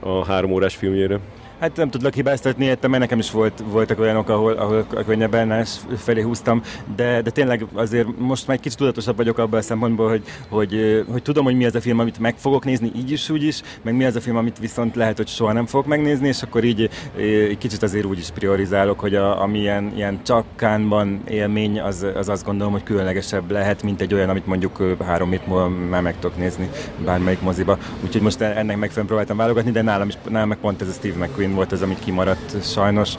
a 0.00 0.24
három 0.24 0.50
órás 0.50 0.76
filmjére. 0.76 1.18
Hát 1.60 1.76
nem 1.76 1.90
tudlak 1.90 2.14
hibáztatni 2.14 2.64
értem, 2.64 2.90
mert 2.90 3.02
nekem 3.02 3.18
is 3.18 3.30
volt, 3.30 3.62
voltak 3.70 3.98
olyanok, 3.98 4.28
ahol, 4.28 4.52
ahol 4.52 4.86
a 4.94 5.04
könnyebb 5.04 5.34
ellenállás 5.34 5.78
felé 5.96 6.20
húztam, 6.20 6.62
de, 6.96 7.22
de 7.22 7.30
tényleg 7.30 7.66
azért 7.74 8.18
most 8.18 8.46
már 8.46 8.56
egy 8.56 8.62
kicsit 8.62 8.78
tudatosabb 8.78 9.16
vagyok 9.16 9.38
abban 9.38 9.58
a 9.58 9.62
szempontból, 9.62 10.08
hogy, 10.08 10.22
hogy, 10.48 11.04
hogy 11.10 11.22
tudom, 11.22 11.44
hogy 11.44 11.56
mi 11.56 11.64
az 11.64 11.74
a 11.74 11.80
film, 11.80 11.98
amit 11.98 12.18
meg 12.18 12.34
fogok 12.36 12.64
nézni, 12.64 12.92
így 12.96 13.10
is, 13.10 13.30
úgy 13.30 13.42
is, 13.42 13.62
meg 13.82 13.94
mi 13.96 14.04
az 14.04 14.16
a 14.16 14.20
film, 14.20 14.36
amit 14.36 14.58
viszont 14.58 14.94
lehet, 14.94 15.16
hogy 15.16 15.28
soha 15.28 15.52
nem 15.52 15.66
fogok 15.66 15.86
megnézni, 15.86 16.28
és 16.28 16.42
akkor 16.42 16.64
így 16.64 16.90
egy 17.16 17.58
kicsit 17.58 17.82
azért 17.82 18.04
úgy 18.04 18.18
is 18.18 18.30
priorizálok, 18.30 19.00
hogy 19.00 19.14
a, 19.14 19.42
ami 19.42 19.58
ilyen, 19.58 19.92
ilyen 19.96 20.20
csakkánban 20.22 21.22
élmény, 21.28 21.80
az, 21.80 22.06
az 22.14 22.28
azt 22.28 22.44
gondolom, 22.44 22.72
hogy 22.72 22.82
különlegesebb 22.82 23.50
lehet, 23.50 23.82
mint 23.82 24.00
egy 24.00 24.14
olyan, 24.14 24.28
amit 24.28 24.46
mondjuk 24.46 24.96
három 25.04 25.30
hét 25.30 25.46
múlva 25.46 25.68
már 25.68 26.02
meg 26.02 26.14
tudok 26.18 26.36
nézni 26.36 26.70
bármelyik 27.04 27.40
moziba. 27.40 27.78
Úgyhogy 28.04 28.22
most 28.22 28.40
ennek 28.40 28.76
megfelelően 28.76 29.06
próbáltam 29.06 29.36
válogatni, 29.36 29.70
de 29.70 29.82
nálam 29.82 30.08
is 30.08 30.14
nálam 30.28 30.48
meg 30.48 30.58
pont 30.58 30.82
ez 30.82 30.88
a 30.88 30.92
Steve 30.92 31.26
McQueen 31.26 31.47
Queen 31.48 31.54
volt 31.54 31.72
az, 31.72 31.82
amit 31.82 31.98
kimaradt 32.04 32.64
sajnos. 32.64 33.14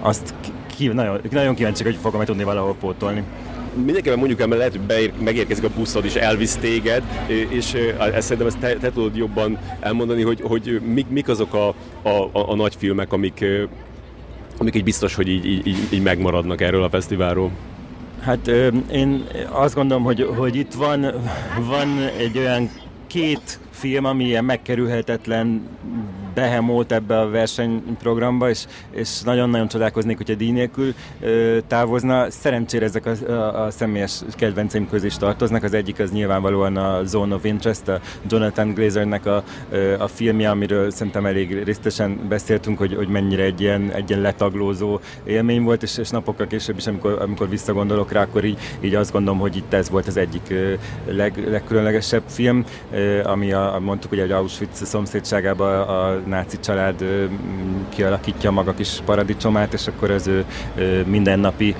Azt 0.00 0.34
ki, 0.76 0.86
nagyon, 0.86 1.20
nagyon 1.30 1.54
kíváncsi, 1.54 1.82
hogy 1.82 1.98
fogom-e 2.02 2.24
tudni 2.24 2.44
valahol 2.44 2.74
pótolni 2.80 3.22
mindenképpen 3.84 4.18
mondjuk 4.18 4.40
el, 4.40 4.46
mert 4.46 4.58
lehet, 4.58 4.76
hogy 4.76 4.86
beér, 4.86 5.12
megérkezik 5.24 5.64
a 5.64 5.70
buszod 5.76 6.04
és 6.04 6.14
elvisz 6.14 6.56
téged, 6.56 7.02
és 7.48 7.74
ezt 8.14 8.26
szerintem 8.26 8.46
ezt 8.46 8.58
te, 8.58 8.72
te 8.74 8.90
tudod 8.90 9.16
jobban 9.16 9.58
elmondani, 9.80 10.22
hogy, 10.22 10.40
hogy 10.40 10.80
mik, 10.94 11.08
mik 11.08 11.28
azok 11.28 11.54
a, 11.54 11.68
a, 12.02 12.08
a, 12.08 12.50
a 12.50 12.54
nagy 12.54 12.74
filmek, 12.78 13.12
amik, 13.12 13.44
amik 14.58 14.74
így 14.74 14.84
biztos, 14.84 15.14
hogy 15.14 15.28
így, 15.28 15.46
így, 15.46 15.76
így 15.90 16.02
megmaradnak 16.02 16.60
erről 16.60 16.82
a 16.82 16.88
fesztiválról. 16.88 17.50
Hát 18.20 18.46
én 18.92 19.24
azt 19.50 19.74
gondolom, 19.74 20.04
hogy, 20.04 20.28
hogy 20.36 20.56
itt 20.56 20.72
van, 20.72 21.06
van 21.68 21.88
egy 22.18 22.38
olyan 22.38 22.70
két 23.06 23.60
film, 23.70 24.04
ami 24.04 24.24
ilyen 24.24 24.44
megkerülhetetlen 24.44 25.68
behemót 26.34 26.92
ebbe 26.92 27.18
a 27.18 27.30
versenyprogramba, 27.30 28.48
és, 28.48 28.66
és 28.90 29.20
nagyon-nagyon 29.20 29.68
csodálkoznék, 29.68 30.16
hogyha 30.16 30.34
díj 30.34 30.50
nélkül 30.50 30.94
ö, 31.20 31.58
távozna. 31.66 32.30
Szerencsére 32.30 32.84
ezek 32.84 33.06
a, 33.06 33.32
a, 33.32 33.64
a 33.64 33.70
személyes 33.70 34.20
kedvenceim 34.36 34.88
közé 34.88 35.06
is 35.06 35.16
tartoznak. 35.16 35.62
Az 35.62 35.74
egyik 35.74 35.98
az 35.98 36.10
nyilvánvalóan 36.10 36.76
a 36.76 37.04
Zone 37.04 37.34
of 37.34 37.44
Interest, 37.44 37.88
a 37.88 38.00
Jonathan 38.28 38.74
Glazernek 38.74 39.26
a, 39.26 39.42
a 39.98 40.06
filmje, 40.06 40.50
amiről 40.50 40.90
szerintem 40.90 41.26
elég 41.26 41.62
részletesen 41.64 42.20
beszéltünk, 42.28 42.78
hogy, 42.78 42.94
hogy 42.94 43.08
mennyire 43.08 43.42
egy 43.42 43.60
ilyen, 43.60 43.90
egy 43.90 44.10
ilyen 44.10 44.22
letaglózó 44.22 45.00
élmény 45.24 45.62
volt, 45.62 45.82
és, 45.82 45.98
és 45.98 46.10
napokkal 46.10 46.46
később 46.46 46.76
is, 46.76 46.86
amikor, 46.86 47.18
amikor 47.20 47.48
visszagondolok 47.48 48.12
rá, 48.12 48.22
akkor 48.22 48.44
így, 48.44 48.58
így 48.80 48.94
azt 48.94 49.12
gondolom, 49.12 49.38
hogy 49.38 49.56
itt 49.56 49.72
ez 49.72 49.90
volt 49.90 50.06
az 50.06 50.16
egyik 50.16 50.54
leg, 51.06 51.48
legkülönlegesebb 51.50 52.22
film, 52.26 52.64
ami 53.24 53.52
a, 53.52 53.78
mondtuk 53.82 54.10
hogy 54.10 54.30
Auschwitz 54.30 54.86
szomszédságában 54.86 55.80
a 55.80 56.17
náci 56.26 56.58
család 56.60 57.04
kialakítja 57.88 58.50
maga 58.50 58.74
kis 58.74 59.00
paradicsomát, 59.04 59.72
és 59.72 59.86
akkor 59.86 60.10
az 60.10 60.26
ő 60.26 60.44
mindennapi 61.06 61.74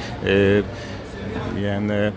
ilyen 1.56 2.12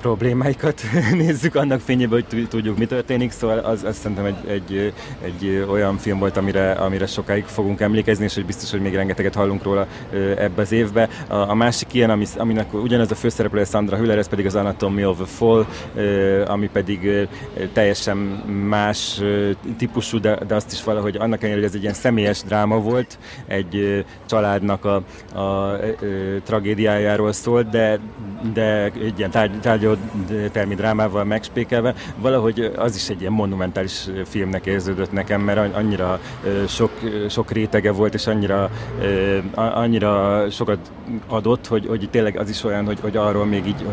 problémáikat 0.00 0.82
nézzük 1.12 1.54
annak 1.54 1.80
fényében, 1.80 2.24
hogy 2.30 2.48
tudjuk, 2.48 2.78
mi 2.78 2.86
történik, 2.86 3.30
szóval 3.30 3.58
az, 3.58 3.84
az 3.84 3.96
szerintem 3.96 4.24
egy, 4.24 4.48
egy, 4.48 4.92
egy 5.22 5.66
olyan 5.70 5.96
film 5.96 6.18
volt, 6.18 6.36
amire, 6.36 6.72
amire 6.72 7.06
sokáig 7.06 7.44
fogunk 7.44 7.80
emlékezni, 7.80 8.24
és 8.24 8.34
hogy 8.34 8.46
biztos, 8.46 8.70
hogy 8.70 8.80
még 8.80 8.94
rengeteget 8.94 9.34
hallunk 9.34 9.62
róla 9.62 9.86
ebbe 10.36 10.62
az 10.62 10.72
évbe. 10.72 11.08
A, 11.28 11.34
a 11.34 11.54
másik 11.54 11.94
ilyen, 11.94 12.10
ami, 12.10 12.26
aminek 12.36 12.74
ugyanaz 12.74 13.10
a 13.10 13.14
főszereplője 13.14 13.64
Sandra 13.64 13.96
Hüller, 13.96 14.18
ez 14.18 14.28
pedig 14.28 14.46
az 14.46 14.54
Anatomy 14.54 15.04
of 15.04 15.20
a 15.20 15.26
Fall, 15.26 15.66
ami 16.46 16.68
pedig 16.72 17.28
teljesen 17.72 18.16
más 18.68 19.20
típusú, 19.76 20.20
de, 20.20 20.38
de 20.46 20.54
azt 20.54 20.72
is 20.72 20.84
valahogy 20.84 21.16
annak 21.16 21.38
ellenére, 21.42 21.60
hogy 21.60 21.68
ez 21.68 21.74
egy 21.74 21.82
ilyen 21.82 21.94
személyes 21.94 22.42
dráma 22.42 22.80
volt, 22.80 23.18
egy 23.46 24.04
családnak 24.26 24.84
a, 24.84 25.02
a, 25.34 25.38
a, 25.38 25.72
a 25.72 25.78
tragédiájáról 26.44 27.32
szólt, 27.32 27.68
de, 27.68 27.98
de 28.52 28.84
egy 28.84 29.18
ilyen 29.18 29.30
tárgy, 29.30 29.60
tárgy 29.60 29.86
termi 30.52 30.74
drámával 30.74 31.24
megspékelve, 31.24 31.94
valahogy 32.16 32.72
az 32.76 32.96
is 32.96 33.08
egy 33.08 33.20
ilyen 33.20 33.32
monumentális 33.32 34.08
filmnek 34.24 34.66
érződött 34.66 35.12
nekem, 35.12 35.40
mert 35.40 35.74
annyira 35.74 36.20
sok, 36.68 36.90
sok 37.28 37.50
rétege 37.50 37.92
volt, 37.92 38.14
és 38.14 38.26
annyira, 38.26 38.70
annyira 39.54 40.44
sokat 40.50 40.90
adott, 41.28 41.66
hogy, 41.66 41.86
hogy 41.86 42.08
tényleg 42.10 42.38
az 42.38 42.48
is 42.48 42.64
olyan, 42.64 42.84
hogy, 42.84 43.00
hogy 43.00 43.16
arról 43.16 43.44
még 43.44 43.66
így 43.66 43.86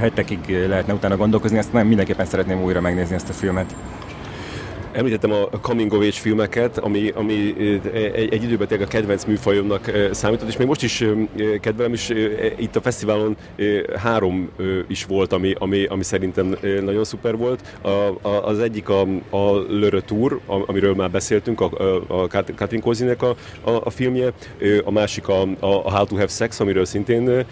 hetekig 0.00 0.66
lehetne 0.68 0.92
utána 0.92 1.16
gondolkozni, 1.16 1.58
ezt 1.58 1.72
nem 1.72 1.86
mindenképpen 1.86 2.26
szeretném 2.26 2.62
újra 2.62 2.80
megnézni 2.80 3.14
ezt 3.14 3.28
a 3.28 3.32
filmet. 3.32 3.74
Említettem 4.92 5.32
a 5.32 5.60
coming 5.60 5.92
of 5.92 5.98
age 6.00 6.12
filmeket, 6.12 6.78
ami, 6.78 7.08
ami 7.14 7.54
egy, 7.92 8.32
egy 8.32 8.42
időben 8.42 8.66
tényleg 8.66 8.86
a 8.86 8.90
kedvenc 8.90 9.24
műfajomnak 9.24 9.90
számított, 10.10 10.48
és 10.48 10.56
még 10.56 10.66
most 10.66 10.82
is 10.82 11.04
kedvelem, 11.60 11.92
és 11.92 12.14
itt 12.56 12.76
a 12.76 12.80
fesztiválon 12.80 13.36
három 13.96 14.50
is 14.88 15.04
volt, 15.04 15.32
ami, 15.32 15.54
ami, 15.58 15.84
ami 15.84 16.02
szerintem 16.02 16.56
nagyon 16.82 17.04
szuper 17.04 17.36
volt. 17.36 17.60
A, 17.80 17.88
a, 17.88 18.46
az 18.46 18.58
egyik 18.58 18.88
a, 18.88 19.00
a 19.30 19.52
Le 19.68 20.00
Tour, 20.00 20.40
amiről 20.46 20.94
már 20.94 21.10
beszéltünk, 21.10 21.60
a, 21.60 21.70
a 22.06 22.26
Katrin 22.56 22.80
Kozinek 22.80 23.22
a, 23.22 23.36
a, 23.64 23.70
a 23.70 23.90
filmje, 23.90 24.32
a 24.84 24.90
másik 24.90 25.28
a, 25.28 25.40
a 25.60 25.90
How 25.90 26.04
to 26.06 26.14
Have 26.14 26.26
Sex, 26.26 26.60
amiről 26.60 26.84
szintén 26.84 27.44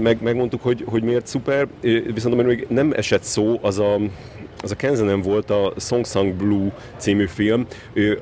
meg, 0.00 0.22
megmondtuk, 0.22 0.62
hogy, 0.62 0.84
hogy 0.86 1.02
miért 1.02 1.26
szuper, 1.26 1.66
viszont 2.14 2.34
amiről 2.34 2.54
még 2.54 2.66
nem 2.68 2.92
esett 2.96 3.22
szó, 3.22 3.58
az 3.62 3.78
a 3.78 3.98
az 4.64 4.70
a 4.70 4.76
Kenzenem 4.76 5.22
volt 5.22 5.50
a 5.50 5.72
Song 5.78 6.06
Sang 6.06 6.34
Blue 6.34 6.72
című 6.96 7.26
film, 7.26 7.66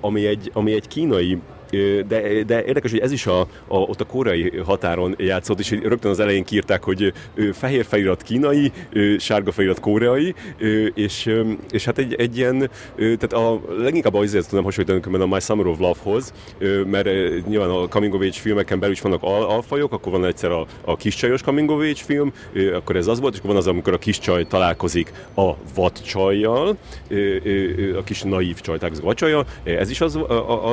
ami 0.01 0.27
egy, 0.27 0.51
ami 0.55 0.73
egy 0.73 0.89
kínai 0.89 1.39
de, 2.07 2.43
de 2.47 2.65
érdekes, 2.65 2.90
hogy 2.90 3.01
ez 3.01 3.12
is 3.12 3.27
a, 3.27 3.40
a, 3.40 3.47
ott 3.77 4.01
a 4.01 4.05
koreai 4.05 4.61
határon 4.65 5.15
játszott, 5.19 5.59
és 5.59 5.70
rögtön 5.70 6.11
az 6.11 6.20
elején 6.20 6.44
kírták, 6.44 6.85
hogy 6.85 7.12
fehér 7.53 7.85
felirat 7.85 8.23
kínai, 8.23 8.73
sárga 9.19 9.53
felirat 9.53 9.81
koreai, 9.81 10.35
és, 10.94 11.35
és 11.70 11.85
hát 11.85 11.99
egy, 11.99 12.15
egy 12.15 12.36
ilyen, 12.36 12.70
tehát 12.97 13.32
a, 13.32 13.61
leginkább 13.78 14.15
azért 14.15 14.49
tudom 14.49 14.65
hasonlítani 14.65 15.23
a 15.23 15.27
My 15.27 15.40
Summer 15.40 15.66
of 15.66 15.78
Love-hoz, 15.78 16.32
mert 16.86 17.09
nyilván 17.47 17.70
a 17.70 17.89
coming 17.89 18.15
of 18.15 18.20
age 18.20 18.32
filmeken 18.32 18.78
belül 18.78 18.94
is 18.94 19.01
vannak 19.01 19.23
al, 19.23 19.44
alfajok, 19.44 19.93
akkor 19.93 20.12
van 20.12 20.24
egyszer 20.24 20.51
a, 20.51 20.66
a 20.85 20.97
kiscsajos 20.97 21.43
coming 21.43 21.70
of 21.70 21.81
age 21.81 22.03
film, 22.05 22.32
akkor 22.74 22.97
ez 22.97 23.07
az 23.07 23.20
volt, 23.20 23.32
és 23.32 23.39
akkor 23.39 23.51
van 23.51 23.61
az, 23.61 23.66
amikor 23.66 23.93
a 23.93 23.99
kiscsaj 23.99 24.47
találkozik 24.47 25.12
a 25.36 25.53
vadcsajjal, 25.74 26.77
a 27.97 28.03
kis 28.05 28.23
naív 28.23 28.61
csaj 28.61 28.77
találkozik 28.77 29.05
a 29.05 29.07
vadcsajjal, 29.07 29.47
ez 29.65 29.90
is 29.90 30.01
az, 30.01 30.19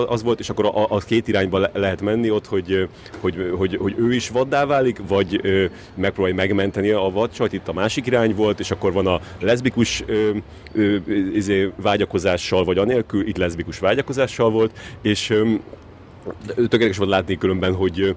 az 0.07 0.23
volt, 0.23 0.39
és 0.39 0.49
akkor 0.49 0.65
a, 0.65 0.88
az 0.89 1.03
két 1.03 1.27
irányba 1.27 1.57
le- 1.57 1.71
lehet 1.73 2.01
menni 2.01 2.29
ott, 2.29 2.45
hogy, 2.47 2.87
hogy, 3.19 3.51
hogy, 3.57 3.75
hogy 3.75 3.95
ő 3.97 4.13
is 4.13 4.29
vaddá 4.29 4.65
válik, 4.65 5.01
vagy 5.07 5.39
ö, 5.43 5.65
megpróbálja 5.95 6.35
megmenteni 6.35 6.89
a 6.89 7.09
vadcsajt, 7.13 7.53
itt 7.53 7.67
a 7.67 7.73
másik 7.73 8.05
irány 8.05 8.35
volt, 8.35 8.59
és 8.59 8.71
akkor 8.71 8.93
van 8.93 9.07
a 9.07 9.19
leszbikus 9.39 10.03
ö, 10.05 10.29
ö, 10.73 10.95
izé, 11.33 11.71
vágyakozással, 11.75 12.63
vagy 12.63 12.77
anélkül, 12.77 13.27
itt 13.27 13.37
leszbikus 13.37 13.79
vágyakozással 13.79 14.49
volt, 14.49 14.71
és 15.01 15.29
ö, 15.29 15.53
tökéletes 16.55 16.97
volt 16.97 17.09
látni 17.09 17.37
különben, 17.37 17.73
hogy 17.73 18.15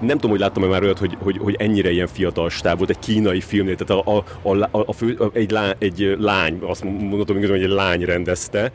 nem 0.00 0.08
tudom, 0.08 0.30
hogy 0.30 0.40
láttam-e 0.40 0.66
már 0.66 0.82
olyat, 0.82 0.98
hogy, 0.98 1.16
hogy, 1.18 1.38
hogy 1.38 1.54
ennyire 1.58 1.90
ilyen 1.90 2.06
fiatal 2.06 2.50
stáb 2.50 2.78
volt, 2.78 2.90
egy 2.90 2.98
kínai 2.98 3.40
filmnél, 3.40 3.76
tehát 3.76 4.04
a, 4.06 4.24
a, 4.42 4.56
a, 4.70 4.84
a 4.86 4.92
fő, 4.92 5.18
egy, 5.32 5.50
lány, 5.50 5.74
egy 5.78 6.16
lány, 6.18 6.58
azt 6.60 6.84
mondhatom, 6.84 7.36
hogy 7.36 7.62
egy 7.62 7.68
lány 7.68 8.04
rendezte, 8.04 8.72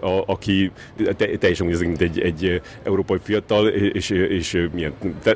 a, 0.00 0.22
aki 0.26 0.70
te, 1.16 1.26
teljesen 1.26 1.66
úgy 1.66 1.80
mint 1.80 2.00
egy, 2.00 2.20
egy 2.20 2.60
európai 2.82 3.18
fiatal, 3.22 3.68
és, 3.68 4.10
és 4.10 4.68
milyen 4.74 4.92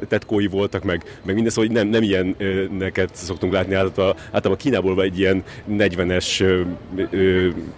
tetkói 0.09 0.47
voltak, 0.47 0.85
meg, 0.85 1.19
meg 1.25 1.35
minden, 1.35 1.53
szóval 1.53 1.73
nem, 1.73 1.89
nem 1.89 2.03
ilyen 2.03 2.37
neket 2.79 3.11
szoktunk 3.15 3.53
látni, 3.53 3.75
általában, 3.75 4.17
általában 4.25 4.57
Kínából 4.57 5.03
egy 5.03 5.19
ilyen 5.19 5.43
40-es 5.71 6.45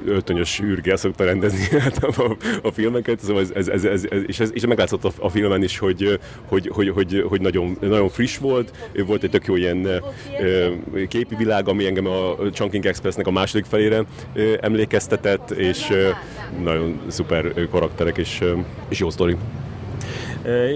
öltönyös 0.06 0.60
űrgel 0.60 0.96
szokta 0.96 1.24
rendezni 1.24 1.66
a, 2.00 2.36
a 2.62 2.70
filmeket, 2.70 3.20
szóval 3.20 3.42
ez, 3.42 3.50
ez, 3.54 3.68
ez, 3.68 3.84
ez 3.84 4.06
és, 4.26 4.40
ez, 4.40 4.50
és 4.54 4.66
meg 4.66 4.80
meglátszott 4.90 5.20
a, 5.20 5.24
a 5.26 5.28
filmen 5.28 5.62
is, 5.62 5.78
hogy, 5.78 6.18
hogy, 6.48 6.68
hogy, 6.72 6.88
hogy, 6.88 7.24
hogy 7.28 7.40
nagyon, 7.40 7.76
nagyon 7.80 8.08
friss 8.08 8.38
volt, 8.38 8.90
volt 9.06 9.22
egy 9.22 9.30
tök 9.30 9.46
jó 9.46 9.56
ilyen 9.56 10.02
képi 11.08 11.34
világ, 11.34 11.68
ami 11.68 11.86
engem 11.86 12.06
a 12.06 12.36
Chunking 12.52 12.86
Expressnek 12.86 13.26
a 13.26 13.30
második 13.30 13.64
felére 13.64 14.04
emlékeztetett, 14.60 15.50
és 15.50 15.88
nagyon 16.62 17.00
szuper 17.06 17.68
karakterek 17.70 18.16
és, 18.18 18.44
és 18.88 18.98
jó 18.98 19.10
sztori. 19.10 19.36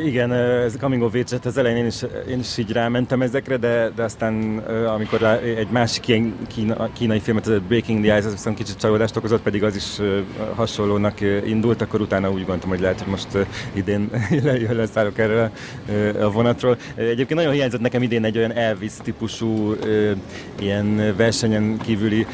Igen, 0.05 0.33
ez 0.33 0.75
a 0.75 0.79
Coming 0.79 1.03
of 1.03 1.15
Age, 1.15 1.39
az 1.45 1.57
elején 1.57 1.77
én 1.77 1.87
is, 1.87 2.03
én 2.29 2.39
is 2.39 2.59
így 2.59 2.73
rámentem 2.73 3.23
ezekre, 3.23 3.57
de, 3.57 3.91
de 3.97 4.03
aztán 4.03 4.59
amikor 4.87 5.23
egy 5.57 5.69
másik 5.71 6.09
ilyen 6.09 6.35
kína, 6.47 6.93
kínai 6.93 7.21
filmet, 7.21 7.47
ez 7.47 7.53
a 7.53 7.61
Breaking 7.69 8.05
the 8.05 8.19
Ice, 8.19 8.27
az 8.27 8.33
viszont 8.33 8.57
kicsit 8.57 8.79
csalódást 8.79 9.17
okozott, 9.17 9.43
pedig 9.43 9.65
az 9.65 9.77
is 9.77 10.01
hasonlónak 10.55 11.21
indult, 11.47 11.81
akkor 11.81 12.01
utána 12.01 12.31
úgy 12.31 12.39
gondoltam, 12.39 12.69
hogy 12.69 12.81
lehet, 12.81 13.01
hogy 13.01 13.09
most 13.09 13.29
idén 13.73 14.11
leszállok 14.71 15.19
erre 15.19 15.51
a 16.21 16.31
vonatról. 16.31 16.77
Egyébként 16.95 17.35
nagyon 17.35 17.53
hiányzott 17.53 17.81
nekem 17.81 18.03
idén 18.03 18.25
egy 18.25 18.39
olyan 18.39 18.53
Elvis 18.53 18.93
típusú 19.03 19.77
ilyen 20.61 21.15
versenyen 21.17 21.79
kívüli 21.79 22.27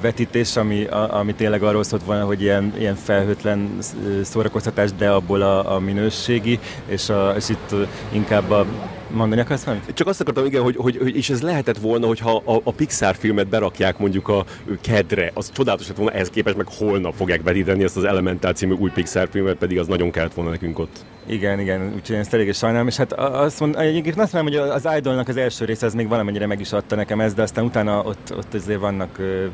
vetítés, 0.00 0.56
ami, 0.56 0.86
ami 0.90 1.34
tényleg 1.34 1.62
arról 1.62 1.82
szólt 1.82 2.04
volna, 2.04 2.24
hogy 2.24 2.42
ilyen, 2.42 2.74
ilyen 2.78 2.94
felhőtlen 2.94 3.78
szórakoztatás, 4.22 4.92
de 4.92 5.10
abból 5.10 5.42
a, 5.42 5.74
a 5.74 5.78
minőségi, 5.78 6.58
és, 6.86 7.12
és 7.36 7.48
itt 7.48 7.74
inkább 8.12 8.50
a 8.50 8.66
Mondani 9.10 9.40
akarsz 9.40 9.64
valamit? 9.64 9.94
Csak 9.94 10.06
azt 10.06 10.20
akartam, 10.20 10.44
igen, 10.44 10.62
hogy, 10.62 10.76
hogy, 10.76 10.96
hogy 10.96 11.16
és 11.16 11.30
ez 11.30 11.42
lehetett 11.42 11.78
volna, 11.78 12.06
hogyha 12.06 12.42
a, 12.44 12.60
a 12.64 12.72
Pixar 12.72 13.16
filmet 13.16 13.48
berakják 13.48 13.98
mondjuk 13.98 14.28
a 14.28 14.44
kedre, 14.80 15.30
az 15.34 15.52
csodálatos 15.52 15.88
lett 15.88 15.96
volna, 15.96 16.12
ehhez 16.12 16.30
képest 16.30 16.56
meg 16.56 16.66
holnap 16.78 17.14
fogják 17.14 17.42
vetíteni 17.42 17.82
ezt 17.82 17.96
az 17.96 18.04
Elemental 18.04 18.52
című 18.52 18.74
új 18.74 18.90
Pixar 18.90 19.28
filmet, 19.30 19.56
pedig 19.56 19.78
az 19.78 19.86
nagyon 19.86 20.10
kellett 20.10 20.34
volna 20.34 20.50
nekünk 20.50 20.78
ott. 20.78 21.04
Igen, 21.26 21.60
igen, 21.60 21.92
úgyhogy 21.94 22.14
én 22.14 22.20
ezt 22.20 22.34
eléggé 22.34 22.52
sajnálom, 22.52 22.86
és 22.86 22.96
hát 22.96 23.12
azt 23.12 23.60
mond, 23.60 23.76
egyébként 23.76 24.18
azt 24.18 24.32
mondom, 24.32 24.52
hogy 24.52 24.70
az 24.70 24.88
Idolnak 24.96 25.28
az 25.28 25.36
első 25.36 25.64
része 25.64 25.86
az 25.86 25.94
még 25.94 26.08
valamennyire 26.08 26.46
meg 26.46 26.60
is 26.60 26.72
adta 26.72 26.96
nekem 26.96 27.20
ezt, 27.20 27.34
de 27.34 27.42
aztán 27.42 27.64
utána 27.64 28.02
ott, 28.02 28.34
ott 28.36 28.54
azért 28.54 28.80
vannak 28.80 29.16
uh, 29.18 29.44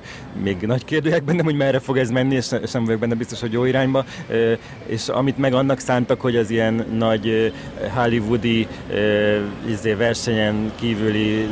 még 0.42 0.56
nagy 0.60 0.84
kérdőjek 0.84 1.24
bennem, 1.24 1.44
hogy 1.44 1.56
merre 1.56 1.78
fog 1.78 1.98
ez 1.98 2.10
menni, 2.10 2.34
és, 2.34 2.48
nem 2.72 2.84
vagyok 2.84 3.00
benne 3.00 3.14
biztos, 3.14 3.40
hogy 3.40 3.52
jó 3.52 3.64
irányba, 3.64 4.04
uh, 4.28 4.58
és 4.86 5.08
amit 5.08 5.38
meg 5.38 5.54
annak 5.54 5.78
szántak, 5.78 6.20
hogy 6.20 6.36
az 6.36 6.50
ilyen 6.50 6.86
nagy 6.98 7.26
uh, 7.26 7.90
hollywoodi 7.94 8.66
uh, 8.90 9.36
izé, 9.68 9.92
versenyen 9.92 10.72
kívüli 10.80 11.48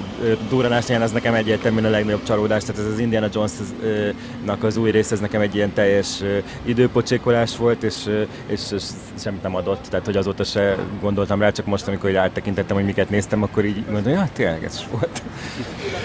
duranásnál 0.48 1.02
az 1.02 1.12
nekem 1.12 1.34
egyértelműen 1.34 1.84
a 1.84 1.90
legnagyobb 1.90 2.22
csalódás, 2.22 2.64
tehát 2.64 2.80
ez 2.80 2.92
az 2.92 2.98
Indiana 2.98 3.28
Jones-nak 3.32 4.62
az 4.62 4.76
új 4.76 4.90
rész, 4.90 5.10
ez 5.10 5.20
nekem 5.20 5.40
egy 5.40 5.54
ilyen 5.54 5.72
teljes 5.72 6.20
uh, 6.20 6.36
időpocsékolás 6.64 7.56
volt, 7.56 7.82
és, 7.82 8.08
és, 8.46 8.60
és 8.70 8.84
semmit 9.18 9.42
nem 9.42 9.54
adott, 9.54 9.86
tehát 9.90 10.06
hogy 10.08 10.16
azóta 10.16 10.44
se 10.44 10.76
gondoltam 11.00 11.40
rá, 11.40 11.50
csak 11.50 11.66
most, 11.66 11.88
amikor 11.88 12.16
áttekintettem, 12.16 12.76
hogy 12.76 12.84
miket 12.84 13.10
néztem, 13.10 13.42
akkor 13.42 13.64
így 13.64 13.84
mondom, 13.90 14.12
ja, 14.12 14.28
tényleg 14.32 14.64
ez 14.64 14.84
volt. 14.90 15.22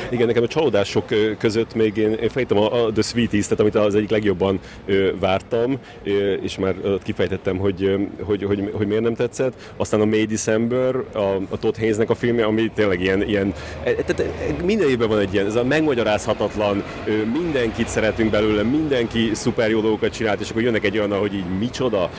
Igen, 0.10 0.28
nekem 0.28 0.44
a 0.44 0.48
csalódások 0.48 1.06
között 1.38 1.76
még 1.76 1.98
én, 1.98 2.14
én 2.14 2.30
fejtem 2.30 2.58
a, 2.58 2.86
a 2.86 2.92
The 2.92 3.02
Sweeties, 3.02 3.44
tehát 3.44 3.60
amit 3.60 3.76
az 3.76 3.96
egyik 3.96 4.10
legjobban 4.10 4.60
ö, 4.86 5.10
vártam, 5.20 5.78
ö, 6.04 6.34
és 6.34 6.58
már 6.58 6.76
ott 6.86 7.04
kifejtettem, 7.04 7.58
hogy, 7.58 8.10
hogy, 8.22 8.44
hogy, 8.44 8.70
hogy, 8.74 8.88
miért 8.88 9.02
nem 9.04 9.16
tetszett. 9.16 9.54
Aztán 9.78 10.02
a 10.02 10.06
May 10.06 10.26
December, 10.26 10.96
a, 11.14 11.36
a 11.50 11.58
Todd 11.60 11.78
Haynesnek 11.78 12.10
a 12.10 12.16
filmje, 12.16 12.46
ami 12.46 12.72
tényleg 12.76 13.02
ilyen, 13.02 13.28
ilyen 13.28 13.54
e, 13.84 13.94
tehát 13.94 14.20
e, 14.20 14.64
minden 14.64 14.90
évben 14.90 15.08
van 15.08 15.20
egy 15.20 15.34
ilyen, 15.34 15.46
ez 15.46 15.56
a 15.56 15.64
megmagyarázhatatlan, 15.64 16.84
mindenkit 17.34 17.88
szeretünk 17.88 18.32
belőle, 18.32 18.64
mindenki 18.64 19.30
szuper 19.34 19.70
jó 19.70 19.82
dolgokat 19.82 20.14
csinált, 20.14 20.40
és 20.40 20.50
akkor 20.50 20.62
jönnek 20.62 20.84
egy 20.84 20.98
olyan, 20.98 21.20
hogy 21.20 21.34
így 21.34 21.58
micsoda, 21.60 22.10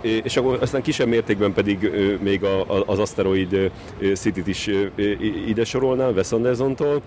és 0.00 0.36
akkor 0.36 0.58
aztán 0.60 0.82
kisebb 0.82 1.08
mértékben 1.10 1.52
pedig 1.52 1.90
még 2.22 2.40
az 2.86 2.98
Asteroid 2.98 3.70
City-t 4.14 4.46
is 4.46 4.70
ide 5.46 5.64
sorolnám, 5.64 6.12
Wes 6.14 6.32
Anderson-tól, 6.32 7.02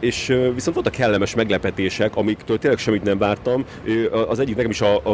és 0.00 0.26
viszont 0.54 0.74
voltak 0.74 0.92
kellemes 0.92 1.34
meglepetések, 1.34 2.16
amiktől 2.16 2.58
tényleg 2.58 2.78
semmit 2.78 3.02
nem 3.02 3.18
vártam. 3.18 3.64
Az 4.28 4.38
egyik 4.38 4.56
nekem 4.56 4.70
is 4.70 4.80
a, 4.80 5.00
a, 5.02 5.10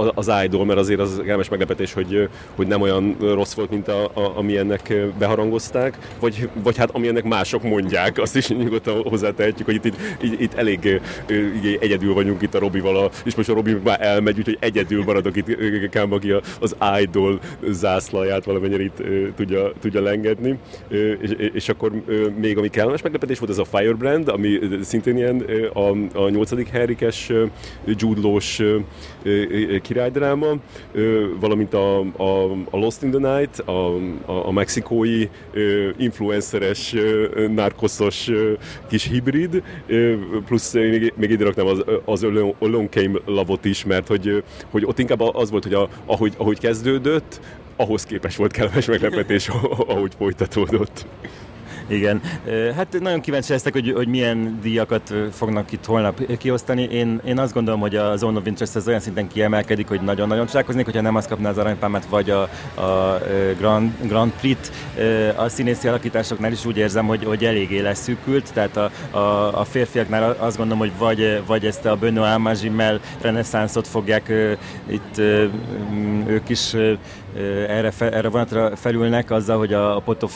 a, 0.00 0.12
az 0.14 0.30
Idol, 0.44 0.64
mert 0.64 0.78
azért 0.78 1.00
az 1.00 1.20
kellemes 1.24 1.48
meglepetés, 1.48 1.92
hogy, 1.92 2.28
hogy 2.54 2.66
nem 2.66 2.80
olyan 2.80 3.16
rossz 3.20 3.54
volt, 3.54 3.70
mint 3.70 3.88
a, 3.88 4.04
a, 4.04 4.32
ami 4.36 4.56
ennek 4.56 4.94
beharangozták, 5.18 5.98
vagy, 6.20 6.48
vagy 6.62 6.76
hát 6.76 6.90
ami 6.90 7.08
ennek 7.08 7.24
mások 7.24 7.62
mondják, 7.62 8.18
azt 8.18 8.36
is 8.36 8.48
nyugodtan 8.48 9.02
hozzátehetjük, 9.02 9.66
hogy 9.66 9.74
itt, 9.74 9.94
itt, 10.20 10.40
itt, 10.40 10.54
elég 10.54 11.00
egyedül 11.80 12.14
vagyunk 12.14 12.42
itt 12.42 12.54
a 12.54 12.58
Robival, 12.58 13.10
és 13.24 13.34
most 13.34 13.48
a 13.48 13.54
Robi 13.54 13.76
már 13.84 14.02
elmegy, 14.02 14.38
úgyhogy 14.38 14.56
egyedül 14.60 15.04
maradok 15.04 15.36
itt 15.36 15.88
Kám, 15.90 16.12
aki 16.12 16.34
az 16.60 16.76
Idol 17.00 17.39
zászlaját 17.70 18.44
valamennyire 18.44 18.82
itt 18.82 19.02
tudja, 19.36 19.72
tudja 19.80 20.02
lengedni. 20.02 20.58
És, 21.20 21.30
és 21.52 21.68
akkor 21.68 21.92
még 22.40 22.58
ami 22.58 22.68
kellemes 22.68 23.02
meglepetés 23.02 23.38
volt, 23.38 23.50
ez 23.50 23.58
a 23.58 23.64
Firebrand, 23.64 24.28
ami 24.28 24.58
szintén 24.82 25.16
ilyen 25.16 25.44
a, 25.72 25.90
a 26.18 26.28
8. 26.28 26.70
Henrikes 26.70 27.32
Law-s 28.22 28.62
királydráma, 29.82 30.54
valamint 31.40 31.74
a, 31.74 32.00
a, 32.00 32.52
a 32.70 32.76
Lost 32.76 33.02
in 33.02 33.10
the 33.10 33.36
Night, 33.36 33.58
a, 33.58 33.94
a, 34.26 34.46
a 34.46 34.50
mexikói 34.50 35.28
influenceres, 35.96 36.94
narkoszos 37.48 38.30
kis 38.88 39.08
hibrid, 39.08 39.62
plusz 40.46 40.72
még, 40.72 41.12
még 41.16 41.30
ide 41.30 41.44
raknám 41.44 41.66
az, 41.66 41.84
az 42.04 42.24
Alone 42.58 42.88
Came 42.88 43.18
Love-ot 43.24 43.64
is, 43.64 43.84
mert 43.84 44.06
hogy, 44.06 44.42
hogy 44.70 44.84
ott 44.84 44.98
inkább 44.98 45.20
az 45.20 45.50
volt, 45.50 45.62
hogy 45.62 45.74
a, 45.74 45.88
ahogy, 46.06 46.34
ahogy 46.36 46.58
kezdődött, 46.58 47.29
ahhoz 47.76 48.04
képes 48.04 48.36
volt 48.36 48.52
kellemes 48.52 48.86
meglepetés, 48.86 49.48
ahogy 49.92 50.12
folytatódott. 50.18 51.06
Igen, 51.90 52.20
hát 52.76 53.00
nagyon 53.00 53.20
kíváncsi 53.20 53.52
leszek, 53.52 53.72
hogy, 53.72 53.92
hogy 53.92 54.08
milyen 54.08 54.58
díjakat 54.62 55.14
fognak 55.32 55.72
itt 55.72 55.84
holnap 55.84 56.36
kiosztani. 56.38 56.82
Én, 56.82 57.20
én 57.24 57.38
azt 57.38 57.52
gondolom, 57.52 57.80
hogy 57.80 57.96
a 57.96 58.16
Zone 58.16 58.38
of 58.38 58.46
Interest 58.46 58.76
az 58.76 58.88
olyan 58.88 59.00
szinten 59.00 59.28
kiemelkedik, 59.28 59.88
hogy 59.88 60.00
nagyon-nagyon 60.00 60.46
csodálkoznék, 60.46 60.84
hogyha 60.84 61.00
nem 61.00 61.16
azt 61.16 61.28
kapná 61.28 61.50
az 61.50 61.58
aranypámát, 61.58 62.06
vagy 62.06 62.30
a, 62.30 62.42
a 62.80 63.20
Grand, 63.58 63.92
Grand 64.06 64.32
Prix-t. 64.40 64.72
A 65.36 65.48
színészi 65.48 65.88
alakításoknál 65.88 66.52
is 66.52 66.64
úgy 66.64 66.76
érzem, 66.76 67.06
hogy, 67.06 67.24
hogy 67.24 67.44
eléggé 67.44 67.80
leszűkült, 67.80 68.52
tehát 68.52 68.76
a, 68.76 68.90
a, 69.16 69.60
a 69.60 69.64
férfiaknál 69.64 70.36
azt 70.38 70.56
gondolom, 70.56 70.78
hogy 70.78 70.92
vagy, 70.98 71.42
vagy 71.46 71.66
ezt 71.66 71.86
a 71.86 71.96
Benoît 71.96 72.38
Magimel 72.38 73.00
reneszánszot 73.20 73.86
fogják 73.86 74.32
itt 74.86 75.18
ők 76.26 76.48
is 76.48 76.76
erre, 77.68 77.90
fe, 77.90 78.12
erre 78.12 78.28
vonatra 78.28 78.76
felülnek 78.76 79.30
azzal, 79.30 79.58
hogy 79.58 79.72
a, 79.72 79.96
a 79.96 80.00
Potov 80.00 80.32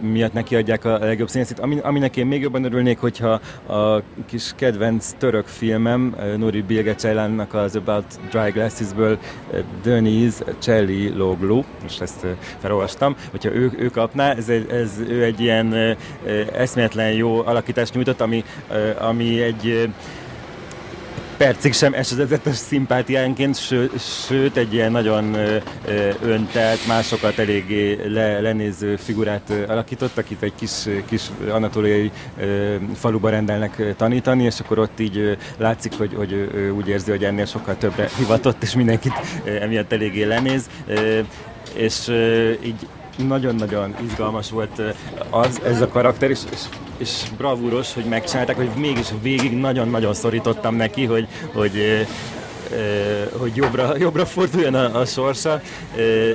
miatt 0.00 0.32
nekiadják 0.32 0.84
a 0.84 0.98
legjobb 0.98 1.28
színészét. 1.28 1.58
Ami, 1.58 1.78
aminek 1.82 2.16
én 2.16 2.26
még 2.26 2.40
jobban 2.40 2.64
örülnék, 2.64 2.98
hogyha 2.98 3.40
a 3.66 4.02
kis 4.26 4.52
kedvenc 4.56 5.10
török 5.18 5.46
filmem, 5.46 6.16
Nuri 6.36 6.62
Bilge 6.62 6.94
Ceylannak 6.94 7.54
az 7.54 7.76
About 7.76 8.04
Dry 8.30 8.50
Glasses-ből 8.50 9.18
Denise 9.82 10.44
Loglu, 11.14 11.62
most 11.82 12.00
ezt 12.00 12.26
felolvastam, 12.58 13.16
hogyha 13.30 13.54
ő, 13.54 13.70
ő 13.78 13.88
kapná, 13.88 14.32
ez, 14.32 14.48
ez 14.48 15.02
ő 15.08 15.22
egy 15.24 15.40
ilyen 15.40 15.96
eszméletlen 16.52 17.12
jó 17.12 17.46
alakítást 17.46 17.94
nyújtott, 17.94 18.20
ami, 18.20 18.44
ami 18.98 19.42
egy 19.42 19.90
percig 21.40 21.72
sem 21.72 21.94
esetezetes 21.94 22.56
szimpátiánként, 22.56 23.58
ső, 23.58 23.90
sőt 24.26 24.56
egy 24.56 24.74
ilyen 24.74 24.90
nagyon 24.90 25.36
öntelt, 26.22 26.86
másokat 26.86 27.38
eléggé 27.38 27.98
le, 28.06 28.40
lenéző 28.40 28.96
figurát 28.96 29.52
alakított, 29.68 30.18
akit 30.18 30.42
egy 30.42 30.52
kis, 30.54 30.70
kis 31.08 31.22
anatóliai 31.50 32.10
faluba 32.94 33.28
rendelnek 33.28 33.94
tanítani, 33.96 34.44
és 34.44 34.60
akkor 34.60 34.78
ott 34.78 35.00
így 35.00 35.38
látszik, 35.56 35.92
hogy, 35.92 36.14
hogy 36.14 36.32
ő 36.32 36.70
úgy 36.70 36.88
érzi, 36.88 37.10
hogy 37.10 37.24
ennél 37.24 37.46
sokkal 37.46 37.76
többre 37.76 38.08
hivatott, 38.18 38.62
és 38.62 38.74
mindenkit 38.74 39.14
emiatt 39.60 39.92
eléggé 39.92 40.24
lenéz. 40.24 40.68
És 41.74 42.08
így 42.64 42.86
nagyon-nagyon 43.26 43.94
izgalmas 44.02 44.50
volt 44.50 44.82
az, 45.30 45.60
ez 45.64 45.80
a 45.80 45.88
karakter, 45.88 46.30
és, 46.30 46.38
és, 46.52 46.60
és 46.96 47.22
bravúros, 47.36 47.94
hogy 47.94 48.04
megcsinálták, 48.04 48.56
hogy 48.56 48.70
mégis 48.76 49.08
végig 49.22 49.52
nagyon-nagyon 49.52 50.14
szorítottam 50.14 50.74
neki, 50.74 51.04
hogy, 51.04 51.28
hogy 51.52 52.06
hogy 53.38 53.56
jobbra, 53.56 53.96
jobbra 53.98 54.26
forduljon 54.26 54.74
a, 54.74 55.00
a 55.00 55.04
sorsa, 55.04 55.60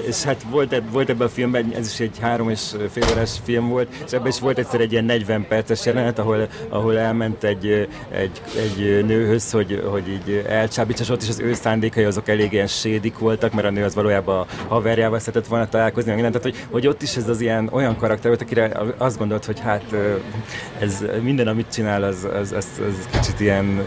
és 0.08 0.24
hát 0.24 0.44
volt, 0.50 0.82
volt 0.92 1.10
ebben 1.10 1.28
a 1.28 1.30
filmben, 1.30 1.74
ez 1.76 1.92
is 1.92 2.00
egy 2.00 2.18
három 2.20 2.50
és 2.50 2.62
fél 2.92 3.04
órás 3.12 3.32
film 3.44 3.68
volt, 3.68 3.88
és 4.06 4.12
ebben 4.12 4.28
is 4.28 4.40
volt 4.40 4.58
egyszer 4.58 4.80
egy 4.82 4.92
ilyen 4.92 5.06
40 5.06 5.48
perces 5.48 5.86
jelenet, 5.86 6.20
ahol, 6.20 6.48
ahol 6.70 6.98
elment 6.98 7.44
egy, 7.44 7.88
egy, 8.12 8.42
egy 8.58 9.06
nőhöz, 9.06 9.52
hogy, 9.52 9.84
hogy 9.90 10.10
így 10.10 10.44
elcsábítsa, 10.48 11.04
és 11.04 11.10
ott 11.10 11.22
is 11.22 11.30
az 11.30 11.40
ő 11.40 11.54
szándékai 11.54 12.04
azok 12.04 12.30
elég 12.30 12.52
ilyen 12.52 12.68
sédik 12.68 13.18
voltak, 13.18 13.54
mert 13.54 13.68
a 13.68 13.72
nő 13.72 13.84
az 13.84 13.96
valójában 13.96 14.40
a 14.40 14.46
haverjával 14.68 15.20
szeretett 15.20 15.48
volna 15.48 15.70
találkozni, 15.70 16.12
meg 16.12 16.20
tehát 16.20 16.42
hogy, 16.42 16.66
hogy 16.72 16.88
ott 16.88 17.02
is 17.02 17.16
ez 17.16 17.30
az 17.30 17.42
ilyen 17.42 17.70
olyan 17.72 17.98
karakter 17.98 18.28
volt, 18.28 18.42
akire 18.42 18.72
azt 18.98 19.18
gondolt, 19.18 19.46
hogy 19.46 19.60
hát 19.60 19.84
ez 20.80 21.06
minden, 21.22 21.48
amit 21.48 21.74
csinál, 21.74 22.04
az, 22.04 22.28
az, 22.34 22.52
az, 22.52 22.68
az 22.88 23.08
kicsit 23.12 23.40
ilyen 23.40 23.84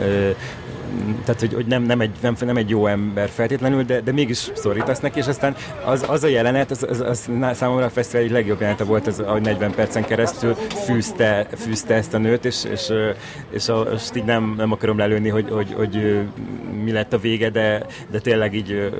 tehát 1.24 1.40
hogy, 1.40 1.54
hogy 1.54 1.66
nem, 1.66 1.82
nem, 1.82 2.00
egy, 2.00 2.10
nem, 2.20 2.36
nem 2.40 2.56
egy 2.56 2.68
jó 2.68 2.86
ember 2.86 3.28
feltétlenül, 3.28 3.82
de, 3.82 4.00
de 4.00 4.12
mégis 4.12 4.50
szorítasz 4.54 5.00
neki, 5.00 5.18
és 5.18 5.26
aztán 5.26 5.56
az, 5.84 6.04
az 6.08 6.24
a 6.24 6.28
jelenet, 6.28 6.70
az, 6.70 6.86
az, 6.88 7.00
az 7.00 7.28
számomra 7.52 7.84
a 7.84 7.90
fesztivál 7.90 8.24
egy 8.24 8.30
legjobb 8.30 8.60
jelenete 8.60 8.84
volt, 8.84 9.06
az, 9.06 9.20
ahogy 9.20 9.42
40 9.42 9.70
percen 9.74 10.04
keresztül 10.04 10.54
fűzte, 10.54 11.46
fűzte 11.56 11.94
ezt 11.94 12.14
a 12.14 12.18
nőt, 12.18 12.44
és, 12.44 12.64
és, 12.72 12.92
és 13.50 13.68
azt 13.68 14.16
így 14.16 14.24
nem, 14.24 14.54
nem 14.56 14.72
akarom 14.72 14.98
lelőni, 14.98 15.28
hogy, 15.28 15.48
hogy, 15.50 15.72
hogy 15.76 16.26
mi 16.84 16.92
lett 16.92 17.12
a 17.12 17.18
vége, 17.18 17.50
de, 17.50 17.86
de 18.10 18.18
tényleg 18.18 18.54
így 18.54 18.90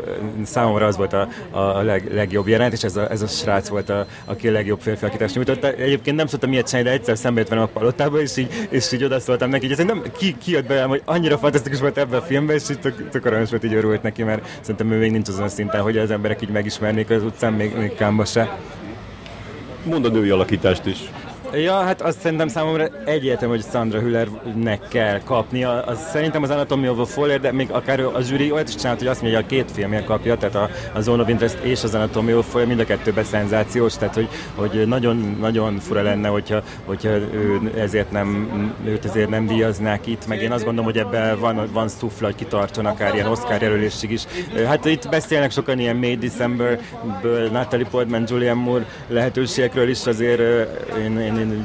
számomra 0.45 0.87
az 0.87 0.97
volt 0.97 1.13
a, 1.13 1.29
a 1.51 1.83
leg, 1.83 2.15
legjobb 2.15 2.49
jelenet, 2.49 2.73
és 2.73 2.83
ez 2.83 2.97
a, 2.97 3.11
ez 3.11 3.23
a 3.23 3.27
srác 3.27 3.69
volt, 3.69 3.91
a, 3.91 4.07
aki 4.25 4.49
a 4.49 4.53
legjobb 4.53 4.81
férfi 4.81 5.05
alakítást 5.05 5.35
nyújtotta. 5.35 5.73
Egyébként 5.73 6.17
nem 6.17 6.27
szoktam 6.27 6.53
ilyet 6.53 6.67
csinálni, 6.67 6.89
de 6.89 6.95
egyszer 6.95 7.17
szembe 7.17 7.41
jött 7.41 7.49
velem 7.49 7.65
a 7.65 7.79
palotába, 7.79 8.21
és 8.21 8.37
így, 8.37 8.67
és 8.71 8.93
így 8.93 9.05
odaszóltam 9.05 9.51
neki, 9.51 9.69
hogy 9.69 9.79
ez 9.79 9.85
nem, 9.85 10.03
ki, 10.19 10.37
ki 10.39 10.51
jött 10.51 10.67
belem, 10.67 10.89
hogy 10.89 11.03
annyira 11.05 11.39
fantasztikus 11.39 11.78
volt 11.81 11.99
ebben 11.99 12.19
a 12.19 12.23
filmben, 12.23 12.57
és 12.57 12.71
így 12.71 12.81
tök, 12.81 13.09
tök 13.11 13.25
aranyos 13.25 13.51
volt, 13.51 13.65
így 13.65 13.75
örült 13.75 14.03
neki, 14.03 14.23
mert 14.23 14.59
szerintem 14.61 14.93
ő 14.93 14.99
még 14.99 15.11
nincs 15.11 15.29
azon 15.29 15.45
a 15.45 15.49
szinten, 15.49 15.81
hogy 15.81 15.99
az 15.99 16.11
emberek 16.11 16.43
így 16.43 16.49
megismernék 16.49 17.11
az 17.11 17.23
utcán, 17.23 17.53
még, 17.53 17.77
még 17.77 17.95
Kámba 17.95 18.25
se. 18.25 18.59
Mond 19.85 20.05
a 20.05 20.09
női 20.09 20.31
alakítást 20.31 20.87
is. 20.87 20.99
Ja, 21.53 21.75
hát 21.75 22.03
azt 22.03 22.21
szerintem 22.21 22.49
számomra 22.49 22.87
egyértelmű, 23.05 23.55
hogy 23.55 23.65
Sandra 23.71 24.01
Hüllernek 24.01 24.89
kell 24.89 25.21
kapnia. 25.25 25.83
Az, 25.83 26.09
szerintem 26.11 26.43
az 26.43 26.51
Anatomy 26.51 26.89
of 26.89 26.99
a 26.99 27.05
Fall, 27.05 27.37
de 27.37 27.53
még 27.53 27.71
akár 27.71 28.01
a 28.01 28.21
zsűri 28.21 28.53
olyat 28.53 28.69
is 28.69 28.75
csinált, 28.75 28.99
hogy 28.99 29.07
azt 29.07 29.21
mondja, 29.23 29.39
hogy 29.41 29.49
a 29.49 29.55
két 29.55 29.71
filmért 29.73 30.05
kapja, 30.05 30.37
tehát 30.37 30.55
a, 30.55 30.71
a 30.93 31.01
Zone 31.01 31.23
of 31.23 31.29
Interest 31.29 31.59
és 31.63 31.83
az 31.85 31.95
Anatomy 31.95 32.33
of 32.33 32.47
a 32.47 32.51
Fall 32.51 32.65
mind 32.65 32.81
a 32.81 32.85
kettőben 32.85 33.25
szenzációs, 33.25 33.97
tehát 33.97 34.15
hogy, 34.15 34.29
hogy 34.55 34.87
nagyon, 34.87 35.37
nagyon 35.41 35.79
fura 35.79 36.03
lenne, 36.03 36.29
hogyha, 36.29 36.63
hogyha 36.85 37.09
ő 37.09 37.73
ezért 37.77 38.11
nem, 38.11 38.49
őt 38.85 39.05
ezért 39.05 39.29
nem 39.29 39.47
díjaznák 39.47 40.07
itt, 40.07 40.27
meg 40.27 40.43
én 40.43 40.53
azt 40.53 40.65
gondolom, 40.65 40.91
hogy 40.91 41.01
ebben 41.01 41.39
van, 41.39 41.69
van 41.73 41.89
szufla, 41.89 42.27
hogy 42.27 42.37
kitartson 42.37 42.87
akár 42.87 43.15
ilyen 43.15 43.27
Oscar 43.27 43.63
jelölésig 43.63 44.11
is. 44.11 44.25
Hát 44.67 44.85
itt 44.85 45.09
beszélnek 45.09 45.51
sokan 45.51 45.79
ilyen 45.79 45.97
May 45.97 46.17
December-ből, 46.17 47.51
Natalie 47.51 47.87
Portman, 47.91 48.25
Julian 48.29 48.57
Moore 48.57 48.87
lehetőségekről 49.09 49.89
is, 49.89 50.07
azért 50.07 50.41
én, 50.99 51.19
én 51.19 51.38
én 51.39 51.65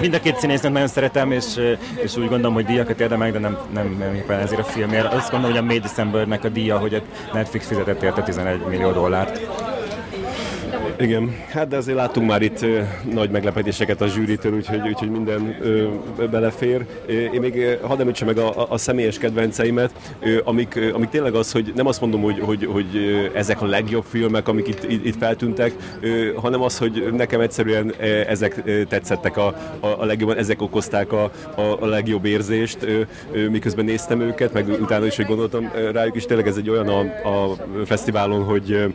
mind 0.00 0.14
a 0.14 0.20
két 0.20 0.38
színésznőt 0.38 0.72
nagyon 0.72 0.88
szeretem, 0.88 1.32
és, 1.32 1.76
és 2.02 2.16
úgy 2.16 2.28
gondolom, 2.28 2.54
hogy 2.54 2.64
díjakat 2.64 3.00
érdemek, 3.00 3.32
de 3.32 3.38
nem, 3.38 3.58
nem, 3.72 3.96
nem 3.98 4.14
éppen 4.14 4.38
ezért 4.38 4.60
a 4.60 4.64
filmért. 4.64 5.12
Azt 5.12 5.30
gondolom, 5.30 5.56
hogy 5.56 5.64
a 5.64 5.66
May 5.66 5.78
Decembernek 5.78 6.44
a 6.44 6.48
díja, 6.48 6.78
hogy 6.78 6.94
a 6.94 7.00
Netflix 7.32 7.66
fizetett 7.66 8.02
érte 8.02 8.22
11 8.22 8.60
millió 8.68 8.92
dollárt. 8.92 9.40
Igen, 11.00 11.36
hát 11.48 11.68
de 11.68 11.76
azért 11.76 11.96
láttunk 11.96 12.28
már 12.28 12.42
itt 12.42 12.66
nagy 13.12 13.30
meglepetéseket 13.30 14.00
a 14.00 14.06
zsűritől, 14.06 14.54
úgyhogy, 14.54 14.88
úgyhogy 14.88 15.10
minden 15.10 15.56
ö, 15.60 15.88
belefér. 16.30 16.86
Én 17.06 17.40
még 17.40 17.78
hadd 17.82 18.00
említsem 18.00 18.26
meg 18.26 18.38
a, 18.38 18.70
a, 18.72 18.78
személyes 18.78 19.18
kedvenceimet, 19.18 19.92
ö, 20.20 20.40
amik, 20.44 20.80
amik 20.92 21.08
tényleg 21.08 21.34
az, 21.34 21.52
hogy 21.52 21.72
nem 21.76 21.86
azt 21.86 22.00
mondom, 22.00 22.22
hogy, 22.22 22.40
hogy, 22.40 22.64
hogy 22.72 22.86
ezek 23.34 23.62
a 23.62 23.66
legjobb 23.66 24.04
filmek, 24.04 24.48
amik 24.48 24.68
itt, 24.68 24.90
itt, 24.90 25.16
feltűntek, 25.16 25.74
ö, 26.00 26.32
hanem 26.34 26.62
az, 26.62 26.78
hogy 26.78 27.08
nekem 27.12 27.40
egyszerűen 27.40 27.94
ezek 28.28 28.62
tetszettek 28.88 29.36
a, 29.36 29.46
a, 29.80 29.86
a 29.86 30.04
legjobban, 30.04 30.36
ezek 30.36 30.62
okozták 30.62 31.12
a, 31.12 31.30
a, 31.54 31.76
a 31.80 31.86
legjobb 31.86 32.24
érzést, 32.24 32.86
miközben 33.50 33.84
néztem 33.84 34.20
őket, 34.20 34.52
meg 34.52 34.68
utána 34.68 35.06
is, 35.06 35.16
hogy 35.16 35.26
gondoltam 35.26 35.72
rájuk, 35.92 36.16
és 36.16 36.26
tényleg 36.26 36.46
ez 36.46 36.56
egy 36.56 36.70
olyan 36.70 36.88
a, 36.88 37.00
a 37.28 37.56
fesztiválon, 37.84 38.44
hogy 38.44 38.94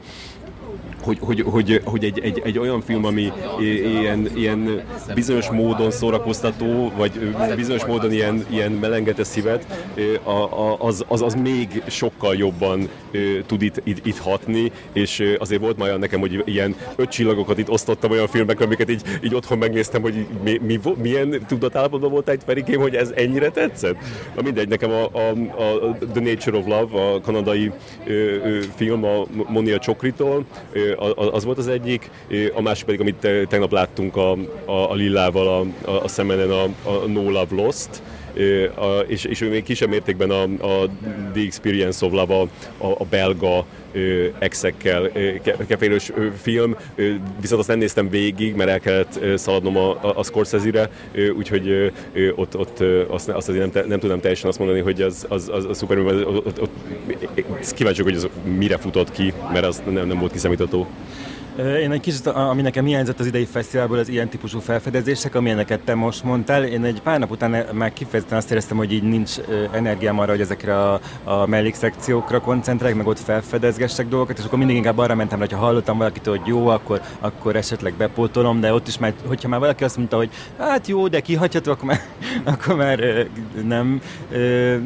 hogy, 1.06 1.18
hogy, 1.22 1.42
hogy, 1.42 1.82
hogy 1.84 2.04
egy, 2.04 2.20
egy, 2.20 2.42
egy 2.44 2.58
olyan 2.58 2.82
film, 2.82 3.06
ami 3.06 3.32
ilyen, 3.60 4.30
ilyen 4.36 4.82
bizonyos 5.14 5.50
módon 5.50 5.92
szórakoztató, 5.92 6.92
vagy 6.98 7.36
bizonyos 7.56 7.86
módon 7.86 8.12
ilyen, 8.12 8.46
ilyen 8.50 8.72
melengete 8.72 9.24
szívet, 9.24 9.90
az, 10.78 11.06
az, 11.08 11.22
az 11.22 11.34
még 11.34 11.84
sokkal 11.88 12.36
jobban 12.36 12.90
tud 13.46 13.62
itt, 13.62 13.82
itt, 13.84 14.06
itt 14.06 14.18
hatni, 14.18 14.72
és 14.94 15.36
azért 15.40 15.62
volt 15.62 15.78
majd 15.78 16.00
nekem, 16.00 16.20
hogy 16.20 16.44
ilyen 16.46 16.76
öt 16.96 17.10
csillagokat 17.10 17.58
itt 17.58 17.70
osztottam 17.70 18.12
olyan 18.12 18.28
filmekre, 18.28 18.66
amiket 18.66 18.90
így, 18.90 19.02
így 19.24 19.36
otthon 19.36 19.58
megnéztem, 19.58 20.02
hogy 20.02 20.26
mi, 20.44 20.58
mi, 20.66 20.80
milyen 21.02 21.46
tudatállapotban 21.48 22.12
volt 22.12 22.30
egy 22.30 22.42
Ferikém, 22.46 22.80
hogy 22.80 22.96
ez 22.96 23.12
ennyire 23.16 23.50
tetszett. 23.50 23.96
Na 24.36 24.42
mindegy, 24.42 24.68
nekem 24.68 24.92
a, 24.92 25.04
a, 25.04 25.30
a 25.64 25.98
The 26.14 26.22
Nature 26.22 26.58
of 26.58 26.66
Love, 26.66 27.02
a 27.02 27.22
kanadai 27.22 27.72
ö, 28.06 28.12
ö, 28.14 28.60
film 28.76 29.04
a 29.04 29.26
Monia 29.48 29.80
Csokritól, 29.80 30.46
az 31.32 31.46
volt 31.46 31.58
az 31.58 31.68
egyik, 31.68 32.10
a 32.56 32.62
másik 32.62 32.86
pedig, 32.86 33.00
amit 33.00 33.48
tegnap 33.48 33.72
láttunk 33.72 34.16
a, 34.16 34.32
a, 34.66 34.92
a 34.92 34.94
Lillával 34.94 35.48
a, 35.86 35.90
a, 36.04 36.08
szemenen, 36.08 36.52
a, 36.52 36.64
a 36.64 37.08
No 37.08 37.30
Love 37.30 37.56
Lost, 37.56 38.02
és, 39.08 39.24
és 39.24 39.40
még 39.40 39.64
kisebb 39.64 39.90
mértékben 39.90 40.30
a, 40.30 40.44
a 40.44 40.88
The 41.34 41.44
Experience 41.46 42.06
of 42.06 42.12
Love, 42.12 42.34
a, 42.34 42.88
a 42.88 43.06
belga 43.10 43.66
exekkel 44.40 45.12
kefélős 45.68 46.12
film, 46.42 46.76
viszont 47.42 47.60
azt 47.60 47.68
nem 47.68 47.78
néztem 47.78 48.10
végig, 48.10 48.56
mert 48.56 48.70
el 48.70 48.80
kellett 48.80 49.20
szaladnom 49.36 49.78
a, 49.78 49.90
a, 49.90 50.14
a 50.16 50.24
Scorsese-re, 50.24 50.90
úgyhogy 51.38 51.94
ott, 52.36 52.58
ott 52.58 52.84
azt, 53.08 53.30
azt 53.30 53.50
azért 53.50 53.74
nem, 53.74 53.88
nem 53.88 54.00
tudom 54.00 54.20
teljesen 54.20 54.50
azt 54.50 54.60
mondani, 54.60 54.80
hogy 54.80 55.02
az, 55.02 55.26
az, 55.30 55.50
az, 55.54 55.66
az 55.66 55.78
szuper, 55.78 56.00
ott, 56.00 56.46
ott, 56.46 56.62
ott, 56.62 56.72
kíváncsi 57.76 58.02
hogy 58.04 58.16
az 58.16 58.28
mire 58.58 58.78
futott 58.78 59.12
ki, 59.12 59.34
mert 59.54 59.66
az 59.66 59.82
nem, 59.86 60.08
nem 60.08 60.20
volt 60.20 60.32
kiszámítható. 60.32 60.88
Én 61.58 61.92
egy 61.92 62.00
kicsit, 62.00 62.28
ami 62.28 62.62
nekem 62.62 62.86
hiányzott 62.86 63.20
az 63.20 63.26
idei 63.26 63.46
fesztiválból, 63.46 63.98
az 63.98 64.10
ilyen 64.10 64.30
típusú 64.30 64.60
felfedezések, 64.60 65.36
amilyeneket 65.36 65.80
te 65.80 65.96
most 65.96 66.24
mondtál. 66.24 66.64
Én 66.64 66.84
egy 66.84 67.02
pár 67.02 67.20
nap 67.20 67.32
után 67.32 67.66
már 67.74 67.94
kifejezetten 67.94 68.38
azt 68.38 68.52
éreztem, 68.52 68.78
hogy 68.78 68.92
így 68.92 69.04
nincs 69.04 69.32
energiám 69.72 70.20
arra, 70.20 70.32
hogy 70.32 70.42
ezekre 70.42 70.80
a, 70.80 71.00
a 71.24 71.46
mellékszekciókra 71.46 72.40
koncentrálják, 72.42 72.98
meg 72.98 73.08
ott 73.08 73.20
felfedezgessek 73.20 74.08
dolgokat, 74.08 74.38
és 74.38 74.44
akkor 74.46 74.58
mindig 74.58 74.76
inkább 74.76 74.98
arra 74.98 75.16
mentem, 75.16 75.40
hogy 75.40 75.52
ha 75.52 75.58
hallottam 75.58 75.98
valakitől, 75.98 76.38
hogy 76.38 76.48
jó, 76.48 76.68
akkor, 76.68 77.02
akkor 77.20 77.56
esetleg 77.56 77.94
bepótolom, 77.94 78.60
de 78.60 78.74
ott 78.74 78.88
is 78.88 78.98
már, 78.98 79.14
hogyha 79.26 79.48
már 79.48 79.60
valaki 79.60 79.84
azt 79.84 79.98
mondta, 79.98 80.18
hogy 80.18 80.30
hát 80.58 80.88
jó, 80.88 81.08
de 81.08 81.20
kihagyható, 81.20 81.72
akkor 81.72 81.86
már, 81.86 82.02
akkor 82.54 82.76
már 82.76 83.28
nem 83.68 84.02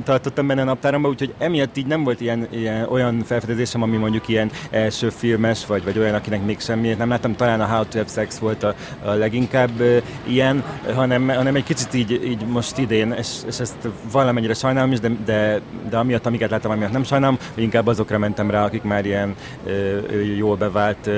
tartottam 0.03 0.47
benne 0.47 0.61
a 0.61 0.65
naptáramba, 0.65 1.09
úgyhogy 1.09 1.33
emiatt 1.37 1.77
így 1.77 1.87
nem 1.87 2.03
volt 2.03 2.21
ilyen, 2.21 2.47
ilyen 2.49 2.87
olyan 2.89 3.23
felfedezésem, 3.23 3.81
ami 3.81 3.97
mondjuk 3.97 4.27
ilyen 4.27 4.51
első 4.69 5.09
filmes, 5.09 5.65
vagy, 5.65 5.83
vagy 5.83 5.97
olyan, 5.97 6.15
akinek 6.15 6.45
még 6.45 6.58
még 6.59 6.67
semmi, 6.67 6.93
nem 6.93 7.09
láttam, 7.09 7.35
talán 7.35 7.61
a 7.61 7.65
How 7.65 7.85
to 7.85 7.97
Have 7.97 8.09
Sex 8.09 8.37
volt 8.37 8.63
a, 8.63 8.75
a 9.03 9.11
leginkább 9.11 9.81
ilyen, 10.23 10.63
hanem, 10.93 11.27
hanem 11.27 11.55
egy 11.55 11.63
kicsit 11.63 11.93
így, 11.93 12.11
így 12.11 12.45
most 12.45 12.77
idén, 12.77 13.11
és, 13.11 13.27
és 13.47 13.59
ezt 13.59 13.87
valamennyire 14.11 14.53
sajnálom 14.53 14.91
is, 14.91 14.99
de, 14.99 15.11
de, 15.25 15.61
de 15.89 15.97
amiatt, 15.97 16.25
amiket 16.25 16.49
láttam, 16.49 16.71
amiatt 16.71 16.91
nem 16.91 17.03
sajnálom, 17.03 17.37
hogy 17.53 17.63
inkább 17.63 17.87
azokra 17.87 18.17
mentem 18.17 18.51
rá, 18.51 18.65
akik 18.65 18.83
már 18.83 19.05
ilyen 19.05 19.35
uh, 19.65 20.37
jól 20.37 20.55
bevált 20.55 21.09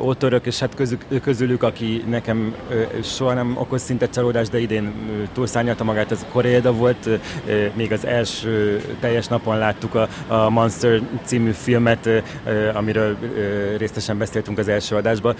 ótörök, 0.00 0.46
és 0.46 0.58
hát 0.58 0.74
közük, 0.74 1.04
közülük, 1.22 1.62
aki 1.62 2.04
nekem 2.08 2.54
uh, 2.70 3.02
soha 3.02 3.32
nem 3.32 3.56
okoz 3.56 3.82
szinte 3.82 4.08
csalódást, 4.08 4.50
de 4.50 4.60
idén 4.60 4.92
túlszárnyalta 5.32 5.84
magát, 5.84 6.10
az 6.10 6.26
Koreeda 6.32 6.72
volt, 6.72 7.08
még 7.74 7.92
az 7.92 8.06
első 8.06 8.80
teljes 9.00 9.26
napon 9.26 9.58
láttuk 9.58 9.94
a, 9.94 10.08
a 10.26 10.50
Monster 10.50 11.00
című 11.24 11.50
filmet, 11.50 12.08
amiről 12.74 13.16
részesen 13.78 14.18
beszéltünk 14.18 14.58
az 14.58 14.68
első 14.72 14.96
adásban. 14.96 15.34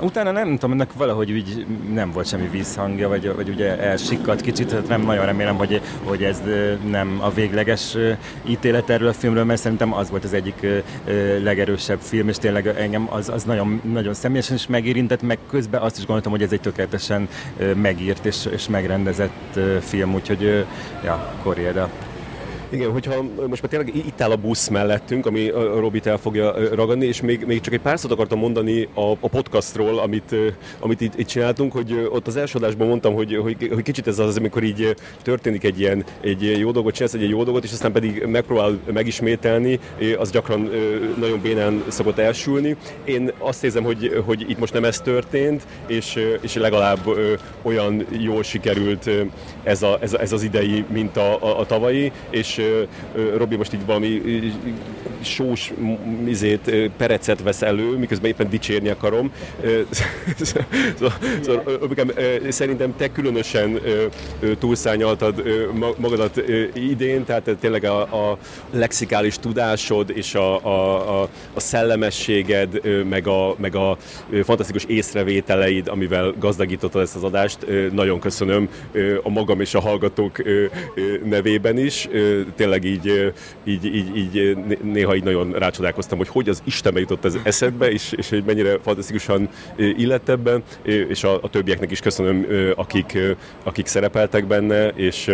Utána 0.00 0.30
nem 0.30 0.52
tudom, 0.52 0.72
ennek 0.72 0.92
valahogy 0.92 1.30
úgy 1.30 1.66
nem 1.92 2.12
volt 2.12 2.26
semmi 2.26 2.48
vízhangja, 2.48 3.08
vagy, 3.08 3.34
vagy 3.34 3.48
ugye 3.48 3.78
elsikkadt 3.78 4.40
kicsit, 4.40 4.72
hát 4.72 4.88
nem 4.88 5.02
nagyon 5.02 5.24
remélem, 5.24 5.56
hogy, 5.56 5.80
hogy 6.02 6.22
ez 6.22 6.42
nem 6.90 7.18
a 7.20 7.30
végleges 7.30 7.96
ítélet 8.46 8.90
erről 8.90 9.08
a 9.08 9.12
filmről, 9.12 9.44
mert 9.44 9.60
szerintem 9.60 9.94
az 9.94 10.10
volt 10.10 10.24
az 10.24 10.32
egyik 10.32 10.66
legerősebb 11.42 12.00
film, 12.00 12.28
és 12.28 12.36
tényleg 12.36 12.66
engem 12.66 13.08
az, 13.10 13.28
az 13.28 13.44
nagyon, 13.44 13.80
nagyon 13.92 14.14
személyesen 14.14 14.56
is 14.56 14.66
megérintett, 14.66 15.22
meg 15.22 15.38
közben 15.50 15.80
azt 15.80 15.98
is 15.98 16.04
gondoltam, 16.04 16.32
hogy 16.32 16.42
ez 16.42 16.52
egy 16.52 16.60
tökéletesen 16.60 17.28
megírt 17.74 18.26
és, 18.26 18.48
és 18.50 18.68
megrendezett 18.68 19.58
film, 19.80 20.14
úgyhogy 20.14 20.66
ja, 21.04 21.34
Koréda. 21.42 21.90
Igen, 22.70 22.90
hogyha 22.90 23.22
most 23.48 23.62
már 23.62 23.70
tényleg 23.70 23.96
itt 23.96 24.20
áll 24.20 24.30
a 24.30 24.36
busz 24.36 24.68
mellettünk, 24.68 25.26
ami 25.26 25.48
a 25.48 25.80
Robit 25.80 26.06
el 26.06 26.16
fogja 26.16 26.74
ragadni, 26.74 27.06
és 27.06 27.20
még, 27.20 27.44
még 27.46 27.60
csak 27.60 27.72
egy 27.72 27.80
pár 27.80 27.98
szót 27.98 28.12
akartam 28.12 28.38
mondani 28.38 28.88
a, 28.94 29.10
a 29.20 29.28
podcastról, 29.28 29.98
amit, 29.98 30.34
amit 30.78 31.00
itt, 31.00 31.18
itt 31.18 31.26
csináltunk, 31.26 31.72
hogy 31.72 32.08
ott 32.10 32.26
az 32.26 32.36
első 32.36 32.58
adásban 32.58 32.86
mondtam, 32.86 33.14
hogy, 33.14 33.36
hogy, 33.36 33.70
hogy 33.74 33.82
kicsit 33.82 34.06
ez 34.06 34.18
az, 34.18 34.36
amikor 34.36 34.62
így 34.62 34.94
történik 35.22 35.64
egy 35.64 35.80
ilyen 35.80 36.04
egy 36.20 36.58
jó 36.58 36.70
dolgot, 36.70 36.94
csinálsz 36.94 37.14
egy 37.14 37.28
jó 37.28 37.44
dolgot, 37.44 37.64
és 37.64 37.72
aztán 37.72 37.92
pedig 37.92 38.24
megpróbál 38.26 38.78
megismételni, 38.92 39.78
az 40.18 40.30
gyakran 40.30 40.70
nagyon 41.18 41.40
bénán 41.40 41.84
szokott 41.88 42.18
elsülni. 42.18 42.76
Én 43.04 43.32
azt 43.38 43.64
érzem, 43.64 43.84
hogy, 43.84 44.22
hogy 44.26 44.50
itt 44.50 44.58
most 44.58 44.72
nem 44.72 44.84
ez 44.84 45.00
történt, 45.00 45.66
és, 45.86 46.36
és 46.40 46.54
legalább 46.54 47.00
olyan 47.62 48.06
jól 48.10 48.42
sikerült 48.42 49.10
ez, 49.62 49.82
a, 49.82 49.98
ez, 50.00 50.14
ez 50.14 50.32
az 50.32 50.42
idei, 50.42 50.84
mint 50.92 51.16
a, 51.16 51.42
a, 51.42 51.60
a 51.60 51.66
tavalyi, 51.66 52.12
és 52.30 52.57
Robi 53.36 53.56
most 53.56 53.74
így 53.74 53.86
valami 53.86 54.22
sós 55.22 55.72
izét, 56.26 56.90
perecet 56.96 57.42
vesz 57.42 57.62
elő, 57.62 57.96
miközben 57.96 58.30
éppen 58.30 58.48
dicsérni 58.48 58.88
akarom. 58.88 59.32
szóval, 60.98 61.12
szerintem 62.48 62.96
te 62.96 63.12
különösen 63.12 63.80
túlszányaltad 64.58 65.42
magadat 65.96 66.42
idén, 66.74 67.24
tehát 67.24 67.56
tényleg 67.60 67.84
a, 67.84 68.00
a 68.00 68.38
lexikális 68.70 69.38
tudásod 69.38 70.10
és 70.14 70.34
a, 70.34 70.64
a, 70.64 71.20
a, 71.22 71.28
a 71.54 71.60
szellemességed, 71.60 72.80
meg 73.08 73.26
a, 73.26 73.54
meg 73.58 73.74
a 73.74 73.96
fantasztikus 74.42 74.84
észrevételeid, 74.84 75.88
amivel 75.88 76.34
gazdagítottad 76.38 77.02
ezt 77.02 77.16
az 77.16 77.24
adást, 77.24 77.58
nagyon 77.92 78.20
köszönöm 78.20 78.68
a 79.22 79.28
magam 79.28 79.60
és 79.60 79.74
a 79.74 79.80
hallgatók 79.80 80.42
nevében 81.24 81.78
is 81.78 82.08
tényleg 82.54 82.84
így, 82.84 83.32
így, 83.64 83.84
így, 83.84 84.16
így 84.16 84.56
néha 84.82 85.16
így 85.16 85.24
nagyon 85.24 85.52
rácsodálkoztam, 85.52 86.18
hogy 86.18 86.28
hogy 86.28 86.48
az 86.48 86.62
Istenbe 86.64 87.00
jutott 87.00 87.24
ez 87.24 87.38
eszedbe, 87.42 87.90
és, 87.90 88.12
és 88.16 88.28
hogy 88.28 88.44
mennyire 88.44 88.78
fantasztikusan 88.82 89.48
illett 89.76 90.28
ebben, 90.28 90.62
és 90.82 91.24
a, 91.24 91.38
a 91.42 91.48
többieknek 91.50 91.90
is 91.90 92.00
köszönöm, 92.00 92.46
akik, 92.74 93.18
akik 93.64 93.86
szerepeltek 93.86 94.46
benne, 94.46 94.88
és 94.88 95.30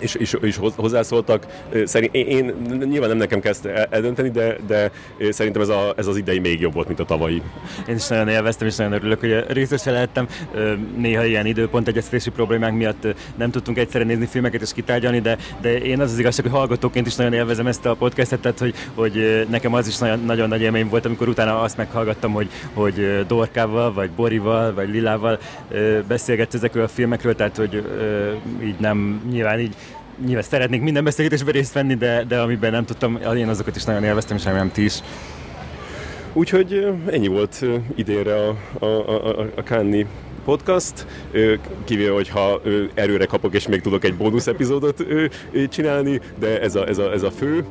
és, 0.00 0.14
és, 0.14 0.36
és 0.40 0.58
hozzászóltak. 0.76 1.46
Szerint, 1.84 2.14
én, 2.14 2.26
én 2.26 2.54
nyilván 2.88 3.08
nem 3.08 3.18
nekem 3.18 3.40
ezt 3.42 3.66
eldönteni, 3.66 4.30
de, 4.30 4.56
de 4.66 4.90
szerintem 5.30 5.62
ez, 5.62 5.68
a, 5.68 5.92
ez 5.96 6.06
az 6.06 6.16
idei 6.16 6.38
még 6.38 6.60
jobb 6.60 6.74
volt, 6.74 6.86
mint 6.86 7.00
a 7.00 7.04
tavalyi. 7.04 7.42
Én 7.88 7.94
is 7.94 8.06
nagyon 8.06 8.28
élveztem, 8.28 8.66
és 8.66 8.76
nagyon 8.76 8.92
örülök, 8.92 9.20
hogy 9.20 9.44
részese 9.48 9.90
lehettem. 9.90 10.28
Néha 10.96 11.24
ilyen 11.24 11.46
időpont 11.46 11.88
egyeztetési 11.88 12.30
problémák 12.30 12.72
miatt 12.72 13.06
nem 13.36 13.50
tudtunk 13.50 13.78
egyszerre 13.78 14.04
nézni 14.04 14.26
filmeket 14.26 14.62
és 14.62 14.72
kitárgyalni, 14.72 15.20
de, 15.20 15.36
de 15.60 15.78
én 15.78 16.00
az 16.00 16.12
az 16.12 16.18
igazság, 16.18 16.44
hogy 16.44 16.54
hallgatóként 16.54 17.06
is 17.06 17.14
nagyon 17.14 17.32
élvezem 17.32 17.66
ezt 17.66 17.86
a 17.86 17.94
podcastet, 17.94 18.40
tehát 18.40 18.58
hogy, 18.58 18.74
hogy 18.94 19.46
nekem 19.50 19.74
az 19.74 19.88
is 19.88 19.98
nagyon, 19.98 20.24
nagyon 20.24 20.48
nagy 20.48 20.60
élmény 20.60 20.88
volt, 20.88 21.04
amikor 21.04 21.28
utána 21.28 21.60
azt 21.60 21.76
meghallgattam, 21.76 22.32
hogy, 22.32 22.48
hogy 22.72 23.24
Dorkával, 23.26 23.92
vagy 23.92 24.10
Borival, 24.10 24.74
vagy 24.74 24.88
Lilával 24.88 25.38
beszélgetsz 26.08 26.54
ezekről 26.54 26.82
a 26.82 26.88
filmekről, 26.88 27.34
tehát 27.34 27.56
hogy 27.56 27.84
így 28.62 28.78
nem, 28.78 29.22
nyilván 29.30 29.60
így 29.60 29.74
nyilván 30.24 30.42
szeretnék 30.42 30.82
minden 30.82 31.04
beszélgetésben 31.04 31.52
részt 31.52 31.72
venni, 31.72 31.94
de, 31.94 32.24
de 32.24 32.40
amiben 32.40 32.70
nem 32.70 32.84
tudtam, 32.84 33.18
én 33.36 33.48
azokat 33.48 33.76
is 33.76 33.84
nagyon 33.84 34.04
élveztem, 34.04 34.36
és 34.36 34.44
remélem 34.44 34.72
ti 34.72 34.84
is. 34.84 35.00
Úgyhogy 36.32 36.94
ennyi 37.10 37.26
volt 37.26 37.64
idénre 37.94 38.34
a, 38.34 38.56
a, 38.78 38.86
a, 38.86 39.46
a 39.56 39.62
Kánni 39.62 40.06
podcast, 40.44 41.06
kivéve, 41.84 42.12
hogyha 42.12 42.60
erőre 42.94 43.24
kapok, 43.24 43.54
és 43.54 43.68
még 43.68 43.80
tudok 43.80 44.04
egy 44.04 44.14
bónusz 44.14 44.46
epizódot 44.46 45.04
csinálni, 45.68 46.20
de 46.38 46.60
ez 46.60 46.74
a, 46.74 46.86
ez 46.86 46.98
a, 46.98 47.12
ez 47.12 47.22
a 47.22 47.30
fő, 47.30 47.64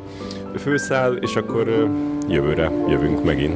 főszál, 0.58 1.16
és 1.16 1.36
akkor 1.36 1.90
jövőre 2.30 2.72
jövünk 2.90 3.24
megint. 3.24 3.56